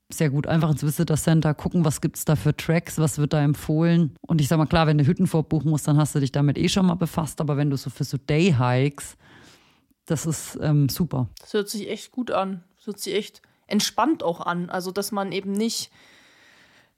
sehr 0.09 0.29
gut. 0.29 0.49
Einfach 0.49 0.71
ins 0.71 0.83
Visitor 0.83 1.17
Center 1.17 1.55
gucken, 1.55 1.85
was 1.85 2.01
gibt 2.01 2.17
es 2.17 2.25
da 2.25 2.35
für 2.35 2.55
Tracks, 2.57 2.99
was 2.99 3.19
wird 3.19 3.33
da 3.33 3.43
empfohlen. 3.43 4.17
Und 4.23 4.41
ich 4.41 4.49
sag 4.49 4.59
mal, 4.59 4.67
klar, 4.67 4.89
wenn 4.89 4.99
du 4.99 5.07
Hütten 5.07 5.29
vorbuchen 5.29 5.71
musst, 5.71 5.87
dann 5.87 5.99
hast 5.99 6.17
du 6.17 6.21
dich 6.21 6.33
damit 6.33 6.59
eh 6.59 6.69
schon 6.69 6.87
mal 6.87 6.95
befasst. 6.95 7.41
Aber 7.41 7.57
wenn 7.57 7.71
du 7.71 7.77
so 7.77 7.89
für 7.91 8.05
so 8.05 8.17
Day-Hikes, 8.17 9.17
das 10.05 10.27
ist 10.27 10.59
ähm, 10.61 10.89
super. 10.89 11.29
Das 11.41 11.55
hört 11.55 11.69
sich 11.69 11.89
echt 11.89 12.11
gut 12.11 12.33
an. 12.33 12.65
Das 12.77 12.89
hört 12.89 12.99
sich 12.99 13.15
echt 13.15 13.43
entspannt 13.69 14.25
auch 14.25 14.41
an. 14.41 14.69
Also, 14.69 14.91
dass 14.91 15.13
man 15.13 15.31
eben 15.31 15.53
nicht 15.53 15.91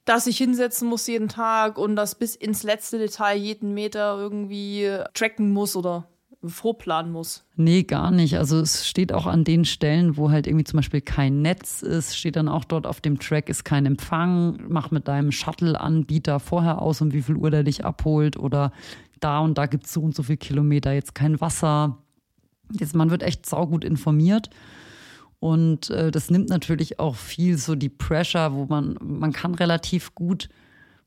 dass 0.05 0.27
ich 0.27 0.37
hinsetzen 0.37 0.87
muss 0.87 1.07
jeden 1.07 1.27
Tag 1.27 1.77
und 1.77 1.95
das 1.95 2.15
bis 2.15 2.35
ins 2.35 2.63
letzte 2.63 2.97
Detail 2.97 3.37
jeden 3.37 3.73
Meter 3.73 4.17
irgendwie 4.17 4.89
tracken 5.13 5.51
muss 5.51 5.75
oder 5.75 6.07
vorplanen 6.43 7.11
muss. 7.11 7.43
Nee, 7.55 7.83
gar 7.83 8.11
nicht. 8.11 8.37
Also 8.37 8.59
es 8.59 8.87
steht 8.87 9.11
auch 9.11 9.25
an 9.25 9.43
den 9.43 9.65
Stellen, 9.65 10.15
wo 10.15 10.31
halt 10.31 10.47
irgendwie 10.47 10.63
zum 10.63 10.77
Beispiel 10.77 11.01
kein 11.01 11.41
Netz 11.41 11.81
ist, 11.81 12.17
steht 12.17 12.37
dann 12.37 12.47
auch 12.47 12.63
dort 12.63 12.87
auf 12.87 13.01
dem 13.01 13.19
Track 13.19 13.49
ist 13.49 13.65
kein 13.65 13.85
Empfang. 13.85 14.57
Mach 14.69 14.91
mit 14.91 15.07
deinem 15.07 15.31
Shuttle-Anbieter 15.31 16.39
vorher 16.39 16.81
aus, 16.81 17.01
um 17.01 17.11
wie 17.11 17.21
viel 17.21 17.35
Uhr 17.35 17.51
der 17.51 17.63
dich 17.63 17.83
abholt 17.83 18.37
oder 18.37 18.71
da 19.19 19.39
und 19.39 19.57
da 19.57 19.65
gibt 19.65 19.85
es 19.85 19.93
so 19.93 20.01
und 20.01 20.15
so 20.15 20.23
viel 20.23 20.37
Kilometer, 20.37 20.93
jetzt 20.93 21.13
kein 21.13 21.41
Wasser. 21.41 21.97
Jetzt, 22.71 22.95
man 22.95 23.09
wird 23.09 23.23
echt 23.23 23.45
saugut 23.45 23.83
informiert. 23.83 24.49
Und 25.39 25.89
äh, 25.89 26.11
das 26.11 26.29
nimmt 26.29 26.49
natürlich 26.49 26.99
auch 26.99 27.15
viel 27.15 27.57
so 27.57 27.75
die 27.75 27.89
Pressure, 27.89 28.53
wo 28.53 28.65
man, 28.65 28.97
man 29.01 29.31
kann 29.31 29.55
relativ 29.55 30.13
gut 30.13 30.49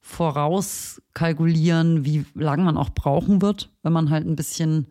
vorauskalkulieren, 0.00 2.04
wie 2.04 2.24
lange 2.34 2.64
man 2.64 2.76
auch 2.76 2.90
brauchen 2.90 3.42
wird. 3.42 3.70
Wenn 3.82 3.92
man 3.92 4.10
halt 4.10 4.26
ein 4.26 4.36
bisschen 4.36 4.86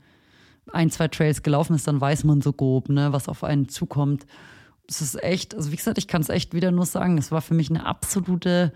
ein, 0.72 0.90
zwei 0.90 1.08
Trails 1.08 1.44
gelaufen 1.44 1.76
ist, 1.76 1.88
dann 1.88 2.00
weiß 2.00 2.24
man 2.24 2.42
so 2.42 2.54
grob, 2.54 2.90
ne, 2.90 3.12
was 3.12 3.28
auf 3.28 3.44
einen 3.44 3.68
zukommt. 3.68 4.26
Es 4.88 5.02
ist 5.02 5.22
echt, 5.22 5.56
also 5.56 5.72
wie 5.72 5.76
gesagt, 5.76 5.98
ich 5.98 6.08
kann 6.08 6.22
es 6.22 6.30
echt 6.30 6.54
wieder 6.54 6.72
nur 6.72 6.86
sagen, 6.86 7.18
es 7.18 7.32
war 7.32 7.42
für 7.42 7.56
mich 7.56 7.70
eine 7.70 7.86
absolute 7.86 8.72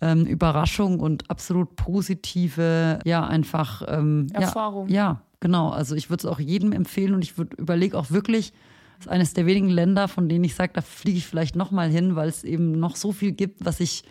ähm, 0.00 0.26
Überraschung 0.26 1.00
und 1.00 1.30
absolut 1.30 1.76
positive, 1.76 3.00
ja, 3.04 3.26
einfach 3.26 3.82
ähm, 3.86 4.28
Erfahrung. 4.32 4.88
Ja, 4.88 4.94
ja, 4.94 5.22
genau. 5.40 5.70
Also 5.70 5.94
ich 5.94 6.10
würde 6.10 6.22
es 6.22 6.26
auch 6.26 6.40
jedem 6.40 6.72
empfehlen 6.72 7.14
und 7.14 7.22
ich 7.22 7.38
überlege 7.38 7.98
auch 7.98 8.10
wirklich, 8.10 8.52
ist 8.98 9.08
eines 9.08 9.34
der 9.34 9.46
wenigen 9.46 9.68
Länder, 9.68 10.08
von 10.08 10.28
denen 10.28 10.44
ich 10.44 10.54
sage, 10.54 10.72
da 10.74 10.80
fliege 10.80 11.18
ich 11.18 11.26
vielleicht 11.26 11.56
nochmal 11.56 11.90
hin, 11.90 12.16
weil 12.16 12.28
es 12.28 12.44
eben 12.44 12.72
noch 12.72 12.96
so 12.96 13.12
viel 13.12 13.32
gibt, 13.32 13.64
was 13.64 13.80
ich 13.80 14.04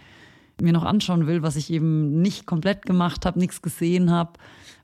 mir 0.61 0.73
noch 0.73 0.83
anschauen 0.83 1.27
will, 1.27 1.43
was 1.43 1.55
ich 1.55 1.71
eben 1.71 2.21
nicht 2.21 2.45
komplett 2.45 2.85
gemacht 2.85 3.25
habe, 3.25 3.39
nichts 3.39 3.61
gesehen 3.61 4.11
habe, 4.11 4.33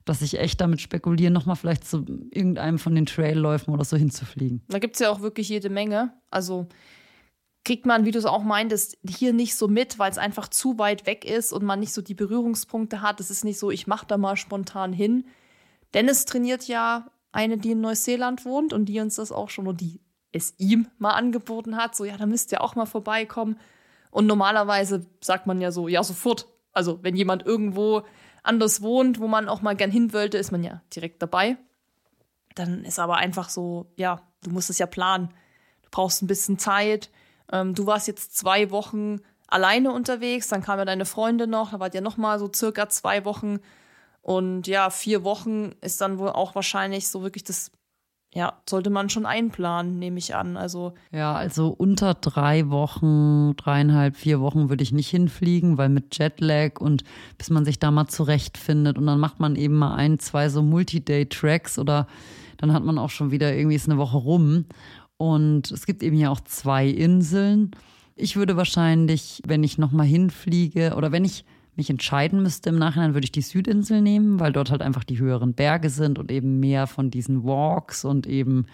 dass 0.06 0.22
ich 0.22 0.38
echt 0.38 0.62
damit 0.62 0.82
spekuliere, 0.82 1.32
nochmal 1.32 1.56
vielleicht 1.56 1.86
zu 1.86 2.06
irgendeinem 2.32 2.78
von 2.78 2.94
den 2.94 3.06
Trailläufen 3.06 3.74
oder 3.74 3.86
so 3.86 3.98
hinzufliegen. 3.98 4.62
Da 4.68 4.80
gibt 4.80 4.96
es 4.96 5.00
ja 5.00 5.10
auch 5.10 5.22
wirklich 5.22 5.50
jede 5.50 5.70
Menge. 5.70 6.14
Also 6.30 6.68
kriegt 7.64 7.86
man, 7.86 8.06
wie 8.06 8.12
du 8.12 8.20
es 8.20 8.26
auch 8.26 8.44
meintest, 8.44 8.98
hier 9.08 9.34
nicht 9.34 9.56
so 9.56 9.68
mit, 9.68 9.98
weil 9.98 10.12
es 10.12 10.18
einfach 10.18 10.50
zu 10.50 10.78
weit 10.78 11.08
weg 11.08 11.26
ist 11.26 11.54
und 11.54 11.64
man 11.64 11.80
nicht 11.80 11.94
so 11.94 12.02
die 12.02 12.14
Berührungspunkte 12.14 13.02
hat. 13.02 13.20
Es 13.20 13.32
ist 13.32 13.46
nicht 13.46 13.58
so, 13.58 13.72
ich 13.72 13.88
mache 13.88 14.06
da 14.06 14.18
mal 14.18 14.36
spontan 14.36 14.92
hin. 14.92 15.26
Dennis 15.94 16.26
trainiert 16.26 16.68
ja 16.68 17.08
eine, 17.34 17.58
die 17.58 17.72
in 17.72 17.82
Neuseeland 17.82 18.46
wohnt 18.46 18.74
und 18.74 18.86
die 18.86 19.00
uns 19.00 19.16
das 19.16 19.32
auch 19.32 19.50
schon, 19.50 19.68
und 19.68 19.82
die 19.82 20.00
es 20.32 20.54
ihm 20.58 20.88
mal 20.98 21.12
angeboten 21.12 21.76
hat. 21.76 21.96
So, 21.96 22.06
ja, 22.06 22.18
da 22.18 22.26
müsst 22.26 22.52
ihr 22.52 22.62
auch 22.62 22.76
mal 22.76 22.86
vorbeikommen. 22.86 23.60
Und 24.12 24.26
normalerweise 24.26 25.06
sagt 25.22 25.48
man 25.48 25.60
ja 25.62 25.72
so, 25.72 25.88
ja, 25.88 26.04
sofort. 26.04 26.48
Also, 26.72 27.04
wenn 27.04 27.16
jemand 27.16 27.46
irgendwo 27.46 28.04
anders 28.42 28.82
wohnt, 28.82 29.20
wo 29.20 29.28
man 29.28 29.50
auch 29.50 29.62
mal 29.62 29.76
gern 29.76 29.92
hin 29.92 30.14
wollte, 30.14 30.38
ist 30.38 30.52
man 30.52 30.64
ja 30.64 30.82
direkt 30.96 31.22
dabei. 31.22 31.58
Dann 32.56 32.84
ist 32.84 33.00
aber 33.00 33.18
einfach 33.18 33.50
so, 33.50 33.92
ja, 33.96 34.22
du 34.44 34.52
musst 34.52 34.70
es 34.70 34.80
ja 34.80 34.86
planen. 34.86 35.30
Du 35.84 35.90
brauchst 35.92 36.22
ein 36.22 36.28
bisschen 36.28 36.58
Zeit. 36.58 37.10
Ähm, 37.52 37.76
du 37.76 37.86
warst 37.86 38.08
jetzt 38.08 38.38
zwei 38.38 38.72
Wochen 38.72 39.20
alleine 39.48 39.92
unterwegs, 39.92 40.48
dann 40.48 40.64
kam 40.64 40.80
ja 40.80 40.86
deine 40.86 41.06
Freundin 41.06 41.52
noch, 41.52 41.72
da 41.72 41.80
wart 41.80 41.94
ihr 41.94 42.02
noch 42.02 42.18
mal 42.18 42.40
so 42.40 42.50
circa 42.54 42.90
zwei 42.90 43.24
Wochen. 43.24 43.60
Und 44.24 44.68
ja, 44.68 44.90
vier 44.90 45.24
Wochen 45.24 45.74
ist 45.82 46.02
dann 46.02 46.18
wohl 46.18 46.30
auch 46.30 46.56
wahrscheinlich 46.56 47.10
so 47.10 47.22
wirklich 47.22 47.44
das 47.44 47.72
ja, 48.36 48.54
sollte 48.68 48.90
man 48.90 49.10
schon 49.10 49.28
einplanen, 49.28 50.00
nehme 50.00 50.18
ich 50.18 50.34
an. 50.34 50.58
Also 50.58 50.94
ja, 51.12 51.36
also 51.36 51.68
unter 51.68 52.16
drei 52.16 52.70
Wochen, 52.70 53.56
dreieinhalb, 53.58 54.16
vier 54.16 54.42
Wochen 54.42 54.70
würde 54.70 54.82
ich 54.82 54.92
nicht 54.92 55.10
hinfliegen, 55.10 55.78
weil 55.78 55.90
mit 55.90 56.18
Jetlag 56.18 56.80
und 56.80 57.04
bis 57.38 57.52
man 57.52 57.64
sich 57.64 57.78
da 57.78 57.92
mal 57.92 58.08
zurechtfindet 58.08 58.98
und 58.98 59.06
dann 59.06 59.20
macht 59.20 59.40
man 59.40 59.56
eben 59.56 59.76
mal 59.76 59.96
ein, 59.96 60.18
zwei 60.18 60.50
so 60.50 60.64
Multi-Day-Tracks 60.64 61.78
oder 61.78 62.08
dann 62.58 62.74
hat 62.74 62.84
man 62.84 62.98
auch 62.98 63.12
schon 63.12 63.30
wieder 63.30 63.56
irgendwie 63.56 63.76
ist 63.76 63.88
eine 63.88 64.00
Woche 64.00 64.18
rum. 64.18 64.66
Und 65.18 65.72
es 65.72 65.86
gibt 65.86 66.02
eben 66.02 66.18
ja 66.18 66.32
auch 66.32 66.42
zwei 66.42 66.88
Inseln. 66.88 67.72
Ich 68.16 68.36
würde 68.36 68.58
wahrscheinlich, 68.58 69.42
wenn 69.46 69.64
ich 69.64 69.78
nochmal 69.78 70.08
hinfliege 70.08 70.96
oder 70.96 71.12
wenn 71.12 71.24
ich 71.24 71.46
mich 71.76 71.90
entscheiden 71.90 72.42
müsste 72.44 72.70
im 72.70 72.78
Nachhinein, 72.78 73.14
würde 73.14 73.26
ich 73.26 73.32
die 73.32 73.42
Südinsel 73.42 74.02
nehmen, 74.02 74.40
weil 74.40 74.52
dort 74.52 74.72
halt 74.72 74.82
einfach 74.82 75.04
die 75.04 75.20
höheren 75.20 75.54
Berge 75.54 75.90
sind 75.90 76.20
und 76.20 76.32
eben 76.32 76.60
mehr 76.60 76.88
von 76.88 77.10
diesen 77.10 77.44
Walks 77.44 78.06
und 78.06 78.28
eben 78.28 78.68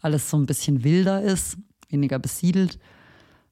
alles 0.00 0.30
so 0.30 0.36
ein 0.36 0.46
bisschen 0.46 0.84
wilder 0.84 1.22
ist, 1.22 1.58
weniger 1.88 2.18
besiedelt. 2.18 2.78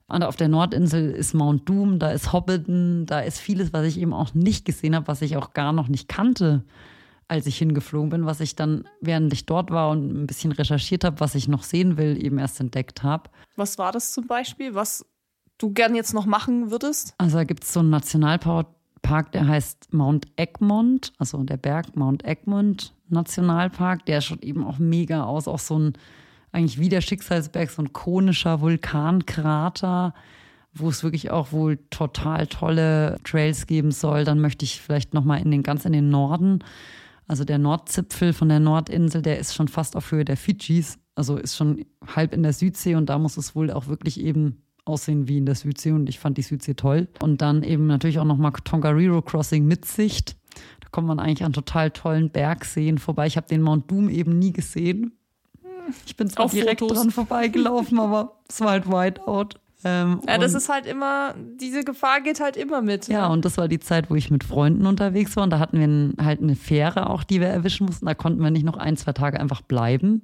Und 0.08 0.22
auf 0.22 0.36
der 0.36 0.48
Nordinsel 0.48 1.10
ist 1.10 1.34
Mount 1.34 1.68
Doom, 1.68 1.98
da 1.98 2.10
ist 2.10 2.32
Hobbiton, 2.32 3.04
da 3.04 3.20
ist 3.20 3.38
vieles, 3.38 3.72
was 3.74 3.86
ich 3.86 4.00
eben 4.00 4.14
auch 4.14 4.32
nicht 4.32 4.64
gesehen 4.64 4.96
habe, 4.96 5.06
was 5.06 5.20
ich 5.20 5.36
auch 5.36 5.52
gar 5.52 5.72
noch 5.72 5.88
nicht 5.88 6.08
kannte, 6.08 6.64
als 7.28 7.46
ich 7.46 7.58
hingeflogen 7.58 8.08
bin, 8.08 8.26
was 8.26 8.40
ich 8.40 8.56
dann, 8.56 8.84
während 9.02 9.32
ich 9.34 9.44
dort 9.44 9.70
war 9.70 9.90
und 9.90 10.10
ein 10.10 10.26
bisschen 10.26 10.52
recherchiert 10.52 11.04
habe, 11.04 11.20
was 11.20 11.34
ich 11.34 11.46
noch 11.46 11.62
sehen 11.62 11.98
will, 11.98 12.24
eben 12.24 12.38
erst 12.38 12.58
entdeckt 12.58 13.02
habe. 13.02 13.28
Was 13.56 13.76
war 13.76 13.92
das 13.92 14.12
zum 14.12 14.26
Beispiel? 14.26 14.74
Was 14.74 15.04
du 15.58 15.72
gern 15.72 15.94
jetzt 15.94 16.14
noch 16.14 16.24
machen 16.24 16.70
würdest? 16.70 17.14
Also 17.18 17.36
da 17.36 17.44
gibt 17.44 17.64
es 17.64 17.74
so 17.74 17.80
einen 17.80 17.90
Nationalpark, 17.90 18.68
Park, 19.02 19.32
der 19.32 19.46
heißt 19.46 19.92
Mount 19.92 20.26
Egmont, 20.36 21.12
also 21.18 21.42
der 21.42 21.56
Berg 21.56 21.96
Mount 21.96 22.24
Egmont 22.24 22.94
Nationalpark. 23.08 24.04
Der 24.06 24.20
schaut 24.20 24.42
eben 24.42 24.64
auch 24.64 24.78
mega 24.78 25.24
aus, 25.24 25.48
auch 25.48 25.58
so 25.58 25.78
ein, 25.78 25.92
eigentlich 26.52 26.78
wie 26.78 26.88
der 26.88 27.00
Schicksalsberg, 27.00 27.70
so 27.70 27.82
ein 27.82 27.92
konischer 27.92 28.60
Vulkankrater, 28.60 30.14
wo 30.74 30.88
es 30.88 31.02
wirklich 31.02 31.30
auch 31.30 31.52
wohl 31.52 31.78
total 31.90 32.46
tolle 32.46 33.18
Trails 33.24 33.66
geben 33.66 33.90
soll. 33.90 34.24
Dann 34.24 34.40
möchte 34.40 34.64
ich 34.64 34.80
vielleicht 34.80 35.14
nochmal 35.14 35.40
in 35.40 35.50
den, 35.50 35.62
ganz 35.62 35.84
in 35.84 35.92
den 35.92 36.10
Norden. 36.10 36.60
Also 37.26 37.44
der 37.44 37.58
Nordzipfel 37.58 38.32
von 38.32 38.48
der 38.48 38.60
Nordinsel, 38.60 39.22
der 39.22 39.38
ist 39.38 39.54
schon 39.54 39.68
fast 39.68 39.96
auf 39.96 40.10
Höhe 40.12 40.24
der 40.24 40.36
Fidschis. 40.36 40.98
Also 41.14 41.36
ist 41.36 41.56
schon 41.56 41.84
halb 42.14 42.32
in 42.32 42.42
der 42.42 42.52
Südsee 42.52 42.94
und 42.94 43.06
da 43.06 43.18
muss 43.18 43.36
es 43.36 43.54
wohl 43.54 43.70
auch 43.70 43.88
wirklich 43.88 44.20
eben 44.20 44.62
aussehen 44.88 45.28
wie 45.28 45.38
in 45.38 45.46
der 45.46 45.54
Südsee 45.54 45.92
und 45.92 46.08
ich 46.08 46.18
fand 46.18 46.38
die 46.38 46.42
Südsee 46.42 46.74
toll. 46.74 47.08
Und 47.20 47.42
dann 47.42 47.62
eben 47.62 47.86
natürlich 47.86 48.18
auch 48.18 48.24
nochmal 48.24 48.52
Tongariro 48.64 49.22
Crossing 49.22 49.66
mit 49.66 49.84
Sicht. 49.84 50.36
Da 50.80 50.88
kommt 50.90 51.06
man 51.06 51.20
eigentlich 51.20 51.44
an 51.44 51.52
total 51.52 51.90
tollen 51.90 52.30
Bergseen 52.30 52.98
vorbei. 52.98 53.26
Ich 53.26 53.36
habe 53.36 53.46
den 53.46 53.62
Mount 53.62 53.90
Doom 53.90 54.08
eben 54.08 54.38
nie 54.38 54.52
gesehen. 54.52 55.12
Ich 56.06 56.16
bin 56.16 56.28
zwar 56.28 56.46
Auf 56.46 56.52
direkt 56.52 56.80
Fotos. 56.80 56.98
dran 56.98 57.10
vorbeigelaufen, 57.10 57.98
aber 58.00 58.40
es 58.48 58.60
war 58.60 58.70
halt 58.70 58.88
Whiteout. 58.88 59.48
Ähm, 59.84 60.20
ja, 60.26 60.38
das 60.38 60.54
ist 60.54 60.68
halt 60.68 60.86
immer, 60.86 61.34
diese 61.60 61.84
Gefahr 61.84 62.20
geht 62.20 62.40
halt 62.40 62.56
immer 62.56 62.82
mit. 62.82 63.06
Ja, 63.06 63.20
ja, 63.20 63.26
und 63.28 63.44
das 63.44 63.58
war 63.58 63.68
die 63.68 63.78
Zeit, 63.78 64.10
wo 64.10 64.16
ich 64.16 64.28
mit 64.28 64.42
Freunden 64.42 64.86
unterwegs 64.86 65.36
war 65.36 65.44
und 65.44 65.50
da 65.50 65.60
hatten 65.60 65.78
wir 65.78 66.24
halt 66.24 66.42
eine 66.42 66.56
Fähre 66.56 67.08
auch, 67.08 67.22
die 67.22 67.40
wir 67.40 67.46
erwischen 67.46 67.86
mussten. 67.86 68.06
Da 68.06 68.14
konnten 68.14 68.42
wir 68.42 68.50
nicht 68.50 68.64
noch 68.64 68.76
ein, 68.76 68.96
zwei 68.96 69.12
Tage 69.12 69.38
einfach 69.38 69.62
bleiben 69.62 70.22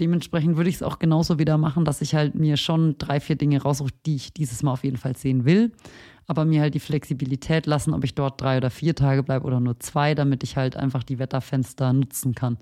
dementsprechend 0.00 0.56
würde 0.56 0.70
ich 0.70 0.76
es 0.76 0.82
auch 0.82 0.98
genauso 0.98 1.38
wieder 1.38 1.58
machen, 1.58 1.84
dass 1.84 2.00
ich 2.00 2.14
halt 2.14 2.34
mir 2.34 2.56
schon 2.56 2.96
drei, 2.98 3.20
vier 3.20 3.36
Dinge 3.36 3.62
raussuche, 3.62 3.92
die 4.06 4.16
ich 4.16 4.32
dieses 4.32 4.62
Mal 4.62 4.72
auf 4.72 4.84
jeden 4.84 4.96
Fall 4.96 5.16
sehen 5.16 5.44
will. 5.44 5.72
Aber 6.26 6.44
mir 6.44 6.62
halt 6.62 6.74
die 6.74 6.80
Flexibilität 6.80 7.66
lassen, 7.66 7.92
ob 7.92 8.04
ich 8.04 8.14
dort 8.14 8.40
drei 8.40 8.56
oder 8.56 8.70
vier 8.70 8.94
Tage 8.94 9.22
bleibe 9.22 9.44
oder 9.46 9.60
nur 9.60 9.78
zwei, 9.80 10.14
damit 10.14 10.42
ich 10.42 10.56
halt 10.56 10.76
einfach 10.76 11.02
die 11.02 11.18
Wetterfenster 11.18 11.92
nutzen 11.92 12.34
kann. 12.34 12.58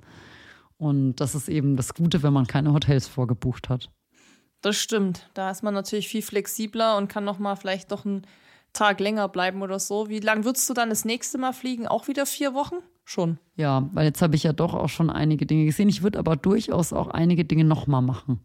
Und 0.79 1.17
das 1.17 1.37
ist 1.37 1.49
eben 1.49 1.77
das 1.77 1.95
Gute, 1.95 2.25
wenn 2.25 2.33
man 2.33 2.47
keine 2.47 2.73
Hotels 2.73 3.07
vorgebucht 3.07 3.69
hat. 3.69 3.89
Das 4.63 4.77
stimmt. 4.77 5.29
Da 5.35 5.51
ist 5.51 5.63
man 5.63 5.75
natürlich 5.75 6.09
viel 6.09 6.23
flexibler 6.23 6.97
und 6.97 7.09
kann 7.09 7.25
noch 7.25 7.39
mal 7.39 7.57
vielleicht 7.57 7.93
doch 7.93 8.05
einen 8.05 8.27
Tag 8.73 9.01
länger 9.01 9.29
bleiben 9.29 9.63
oder 9.63 9.79
so. 9.79 10.09
Wie 10.09 10.21
lange 10.21 10.45
würdest 10.45 10.69
du 10.69 10.75
dann 10.75 10.89
das 10.89 11.05
nächste 11.05 11.39
Mal 11.39 11.53
fliegen? 11.53 11.87
Auch 11.87 12.09
wieder 12.09 12.27
vier 12.27 12.55
Wochen? 12.55 12.77
Schon. 13.05 13.39
Ja, 13.57 13.89
weil 13.93 14.07
jetzt 14.07 14.23
habe 14.23 14.37
ich 14.37 14.45
ja 14.45 14.53
doch 14.53 14.75
auch 14.75 14.89
schon 14.89 15.11
einige 15.11 15.47
Dinge 15.47 15.65
gesehen. 15.65 15.89
Ich 15.89 16.03
würde 16.03 16.19
aber 16.19 16.37
durchaus 16.37 16.93
auch 16.93 17.09
einige 17.09 17.45
Dinge 17.45 17.65
nochmal 17.65 18.03
machen. 18.03 18.41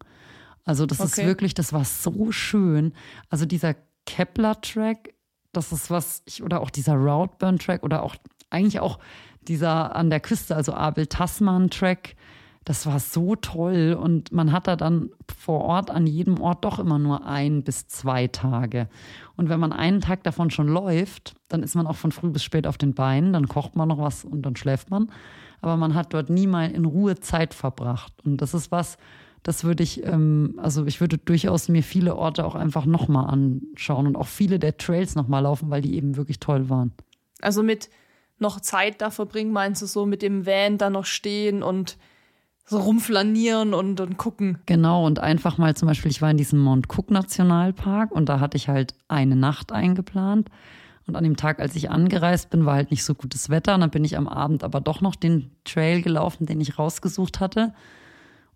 Also 0.65 0.85
das 0.85 0.99
okay. 0.99 1.21
ist 1.21 1.27
wirklich, 1.27 1.53
das 1.53 1.71
war 1.73 1.85
so 1.85 2.31
schön. 2.31 2.93
Also 3.29 3.45
dieser 3.45 3.75
Kepler-Track, 4.05 5.13
das 5.53 5.71
ist 5.71 5.89
was, 5.89 6.23
ich, 6.25 6.43
oder 6.43 6.61
auch 6.61 6.69
dieser 6.69 6.95
Routburn-Track 6.95 7.83
oder 7.83 8.03
auch 8.03 8.15
eigentlich 8.49 8.79
auch 8.79 8.99
dieser 9.41 9.95
an 9.95 10.09
der 10.09 10.19
Küste, 10.19 10.55
also 10.55 10.73
Abel-Tasman-Track, 10.73 12.15
das 12.67 12.85
war 12.85 12.99
so 12.99 13.37
toll 13.37 13.97
und 13.97 14.33
man 14.33 14.51
hat 14.51 14.67
da 14.67 14.75
dann 14.75 15.09
vor 15.37 15.61
Ort 15.61 15.89
an 15.89 16.05
jedem 16.05 16.41
Ort 16.41 16.65
doch 16.65 16.79
immer 16.79 16.99
nur 16.99 17.25
ein 17.25 17.63
bis 17.63 17.87
zwei 17.87 18.27
Tage. 18.27 18.89
Und 19.37 19.47
wenn 19.47 19.61
man 19.61 19.71
einen 19.71 20.01
Tag 20.01 20.23
davon 20.23 20.51
schon 20.51 20.67
läuft, 20.67 21.35
dann 21.47 21.63
ist 21.63 21.75
man 21.75 21.87
auch 21.87 21.95
von 21.95 22.11
früh 22.11 22.29
bis 22.29 22.43
spät 22.43 22.67
auf 22.67 22.77
den 22.77 22.93
Beinen, 22.93 23.31
dann 23.31 23.47
kocht 23.47 23.77
man 23.77 23.87
noch 23.87 23.99
was 23.99 24.25
und 24.25 24.41
dann 24.41 24.57
schläft 24.57 24.91
man. 24.91 25.09
Aber 25.61 25.77
man 25.77 25.95
hat 25.95 26.13
dort 26.13 26.29
nie 26.29 26.45
mal 26.45 26.69
in 26.69 26.83
Ruhe 26.83 27.17
Zeit 27.21 27.53
verbracht. 27.53 28.11
Und 28.25 28.41
das 28.41 28.53
ist 28.53 28.69
was, 28.69 28.97
das 29.43 29.63
würde 29.63 29.83
ich, 29.83 30.03
ähm, 30.03 30.59
also 30.61 30.85
ich 30.85 30.99
würde 30.99 31.17
durchaus 31.17 31.69
mir 31.69 31.83
viele 31.83 32.17
Orte 32.17 32.43
auch 32.43 32.55
einfach 32.55 32.85
nochmal 32.85 33.29
anschauen 33.29 34.07
und 34.07 34.17
auch 34.17 34.27
viele 34.27 34.59
der 34.59 34.75
Trails 34.75 35.15
nochmal 35.15 35.43
laufen, 35.43 35.69
weil 35.69 35.81
die 35.81 35.95
eben 35.95 36.17
wirklich 36.17 36.41
toll 36.41 36.67
waren. 36.69 36.91
Also 37.39 37.63
mit 37.63 37.89
noch 38.39 38.59
Zeit 38.59 38.99
da 39.01 39.09
verbringen, 39.09 39.53
meinst 39.53 39.81
du 39.81 39.85
so, 39.85 40.05
mit 40.05 40.21
dem 40.21 40.45
Van 40.45 40.77
da 40.77 40.89
noch 40.89 41.05
stehen 41.05 41.63
und 41.63 41.97
so 42.69 42.79
rumflanieren 42.79 43.73
und, 43.73 43.99
und 44.01 44.17
gucken. 44.17 44.59
Genau, 44.65 45.05
und 45.05 45.19
einfach 45.19 45.57
mal 45.57 45.75
zum 45.75 45.87
Beispiel, 45.87 46.11
ich 46.11 46.21
war 46.21 46.29
in 46.29 46.37
diesem 46.37 46.59
Mount 46.59 46.87
Cook 46.89 47.09
Nationalpark 47.09 48.11
und 48.11 48.27
da 48.27 48.39
hatte 48.39 48.57
ich 48.57 48.67
halt 48.67 48.93
eine 49.07 49.35
Nacht 49.35 49.71
eingeplant. 49.71 50.49
Und 51.07 51.15
an 51.15 51.23
dem 51.23 51.37
Tag, 51.37 51.61
als 51.61 51.75
ich 51.77 51.89
angereist 51.89 52.49
bin, 52.49 52.65
war 52.65 52.75
halt 52.75 52.91
nicht 52.91 53.05
so 53.05 53.15
gutes 53.15 53.49
Wetter. 53.49 53.75
Und 53.75 53.79
dann 53.79 53.89
bin 53.89 54.03
ich 54.03 54.17
am 54.17 54.27
Abend 54.27 54.65
aber 54.65 54.81
doch 54.81 54.99
noch 54.99 55.15
den 55.15 55.49
Trail 55.63 56.01
gelaufen, 56.01 56.45
den 56.45 56.59
ich 56.59 56.77
rausgesucht 56.77 57.39
hatte. 57.39 57.73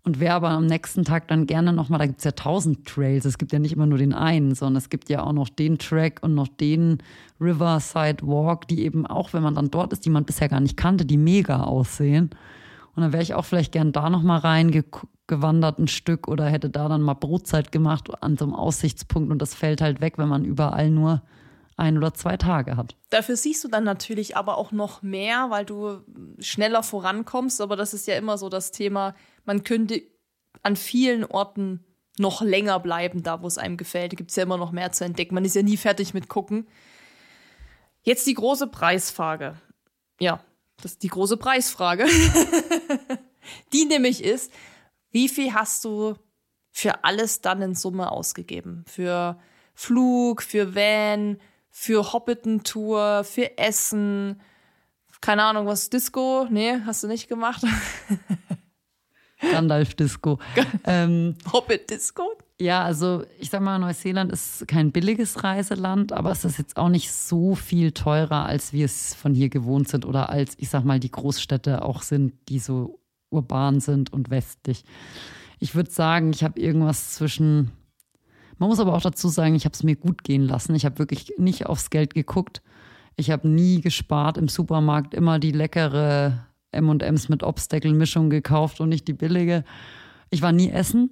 Und 0.04 0.20
wer 0.20 0.34
aber 0.34 0.50
am 0.50 0.66
nächsten 0.66 1.04
Tag 1.04 1.28
dann 1.28 1.46
gerne 1.46 1.72
nochmal, 1.72 2.00
da 2.00 2.06
gibt 2.06 2.18
es 2.18 2.24
ja 2.24 2.32
tausend 2.32 2.86
Trails, 2.86 3.24
es 3.24 3.38
gibt 3.38 3.52
ja 3.52 3.60
nicht 3.60 3.72
immer 3.72 3.86
nur 3.86 3.98
den 3.98 4.12
einen, 4.12 4.54
sondern 4.54 4.76
es 4.76 4.90
gibt 4.90 5.08
ja 5.08 5.22
auch 5.22 5.32
noch 5.32 5.48
den 5.48 5.78
Track 5.78 6.18
und 6.22 6.34
noch 6.34 6.48
den 6.48 6.98
Riverside 7.40 8.26
Walk, 8.26 8.66
die 8.66 8.82
eben 8.82 9.06
auch, 9.06 9.32
wenn 9.32 9.44
man 9.44 9.54
dann 9.54 9.70
dort 9.70 9.92
ist, 9.92 10.04
die 10.04 10.10
man 10.10 10.24
bisher 10.24 10.48
gar 10.48 10.60
nicht 10.60 10.76
kannte, 10.76 11.06
die 11.06 11.16
mega 11.16 11.62
aussehen. 11.62 12.30
Und 12.94 13.02
dann 13.02 13.12
wäre 13.12 13.22
ich 13.22 13.34
auch 13.34 13.44
vielleicht 13.44 13.72
gern 13.72 13.92
da 13.92 14.10
nochmal 14.10 14.40
reingewandert 14.40 15.78
ein 15.78 15.88
Stück 15.88 16.28
oder 16.28 16.46
hätte 16.46 16.70
da 16.70 16.88
dann 16.88 17.02
mal 17.02 17.14
Brotzeit 17.14 17.72
gemacht 17.72 18.10
an 18.22 18.36
so 18.36 18.44
einem 18.44 18.54
Aussichtspunkt 18.54 19.30
und 19.30 19.40
das 19.40 19.54
fällt 19.54 19.80
halt 19.80 20.00
weg, 20.00 20.18
wenn 20.18 20.28
man 20.28 20.44
überall 20.44 20.90
nur 20.90 21.22
ein 21.76 21.96
oder 21.96 22.14
zwei 22.14 22.36
Tage 22.36 22.76
hat. 22.76 22.96
Dafür 23.10 23.36
siehst 23.36 23.64
du 23.64 23.68
dann 23.68 23.84
natürlich 23.84 24.36
aber 24.36 24.58
auch 24.58 24.72
noch 24.72 25.02
mehr, 25.02 25.46
weil 25.48 25.64
du 25.64 26.00
schneller 26.38 26.82
vorankommst. 26.82 27.60
Aber 27.60 27.76
das 27.76 27.94
ist 27.94 28.06
ja 28.06 28.14
immer 28.14 28.38
so 28.38 28.48
das 28.48 28.72
Thema, 28.72 29.14
man 29.44 29.64
könnte 29.64 30.02
an 30.62 30.76
vielen 30.76 31.24
Orten 31.24 31.84
noch 32.18 32.42
länger 32.42 32.78
bleiben, 32.78 33.22
da 33.22 33.42
wo 33.42 33.46
es 33.46 33.58
einem 33.58 33.76
gefällt. 33.76 34.12
Da 34.12 34.16
gibt 34.16 34.30
es 34.30 34.36
ja 34.36 34.42
immer 34.42 34.58
noch 34.58 34.70
mehr 34.70 34.92
zu 34.92 35.04
entdecken. 35.04 35.34
Man 35.34 35.44
ist 35.44 35.56
ja 35.56 35.62
nie 35.62 35.78
fertig 35.78 36.12
mit 36.14 36.28
gucken. 36.28 36.68
Jetzt 38.02 38.26
die 38.26 38.34
große 38.34 38.66
Preisfrage. 38.66 39.56
Ja, 40.20 40.40
das 40.82 40.92
ist 40.92 41.02
die 41.02 41.08
große 41.08 41.36
Preisfrage. 41.36 42.06
die 43.72 43.84
nämlich 43.84 44.22
ist, 44.22 44.52
wie 45.10 45.28
viel 45.28 45.54
hast 45.54 45.84
du 45.84 46.14
für 46.70 47.04
alles 47.04 47.40
dann 47.40 47.62
in 47.62 47.74
Summe 47.74 48.10
ausgegeben? 48.10 48.84
Für 48.86 49.38
Flug, 49.74 50.42
für 50.42 50.74
Van, 50.74 51.38
für 51.70 52.12
Hobbiton-Tour, 52.12 53.24
für 53.24 53.58
Essen, 53.58 54.40
keine 55.20 55.44
Ahnung, 55.44 55.66
was, 55.66 55.88
Disco? 55.88 56.46
Nee, 56.50 56.80
hast 56.84 57.04
du 57.04 57.08
nicht 57.08 57.28
gemacht? 57.28 57.62
Gandalf 59.40 59.94
Disco. 59.94 60.38
ähm, 60.84 61.36
Hobbit 61.52 61.90
Disco? 61.90 62.36
Ja, 62.62 62.84
also 62.84 63.24
ich 63.40 63.50
sag 63.50 63.60
mal, 63.60 63.80
Neuseeland 63.80 64.30
ist 64.30 64.68
kein 64.68 64.92
billiges 64.92 65.42
Reiseland, 65.42 66.12
aber 66.12 66.30
es 66.30 66.44
ist 66.44 66.58
jetzt 66.58 66.76
auch 66.76 66.90
nicht 66.90 67.10
so 67.10 67.56
viel 67.56 67.90
teurer, 67.90 68.46
als 68.46 68.72
wir 68.72 68.84
es 68.84 69.14
von 69.14 69.34
hier 69.34 69.48
gewohnt 69.48 69.88
sind 69.88 70.06
oder 70.06 70.28
als, 70.28 70.54
ich 70.58 70.68
sag 70.68 70.84
mal, 70.84 71.00
die 71.00 71.10
Großstädte 71.10 71.82
auch 71.82 72.02
sind, 72.02 72.34
die 72.48 72.60
so 72.60 73.00
urban 73.30 73.80
sind 73.80 74.12
und 74.12 74.30
westlich. 74.30 74.84
Ich 75.58 75.74
würde 75.74 75.90
sagen, 75.90 76.30
ich 76.30 76.44
habe 76.44 76.60
irgendwas 76.60 77.14
zwischen. 77.14 77.72
Man 78.58 78.68
muss 78.68 78.78
aber 78.78 78.94
auch 78.94 79.02
dazu 79.02 79.26
sagen, 79.26 79.56
ich 79.56 79.64
habe 79.64 79.74
es 79.74 79.82
mir 79.82 79.96
gut 79.96 80.22
gehen 80.22 80.42
lassen. 80.42 80.76
Ich 80.76 80.84
habe 80.84 81.00
wirklich 81.00 81.34
nicht 81.38 81.66
aufs 81.66 81.90
Geld 81.90 82.14
geguckt. 82.14 82.62
Ich 83.16 83.32
habe 83.32 83.48
nie 83.48 83.80
gespart 83.80 84.38
im 84.38 84.46
Supermarkt, 84.46 85.14
immer 85.14 85.40
die 85.40 85.50
leckere 85.50 86.46
M&M's 86.70 87.28
mit 87.28 87.42
Obstacle-Mischung 87.42 88.30
gekauft 88.30 88.80
und 88.80 88.88
nicht 88.88 89.08
die 89.08 89.14
billige. 89.14 89.64
Ich 90.30 90.42
war 90.42 90.52
nie 90.52 90.70
essen. 90.70 91.10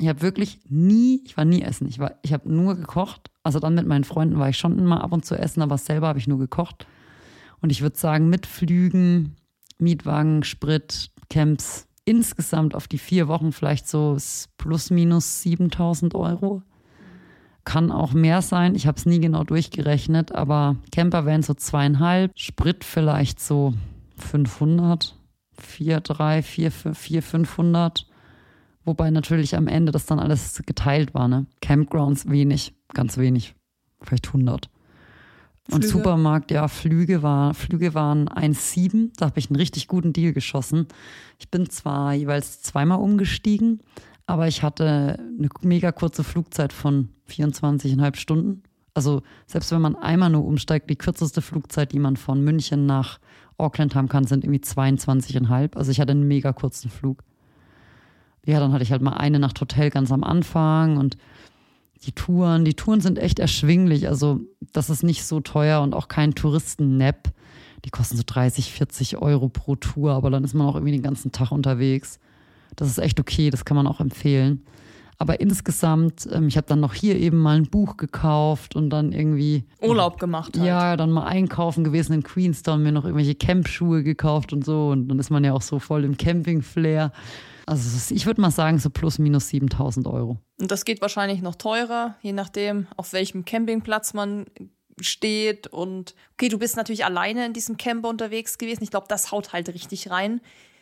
Ich 0.00 0.08
habe 0.08 0.22
wirklich 0.22 0.60
nie, 0.68 1.22
ich 1.24 1.36
war 1.36 1.44
nie 1.44 1.62
essen. 1.62 1.88
Ich, 1.88 1.98
ich 2.22 2.32
habe 2.32 2.52
nur 2.52 2.76
gekocht. 2.76 3.30
Also 3.42 3.58
dann 3.58 3.74
mit 3.74 3.86
meinen 3.86 4.04
Freunden 4.04 4.38
war 4.38 4.48
ich 4.48 4.58
schon 4.58 4.78
immer 4.78 5.02
ab 5.02 5.12
und 5.12 5.24
zu 5.24 5.34
essen, 5.34 5.60
aber 5.60 5.76
selber 5.76 6.06
habe 6.08 6.18
ich 6.18 6.28
nur 6.28 6.38
gekocht. 6.38 6.86
Und 7.60 7.70
ich 7.70 7.82
würde 7.82 7.96
sagen, 7.96 8.28
mit 8.28 8.46
Flügen, 8.46 9.36
Mietwagen, 9.78 10.44
Sprit, 10.44 11.10
Camps, 11.28 11.88
insgesamt 12.04 12.74
auf 12.74 12.88
die 12.88 12.98
vier 12.98 13.28
Wochen 13.28 13.52
vielleicht 13.52 13.88
so 13.88 14.16
plus 14.56 14.90
minus 14.90 15.42
7000 15.42 16.14
Euro. 16.14 16.62
Kann 17.64 17.92
auch 17.92 18.12
mehr 18.14 18.40
sein. 18.40 18.74
Ich 18.74 18.86
habe 18.86 18.96
es 18.96 19.04
nie 19.04 19.20
genau 19.20 19.44
durchgerechnet, 19.44 20.32
aber 20.32 20.76
Camper 20.90 21.26
wären 21.26 21.42
so 21.42 21.52
zweieinhalb, 21.52 22.32
Sprit 22.34 22.82
vielleicht 22.82 23.40
so 23.40 23.74
500, 24.16 25.16
4, 25.60 26.00
3, 26.00 26.42
4, 26.42 26.70
4, 26.70 27.22
500. 27.22 28.07
Wobei 28.88 29.10
natürlich 29.10 29.54
am 29.54 29.68
Ende 29.68 29.92
das 29.92 30.06
dann 30.06 30.18
alles 30.18 30.62
geteilt 30.64 31.12
war. 31.12 31.28
Ne? 31.28 31.44
Campgrounds 31.60 32.26
wenig, 32.30 32.72
ganz 32.94 33.18
wenig, 33.18 33.54
vielleicht 34.00 34.28
100. 34.28 34.70
Und 35.70 35.84
Flüge. 35.84 35.88
Supermarkt, 35.88 36.50
ja, 36.50 36.68
Flüge, 36.68 37.22
war, 37.22 37.52
Flüge 37.52 37.92
waren 37.92 38.30
1,7. 38.30 39.10
Da 39.18 39.26
habe 39.26 39.40
ich 39.40 39.50
einen 39.50 39.56
richtig 39.56 39.88
guten 39.88 40.14
Deal 40.14 40.32
geschossen. 40.32 40.86
Ich 41.38 41.50
bin 41.50 41.68
zwar 41.68 42.14
jeweils 42.14 42.62
zweimal 42.62 42.98
umgestiegen, 43.00 43.80
aber 44.24 44.48
ich 44.48 44.62
hatte 44.62 45.18
eine 45.38 45.50
mega 45.60 45.92
kurze 45.92 46.24
Flugzeit 46.24 46.72
von 46.72 47.10
24,5 47.28 48.16
Stunden. 48.16 48.62
Also 48.94 49.20
selbst 49.46 49.70
wenn 49.70 49.82
man 49.82 49.96
einmal 49.96 50.30
nur 50.30 50.46
umsteigt, 50.46 50.88
die 50.88 50.96
kürzeste 50.96 51.42
Flugzeit, 51.42 51.92
die 51.92 51.98
man 51.98 52.16
von 52.16 52.42
München 52.42 52.86
nach 52.86 53.20
Auckland 53.58 53.94
haben 53.94 54.08
kann, 54.08 54.24
sind 54.24 54.44
irgendwie 54.44 54.64
22,5. 54.64 55.76
Also 55.76 55.90
ich 55.90 56.00
hatte 56.00 56.12
einen 56.12 56.26
mega 56.26 56.54
kurzen 56.54 56.88
Flug. 56.88 57.22
Ja, 58.46 58.60
dann 58.60 58.72
hatte 58.72 58.82
ich 58.82 58.92
halt 58.92 59.02
mal 59.02 59.14
eine 59.14 59.38
Nacht 59.38 59.60
Hotel 59.60 59.90
ganz 59.90 60.10
am 60.10 60.24
Anfang 60.24 60.96
und 60.96 61.16
die 62.04 62.12
Touren, 62.12 62.64
die 62.64 62.74
Touren 62.74 63.00
sind 63.00 63.18
echt 63.18 63.38
erschwinglich. 63.38 64.08
Also 64.08 64.40
das 64.72 64.88
ist 64.90 65.02
nicht 65.02 65.24
so 65.24 65.40
teuer 65.40 65.82
und 65.82 65.94
auch 65.94 66.08
kein 66.08 66.34
Touristen-Nap. 66.34 67.32
Die 67.84 67.90
kosten 67.90 68.16
so 68.16 68.22
30, 68.24 68.72
40 68.72 69.16
Euro 69.18 69.48
pro 69.48 69.76
Tour, 69.76 70.12
aber 70.12 70.30
dann 70.30 70.44
ist 70.44 70.54
man 70.54 70.66
auch 70.66 70.74
irgendwie 70.74 70.92
den 70.92 71.02
ganzen 71.02 71.32
Tag 71.32 71.52
unterwegs. 71.52 72.18
Das 72.76 72.88
ist 72.88 72.98
echt 72.98 73.18
okay, 73.20 73.50
das 73.50 73.64
kann 73.64 73.76
man 73.76 73.86
auch 73.86 74.00
empfehlen. 74.00 74.64
Aber 75.20 75.40
insgesamt, 75.40 76.28
ähm, 76.32 76.46
ich 76.46 76.56
habe 76.56 76.68
dann 76.68 76.78
noch 76.78 76.94
hier 76.94 77.16
eben 77.16 77.38
mal 77.38 77.56
ein 77.56 77.68
Buch 77.68 77.96
gekauft 77.96 78.76
und 78.76 78.90
dann 78.90 79.12
irgendwie. 79.12 79.64
Urlaub 79.82 80.20
gemacht. 80.20 80.56
Halt. 80.56 80.66
Ja, 80.66 80.96
dann 80.96 81.10
mal 81.10 81.24
einkaufen 81.24 81.82
gewesen 81.82 82.12
in 82.12 82.22
Queenstown, 82.22 82.82
mir 82.82 82.92
noch 82.92 83.04
irgendwelche 83.04 83.34
Campschuhe 83.34 84.04
gekauft 84.04 84.52
und 84.52 84.64
so. 84.64 84.90
Und 84.90 85.08
dann 85.08 85.18
ist 85.18 85.30
man 85.30 85.42
ja 85.42 85.52
auch 85.54 85.62
so 85.62 85.80
voll 85.80 86.04
im 86.04 86.16
Camping-Flair. 86.16 87.12
Also 87.68 88.14
ich 88.14 88.26
würde 88.26 88.40
mal 88.40 88.50
sagen, 88.50 88.78
so 88.78 88.90
plus 88.90 89.18
minus 89.18 89.48
7000 89.48 90.06
Euro. 90.06 90.38
Und 90.58 90.70
das 90.70 90.84
geht 90.84 91.00
wahrscheinlich 91.00 91.42
noch 91.42 91.54
teurer, 91.54 92.16
je 92.22 92.32
nachdem, 92.32 92.86
auf 92.96 93.12
welchem 93.12 93.44
Campingplatz 93.44 94.14
man 94.14 94.46
steht. 95.00 95.66
Und 95.66 96.14
okay, 96.32 96.48
du 96.48 96.58
bist 96.58 96.76
natürlich 96.76 97.04
alleine 97.04 97.46
in 97.46 97.52
diesem 97.52 97.76
Camper 97.76 98.08
unterwegs 98.08 98.58
gewesen. 98.58 98.82
Ich 98.84 98.90
glaube, 98.90 99.06
das 99.08 99.30
haut 99.32 99.52
halt 99.52 99.68
richtig 99.68 100.10
rein. 100.10 100.40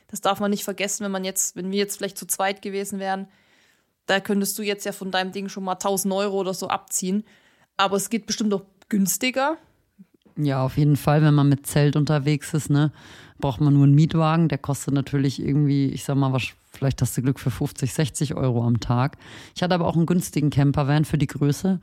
Das 0.09 0.21
darf 0.21 0.39
man 0.39 0.51
nicht 0.51 0.65
vergessen, 0.65 1.05
wenn 1.05 1.11
man 1.11 1.25
jetzt, 1.25 1.57
wenn 1.57 1.73
wir 1.73 1.79
jetzt 1.79 1.97
vielleicht 1.97 2.17
zu 2.17 2.27
zweit 2.27 2.63
gewesen 2.63 3.01
wären 3.01 3.29
da 4.07 4.21
könntest 4.21 4.59
du 4.59 4.63
jetzt 4.63 4.87
ja 4.87 4.93
von 4.93 5.11
deinem 5.11 5.33
Ding 5.33 5.49
schon 5.49 5.65
mal 5.65 5.73
1000 5.73 6.15
Euro 6.15 6.39
oder 6.39 6.55
so 6.55 6.69
abziehen. 6.69 7.25
Aber 7.77 7.97
es 7.97 8.09
geht 8.09 8.27
bestimmt 8.27 8.55
auch 8.55 8.63
günstiger. 8.89 9.57
Ja, 10.37 10.65
auf 10.65 10.77
jeden 10.79 10.97
Fall, 10.97 11.23
wenn 11.23 11.35
man 11.35 11.49
mit 11.49 11.67
Zelt 11.67 11.97
unterwegs 11.97 12.55
ist, 12.55 12.71
ne, 12.71 12.93
braucht 13.39 13.61
man 13.61 13.75
nur 13.75 13.85
einen 13.85 13.95
Mietwagen. 13.95 14.49
Der 14.49 14.59
kostet 14.59 14.95
natürlich 14.95 15.41
irgendwie, 15.43 15.89
ich 15.89 16.05
sag 16.05 16.17
mal, 16.17 16.33
was, 16.33 16.49
vielleicht 16.77 17.03
hast 17.03 17.17
du 17.17 17.23
Glück 17.23 17.41
für 17.41 17.51
50, 17.51 17.93
60 17.93 18.35
Euro 18.35 18.65
am 18.65 18.81
Tag. 18.81 19.17
Ich 19.55 19.63
hatte 19.63 19.75
aber 19.75 19.87
auch 19.87 19.97
einen 19.97 20.07
günstigen 20.07 20.51
Campervan 20.51 21.05
für 21.05 21.19
die 21.19 21.27
Größe. 21.27 21.81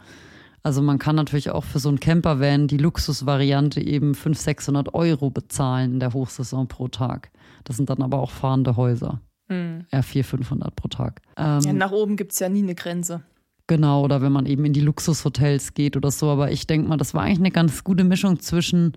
Also 0.63 0.81
man 0.81 0.97
kann 0.97 1.17
natürlich 1.17 1.49
auch 1.49 1.65
für 1.65 1.79
so 1.79 1.89
einen 1.89 1.99
Campervan 1.99 2.67
die 2.67 2.77
Luxusvariante 2.77 3.81
eben 3.81 4.15
500, 4.15 4.41
600 4.41 4.93
Euro 4.93 5.29
bezahlen 5.29 5.93
in 5.93 5.99
der 5.99 6.13
Hochsaison 6.13 6.67
pro 6.67 6.87
Tag. 6.87 7.31
Das 7.65 7.75
sind 7.75 7.89
dann 7.89 8.01
aber 8.01 8.19
auch 8.19 8.31
fahrende 8.31 8.77
Häuser. 8.77 9.19
Mhm. 9.49 9.85
Ja, 9.91 10.01
400, 10.01 10.47
500 10.47 10.75
pro 10.75 10.87
Tag. 10.87 11.21
Ähm, 11.37 11.59
ja, 11.61 11.73
nach 11.73 11.91
oben 11.91 12.15
gibt 12.15 12.31
es 12.31 12.39
ja 12.39 12.47
nie 12.47 12.63
eine 12.63 12.75
Grenze. 12.75 13.23
Genau, 13.67 14.03
oder 14.03 14.21
wenn 14.21 14.31
man 14.31 14.45
eben 14.45 14.65
in 14.65 14.73
die 14.73 14.81
Luxushotels 14.81 15.73
geht 15.73 15.95
oder 15.95 16.11
so. 16.11 16.29
Aber 16.29 16.51
ich 16.51 16.67
denke 16.67 16.87
mal, 16.87 16.97
das 16.97 17.13
war 17.13 17.23
eigentlich 17.23 17.39
eine 17.39 17.51
ganz 17.51 17.83
gute 17.83 18.03
Mischung 18.03 18.39
zwischen, 18.39 18.93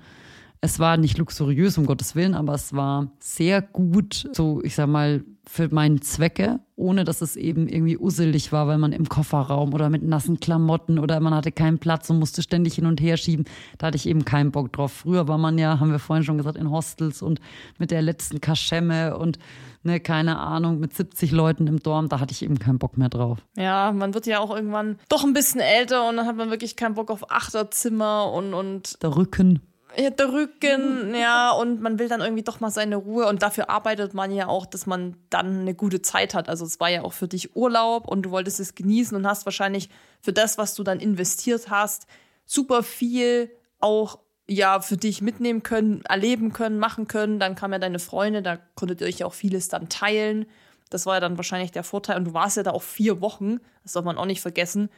es 0.61 0.78
war 0.78 0.96
nicht 0.96 1.18
luxuriös, 1.18 1.78
um 1.78 1.86
Gottes 1.86 2.14
Willen, 2.14 2.34
aber 2.34 2.55
es 2.55 2.72
war 2.74 3.10
sehr 3.18 3.62
gut, 3.62 4.28
so 4.32 4.62
ich 4.62 4.74
sag 4.74 4.89
mal, 4.89 5.24
für 5.48 5.72
meine 5.72 6.01
Zwecke, 6.01 6.59
ohne 6.74 7.05
dass 7.05 7.20
es 7.20 7.36
eben 7.36 7.68
irgendwie 7.68 7.97
usselig 7.97 8.51
war, 8.51 8.66
weil 8.66 8.78
man 8.78 8.93
im 8.93 9.09
Kofferraum 9.09 9.74
oder 9.74 9.90
mit 9.90 10.02
nassen 10.02 10.40
Klamotten 10.40 10.98
oder 10.98 11.20
man 11.20 11.32
hatte 11.35 11.52
keinen 11.52 11.78
Platz 11.78 12.10
und 12.10 12.18
musste 12.18 12.43
ständig 12.43 12.74
hin 12.74 12.86
und 12.86 13.01
her 13.01 13.16
schieben. 13.16 13.44
Da 13.78 13.86
hatte 13.86 13.97
ich 13.97 14.09
eben 14.09 14.24
keinen 14.24 14.51
Bock 14.51 14.72
drauf. 14.72 14.93
Früher 14.93 15.28
war 15.28 15.39
man 15.39 15.56
ja, 15.56 15.78
haben 15.78 15.93
wir 15.93 16.01
vorhin 16.01 16.24
schon 16.24 16.36
gesagt, 16.36 16.56
in 16.56 16.70
Hostels 16.70 17.22
und 17.22 17.40
mit 17.78 17.93
der 17.93 18.02
letzten 18.02 18.40
Kaschemme 18.40 19.16
und 19.16 19.39
ne, 19.85 20.01
keine 20.01 20.39
Ahnung, 20.39 20.81
mit 20.81 20.94
70 20.94 21.31
Leuten 21.31 21.68
im 21.68 21.78
Dorm, 21.78 22.09
da 22.09 22.18
hatte 22.18 22.32
ich 22.32 22.43
eben 22.43 22.59
keinen 22.59 22.81
Bock 22.81 22.98
mehr 22.98 23.09
drauf. 23.09 23.39
Ja, 23.56 23.93
man 23.93 24.14
wird 24.14 24.26
ja 24.26 24.40
auch 24.40 24.55
irgendwann 24.55 24.98
doch 25.09 25.22
ein 25.22 25.32
bisschen 25.32 25.60
älter 25.60 26.09
und 26.09 26.16
dann 26.16 26.26
hat 26.26 26.36
man 26.36 26.51
wirklich 26.51 26.74
keinen 26.74 26.94
Bock 26.94 27.10
auf 27.10 27.31
Achterzimmer 27.31 28.32
und, 28.32 28.52
und 28.52 29.01
der 29.02 29.16
Rücken. 29.16 29.60
Ja, 29.98 30.10
der 30.10 30.31
Rücken, 30.31 31.14
ja, 31.14 31.52
und 31.52 31.81
man 31.81 31.98
will 31.98 32.09
dann 32.09 32.20
irgendwie 32.20 32.43
doch 32.43 32.60
mal 32.60 32.70
seine 32.70 32.97
Ruhe 32.97 33.27
und 33.28 33.43
dafür 33.43 33.70
arbeitet 33.70 34.12
man 34.12 34.31
ja 34.31 34.47
auch, 34.47 34.66
dass 34.66 34.86
man 34.86 35.16
dann 35.31 35.60
eine 35.60 35.74
gute 35.74 36.02
Zeit 36.02 36.35
hat. 36.35 36.51
Also 36.51 36.66
es 36.66 36.81
war 36.81 36.90
ja 36.90 37.02
auch 37.02 37.14
für 37.14 37.28
dich 37.28 37.56
Urlaub 37.56 38.06
und 38.06 38.23
du 38.23 38.31
wolltest 38.31 38.60
es 38.60 38.74
genießen 38.74 39.16
und 39.16 39.27
hast 39.27 39.47
wahrscheinlich 39.47 39.89
für 40.20 40.35
das, 40.35 40.59
was 40.59 40.74
du 40.74 40.82
dann 40.82 41.01
investiert 41.01 41.70
hast, 41.70 42.06
super 42.44 42.82
viel 42.82 43.51
auch 43.81 44.18
ja 44.48 44.81
für 44.81 44.97
dich 44.97 45.23
mitnehmen 45.23 45.62
können, 45.62 46.02
erleben 46.05 46.52
können, 46.52 46.78
machen 46.78 47.09
können. 47.09 47.39
Dann 47.39 47.55
kamen 47.55 47.74
ja 47.74 47.78
deine 47.78 47.98
Freunde, 47.98 48.43
da 48.43 48.59
konntet 48.74 49.01
ihr 49.01 49.06
euch 49.06 49.18
ja 49.18 49.27
auch 49.27 49.35
vieles 49.35 49.68
dann 49.68 49.89
teilen. 49.89 50.47
Das 50.90 51.06
war 51.06 51.14
ja 51.14 51.20
dann 51.20 51.39
wahrscheinlich 51.39 51.73
der 51.73 51.85
Vorteil. 51.85 52.16
Und 52.18 52.27
du 52.27 52.35
warst 52.35 52.56
ja 52.56 52.62
da 52.62 52.70
auch 52.73 52.82
vier 52.82 53.20
Wochen, 53.20 53.59
das 53.82 53.93
darf 53.93 54.05
man 54.05 54.18
auch 54.18 54.27
nicht 54.27 54.40
vergessen. 54.40 54.90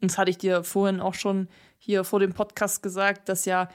das 0.00 0.16
hatte 0.16 0.30
ich 0.30 0.38
dir 0.38 0.64
vorhin 0.64 1.00
auch 1.00 1.14
schon 1.14 1.48
hier 1.76 2.04
vor 2.04 2.20
dem 2.20 2.32
Podcast 2.32 2.82
gesagt, 2.82 3.28
dass 3.28 3.44
ja 3.44 3.68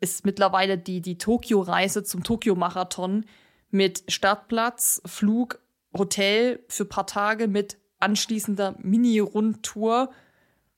ist 0.00 0.24
mittlerweile 0.24 0.78
die, 0.78 1.00
die 1.00 1.18
Tokio-Reise 1.18 2.04
zum 2.04 2.22
Tokio-Marathon 2.22 3.24
mit 3.70 4.04
Startplatz, 4.08 5.02
Flug, 5.04 5.60
Hotel 5.96 6.60
für 6.68 6.84
ein 6.84 6.88
paar 6.88 7.06
Tage 7.06 7.48
mit 7.48 7.78
anschließender 7.98 8.76
Mini-Rundtour. 8.80 10.10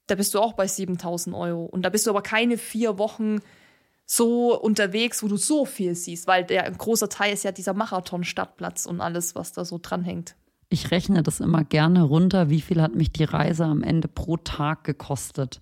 Da 0.06 0.14
bist 0.14 0.34
du 0.34 0.40
auch 0.40 0.54
bei 0.54 0.66
7000 0.66 1.36
Euro. 1.36 1.64
Und 1.64 1.82
da 1.82 1.90
bist 1.90 2.06
du 2.06 2.10
aber 2.10 2.22
keine 2.22 2.58
vier 2.58 2.98
Wochen 2.98 3.40
so 4.06 4.60
unterwegs, 4.60 5.22
wo 5.22 5.28
du 5.28 5.36
so 5.36 5.64
viel 5.64 5.94
siehst, 5.94 6.26
weil 6.26 6.44
der 6.44 6.64
ein 6.64 6.76
großer 6.76 7.08
Teil 7.08 7.32
ist 7.32 7.44
ja 7.44 7.52
dieser 7.52 7.74
Marathon-Startplatz 7.74 8.86
und 8.86 9.00
alles, 9.00 9.36
was 9.36 9.52
da 9.52 9.64
so 9.64 9.78
dranhängt. 9.80 10.34
Ich 10.68 10.90
rechne 10.90 11.22
das 11.22 11.38
immer 11.38 11.62
gerne 11.62 12.02
runter, 12.02 12.50
wie 12.50 12.60
viel 12.60 12.82
hat 12.82 12.94
mich 12.94 13.12
die 13.12 13.24
Reise 13.24 13.64
am 13.64 13.82
Ende 13.82 14.08
pro 14.08 14.36
Tag 14.36 14.82
gekostet. 14.82 15.60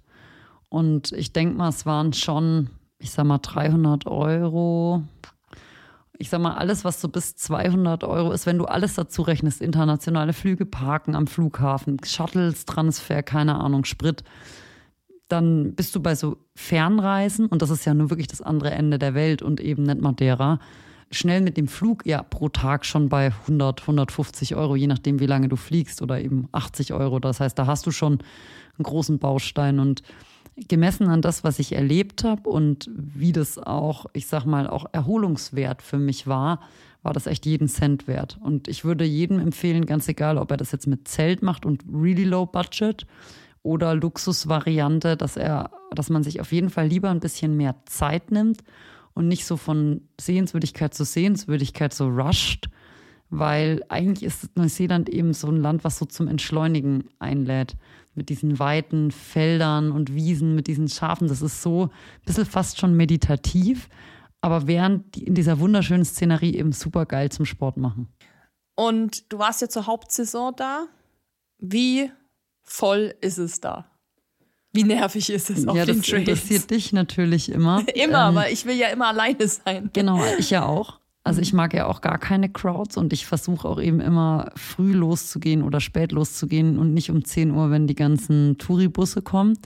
Und 0.71 1.13
ich 1.13 1.33
denke 1.33 1.57
mal, 1.57 1.69
es 1.69 1.85
waren 1.85 2.13
schon, 2.15 2.71
ich 2.99 3.11
sag 3.11 3.25
mal, 3.25 3.39
300 3.39 4.07
Euro. 4.07 5.03
Ich 6.19 6.31
sag 6.31 6.41
mal, 6.41 6.55
alles, 6.55 6.85
was 6.85 7.01
so 7.01 7.09
bis 7.09 7.37
200 7.37 8.03
Euro 8.05 8.33
ist, 8.33 8.47
wenn 8.47 8.59
du 8.59 8.65
alles 8.65 8.95
dazu 8.95 9.23
rechnest, 9.23 9.61
internationale 9.61 10.33
Flüge, 10.33 10.67
Parken 10.67 11.15
am 11.15 11.29
Flughafen, 11.29 11.99
Shuttles, 12.05 12.65
Transfer, 12.65 13.23
keine 13.23 13.61
Ahnung, 13.61 13.85
Sprit, 13.85 14.25
dann 15.29 15.75
bist 15.75 15.95
du 15.95 16.01
bei 16.01 16.17
so 16.17 16.39
Fernreisen, 16.57 17.47
und 17.47 17.63
das 17.63 17.71
ist 17.71 17.85
ja 17.85 17.95
nur 17.95 18.11
wirklich 18.11 18.27
das 18.27 18.43
andere 18.43 18.73
Ende 18.73 18.99
der 18.99 19.15
Welt 19.15 19.43
und 19.43 19.61
eben 19.61 19.85
nicht 19.85 20.01
Madeira, 20.01 20.59
schnell 21.11 21.41
mit 21.41 21.57
dem 21.57 21.69
Flug 21.69 22.05
ja 22.05 22.23
pro 22.23 22.49
Tag 22.49 22.85
schon 22.85 23.09
bei 23.09 23.27
100, 23.27 23.83
150 23.83 24.57
Euro, 24.57 24.75
je 24.77 24.87
nachdem, 24.87 25.21
wie 25.21 25.27
lange 25.27 25.49
du 25.49 25.57
fliegst 25.57 26.03
oder 26.03 26.21
eben 26.21 26.49
80 26.53 26.93
Euro. 26.93 27.19
Das 27.21 27.41
heißt, 27.41 27.59
da 27.59 27.67
hast 27.67 27.87
du 27.87 27.91
schon 27.91 28.15
einen 28.15 28.85
großen 28.85 29.19
Baustein 29.19 29.79
und 29.79 30.03
gemessen 30.67 31.09
an 31.09 31.23
das, 31.23 31.45
was 31.45 31.59
ich 31.59 31.73
erlebt 31.73 32.25
habe 32.25 32.49
und 32.49 32.91
wie 32.95 33.33
das 33.33 33.59
auch, 33.59 34.07
ich 34.13 34.27
sag 34.27 34.45
mal, 34.45 34.67
auch 34.67 34.87
erholungswert 34.93 35.83
für 35.83 35.99
mich 35.99 36.27
war, 36.27 36.61
war 37.03 37.13
das 37.13 37.27
echt 37.27 37.47
jeden 37.47 37.69
Cent 37.69 38.09
wert. 38.09 38.39
Und 38.43 38.69
ich 38.69 38.85
würde 38.85 39.05
jedem 39.05 39.39
empfehlen, 39.39 39.87
ganz 39.87 40.09
egal, 40.09 40.39
ob 40.39 40.51
er 40.51 40.57
das 40.57 40.73
jetzt 40.73 40.87
mit 40.87 41.07
Zelt 41.07 41.43
macht 41.43 41.65
und 41.65 41.85
really 41.93 42.25
low 42.25 42.47
budget 42.47 43.07
oder 43.63 43.95
Luxusvariante, 43.95 45.17
dass 45.17 45.37
er, 45.37 45.71
dass 45.95 46.11
man 46.11 46.23
sich 46.23 46.41
auf 46.41 46.53
jeden 46.53 46.71
Fall 46.71 46.87
lieber 46.87 47.11
ein 47.11 47.21
bisschen 47.21 47.57
mehr 47.57 47.77
Zeit 47.87 48.31
nimmt 48.31 48.63
und 49.15 49.29
nicht 49.29 49.47
so 49.47 49.57
von 49.57 50.03
Sehenswürdigkeit 50.21 50.95
zu 50.95 51.05
Sehenswürdigkeit 51.05 51.93
so 51.93 52.09
rusht, 52.09 52.69
weil 53.31 53.83
eigentlich 53.89 54.25
ist 54.25 54.57
Neuseeland 54.57 55.09
eben 55.09 55.35
so 55.35 55.49
ein 55.49 55.61
Land, 55.61 55.85
was 55.85 55.99
so 55.99 56.07
zum 56.07 56.29
Entschleunigen 56.29 57.05
einlädt. 57.19 57.77
Mit 58.19 58.29
diesen 58.29 58.59
weiten 58.59 59.13
Feldern 59.13 59.93
und 59.93 60.13
Wiesen, 60.13 60.55
mit 60.57 60.67
diesen 60.67 60.89
Schafen. 60.89 61.29
Das 61.29 61.41
ist 61.41 61.63
so 61.63 61.85
ein 61.85 61.91
bisschen 62.27 62.47
fast 62.47 62.79
schon 62.79 62.97
meditativ, 62.97 63.89
aber 64.41 64.67
während 64.67 65.15
die 65.15 65.23
in 65.23 65.35
dieser 65.35 65.61
wunderschönen 65.61 66.05
Szenerie 66.05 66.55
eben 66.57 66.73
super 66.73 67.07
geil 67.07 67.31
zum 67.31 67.47
Sport 67.47 67.77
machen. 67.77 68.09
Und 68.75 69.33
du 69.33 69.39
warst 69.39 69.63
ja 69.63 69.69
zur 69.69 69.87
Hauptsaison 69.87 70.53
da. 70.57 70.87
Wie 71.59 72.11
voll 72.65 73.15
ist 73.21 73.39
es 73.39 73.61
da? 73.61 73.91
Wie 74.73 74.85
nervig 74.85 75.31
ist 75.31 75.51
es 75.51 75.67
auf 75.67 75.77
ja, 75.77 75.87
den 75.87 75.99
das 75.99 76.07
Trails? 76.07 76.29
interessiert 76.29 76.71
dich 76.71 76.93
natürlich 76.93 77.51
immer. 77.51 77.85
immer, 77.95 78.05
Ähm, 78.05 78.15
aber 78.15 78.51
ich 78.51 78.67
will 78.67 78.77
ja 78.77 78.89
immer 78.89 79.09
alleine 79.09 79.49
sein. 79.49 79.91
Genau, 79.93 80.21
ich 80.39 80.51
ja 80.51 80.67
auch. 80.67 80.98
Also 81.29 81.43
ich 81.43 81.53
mag 81.53 81.75
ja 81.75 81.85
auch 81.85 82.01
gar 82.01 82.17
keine 82.17 82.49
Crowds 82.49 82.97
und 82.97 83.13
ich 83.13 83.27
versuche 83.27 83.69
auch 83.69 83.79
eben 83.79 84.01
immer 84.01 84.51
früh 84.57 84.95
loszugehen 84.95 85.63
oder 85.63 85.79
spät 85.79 86.11
loszugehen 86.11 86.79
und 86.79 86.95
nicht 86.95 87.11
um 87.11 87.23
10 87.23 87.51
Uhr, 87.51 87.71
wenn 87.71 87.87
die 87.87 87.95
ganzen 87.95 88.57
Touribusse 88.57 89.21
kommen. 89.21 89.59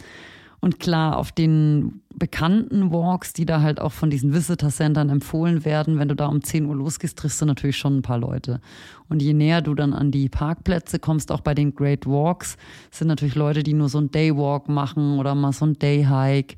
Und 0.59 0.81
klar, 0.81 1.17
auf 1.17 1.31
den 1.31 2.03
bekannten 2.17 2.91
Walks, 2.91 3.33
die 3.33 3.47
da 3.47 3.61
halt 3.61 3.81
auch 3.81 3.93
von 3.93 4.11
diesen 4.11 4.35
Visitor-Centern 4.35 5.09
empfohlen 5.09 5.65
werden, 5.65 6.01
wenn 6.01 6.09
du 6.09 6.17
da 6.17 6.27
um 6.27 6.43
10 6.43 6.67
Uhr 6.67 6.75
losgehst, 6.75 7.17
triffst 7.17 7.41
du 7.41 7.47
natürlich 7.47 7.79
schon 7.79 7.99
ein 7.99 8.03
paar 8.03 8.19
Leute. 8.19 8.61
Und 9.09 9.23
je 9.23 9.33
näher 9.33 9.63
du 9.63 9.77
dann 9.77 9.95
an 9.95 10.11
die 10.11 10.29
Parkplätze 10.29 10.99
kommst, 10.99 11.31
auch 11.31 11.43
bei 11.43 11.55
den 11.55 11.77
Great 11.77 12.07
Walks, 12.07 12.57
sind 12.91 13.07
natürlich 13.07 13.37
Leute, 13.37 13.63
die 13.63 13.75
nur 13.75 13.89
so 13.89 13.99
ein 13.99 14.11
Daywalk 14.11 14.69
machen 14.69 15.21
oder 15.21 15.37
mal 15.37 15.53
so 15.53 15.65
ein 15.65 15.79
Dayhike. 15.79 16.57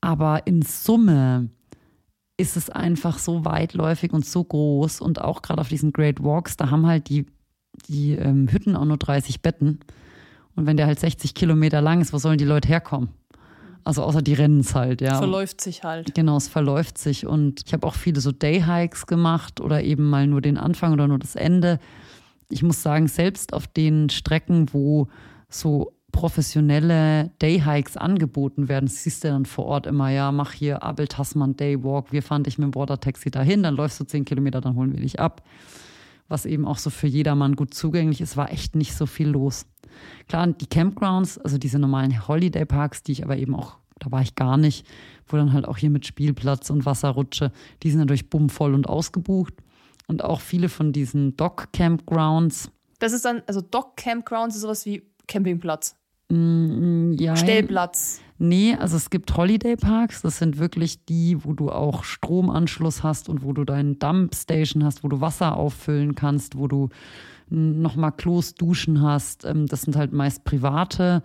Aber 0.00 0.44
in 0.48 0.62
Summe 0.62 1.50
ist 2.38 2.56
es 2.56 2.70
einfach 2.70 3.18
so 3.18 3.44
weitläufig 3.44 4.12
und 4.12 4.24
so 4.24 4.44
groß 4.44 5.00
und 5.00 5.20
auch 5.20 5.42
gerade 5.42 5.60
auf 5.60 5.68
diesen 5.68 5.92
Great 5.92 6.22
Walks, 6.22 6.56
da 6.56 6.70
haben 6.70 6.86
halt 6.86 7.08
die, 7.08 7.26
die 7.88 8.12
ähm, 8.12 8.48
Hütten 8.48 8.76
auch 8.76 8.84
nur 8.84 8.96
30 8.96 9.42
Betten. 9.42 9.80
Und 10.54 10.66
wenn 10.66 10.76
der 10.76 10.86
halt 10.86 11.00
60 11.00 11.34
Kilometer 11.34 11.80
lang 11.80 12.00
ist, 12.00 12.12
wo 12.12 12.18
sollen 12.18 12.38
die 12.38 12.44
Leute 12.44 12.68
herkommen? 12.68 13.10
Also 13.84 14.02
außer 14.02 14.22
die 14.22 14.34
rennen 14.34 14.60
es 14.60 14.74
halt, 14.74 15.00
ja. 15.00 15.18
Verläuft 15.18 15.60
sich 15.60 15.82
halt. 15.82 16.14
Genau, 16.14 16.36
es 16.36 16.48
verläuft 16.48 16.98
sich. 16.98 17.26
Und 17.26 17.62
ich 17.66 17.72
habe 17.72 17.86
auch 17.86 17.94
viele 17.94 18.20
so 18.20 18.32
Dayhikes 18.32 19.06
gemacht 19.06 19.60
oder 19.60 19.82
eben 19.82 20.08
mal 20.08 20.26
nur 20.26 20.40
den 20.40 20.58
Anfang 20.58 20.92
oder 20.92 21.08
nur 21.08 21.18
das 21.18 21.34
Ende. 21.34 21.80
Ich 22.50 22.62
muss 22.62 22.82
sagen, 22.82 23.08
selbst 23.08 23.52
auf 23.52 23.66
den 23.66 24.10
Strecken, 24.10 24.72
wo 24.72 25.08
so 25.48 25.92
professionelle 26.18 27.30
Dayhikes 27.38 27.96
angeboten 27.96 28.68
werden, 28.68 28.86
das 28.86 29.04
siehst 29.04 29.22
du 29.22 29.28
dann 29.28 29.46
vor 29.46 29.66
Ort 29.66 29.86
immer, 29.86 30.10
ja, 30.10 30.32
mach 30.32 30.50
hier 30.50 30.82
Abel 30.82 31.06
Tasman 31.06 31.54
Daywalk, 31.54 32.10
wir 32.10 32.24
fahren 32.24 32.42
dich 32.42 32.58
mit 32.58 32.64
dem 32.66 32.74
Water-Taxi 32.74 33.30
dahin, 33.30 33.62
dann 33.62 33.76
läufst 33.76 34.00
du 34.00 34.04
10 34.04 34.24
Kilometer, 34.24 34.60
dann 34.60 34.74
holen 34.74 34.92
wir 34.92 35.00
dich 35.00 35.20
ab. 35.20 35.44
Was 36.26 36.44
eben 36.44 36.66
auch 36.66 36.78
so 36.78 36.90
für 36.90 37.06
jedermann 37.06 37.54
gut 37.54 37.72
zugänglich 37.72 38.20
ist, 38.20 38.36
war 38.36 38.50
echt 38.50 38.74
nicht 38.74 38.96
so 38.96 39.06
viel 39.06 39.28
los. 39.28 39.66
Klar, 40.26 40.48
die 40.48 40.66
Campgrounds, 40.66 41.38
also 41.38 41.56
diese 41.56 41.78
normalen 41.78 42.26
Holiday-Parks, 42.26 43.04
die 43.04 43.12
ich 43.12 43.22
aber 43.22 43.36
eben 43.36 43.54
auch, 43.54 43.78
da 44.00 44.10
war 44.10 44.20
ich 44.20 44.34
gar 44.34 44.56
nicht, 44.56 44.88
wo 45.28 45.36
dann 45.36 45.52
halt 45.52 45.68
auch 45.68 45.76
hier 45.76 45.90
mit 45.90 46.04
Spielplatz 46.04 46.68
und 46.70 46.84
Wasserrutsche, 46.84 47.52
die 47.84 47.90
sind 47.90 48.00
natürlich 48.00 48.28
bummvoll 48.28 48.74
und 48.74 48.88
ausgebucht. 48.88 49.54
Und 50.08 50.24
auch 50.24 50.40
viele 50.40 50.68
von 50.68 50.92
diesen 50.92 51.36
Dock-Campgrounds, 51.36 52.72
Das 52.98 53.12
ist 53.12 53.24
dann, 53.24 53.42
also 53.46 53.60
Dock-Campgrounds 53.60 54.56
ist 54.56 54.62
sowas 54.62 54.84
wie 54.84 55.04
Campingplatz, 55.28 55.94
mm, 56.28 57.12
ja, 57.18 57.36
Stellplatz. 57.36 58.20
Nee, 58.38 58.76
also 58.78 58.96
es 58.96 59.10
gibt 59.10 59.36
Holiday 59.36 59.76
Parks, 59.76 60.22
das 60.22 60.38
sind 60.38 60.58
wirklich 60.58 61.04
die, 61.06 61.44
wo 61.44 61.54
du 61.54 61.70
auch 61.70 62.04
Stromanschluss 62.04 63.02
hast 63.02 63.28
und 63.28 63.42
wo 63.42 63.52
du 63.52 63.64
deinen 63.64 63.98
Dumpstation 63.98 64.84
hast, 64.84 65.02
wo 65.02 65.08
du 65.08 65.20
Wasser 65.20 65.56
auffüllen 65.56 66.14
kannst, 66.14 66.56
wo 66.56 66.68
du 66.68 66.88
nochmal 67.50 68.12
Klos, 68.12 68.54
Duschen 68.54 69.02
hast. 69.02 69.44
Ähm, 69.44 69.66
Das 69.66 69.82
sind 69.82 69.96
halt 69.96 70.12
meist 70.12 70.44
private 70.44 71.22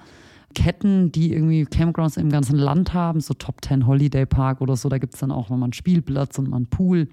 Ketten, 0.56 1.12
die 1.12 1.34
irgendwie 1.34 1.66
Campgrounds 1.66 2.18
im 2.18 2.30
ganzen 2.30 2.58
Land 2.58 2.94
haben, 2.94 3.20
so 3.20 3.34
Top 3.34 3.64
10 3.64 3.88
Holiday 3.88 4.26
Park 4.26 4.62
oder 4.62 4.76
so. 4.76 4.90
Da 4.90 4.98
gibt 4.98 5.14
es 5.14 5.20
dann 5.20 5.32
auch 5.32 5.50
nochmal 5.50 5.68
einen 5.68 5.74
Spielplatz 5.74 6.38
und 6.38 6.50
mal 6.50 6.58
einen 6.58 6.68
Pool. 6.68 7.10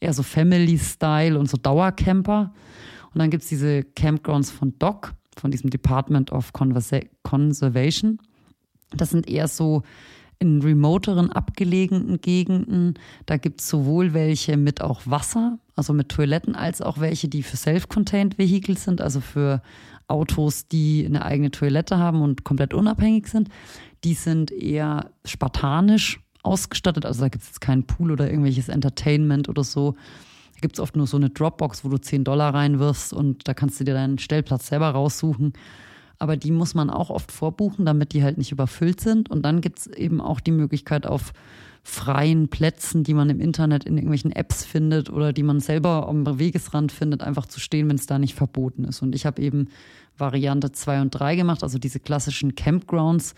Eher 0.00 0.14
so 0.14 0.22
Family-Style 0.22 1.38
und 1.38 1.48
so 1.48 1.58
Dauercamper. 1.58 2.52
Und 3.12 3.18
dann 3.18 3.30
gibt 3.30 3.42
es 3.42 3.48
diese 3.48 3.82
Campgrounds 3.82 4.50
von 4.50 4.78
DOC, 4.78 5.12
von 5.36 5.50
diesem 5.50 5.70
Department 5.70 6.32
of 6.32 6.52
Conversa 6.52 7.00
Conservation. 7.22 8.18
Das 8.96 9.10
sind 9.10 9.28
eher 9.28 9.48
so 9.48 9.82
in 10.40 10.62
remoteren, 10.62 11.30
abgelegenen 11.30 12.20
Gegenden. 12.20 12.94
Da 13.26 13.36
gibt 13.36 13.60
es 13.60 13.68
sowohl 13.68 14.14
welche 14.14 14.56
mit 14.56 14.80
auch 14.80 15.02
Wasser, 15.04 15.58
also 15.76 15.92
mit 15.92 16.08
Toiletten, 16.08 16.54
als 16.54 16.80
auch 16.80 16.98
welche, 16.98 17.28
die 17.28 17.42
für 17.42 17.56
Self-Contained 17.56 18.38
Vehicles 18.38 18.84
sind, 18.84 19.00
also 19.02 19.20
für 19.20 19.62
Autos, 20.08 20.66
die 20.66 21.04
eine 21.06 21.24
eigene 21.24 21.50
Toilette 21.50 21.98
haben 21.98 22.22
und 22.22 22.42
komplett 22.42 22.74
unabhängig 22.74 23.28
sind. 23.28 23.48
Die 24.02 24.14
sind 24.14 24.50
eher 24.50 25.10
spartanisch 25.26 26.20
ausgestattet. 26.42 27.04
Also 27.04 27.20
da 27.20 27.28
gibt 27.28 27.42
es 27.42 27.50
jetzt 27.50 27.60
keinen 27.60 27.84
Pool 27.84 28.10
oder 28.10 28.28
irgendwelches 28.28 28.68
Entertainment 28.68 29.48
oder 29.48 29.62
so. 29.62 29.94
Da 30.60 30.66
gibt 30.66 30.76
es 30.76 30.80
oft 30.80 30.94
nur 30.94 31.06
so 31.06 31.16
eine 31.16 31.30
Dropbox, 31.30 31.86
wo 31.86 31.88
du 31.88 31.96
10 31.96 32.24
Dollar 32.24 32.52
reinwirfst 32.52 33.14
und 33.14 33.48
da 33.48 33.54
kannst 33.54 33.80
du 33.80 33.84
dir 33.84 33.94
deinen 33.94 34.18
Stellplatz 34.18 34.66
selber 34.66 34.90
raussuchen. 34.90 35.54
Aber 36.18 36.36
die 36.36 36.50
muss 36.50 36.74
man 36.74 36.90
auch 36.90 37.08
oft 37.08 37.32
vorbuchen, 37.32 37.86
damit 37.86 38.12
die 38.12 38.22
halt 38.22 38.36
nicht 38.36 38.52
überfüllt 38.52 39.00
sind. 39.00 39.30
Und 39.30 39.42
dann 39.42 39.62
gibt 39.62 39.78
es 39.78 39.86
eben 39.86 40.20
auch 40.20 40.38
die 40.38 40.50
Möglichkeit 40.50 41.06
auf 41.06 41.32
freien 41.82 42.48
Plätzen, 42.48 43.04
die 43.04 43.14
man 43.14 43.30
im 43.30 43.40
Internet 43.40 43.84
in 43.84 43.96
irgendwelchen 43.96 44.32
Apps 44.32 44.66
findet 44.66 45.08
oder 45.08 45.32
die 45.32 45.42
man 45.42 45.60
selber 45.60 46.06
am 46.06 46.38
Wegesrand 46.38 46.92
findet, 46.92 47.22
einfach 47.22 47.46
zu 47.46 47.58
stehen, 47.58 47.88
wenn 47.88 47.96
es 47.96 48.04
da 48.04 48.18
nicht 48.18 48.34
verboten 48.34 48.84
ist. 48.84 49.00
Und 49.00 49.14
ich 49.14 49.24
habe 49.24 49.40
eben 49.40 49.68
Variante 50.18 50.72
2 50.72 51.00
und 51.00 51.10
3 51.10 51.36
gemacht, 51.36 51.62
also 51.62 51.78
diese 51.78 52.00
klassischen 52.00 52.54
Campgrounds, 52.54 53.34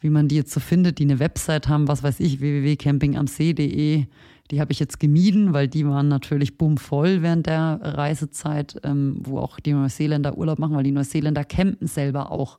wie 0.00 0.08
man 0.08 0.28
die 0.28 0.36
jetzt 0.36 0.52
so 0.52 0.60
findet, 0.60 0.98
die 0.98 1.04
eine 1.04 1.18
Website 1.18 1.68
haben, 1.68 1.88
was 1.88 2.02
weiß 2.02 2.20
ich, 2.20 2.40
www.campingamsee.de. 2.40 4.06
Die 4.50 4.60
habe 4.60 4.72
ich 4.72 4.78
jetzt 4.78 5.00
gemieden, 5.00 5.54
weil 5.54 5.68
die 5.68 5.86
waren 5.86 6.08
natürlich 6.08 6.58
bummvoll 6.58 7.22
während 7.22 7.46
der 7.46 7.80
Reisezeit, 7.82 8.78
ähm, 8.84 9.16
wo 9.20 9.38
auch 9.38 9.58
die 9.58 9.72
Neuseeländer 9.72 10.36
Urlaub 10.36 10.58
machen, 10.58 10.76
weil 10.76 10.84
die 10.84 10.92
Neuseeländer 10.92 11.44
campen 11.44 11.86
selber 11.86 12.30
auch. 12.30 12.58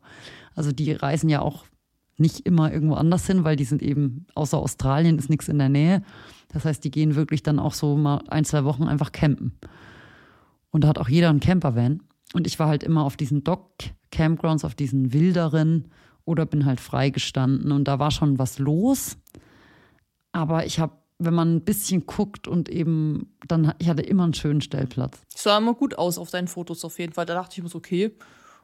Also 0.55 0.71
die 0.71 0.91
reisen 0.91 1.29
ja 1.29 1.41
auch 1.41 1.65
nicht 2.17 2.45
immer 2.45 2.71
irgendwo 2.71 2.95
anders 2.95 3.27
hin, 3.27 3.43
weil 3.43 3.55
die 3.55 3.65
sind 3.65 3.83
eben, 3.83 4.25
außer 4.35 4.57
Australien 4.57 5.17
ist 5.17 5.29
nichts 5.29 5.47
in 5.47 5.59
der 5.59 5.69
Nähe. 5.69 6.01
Das 6.49 6.65
heißt, 6.65 6.83
die 6.83 6.91
gehen 6.91 7.15
wirklich 7.15 7.43
dann 7.43 7.59
auch 7.59 7.73
so 7.73 7.97
mal 7.97 8.23
ein, 8.29 8.45
zwei 8.45 8.63
Wochen 8.63 8.83
einfach 8.83 9.11
campen. 9.11 9.53
Und 10.71 10.83
da 10.83 10.87
hat 10.87 10.97
auch 10.97 11.09
jeder 11.09 11.29
einen 11.29 11.39
Campervan. 11.39 12.01
Und 12.33 12.47
ich 12.47 12.57
war 12.57 12.67
halt 12.67 12.83
immer 12.83 13.03
auf 13.03 13.17
diesen 13.17 13.43
Dock-Campgrounds, 13.43 14.65
auf 14.65 14.75
diesen 14.75 15.13
wilderen 15.13 15.89
oder 16.25 16.45
bin 16.45 16.65
halt 16.65 16.79
freigestanden 16.79 17.71
und 17.71 17.87
da 17.87 17.99
war 17.99 18.11
schon 18.11 18.39
was 18.39 18.59
los. 18.59 19.17
Aber 20.31 20.65
ich 20.65 20.79
habe, 20.79 20.93
wenn 21.17 21.33
man 21.33 21.55
ein 21.55 21.61
bisschen 21.61 22.05
guckt 22.05 22.47
und 22.47 22.69
eben, 22.69 23.35
dann, 23.47 23.73
ich 23.79 23.87
hatte 23.87 24.01
immer 24.01 24.23
einen 24.23 24.33
schönen 24.33 24.61
Stellplatz. 24.61 25.21
Sah 25.33 25.57
immer 25.57 25.73
gut 25.73 25.97
aus 25.97 26.17
auf 26.17 26.29
deinen 26.29 26.47
Fotos 26.47 26.83
auf 26.83 26.99
jeden 26.99 27.13
Fall. 27.13 27.25
Da 27.25 27.35
dachte 27.35 27.55
ich 27.57 27.63
mir 27.63 27.69
so, 27.69 27.77
okay, 27.77 28.11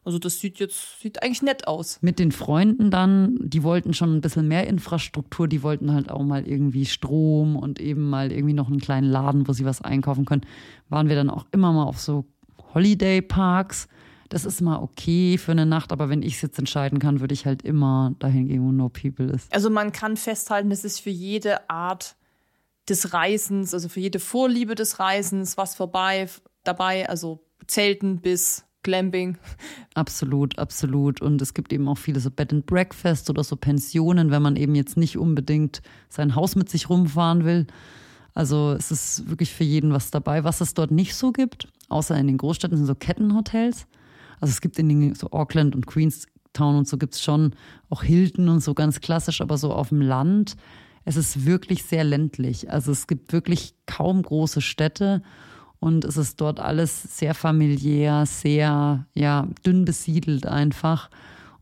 also 0.03 0.17
das 0.17 0.39
sieht 0.39 0.59
jetzt, 0.59 0.99
sieht 0.99 1.21
eigentlich 1.21 1.43
nett 1.43 1.67
aus. 1.67 1.99
Mit 2.01 2.17
den 2.17 2.31
Freunden 2.31 2.89
dann, 2.89 3.37
die 3.39 3.63
wollten 3.63 3.93
schon 3.93 4.15
ein 4.15 4.21
bisschen 4.21 4.47
mehr 4.47 4.67
Infrastruktur, 4.67 5.47
die 5.47 5.61
wollten 5.61 5.93
halt 5.93 6.09
auch 6.09 6.23
mal 6.23 6.47
irgendwie 6.47 6.85
Strom 6.85 7.55
und 7.55 7.79
eben 7.79 8.09
mal 8.09 8.31
irgendwie 8.31 8.53
noch 8.53 8.67
einen 8.67 8.79
kleinen 8.79 9.09
Laden, 9.09 9.47
wo 9.47 9.53
sie 9.53 9.65
was 9.65 9.81
einkaufen 9.81 10.25
können. 10.25 10.41
Waren 10.89 11.07
wir 11.07 11.15
dann 11.15 11.29
auch 11.29 11.45
immer 11.51 11.71
mal 11.71 11.83
auf 11.83 11.99
so 11.99 12.25
Holiday 12.73 13.21
Parks. 13.21 13.87
Das 14.29 14.45
ist 14.45 14.61
mal 14.61 14.81
okay 14.81 15.37
für 15.37 15.51
eine 15.51 15.65
Nacht, 15.65 15.91
aber 15.91 16.09
wenn 16.09 16.23
ich 16.23 16.35
es 16.35 16.41
jetzt 16.41 16.57
entscheiden 16.57 16.99
kann, 16.99 17.19
würde 17.19 17.33
ich 17.33 17.45
halt 17.45 17.61
immer 17.61 18.15
dahin 18.17 18.47
gehen, 18.47 18.63
wo 18.63 18.71
no 18.71 18.89
people 18.89 19.25
ist. 19.27 19.53
Also 19.53 19.69
man 19.69 19.91
kann 19.91 20.17
festhalten, 20.17 20.71
es 20.71 20.83
ist 20.83 20.99
für 20.99 21.09
jede 21.09 21.69
Art 21.69 22.15
des 22.89 23.13
Reisens, 23.13 23.73
also 23.73 23.89
für 23.89 23.99
jede 23.99 24.19
Vorliebe 24.19 24.75
des 24.75 24.99
Reisens 24.99 25.57
was 25.57 25.75
vorbei 25.75 26.27
dabei, 26.63 27.07
also 27.09 27.39
Zelten 27.67 28.21
bis 28.21 28.65
Glamping. 28.83 29.37
Absolut, 29.93 30.57
absolut. 30.57 31.21
Und 31.21 31.41
es 31.41 31.53
gibt 31.53 31.71
eben 31.73 31.87
auch 31.87 31.97
viele 31.97 32.19
so 32.19 32.31
Bed 32.31 32.51
and 32.53 32.65
Breakfast 32.65 33.29
oder 33.29 33.43
so 33.43 33.55
Pensionen, 33.55 34.31
wenn 34.31 34.41
man 34.41 34.55
eben 34.55 34.73
jetzt 34.73 34.97
nicht 34.97 35.17
unbedingt 35.17 35.81
sein 36.09 36.35
Haus 36.35 36.55
mit 36.55 36.69
sich 36.69 36.89
rumfahren 36.89 37.45
will. 37.45 37.67
Also 38.33 38.71
es 38.71 38.91
ist 38.91 39.29
wirklich 39.29 39.53
für 39.53 39.65
jeden 39.65 39.91
was 39.91 40.09
dabei. 40.09 40.43
Was 40.43 40.61
es 40.61 40.73
dort 40.73 40.91
nicht 40.91 41.15
so 41.15 41.31
gibt, 41.31 41.67
außer 41.89 42.17
in 42.17 42.27
den 42.27 42.37
Großstädten, 42.37 42.77
sind 42.77 42.87
so 42.87 42.95
Kettenhotels. 42.95 43.85
Also 44.39 44.51
es 44.51 44.61
gibt 44.61 44.79
in 44.79 44.89
den 44.89 45.15
so 45.15 45.29
Auckland 45.31 45.75
und 45.75 45.85
Queenstown 45.85 46.77
und 46.77 46.87
so 46.87 46.97
gibt 46.97 47.15
es 47.15 47.21
schon 47.21 47.53
auch 47.89 48.03
Hilton 48.03 48.49
und 48.49 48.61
so 48.61 48.73
ganz 48.73 49.01
klassisch, 49.01 49.41
aber 49.41 49.57
so 49.57 49.73
auf 49.73 49.89
dem 49.89 50.01
Land. 50.01 50.55
Es 51.05 51.15
ist 51.15 51.45
wirklich 51.45 51.83
sehr 51.83 52.03
ländlich. 52.03 52.69
Also 52.71 52.91
es 52.91 53.07
gibt 53.07 53.33
wirklich 53.33 53.73
kaum 53.85 54.21
große 54.21 54.61
Städte 54.61 55.21
und 55.79 56.05
es 56.05 56.17
ist 56.17 56.39
dort 56.39 56.59
alles 56.59 57.17
sehr 57.17 57.33
familiär, 57.33 58.25
sehr 58.25 59.07
ja, 59.13 59.47
dünn 59.65 59.83
besiedelt 59.83 60.45
einfach 60.45 61.09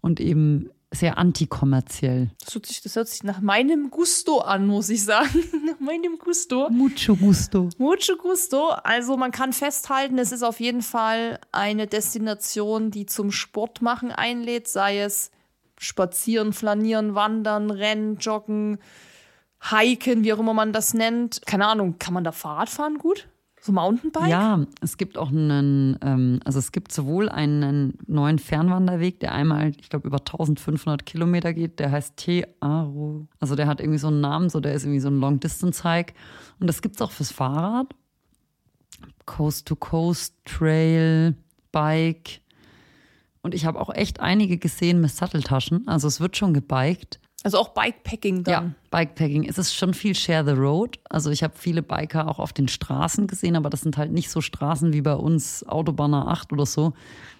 und 0.01 0.19
eben 0.19 0.69
sehr 0.91 1.17
antikommerziell. 1.17 2.31
Das 2.43 2.55
hört, 2.55 2.65
sich, 2.65 2.81
das 2.81 2.95
hört 2.95 3.07
sich 3.07 3.23
nach 3.23 3.41
meinem 3.41 3.91
Gusto 3.91 4.39
an, 4.39 4.65
muss 4.65 4.89
ich 4.89 5.03
sagen. 5.03 5.43
nach 5.65 5.79
meinem 5.79 6.17
Gusto. 6.17 6.69
Mucho 6.69 7.15
Gusto. 7.15 7.69
Mucho 7.77 8.15
Gusto. 8.17 8.69
Also 8.83 9.15
man 9.15 9.31
kann 9.31 9.53
festhalten, 9.53 10.17
es 10.17 10.31
ist 10.31 10.43
auf 10.43 10.59
jeden 10.59 10.81
Fall 10.81 11.39
eine 11.51 11.85
Destination, 11.85 12.91
die 12.91 13.05
zum 13.05 13.31
Sportmachen 13.31 14.11
einlädt, 14.11 14.67
sei 14.67 14.99
es 14.99 15.31
spazieren, 15.77 16.53
flanieren, 16.53 17.15
wandern, 17.15 17.69
rennen, 17.71 18.17
joggen, 18.17 18.79
hiken, 19.61 20.23
wie 20.23 20.33
auch 20.33 20.39
immer 20.39 20.53
man 20.53 20.73
das 20.73 20.93
nennt. 20.93 21.41
Keine 21.45 21.67
Ahnung, 21.67 21.97
kann 21.99 22.13
man 22.13 22.23
da 22.23 22.31
Fahrrad 22.31 22.69
fahren 22.69 22.97
gut? 22.97 23.27
So 23.61 23.73
Mountainbike? 23.73 24.29
Ja, 24.29 24.65
es 24.79 24.97
gibt 24.97 25.17
auch 25.17 25.29
einen, 25.29 25.97
ähm, 26.01 26.39
also 26.45 26.59
es 26.59 26.71
gibt 26.71 26.93
sowohl 26.93 27.27
einen 27.27 27.97
neuen 28.07 28.39
Fernwanderweg, 28.39 29.19
der 29.19 29.33
einmal, 29.33 29.71
ich 29.77 29.89
glaube, 29.89 30.07
über 30.07 30.19
1500 30.19 31.05
Kilometer 31.05 31.53
geht, 31.53 31.79
der 31.79 31.91
heißt 31.91 32.15
Te-Aro. 32.15 33.27
Also 33.39 33.55
der 33.55 33.67
hat 33.67 33.81
irgendwie 33.81 33.99
so 33.99 34.07
einen 34.07 34.21
Namen, 34.21 34.49
so 34.49 34.61
der 34.61 34.73
ist 34.73 34.83
irgendwie 34.83 35.01
so 35.01 35.09
ein 35.09 35.19
Long-Distance-Hike. 35.19 36.13
Und 36.59 36.67
das 36.67 36.81
gibt 36.81 36.95
es 36.95 37.01
auch 37.01 37.11
fürs 37.11 37.31
Fahrrad. 37.31 37.87
Coast-to-Coast, 39.25 40.35
Trail, 40.45 41.35
Bike. 41.71 42.41
Und 43.41 43.53
ich 43.53 43.65
habe 43.65 43.79
auch 43.79 43.93
echt 43.93 44.21
einige 44.21 44.57
gesehen 44.57 45.01
mit 45.01 45.11
Satteltaschen. 45.11 45.87
Also 45.87 46.07
es 46.07 46.21
wird 46.21 46.37
schon 46.37 46.53
gebiked. 46.53 47.19
Also 47.43 47.57
auch 47.57 47.69
Bikepacking 47.69 48.43
dann. 48.43 48.53
Ja, 48.53 48.73
Bikepacking. 48.91 49.45
Es 49.45 49.57
ist 49.57 49.73
schon 49.73 49.93
viel 49.93 50.13
Share 50.13 50.45
the 50.45 50.59
Road. 50.59 50.99
Also 51.09 51.29
ich 51.31 51.43
habe 51.43 51.53
viele 51.57 51.81
Biker 51.81 52.27
auch 52.27 52.39
auf 52.39 52.51
den 52.51 52.67
Straßen 52.67 53.27
gesehen, 53.27 53.55
aber 53.55 53.69
das 53.69 53.81
sind 53.81 53.97
halt 53.97 54.11
nicht 54.11 54.29
so 54.29 54.41
Straßen 54.41 54.93
wie 54.93 55.01
bei 55.01 55.15
uns 55.15 55.65
Autobahn 55.67 56.13
8 56.13 56.51
oder 56.51 56.65
so, 56.65 56.93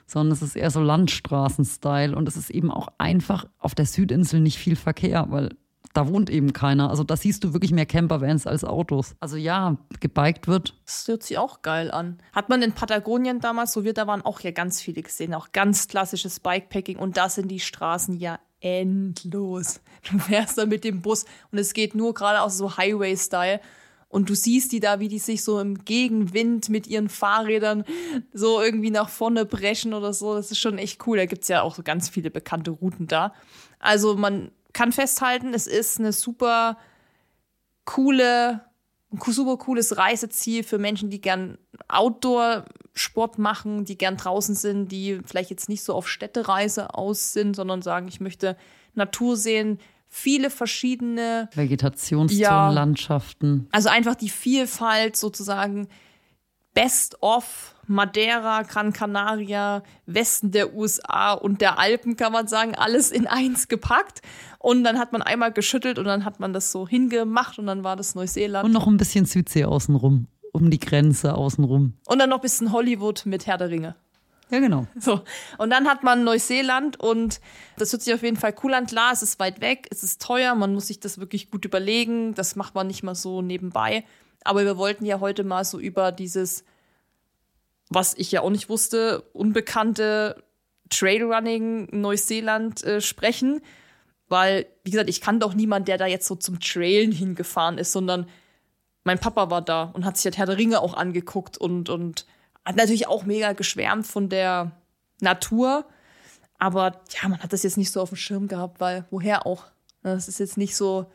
sondern 0.05 0.31
es 0.31 0.41
ist 0.41 0.55
eher 0.55 0.71
so 0.71 0.81
Landstraßen-Style 0.81 2.15
und 2.15 2.27
es 2.27 2.38
ist 2.38 2.49
eben 2.49 2.71
auch 2.71 2.88
einfach 2.97 3.45
auf 3.57 3.76
der 3.76 3.85
Südinsel 3.85 4.39
nicht 4.39 4.57
viel 4.57 4.76
Verkehr, 4.76 5.26
weil 5.30 5.49
da 5.93 6.07
wohnt 6.07 6.30
eben 6.30 6.53
keiner. 6.53 6.89
Also 6.89 7.03
da 7.03 7.17
siehst 7.17 7.43
du 7.43 7.53
wirklich 7.53 7.71
mehr 7.71 7.85
Campervans 7.85 8.47
als 8.47 8.63
Autos. 8.63 9.15
Also 9.19 9.38
ja, 9.38 9.77
gebiked 9.99 10.47
wird. 10.47 10.76
Das 10.85 11.07
hört 11.07 11.23
sich 11.23 11.38
auch 11.38 11.61
geil 11.61 11.91
an. 11.91 12.19
Hat 12.31 12.49
man 12.49 12.61
in 12.61 12.73
Patagonien 12.73 13.39
damals, 13.39 13.73
so 13.73 13.84
wir 13.84 13.93
da 13.93 14.07
waren, 14.07 14.21
auch 14.21 14.39
ja 14.41 14.51
ganz 14.51 14.81
viele 14.81 15.01
gesehen. 15.01 15.34
Auch 15.34 15.51
ganz 15.51 15.88
klassisches 15.88 16.39
Bikepacking. 16.39 16.97
Und 16.97 17.17
da 17.17 17.27
sind 17.30 17.49
die 17.49 17.59
Straßen 17.59 18.17
ja 18.17 18.39
endlos. 18.61 19.81
Du 20.09 20.19
fährst 20.19 20.57
da 20.57 20.65
mit 20.65 20.84
dem 20.84 21.01
Bus 21.01 21.26
und 21.51 21.57
es 21.57 21.73
geht 21.73 21.95
nur 21.95 22.13
gerade 22.13 22.41
aus 22.41 22.57
so 22.57 22.77
Highway-Style. 22.77 23.59
Und 24.09 24.27
du 24.27 24.34
siehst 24.34 24.71
die 24.71 24.80
da, 24.80 24.99
wie 24.99 25.07
die 25.07 25.19
sich 25.19 25.43
so 25.43 25.59
im 25.59 25.85
Gegenwind 25.85 26.69
mit 26.69 26.88
ihren 26.88 27.09
Fahrrädern 27.09 27.85
so 28.34 28.59
irgendwie 28.59 28.89
nach 28.89 29.07
vorne 29.07 29.45
brechen 29.45 29.93
oder 29.93 30.13
so. 30.13 30.34
Das 30.34 30.49
ist 30.49 30.57
schon 30.57 30.80
echt 30.80 31.05
cool. 31.05 31.17
Da 31.17 31.26
gibt's 31.27 31.47
ja 31.47 31.61
auch 31.61 31.76
so 31.76 31.84
ganz 31.84 32.09
viele 32.09 32.31
bekannte 32.31 32.71
Routen 32.71 33.05
da. 33.05 33.34
Also 33.77 34.15
man 34.15 34.51
kann 34.73 34.91
festhalten, 34.91 35.53
es 35.53 35.67
ist 35.67 35.99
eine 35.99 36.11
super 36.11 36.77
coole, 37.85 38.61
ein 39.11 39.19
super 39.31 39.57
cooles 39.57 39.97
Reiseziel 39.97 40.63
für 40.63 40.80
Menschen, 40.80 41.11
die 41.11 41.21
gern 41.21 41.59
Outdoor-Sport 41.88 43.38
machen, 43.38 43.85
die 43.85 43.97
gern 43.97 44.17
draußen 44.17 44.55
sind, 44.55 44.91
die 44.91 45.21
vielleicht 45.23 45.51
jetzt 45.51 45.69
nicht 45.69 45.84
so 45.84 45.93
auf 45.93 46.07
Städtereise 46.07 46.95
aus 46.95 47.34
sind, 47.34 47.55
sondern 47.55 47.84
sagen, 47.84 48.07
ich 48.07 48.19
möchte 48.19 48.57
Natur 48.94 49.38
sehen, 49.38 49.80
viele 50.07 50.49
verschiedene 50.49 51.49
Vegetationszonen, 51.53 52.41
Ja. 52.41 52.70
Also 53.72 53.90
einfach 53.90 54.16
die 54.16 54.30
Vielfalt 54.30 55.16
sozusagen 55.16 55.88
Best 56.74 57.22
of 57.22 57.76
Madeira, 57.88 58.61
Gran 58.61 58.94
Canaria, 58.94 59.84
Westen 60.06 60.52
der 60.52 60.76
USA 60.76 61.34
und 61.34 61.61
der 61.61 61.80
Alpen, 61.80 62.16
kann 62.16 62.32
man 62.32 62.48
sagen, 62.48 62.76
alles 62.76 63.11
in 63.11 63.26
eins 63.28 63.68
gepackt. 63.68 64.22
Und 64.60 64.84
dann 64.84 64.99
hat 64.99 65.11
man 65.11 65.22
einmal 65.22 65.52
geschüttelt 65.52 65.98
und 65.98 66.06
dann 66.06 66.26
hat 66.26 66.40
man 66.40 66.53
das 66.53 66.72
so 66.72 66.88
hingemacht 66.88 67.57
und 67.57 67.66
dann 67.66 67.84
war 67.84 67.95
das 67.95 68.14
Neuseeland. 68.14 68.66
Und 68.66 68.72
noch 68.72 68.88
ein 68.88 68.98
bisschen 68.98 69.26
Südsee 69.26 69.66
außenrum, 69.66 70.28
um 70.53 70.70
die 70.70 70.80
Grenze 70.80 71.34
außenrum. 71.34 71.94
Und 72.06 72.20
dann 72.20 72.30
noch 72.30 72.38
ein 72.38 72.41
bisschen 72.41 72.72
Hollywood 72.72 73.26
mit 73.26 73.48
Herr 73.48 73.57
der 73.57 73.70
Ringe. 73.70 73.95
Ja, 74.51 74.59
genau. 74.59 74.88
So. 74.99 75.21
Und 75.57 75.69
dann 75.69 75.88
hat 75.88 76.03
man 76.03 76.23
Neuseeland 76.23 76.99
und 76.99 77.39
das 77.77 77.91
hört 77.91 78.01
sich 78.01 78.13
auf 78.13 78.23
jeden 78.23 78.38
Fall 78.38 78.55
cool 78.63 78.73
an. 78.73 78.88
Klar, 78.88 79.13
es 79.13 79.21
ist 79.21 79.39
weit 79.39 79.61
weg, 79.61 79.88
es 79.91 80.03
ist 80.03 80.21
teuer, 80.21 80.55
man 80.55 80.73
muss 80.73 80.88
sich 80.88 80.99
das 80.99 81.19
wirklich 81.19 81.51
gut 81.51 81.65
überlegen. 81.65 82.34
Das 82.34 82.55
macht 82.55 82.73
man 82.73 82.88
nicht 82.88 83.03
mal 83.03 83.15
so 83.15 83.41
nebenbei. 83.41 84.03
Aber 84.43 84.65
wir 84.65 84.77
wollten 84.77 85.05
ja 85.05 85.19
heute 85.19 85.43
mal 85.43 85.65
so 85.65 85.80
über 85.80 86.11
dieses, 86.11 86.63
was 87.89 88.15
ich 88.15 88.31
ja 88.31 88.41
auch 88.41 88.49
nicht 88.49 88.69
wusste, 88.69 89.21
unbekannte 89.34 90.43
Trailrunning 90.89 91.88
Neuseeland 91.91 92.84
äh, 92.84 93.01
sprechen. 93.01 93.61
Weil, 94.30 94.67
wie 94.84 94.91
gesagt, 94.91 95.09
ich 95.09 95.21
kann 95.21 95.39
doch 95.39 95.53
niemand, 95.53 95.88
der 95.88 95.97
da 95.97 96.05
jetzt 96.05 96.27
so 96.27 96.35
zum 96.35 96.59
Trailen 96.59 97.11
hingefahren 97.11 97.77
ist, 97.77 97.91
sondern 97.91 98.27
mein 99.03 99.19
Papa 99.19 99.49
war 99.49 99.61
da 99.61 99.84
und 99.84 100.05
hat 100.05 100.17
sich 100.17 100.26
halt 100.26 100.38
Herr 100.38 100.45
der 100.45 100.57
Ringe 100.57 100.81
auch 100.81 100.93
angeguckt 100.93 101.57
und, 101.57 101.89
und 101.89 102.26
hat 102.70 102.76
natürlich 102.76 103.08
auch 103.08 103.26
mega 103.26 103.54
geschwärmt 103.54 104.06
von 104.06 104.30
der 104.30 104.72
Natur. 105.22 105.86
Aber 106.60 107.02
ja, 107.10 107.28
man 107.28 107.40
hat 107.40 107.52
das 107.52 107.64
jetzt 107.64 107.78
nicht 107.78 107.91
so 107.91 108.00
auf 108.00 108.10
dem 108.10 108.16
Schirm 108.16 108.48
gehabt, 108.48 108.80
weil 108.80 109.06
woher 109.10 109.48
auch? 109.48 109.66
Ne, 110.04 110.14
Das 110.14 110.28
ist 110.28 110.40
jetzt 110.40 110.58
nicht 110.58 110.76
so 110.76 111.08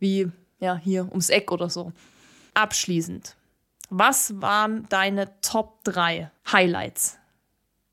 wie, 0.00 0.30
ja, 0.58 0.76
hier 0.76 1.06
ums 1.08 1.28
Eck 1.28 1.52
oder 1.52 1.70
so. 1.70 1.92
Abschließend. 2.54 3.36
Was 3.88 4.40
waren 4.42 4.86
deine 4.88 5.30
Top 5.42 5.84
3 5.84 6.30
Highlights? 6.50 7.18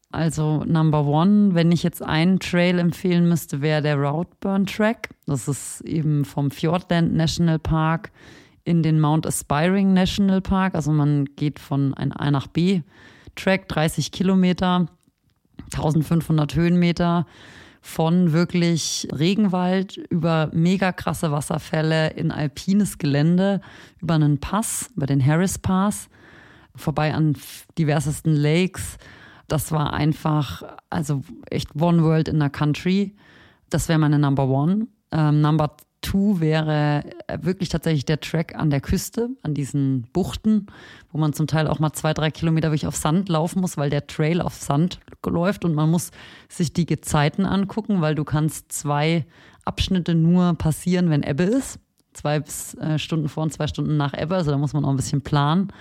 Also 0.09 0.63
Number 0.63 1.05
One, 1.05 1.53
wenn 1.53 1.71
ich 1.71 1.83
jetzt 1.83 2.01
einen 2.01 2.39
Trail 2.39 2.79
empfehlen 2.79 3.29
müsste, 3.29 3.61
wäre 3.61 3.83
der 3.83 3.97
Routburn 3.97 4.65
Track. 4.65 5.09
Das 5.27 5.47
ist 5.47 5.81
eben 5.81 6.25
vom 6.25 6.49
Fjordland 6.49 7.13
National 7.13 7.59
Park 7.59 8.11
in 8.63 8.83
den 8.83 8.99
Mount 8.99 9.27
Aspiring 9.27 9.93
National 9.93 10.41
Park. 10.41 10.75
Also 10.75 10.91
man 10.91 11.25
geht 11.35 11.59
von 11.59 11.93
ein 11.93 12.11
A 12.11 12.31
nach 12.31 12.47
B 12.47 12.81
Track, 13.35 13.67
30 13.67 14.11
Kilometer, 14.11 14.87
1500 15.73 16.55
Höhenmeter 16.55 17.25
von 17.81 18.31
wirklich 18.31 19.07
Regenwald 19.11 19.97
über 19.97 20.49
mega 20.53 20.93
krasse 20.93 21.31
Wasserfälle 21.31 22.11
in 22.11 22.31
alpines 22.31 22.97
Gelände, 22.97 23.59
über 24.01 24.13
einen 24.13 24.39
Pass, 24.39 24.89
über 24.95 25.05
den 25.05 25.23
Harris 25.23 25.59
Pass, 25.59 26.07
vorbei 26.75 27.13
an 27.13 27.35
diversesten 27.77 28.33
Lakes. 28.33 28.97
Das 29.49 29.73
war 29.73 29.93
einfach, 29.93 30.63
also 30.89 31.23
echt 31.49 31.75
One 31.75 32.03
World 32.03 32.29
in 32.29 32.41
a 32.41 32.47
Country. 32.47 33.15
Das 33.69 33.89
wäre 33.89 33.99
meine 33.99 34.17
Number 34.17 34.47
One. 34.47 34.87
Ähm, 35.11 35.41
Number 35.41 35.75
Two 36.03 36.39
wäre 36.39 37.03
äh, 37.27 37.39
wirklich 37.41 37.69
tatsächlich 37.69 38.05
der 38.05 38.19
Track 38.19 38.53
an 38.53 38.69
der 38.69 38.81
Küste, 38.81 39.29
an 39.41 39.55
diesen 39.55 40.03
Buchten, 40.13 40.67
wo 41.11 41.17
man 41.17 41.33
zum 41.33 41.47
Teil 41.47 41.67
auch 41.67 41.79
mal 41.79 41.93
zwei, 41.93 42.13
drei 42.13 42.29
Kilometer 42.29 42.67
wirklich 42.69 42.85
auf 42.85 42.95
Sand 42.95 43.29
laufen 43.29 43.61
muss, 43.61 43.77
weil 43.77 43.89
der 43.89 44.05
Trail 44.05 44.41
auf 44.41 44.53
Sand 44.53 44.99
läuft 45.25 45.65
und 45.65 45.73
man 45.73 45.89
muss 45.89 46.11
sich 46.49 46.73
die 46.73 46.85
Gezeiten 46.85 47.45
angucken, 47.45 48.01
weil 48.01 48.13
du 48.13 48.23
kannst 48.23 48.71
zwei 48.71 49.25
Abschnitte 49.65 50.13
nur 50.13 50.53
passieren, 50.53 51.09
wenn 51.09 51.23
Ebbe 51.23 51.43
ist. 51.43 51.79
Zwei 52.13 52.43
äh, 52.79 52.99
Stunden 52.99 53.29
vor 53.29 53.43
und 53.43 53.53
zwei 53.53 53.65
Stunden 53.65 53.97
nach 53.97 54.13
Ebbe, 54.13 54.35
also 54.35 54.51
da 54.51 54.57
muss 54.57 54.73
man 54.73 54.85
auch 54.85 54.89
ein 54.91 54.97
bisschen 54.97 55.21
planen 55.21 55.73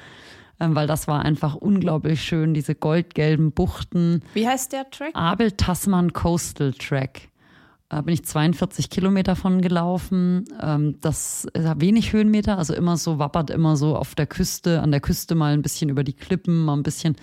ähm, 0.61 0.77
weil 0.77 0.86
das 0.86 1.09
war 1.09 1.24
einfach 1.24 1.57
unglaublich 1.57 2.23
schön, 2.23 2.55
diese 2.55 2.74
goldgelben 2.74 3.53
Buchten. 3.53 4.23
Wie 4.35 4.47
heißt 4.47 4.73
der 4.73 4.89
Track? 4.90 5.11
Abel 5.15 5.51
Tasman 5.53 6.12
Coastal 6.12 6.73
Track. 6.73 7.32
Da 7.93 8.01
bin 8.01 8.14
ich 8.14 8.24
42 8.24 8.89
Kilometer 8.89 9.36
von 9.36 9.60
gelaufen. 9.60 10.47
Ähm, 10.62 10.98
das 11.02 11.44
ist 11.52 11.81
wenig 11.82 12.14
Höhenmeter, 12.14 12.56
also 12.56 12.73
immer 12.73 12.97
so 12.97 13.19
wappert 13.19 13.51
immer 13.51 13.77
so 13.77 13.97
auf 13.97 14.14
der 14.14 14.27
Küste, 14.27 14.81
an 14.81 14.93
der 14.93 15.01
Küste 15.01 15.35
mal 15.35 15.52
ein 15.52 15.60
bisschen 15.60 15.90
über 15.90 16.02
die 16.02 16.14
Klippen, 16.14 16.64
mal 16.64 16.73
ein 16.73 16.85
bisschen 16.85 17.16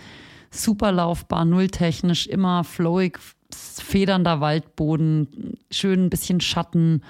super 0.51 0.91
laufbar, 0.91 1.43
nulltechnisch, 1.43 2.27
immer 2.27 2.63
flowig, 2.63 3.17
federnder 3.51 4.41
Waldboden, 4.41 5.57
schön 5.71 6.05
ein 6.05 6.09
bisschen 6.11 6.39
Schatten 6.39 7.01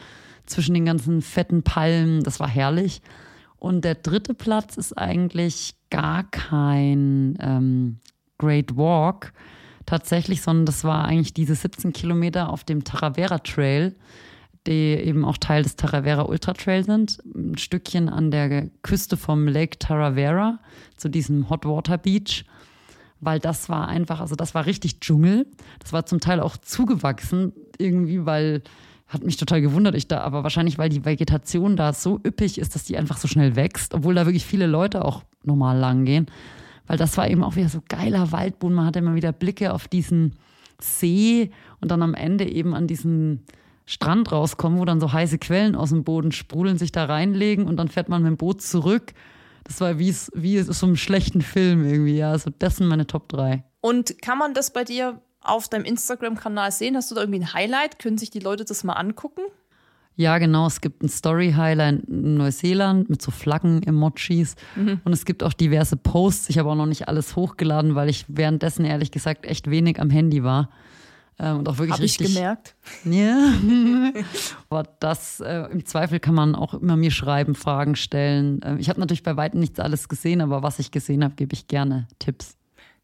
zwischen 0.46 0.74
den 0.74 0.86
ganzen 0.86 1.22
fetten 1.22 1.62
Palmen. 1.62 2.24
Das 2.24 2.40
war 2.40 2.48
herrlich. 2.48 3.02
Und 3.58 3.84
der 3.84 3.96
dritte 3.96 4.36
Platz 4.36 4.78
ist 4.78 4.98
eigentlich 4.98 5.76
gar 5.90 6.24
kein 6.24 7.38
ähm, 7.42 7.98
Great 8.38 8.78
Walk 8.78 9.34
tatsächlich, 9.90 10.42
sondern 10.42 10.66
das 10.66 10.84
war 10.84 11.06
eigentlich 11.06 11.34
diese 11.34 11.56
17 11.56 11.94
Kilometer 11.94 12.50
auf 12.50 12.64
dem 12.64 12.84
Taravera 12.84 13.40
Trail, 13.40 13.96
die 14.68 14.94
eben 14.94 15.26
auch 15.26 15.38
Teil 15.38 15.64
des 15.64 15.76
Taravera 15.76 16.24
Ultra 16.24 16.54
Trail 16.54 16.84
sind. 16.84 17.20
Ein 17.36 17.58
Stückchen 17.58 18.10
an 18.10 18.32
der 18.32 18.70
Küste 18.84 19.18
vom 19.18 19.48
Lake 19.48 19.80
Taravera 19.80 20.60
zu 20.98 21.10
diesem 21.10 21.50
Hot 21.50 21.66
Water 21.66 21.98
Beach 21.98 22.46
weil 23.22 23.40
das 23.40 23.70
war 23.70 23.88
einfach, 23.88 24.22
also 24.22 24.36
das 24.36 24.56
war 24.56 24.66
richtig 24.66 25.00
Dschungel. 25.02 25.46
Das 25.80 25.94
war 25.94 26.06
zum 26.06 26.20
Teil 26.20 26.40
auch 26.40 26.58
zugewachsen 26.58 27.54
irgendwie, 27.78 28.26
weil 28.26 28.64
hat 29.08 29.24
mich 29.24 29.38
total 29.38 29.62
gewundert, 29.62 29.96
ich 29.96 30.08
da, 30.08 30.22
aber 30.22 30.44
wahrscheinlich, 30.44 30.78
weil 30.78 30.90
die 30.90 31.04
Vegetation 31.04 31.76
da 31.76 31.94
so 31.94 32.20
üppig 32.24 32.60
ist, 32.60 32.76
dass 32.76 32.84
die 32.84 32.96
einfach 32.96 33.18
so 33.18 33.28
schnell 33.28 33.56
wächst, 33.56 33.96
obwohl 33.96 34.14
da 34.14 34.26
wirklich 34.26 34.46
viele 34.46 34.68
Leute 34.68 35.04
auch 35.04 35.24
normal 35.44 35.80
lang 35.80 36.06
gehen. 36.06 36.28
Weil 36.90 36.98
das 36.98 37.16
war 37.18 37.30
eben 37.30 37.44
auch 37.44 37.56
wieder 37.56 37.70
so 37.70 37.84
geiler 37.88 38.32
Waldboden. 38.32 38.76
Man 38.76 38.88
hatte 38.88 38.98
immer 38.98 39.14
wieder 39.14 39.32
Blicke 39.32 39.74
auf 39.74 39.88
diesen 39.88 40.34
See 40.82 41.52
und 41.82 41.92
dann 41.92 42.02
am 42.02 42.16
Ende 42.16 42.50
eben 42.50 42.74
an 42.74 42.88
diesen 42.88 43.46
Strand 43.86 44.32
rauskommen, 44.32 44.80
wo 44.80 44.86
dann 44.86 45.00
so 45.00 45.14
heiße 45.14 45.38
Quellen 45.38 45.76
aus 45.76 45.90
dem 45.90 46.04
Boden 46.04 46.32
sprudeln, 46.32 46.80
sich 46.80 46.92
da 46.92 47.06
reinlegen 47.06 47.68
und 47.68 47.78
dann 47.78 47.90
fährt 47.90 48.10
man 48.10 48.24
mit 48.24 48.32
dem 48.32 48.38
Boot 48.38 48.64
zurück. 48.64 49.14
Das 49.66 49.80
war 49.82 50.00
wie 50.00 50.12
so 50.12 50.86
einem 50.88 50.96
schlechten 50.96 51.42
Film 51.42 51.86
irgendwie, 51.86 52.18
ja. 52.18 52.32
Also 52.32 52.50
das 52.58 52.78
sind 52.78 52.88
meine 52.88 53.06
Top 53.06 53.30
3. 53.30 53.64
Und 53.82 54.20
kann 54.24 54.40
man 54.40 54.56
das 54.56 54.74
bei 54.74 54.84
dir 54.84 55.22
auf 55.42 55.70
deinem 55.70 55.86
Instagram-Kanal 55.86 56.72
sehen? 56.72 56.96
Hast 56.96 57.12
du 57.12 57.16
da 57.16 57.22
irgendwie 57.22 57.42
ein 57.42 57.54
Highlight? 57.54 58.00
Können 58.00 58.18
sich 58.18 58.32
die 58.32 58.40
Leute 58.40 58.66
das 58.66 58.84
mal 58.84 58.94
angucken? 58.94 59.42
Ja, 60.20 60.38
genau. 60.38 60.68
Es 60.68 60.82
gibt 60.82 61.02
ein 61.02 61.08
Story-Highlight 61.08 62.04
in 62.10 62.36
Neuseeland 62.36 63.10
mit 63.10 63.22
so 63.22 63.32
Flaggen-Emojis. 63.32 64.56
Mhm. 64.76 65.00
Und 65.06 65.14
es 65.14 65.24
gibt 65.24 65.44
auch 65.44 65.54
diverse 65.54 65.96
Posts. 65.96 66.50
Ich 66.50 66.58
habe 66.58 66.70
auch 66.70 66.76
noch 66.76 66.88
nicht 66.88 67.08
alles 67.08 67.38
hochgeladen, 67.38 67.96
weil 67.96 68.10
ich 68.10 68.26
währenddessen 68.28 68.84
ehrlich 68.84 69.12
gesagt 69.12 69.46
echt 69.46 69.70
wenig 69.70 69.98
am 69.98 70.10
Handy 70.10 70.44
war. 70.44 70.72
Ähm, 71.40 71.60
und 71.60 71.70
auch 71.70 71.78
wirklich 71.78 71.94
Hab 71.94 72.02
richtig. 72.02 72.28
ich 72.28 72.36
gemerkt. 72.36 72.76
Ja. 73.06 73.54
Aber 74.70 74.84
das, 75.00 75.40
äh, 75.40 75.72
im 75.72 75.86
Zweifel 75.86 76.20
kann 76.20 76.36
man 76.36 76.54
auch 76.54 76.74
immer 76.74 76.98
mir 76.98 77.12
schreiben, 77.12 77.56
Fragen 77.56 77.96
stellen. 77.96 78.62
Äh, 78.62 78.76
ich 78.76 78.90
habe 78.90 79.00
natürlich 79.00 79.24
bei 79.24 79.38
weitem 79.38 79.62
nichts 79.62 79.80
alles 79.80 80.10
gesehen, 80.10 80.42
aber 80.42 80.64
was 80.64 80.80
ich 80.80 80.92
gesehen 80.92 81.24
habe, 81.24 81.36
gebe 81.36 81.54
ich 81.54 81.68
gerne 81.68 82.10
Tipps. 82.20 82.59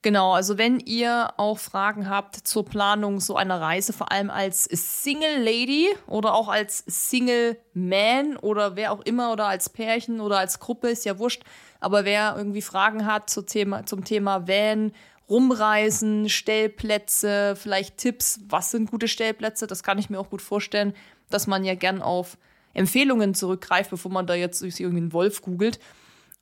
Genau, 0.06 0.34
also 0.34 0.60
wenn 0.60 0.80
ihr 0.82 1.34
auch 1.38 1.58
Fragen 1.58 2.08
habt 2.08 2.36
zur 2.36 2.64
Planung 2.64 3.20
so 3.20 3.38
einer 3.38 3.60
Reise, 3.60 3.92
vor 3.92 4.12
allem 4.12 4.30
als 4.30 4.66
Single 4.66 5.42
Lady 5.42 5.88
oder 6.06 6.36
auch 6.36 6.48
als 6.48 6.84
Single 6.86 7.58
Man 7.74 8.38
oder 8.38 8.76
wer 8.76 8.92
auch 8.92 9.02
immer 9.02 9.32
oder 9.32 9.48
als 9.48 9.68
Pärchen 9.68 10.22
oder 10.22 10.38
als 10.38 10.60
Gruppe, 10.60 10.90
ist 10.90 11.06
ja 11.06 11.18
wurscht. 11.18 11.42
Aber 11.80 12.06
wer 12.06 12.36
irgendwie 12.38 12.62
Fragen 12.62 13.08
hat 13.08 13.32
zum 13.32 13.48
Thema, 13.48 13.88
zum 13.88 14.04
Thema 14.04 14.48
Van, 14.48 14.92
Rumreisen, 15.28 16.30
Stellplätze, 16.30 17.56
vielleicht 17.56 17.98
Tipps, 17.98 18.42
was 18.48 18.70
sind 18.70 18.92
gute 18.92 19.08
Stellplätze, 19.08 19.66
das 19.66 19.82
kann 19.82 19.98
ich 19.98 20.12
mir 20.12 20.20
auch 20.20 20.30
gut 20.30 20.44
vorstellen, 20.44 20.94
dass 21.32 21.48
man 21.48 21.64
ja 21.64 21.74
gern 21.74 22.04
auf 22.04 22.38
Empfehlungen 22.76 23.34
zurückgreift, 23.34 23.90
bevor 23.90 24.12
man 24.12 24.28
da 24.28 24.36
jetzt 24.36 24.62
irgendwie 24.62 24.86
einen 24.86 25.14
Wolf 25.14 25.42
googelt. 25.42 25.80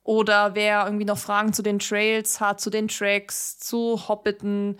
Oder 0.04 0.54
wer 0.54 0.84
irgendwie 0.84 1.06
noch 1.06 1.18
Fragen 1.18 1.54
zu 1.54 1.62
den 1.62 1.78
Trails 1.78 2.38
hat, 2.38 2.60
zu 2.60 2.68
den 2.68 2.88
Tracks, 2.88 3.58
zu 3.58 4.06
Hobbiten, 4.06 4.78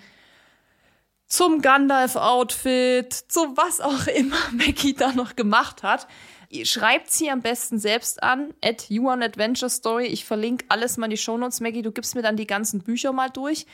zum 1.27 1.63
Gandalf-Outfit, 1.63 3.13
zu 3.13 3.57
was 3.57 3.81
auch 3.81 4.07
immer 4.07 4.37
Maggie 4.53 4.95
da 4.95 5.13
noch 5.13 5.35
gemacht 5.35 5.83
hat. 5.83 6.07
Schreibt 6.63 7.11
sie 7.11 7.31
am 7.31 7.41
besten 7.41 7.79
selbst 7.79 8.23
an, 8.23 8.53
at 8.63 8.87
Story. 9.69 10.07
Ich 10.07 10.27
verlinke 10.27 10.67
alles 10.69 10.99
mal 10.99 11.07
in 11.07 11.11
die 11.11 11.17
Shownotes, 11.17 11.61
Maggie. 11.61 11.83
Du 11.83 11.91
gibst 11.91 12.15
mir 12.15 12.23
dann 12.23 12.37
die 12.37 12.47
ganzen 12.47 12.83
Bücher 12.83 13.13
mal 13.13 13.31
durch, 13.31 13.67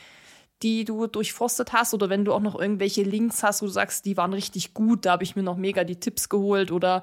die 0.62 0.84
du 0.84 1.08
durchforstet 1.08 1.72
hast. 1.72 1.92
Oder 1.92 2.08
wenn 2.08 2.24
du 2.24 2.32
auch 2.32 2.40
noch 2.40 2.58
irgendwelche 2.58 3.02
Links 3.02 3.42
hast, 3.42 3.60
wo 3.60 3.66
du 3.66 3.72
sagst, 3.72 4.06
die 4.06 4.16
waren 4.16 4.32
richtig 4.32 4.72
gut, 4.72 5.04
da 5.04 5.12
habe 5.12 5.24
ich 5.24 5.36
mir 5.36 5.42
noch 5.42 5.56
mega 5.56 5.82
die 5.82 5.98
Tipps 6.00 6.28
geholt. 6.28 6.70
Oder 6.70 7.02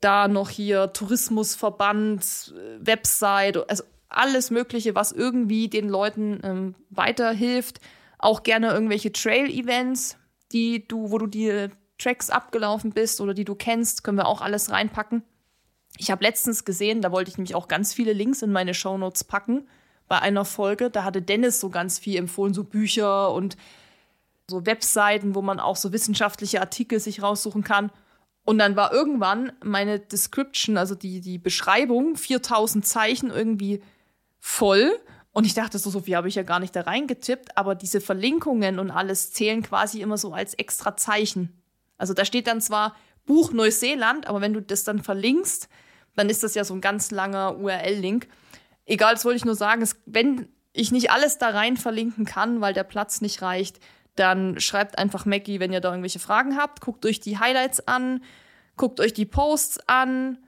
da 0.00 0.28
noch 0.28 0.50
hier 0.50 0.92
Tourismusverband, 0.92 2.54
äh, 2.56 2.86
Website, 2.86 3.68
also 3.68 3.84
alles 4.08 4.50
Mögliche, 4.50 4.94
was 4.94 5.12
irgendwie 5.12 5.68
den 5.68 5.88
Leuten 5.88 6.40
ähm, 6.42 6.74
weiterhilft. 6.90 7.80
Auch 8.18 8.42
gerne 8.42 8.70
irgendwelche 8.70 9.12
Trail-Events, 9.12 10.16
die 10.52 10.86
du, 10.86 11.10
wo 11.10 11.18
du 11.18 11.26
die 11.26 11.68
Tracks 11.98 12.30
abgelaufen 12.30 12.92
bist 12.92 13.20
oder 13.20 13.34
die 13.34 13.44
du 13.44 13.54
kennst, 13.54 14.02
können 14.02 14.18
wir 14.18 14.26
auch 14.26 14.40
alles 14.40 14.70
reinpacken. 14.70 15.22
Ich 15.96 16.10
habe 16.10 16.24
letztens 16.24 16.64
gesehen, 16.64 17.02
da 17.02 17.12
wollte 17.12 17.30
ich 17.30 17.36
nämlich 17.36 17.54
auch 17.54 17.68
ganz 17.68 17.92
viele 17.92 18.12
Links 18.12 18.42
in 18.42 18.52
meine 18.52 18.74
Shownotes 18.74 19.24
packen 19.24 19.68
bei 20.08 20.18
einer 20.18 20.44
Folge. 20.44 20.90
Da 20.90 21.04
hatte 21.04 21.22
Dennis 21.22 21.60
so 21.60 21.68
ganz 21.68 21.98
viel 21.98 22.16
empfohlen, 22.16 22.54
so 22.54 22.64
Bücher 22.64 23.32
und 23.32 23.56
so 24.48 24.66
Webseiten, 24.66 25.34
wo 25.34 25.42
man 25.42 25.60
auch 25.60 25.76
so 25.76 25.92
wissenschaftliche 25.92 26.60
Artikel 26.60 26.98
sich 27.00 27.22
raussuchen 27.22 27.62
kann. 27.62 27.90
Und 28.44 28.58
dann 28.58 28.76
war 28.76 28.92
irgendwann 28.92 29.52
meine 29.62 30.00
Description, 30.00 30.76
also 30.76 30.94
die, 30.94 31.20
die 31.20 31.38
Beschreibung, 31.38 32.16
4000 32.16 32.84
Zeichen 32.84 33.30
irgendwie 33.30 33.82
voll. 34.38 34.98
Und 35.32 35.46
ich 35.46 35.54
dachte, 35.54 35.78
so, 35.78 35.90
so 35.90 36.00
viel 36.00 36.16
habe 36.16 36.28
ich 36.28 36.34
ja 36.34 36.42
gar 36.42 36.58
nicht 36.58 36.74
da 36.74 36.82
reingetippt, 36.82 37.56
aber 37.56 37.74
diese 37.74 38.00
Verlinkungen 38.00 38.78
und 38.78 38.90
alles 38.90 39.32
zählen 39.32 39.62
quasi 39.62 40.00
immer 40.00 40.18
so 40.18 40.32
als 40.32 40.54
extra 40.54 40.96
Zeichen. 40.96 41.62
Also 41.98 42.14
da 42.14 42.24
steht 42.24 42.46
dann 42.46 42.60
zwar 42.60 42.96
Buch 43.26 43.52
Neuseeland, 43.52 44.26
aber 44.26 44.40
wenn 44.40 44.54
du 44.54 44.62
das 44.62 44.84
dann 44.84 45.02
verlinkst, 45.02 45.68
dann 46.16 46.28
ist 46.28 46.42
das 46.42 46.54
ja 46.54 46.64
so 46.64 46.74
ein 46.74 46.80
ganz 46.80 47.10
langer 47.10 47.58
URL-Link. 47.58 48.26
Egal, 48.86 49.14
das 49.14 49.24
wollte 49.24 49.36
ich 49.36 49.44
nur 49.44 49.54
sagen, 49.54 49.82
es, 49.82 49.96
wenn 50.06 50.48
ich 50.72 50.90
nicht 50.90 51.10
alles 51.10 51.38
da 51.38 51.50
rein 51.50 51.76
verlinken 51.76 52.24
kann, 52.24 52.60
weil 52.60 52.74
der 52.74 52.84
Platz 52.84 53.20
nicht 53.20 53.42
reicht, 53.42 53.78
dann 54.20 54.60
schreibt 54.60 54.98
einfach 54.98 55.24
Mackie, 55.24 55.60
wenn 55.60 55.72
ihr 55.72 55.80
da 55.80 55.88
irgendwelche 55.88 56.18
Fragen 56.18 56.56
habt. 56.56 56.82
Guckt 56.82 57.06
euch 57.06 57.20
die 57.20 57.38
Highlights 57.38 57.88
an, 57.88 58.22
guckt 58.76 59.00
euch 59.00 59.14
die 59.14 59.24
Posts 59.24 59.88
an. 59.88 60.38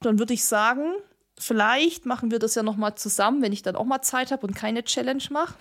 Dann 0.00 0.18
würde 0.18 0.34
ich 0.34 0.44
sagen, 0.44 0.92
vielleicht 1.38 2.04
machen 2.04 2.30
wir 2.30 2.38
das 2.38 2.54
ja 2.54 2.62
noch 2.62 2.76
mal 2.76 2.96
zusammen, 2.96 3.40
wenn 3.40 3.52
ich 3.52 3.62
dann 3.62 3.76
auch 3.76 3.86
mal 3.86 4.02
Zeit 4.02 4.30
habe 4.30 4.46
und 4.46 4.54
keine 4.54 4.84
Challenge 4.84 5.22
mache. 5.30 5.54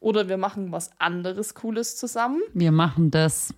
Oder 0.00 0.28
wir 0.28 0.36
machen 0.36 0.72
was 0.72 0.90
anderes 0.98 1.54
Cooles 1.54 1.96
zusammen. 1.96 2.42
Wir 2.54 2.72
machen 2.72 3.12
das 3.12 3.54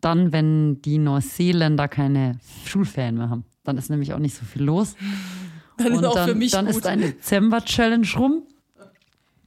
dann, 0.00 0.32
wenn 0.32 0.80
die 0.82 0.98
Neuseeländer 0.98 1.88
keine 1.88 2.38
Schulferien 2.66 3.16
mehr 3.16 3.30
haben. 3.30 3.44
Dann 3.64 3.78
ist 3.78 3.90
nämlich 3.90 4.12
auch 4.12 4.18
nicht 4.18 4.36
so 4.36 4.44
viel 4.44 4.62
los. 4.62 4.94
Dann 5.76 5.88
und 5.88 6.04
ist 6.04 6.04
auch 6.04 6.14
dann, 6.14 6.28
für 6.28 6.34
mich 6.36 6.52
dann 6.52 6.66
gut. 6.66 6.76
ist 6.76 6.86
eine 6.86 7.10
Dezember-Challenge 7.10 8.06
rum. 8.16 8.46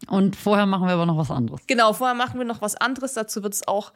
Und 0.08 0.36
vorher 0.36 0.66
machen 0.66 0.88
wir 0.88 0.94
aber 0.94 1.06
noch 1.06 1.18
was 1.18 1.32
anderes. 1.32 1.62
Genau, 1.68 1.94
vorher 1.94 2.16
machen 2.16 2.40
wir 2.40 2.46
noch 2.46 2.62
was 2.62 2.76
anderes. 2.76 3.14
Dazu 3.14 3.44
wird 3.44 3.54
es 3.54 3.68
auch 3.68 3.94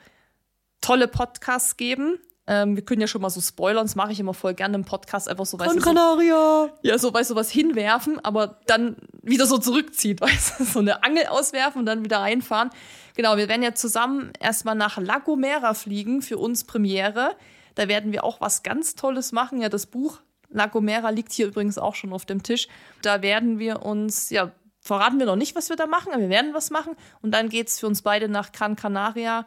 tolle 0.82 1.07
Podcasts 1.07 1.78
geben. 1.78 2.18
Ähm, 2.48 2.76
wir 2.76 2.84
können 2.84 3.02
ja 3.02 3.07
schon 3.07 3.22
mal 3.22 3.30
so 3.30 3.40
spoilern, 3.40 3.86
das 3.86 3.95
mache 3.95 4.11
ich 4.11 4.19
immer 4.19 4.34
voll 4.34 4.56
gerne 4.56 4.76
im 4.76 4.84
Podcast, 4.84 5.30
einfach 5.30 5.45
so, 5.45 5.60
weißt 5.60 5.76
du, 5.76 5.80
so, 5.80 6.69
ja, 6.82 6.98
so, 6.98 7.14
weißt 7.14 7.30
du, 7.30 7.36
was 7.36 7.52
hinwerfen, 7.52 8.19
aber 8.26 8.60
dann 8.65 8.98
wieder 9.22 9.45
so 9.45 9.60
zurückzieht, 9.60 10.22
weißt 10.22 10.60
du, 10.60 10.64
so 10.65 10.80
eine 10.80 11.03
Angel 11.03 11.28
auswerfen 11.28 11.80
und 11.80 11.86
dann 11.86 12.03
wieder 12.03 12.22
einfahren. 12.22 12.72
Genau, 13.15 13.38
wir 13.38 13.48
werden 13.48 13.61
ja 13.61 13.76
zusammen 13.76 14.34
erstmal 14.40 14.76
nach 14.76 14.98
La 14.98 15.19
Gomera 15.19 15.76
fliegen 15.76 16.23
für 16.23 16.40
uns 16.40 16.64
Premiere. 16.64 17.36
Da 17.76 17.88
werden 17.88 18.11
wir 18.11 18.23
auch 18.23 18.41
was 18.41 18.64
ganz 18.64 18.95
Tolles 18.95 19.32
machen. 19.32 19.61
Ja, 19.61 19.69
das 19.69 19.86
Buch 19.86 20.19
La 20.49 20.65
Gomera 20.65 21.10
liegt 21.10 21.32
hier 21.32 21.48
übrigens 21.48 21.78
auch 21.78 21.95
schon 21.95 22.11
auf 22.11 22.26
dem 22.26 22.44
Tisch. 22.44 22.68
Da 23.02 23.22
werden 23.22 23.60
wir 23.60 23.84
uns 23.84 24.30
ja 24.30 24.52
verraten 24.82 25.20
wir 25.20 25.28
noch 25.28 25.36
nicht, 25.36 25.56
was 25.56 25.70
wir 25.70 25.76
da 25.76 25.86
machen, 25.86 26.12
aber 26.12 26.24
wir 26.24 26.30
werden 26.30 26.53
was 26.53 26.72
machen. 26.72 26.95
Und 27.22 27.32
dann 27.32 27.49
geht 27.49 27.70
es 27.70 27.80
für 27.80 27.88
uns 27.88 28.02
beide 28.02 28.28
nach 28.28 28.52
Gran 28.52 28.76
Canaria. 28.76 29.45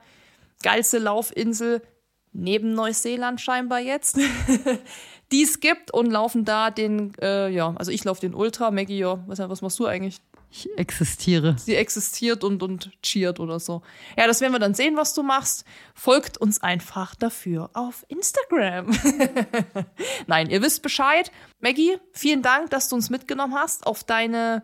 Geilste 0.62 0.98
Laufinsel, 0.98 1.82
neben 2.32 2.73
Neuseeland 2.73 3.40
scheinbar 3.40 3.81
jetzt, 3.81 4.19
die 5.32 5.43
es 5.43 5.61
gibt 5.61 5.93
und 5.93 6.11
laufen 6.11 6.44
da 6.44 6.70
den, 6.70 7.12
äh, 7.20 7.51
ja, 7.51 7.74
also 7.77 7.90
ich 7.90 8.05
laufe 8.05 8.20
den 8.20 8.35
Ultra, 8.35 8.70
Maggie, 8.70 8.98
ja, 8.98 9.23
was, 9.27 9.39
was 9.40 9.61
machst 9.61 9.78
du 9.78 9.86
eigentlich? 9.86 10.20
Ich 10.56 10.69
existiere. 10.78 11.56
Sie 11.59 11.74
existiert 11.74 12.44
und, 12.44 12.62
und 12.62 12.93
cheert 13.02 13.40
oder 13.40 13.59
so. 13.59 13.82
Ja, 14.16 14.28
das 14.28 14.40
werden 14.40 14.52
wir 14.52 14.61
dann 14.61 14.74
sehen, 14.74 14.97
was 14.97 15.12
du 15.12 15.24
machst. 15.24 15.65
Folgt 15.94 16.39
uns 16.39 16.62
einfach 16.62 17.16
dafür 17.16 17.70
auf 17.74 18.05
Instagram. 18.06 18.97
Nein, 20.28 20.51
ihr 20.51 20.62
wisst 20.62 20.82
Bescheid. 20.82 21.32
Maggie, 21.59 21.97
vielen 22.12 22.43
Dank, 22.43 22.70
dass 22.70 22.89
du 22.89 22.94
uns 22.94 23.11
mitgenommen 23.11 23.55
hast 23.55 23.85
auf 23.85 24.05
deine 24.05 24.62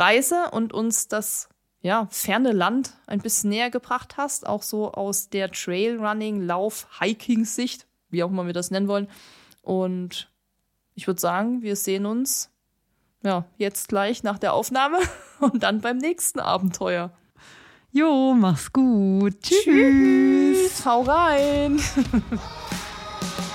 Reise 0.00 0.50
und 0.50 0.72
uns 0.72 1.08
das 1.08 1.48
ja, 1.80 2.08
ferne 2.10 2.52
Land 2.52 2.94
ein 3.06 3.20
bisschen 3.20 3.50
näher 3.50 3.70
gebracht 3.70 4.16
hast, 4.16 4.46
auch 4.46 4.62
so 4.62 4.92
aus 4.92 5.28
der 5.28 5.50
Trailrunning, 5.52 6.42
Lauf, 6.42 6.88
Hiking-Sicht, 7.00 7.86
wie 8.10 8.24
auch 8.24 8.30
immer 8.30 8.46
wir 8.46 8.52
das 8.52 8.70
nennen 8.70 8.88
wollen. 8.88 9.08
Und 9.62 10.30
ich 10.94 11.06
würde 11.06 11.20
sagen, 11.20 11.62
wir 11.62 11.76
sehen 11.76 12.06
uns 12.06 12.50
ja, 13.22 13.44
jetzt 13.58 13.88
gleich 13.88 14.22
nach 14.22 14.38
der 14.38 14.54
Aufnahme 14.54 14.98
und 15.40 15.62
dann 15.62 15.80
beim 15.80 15.98
nächsten 15.98 16.40
Abenteuer. 16.40 17.10
Jo, 17.92 18.34
mach's 18.34 18.72
gut. 18.72 19.40
Tschüss. 19.40 19.64
Tschüss. 19.64 20.84
Hau 20.84 21.02
rein. 21.02 21.80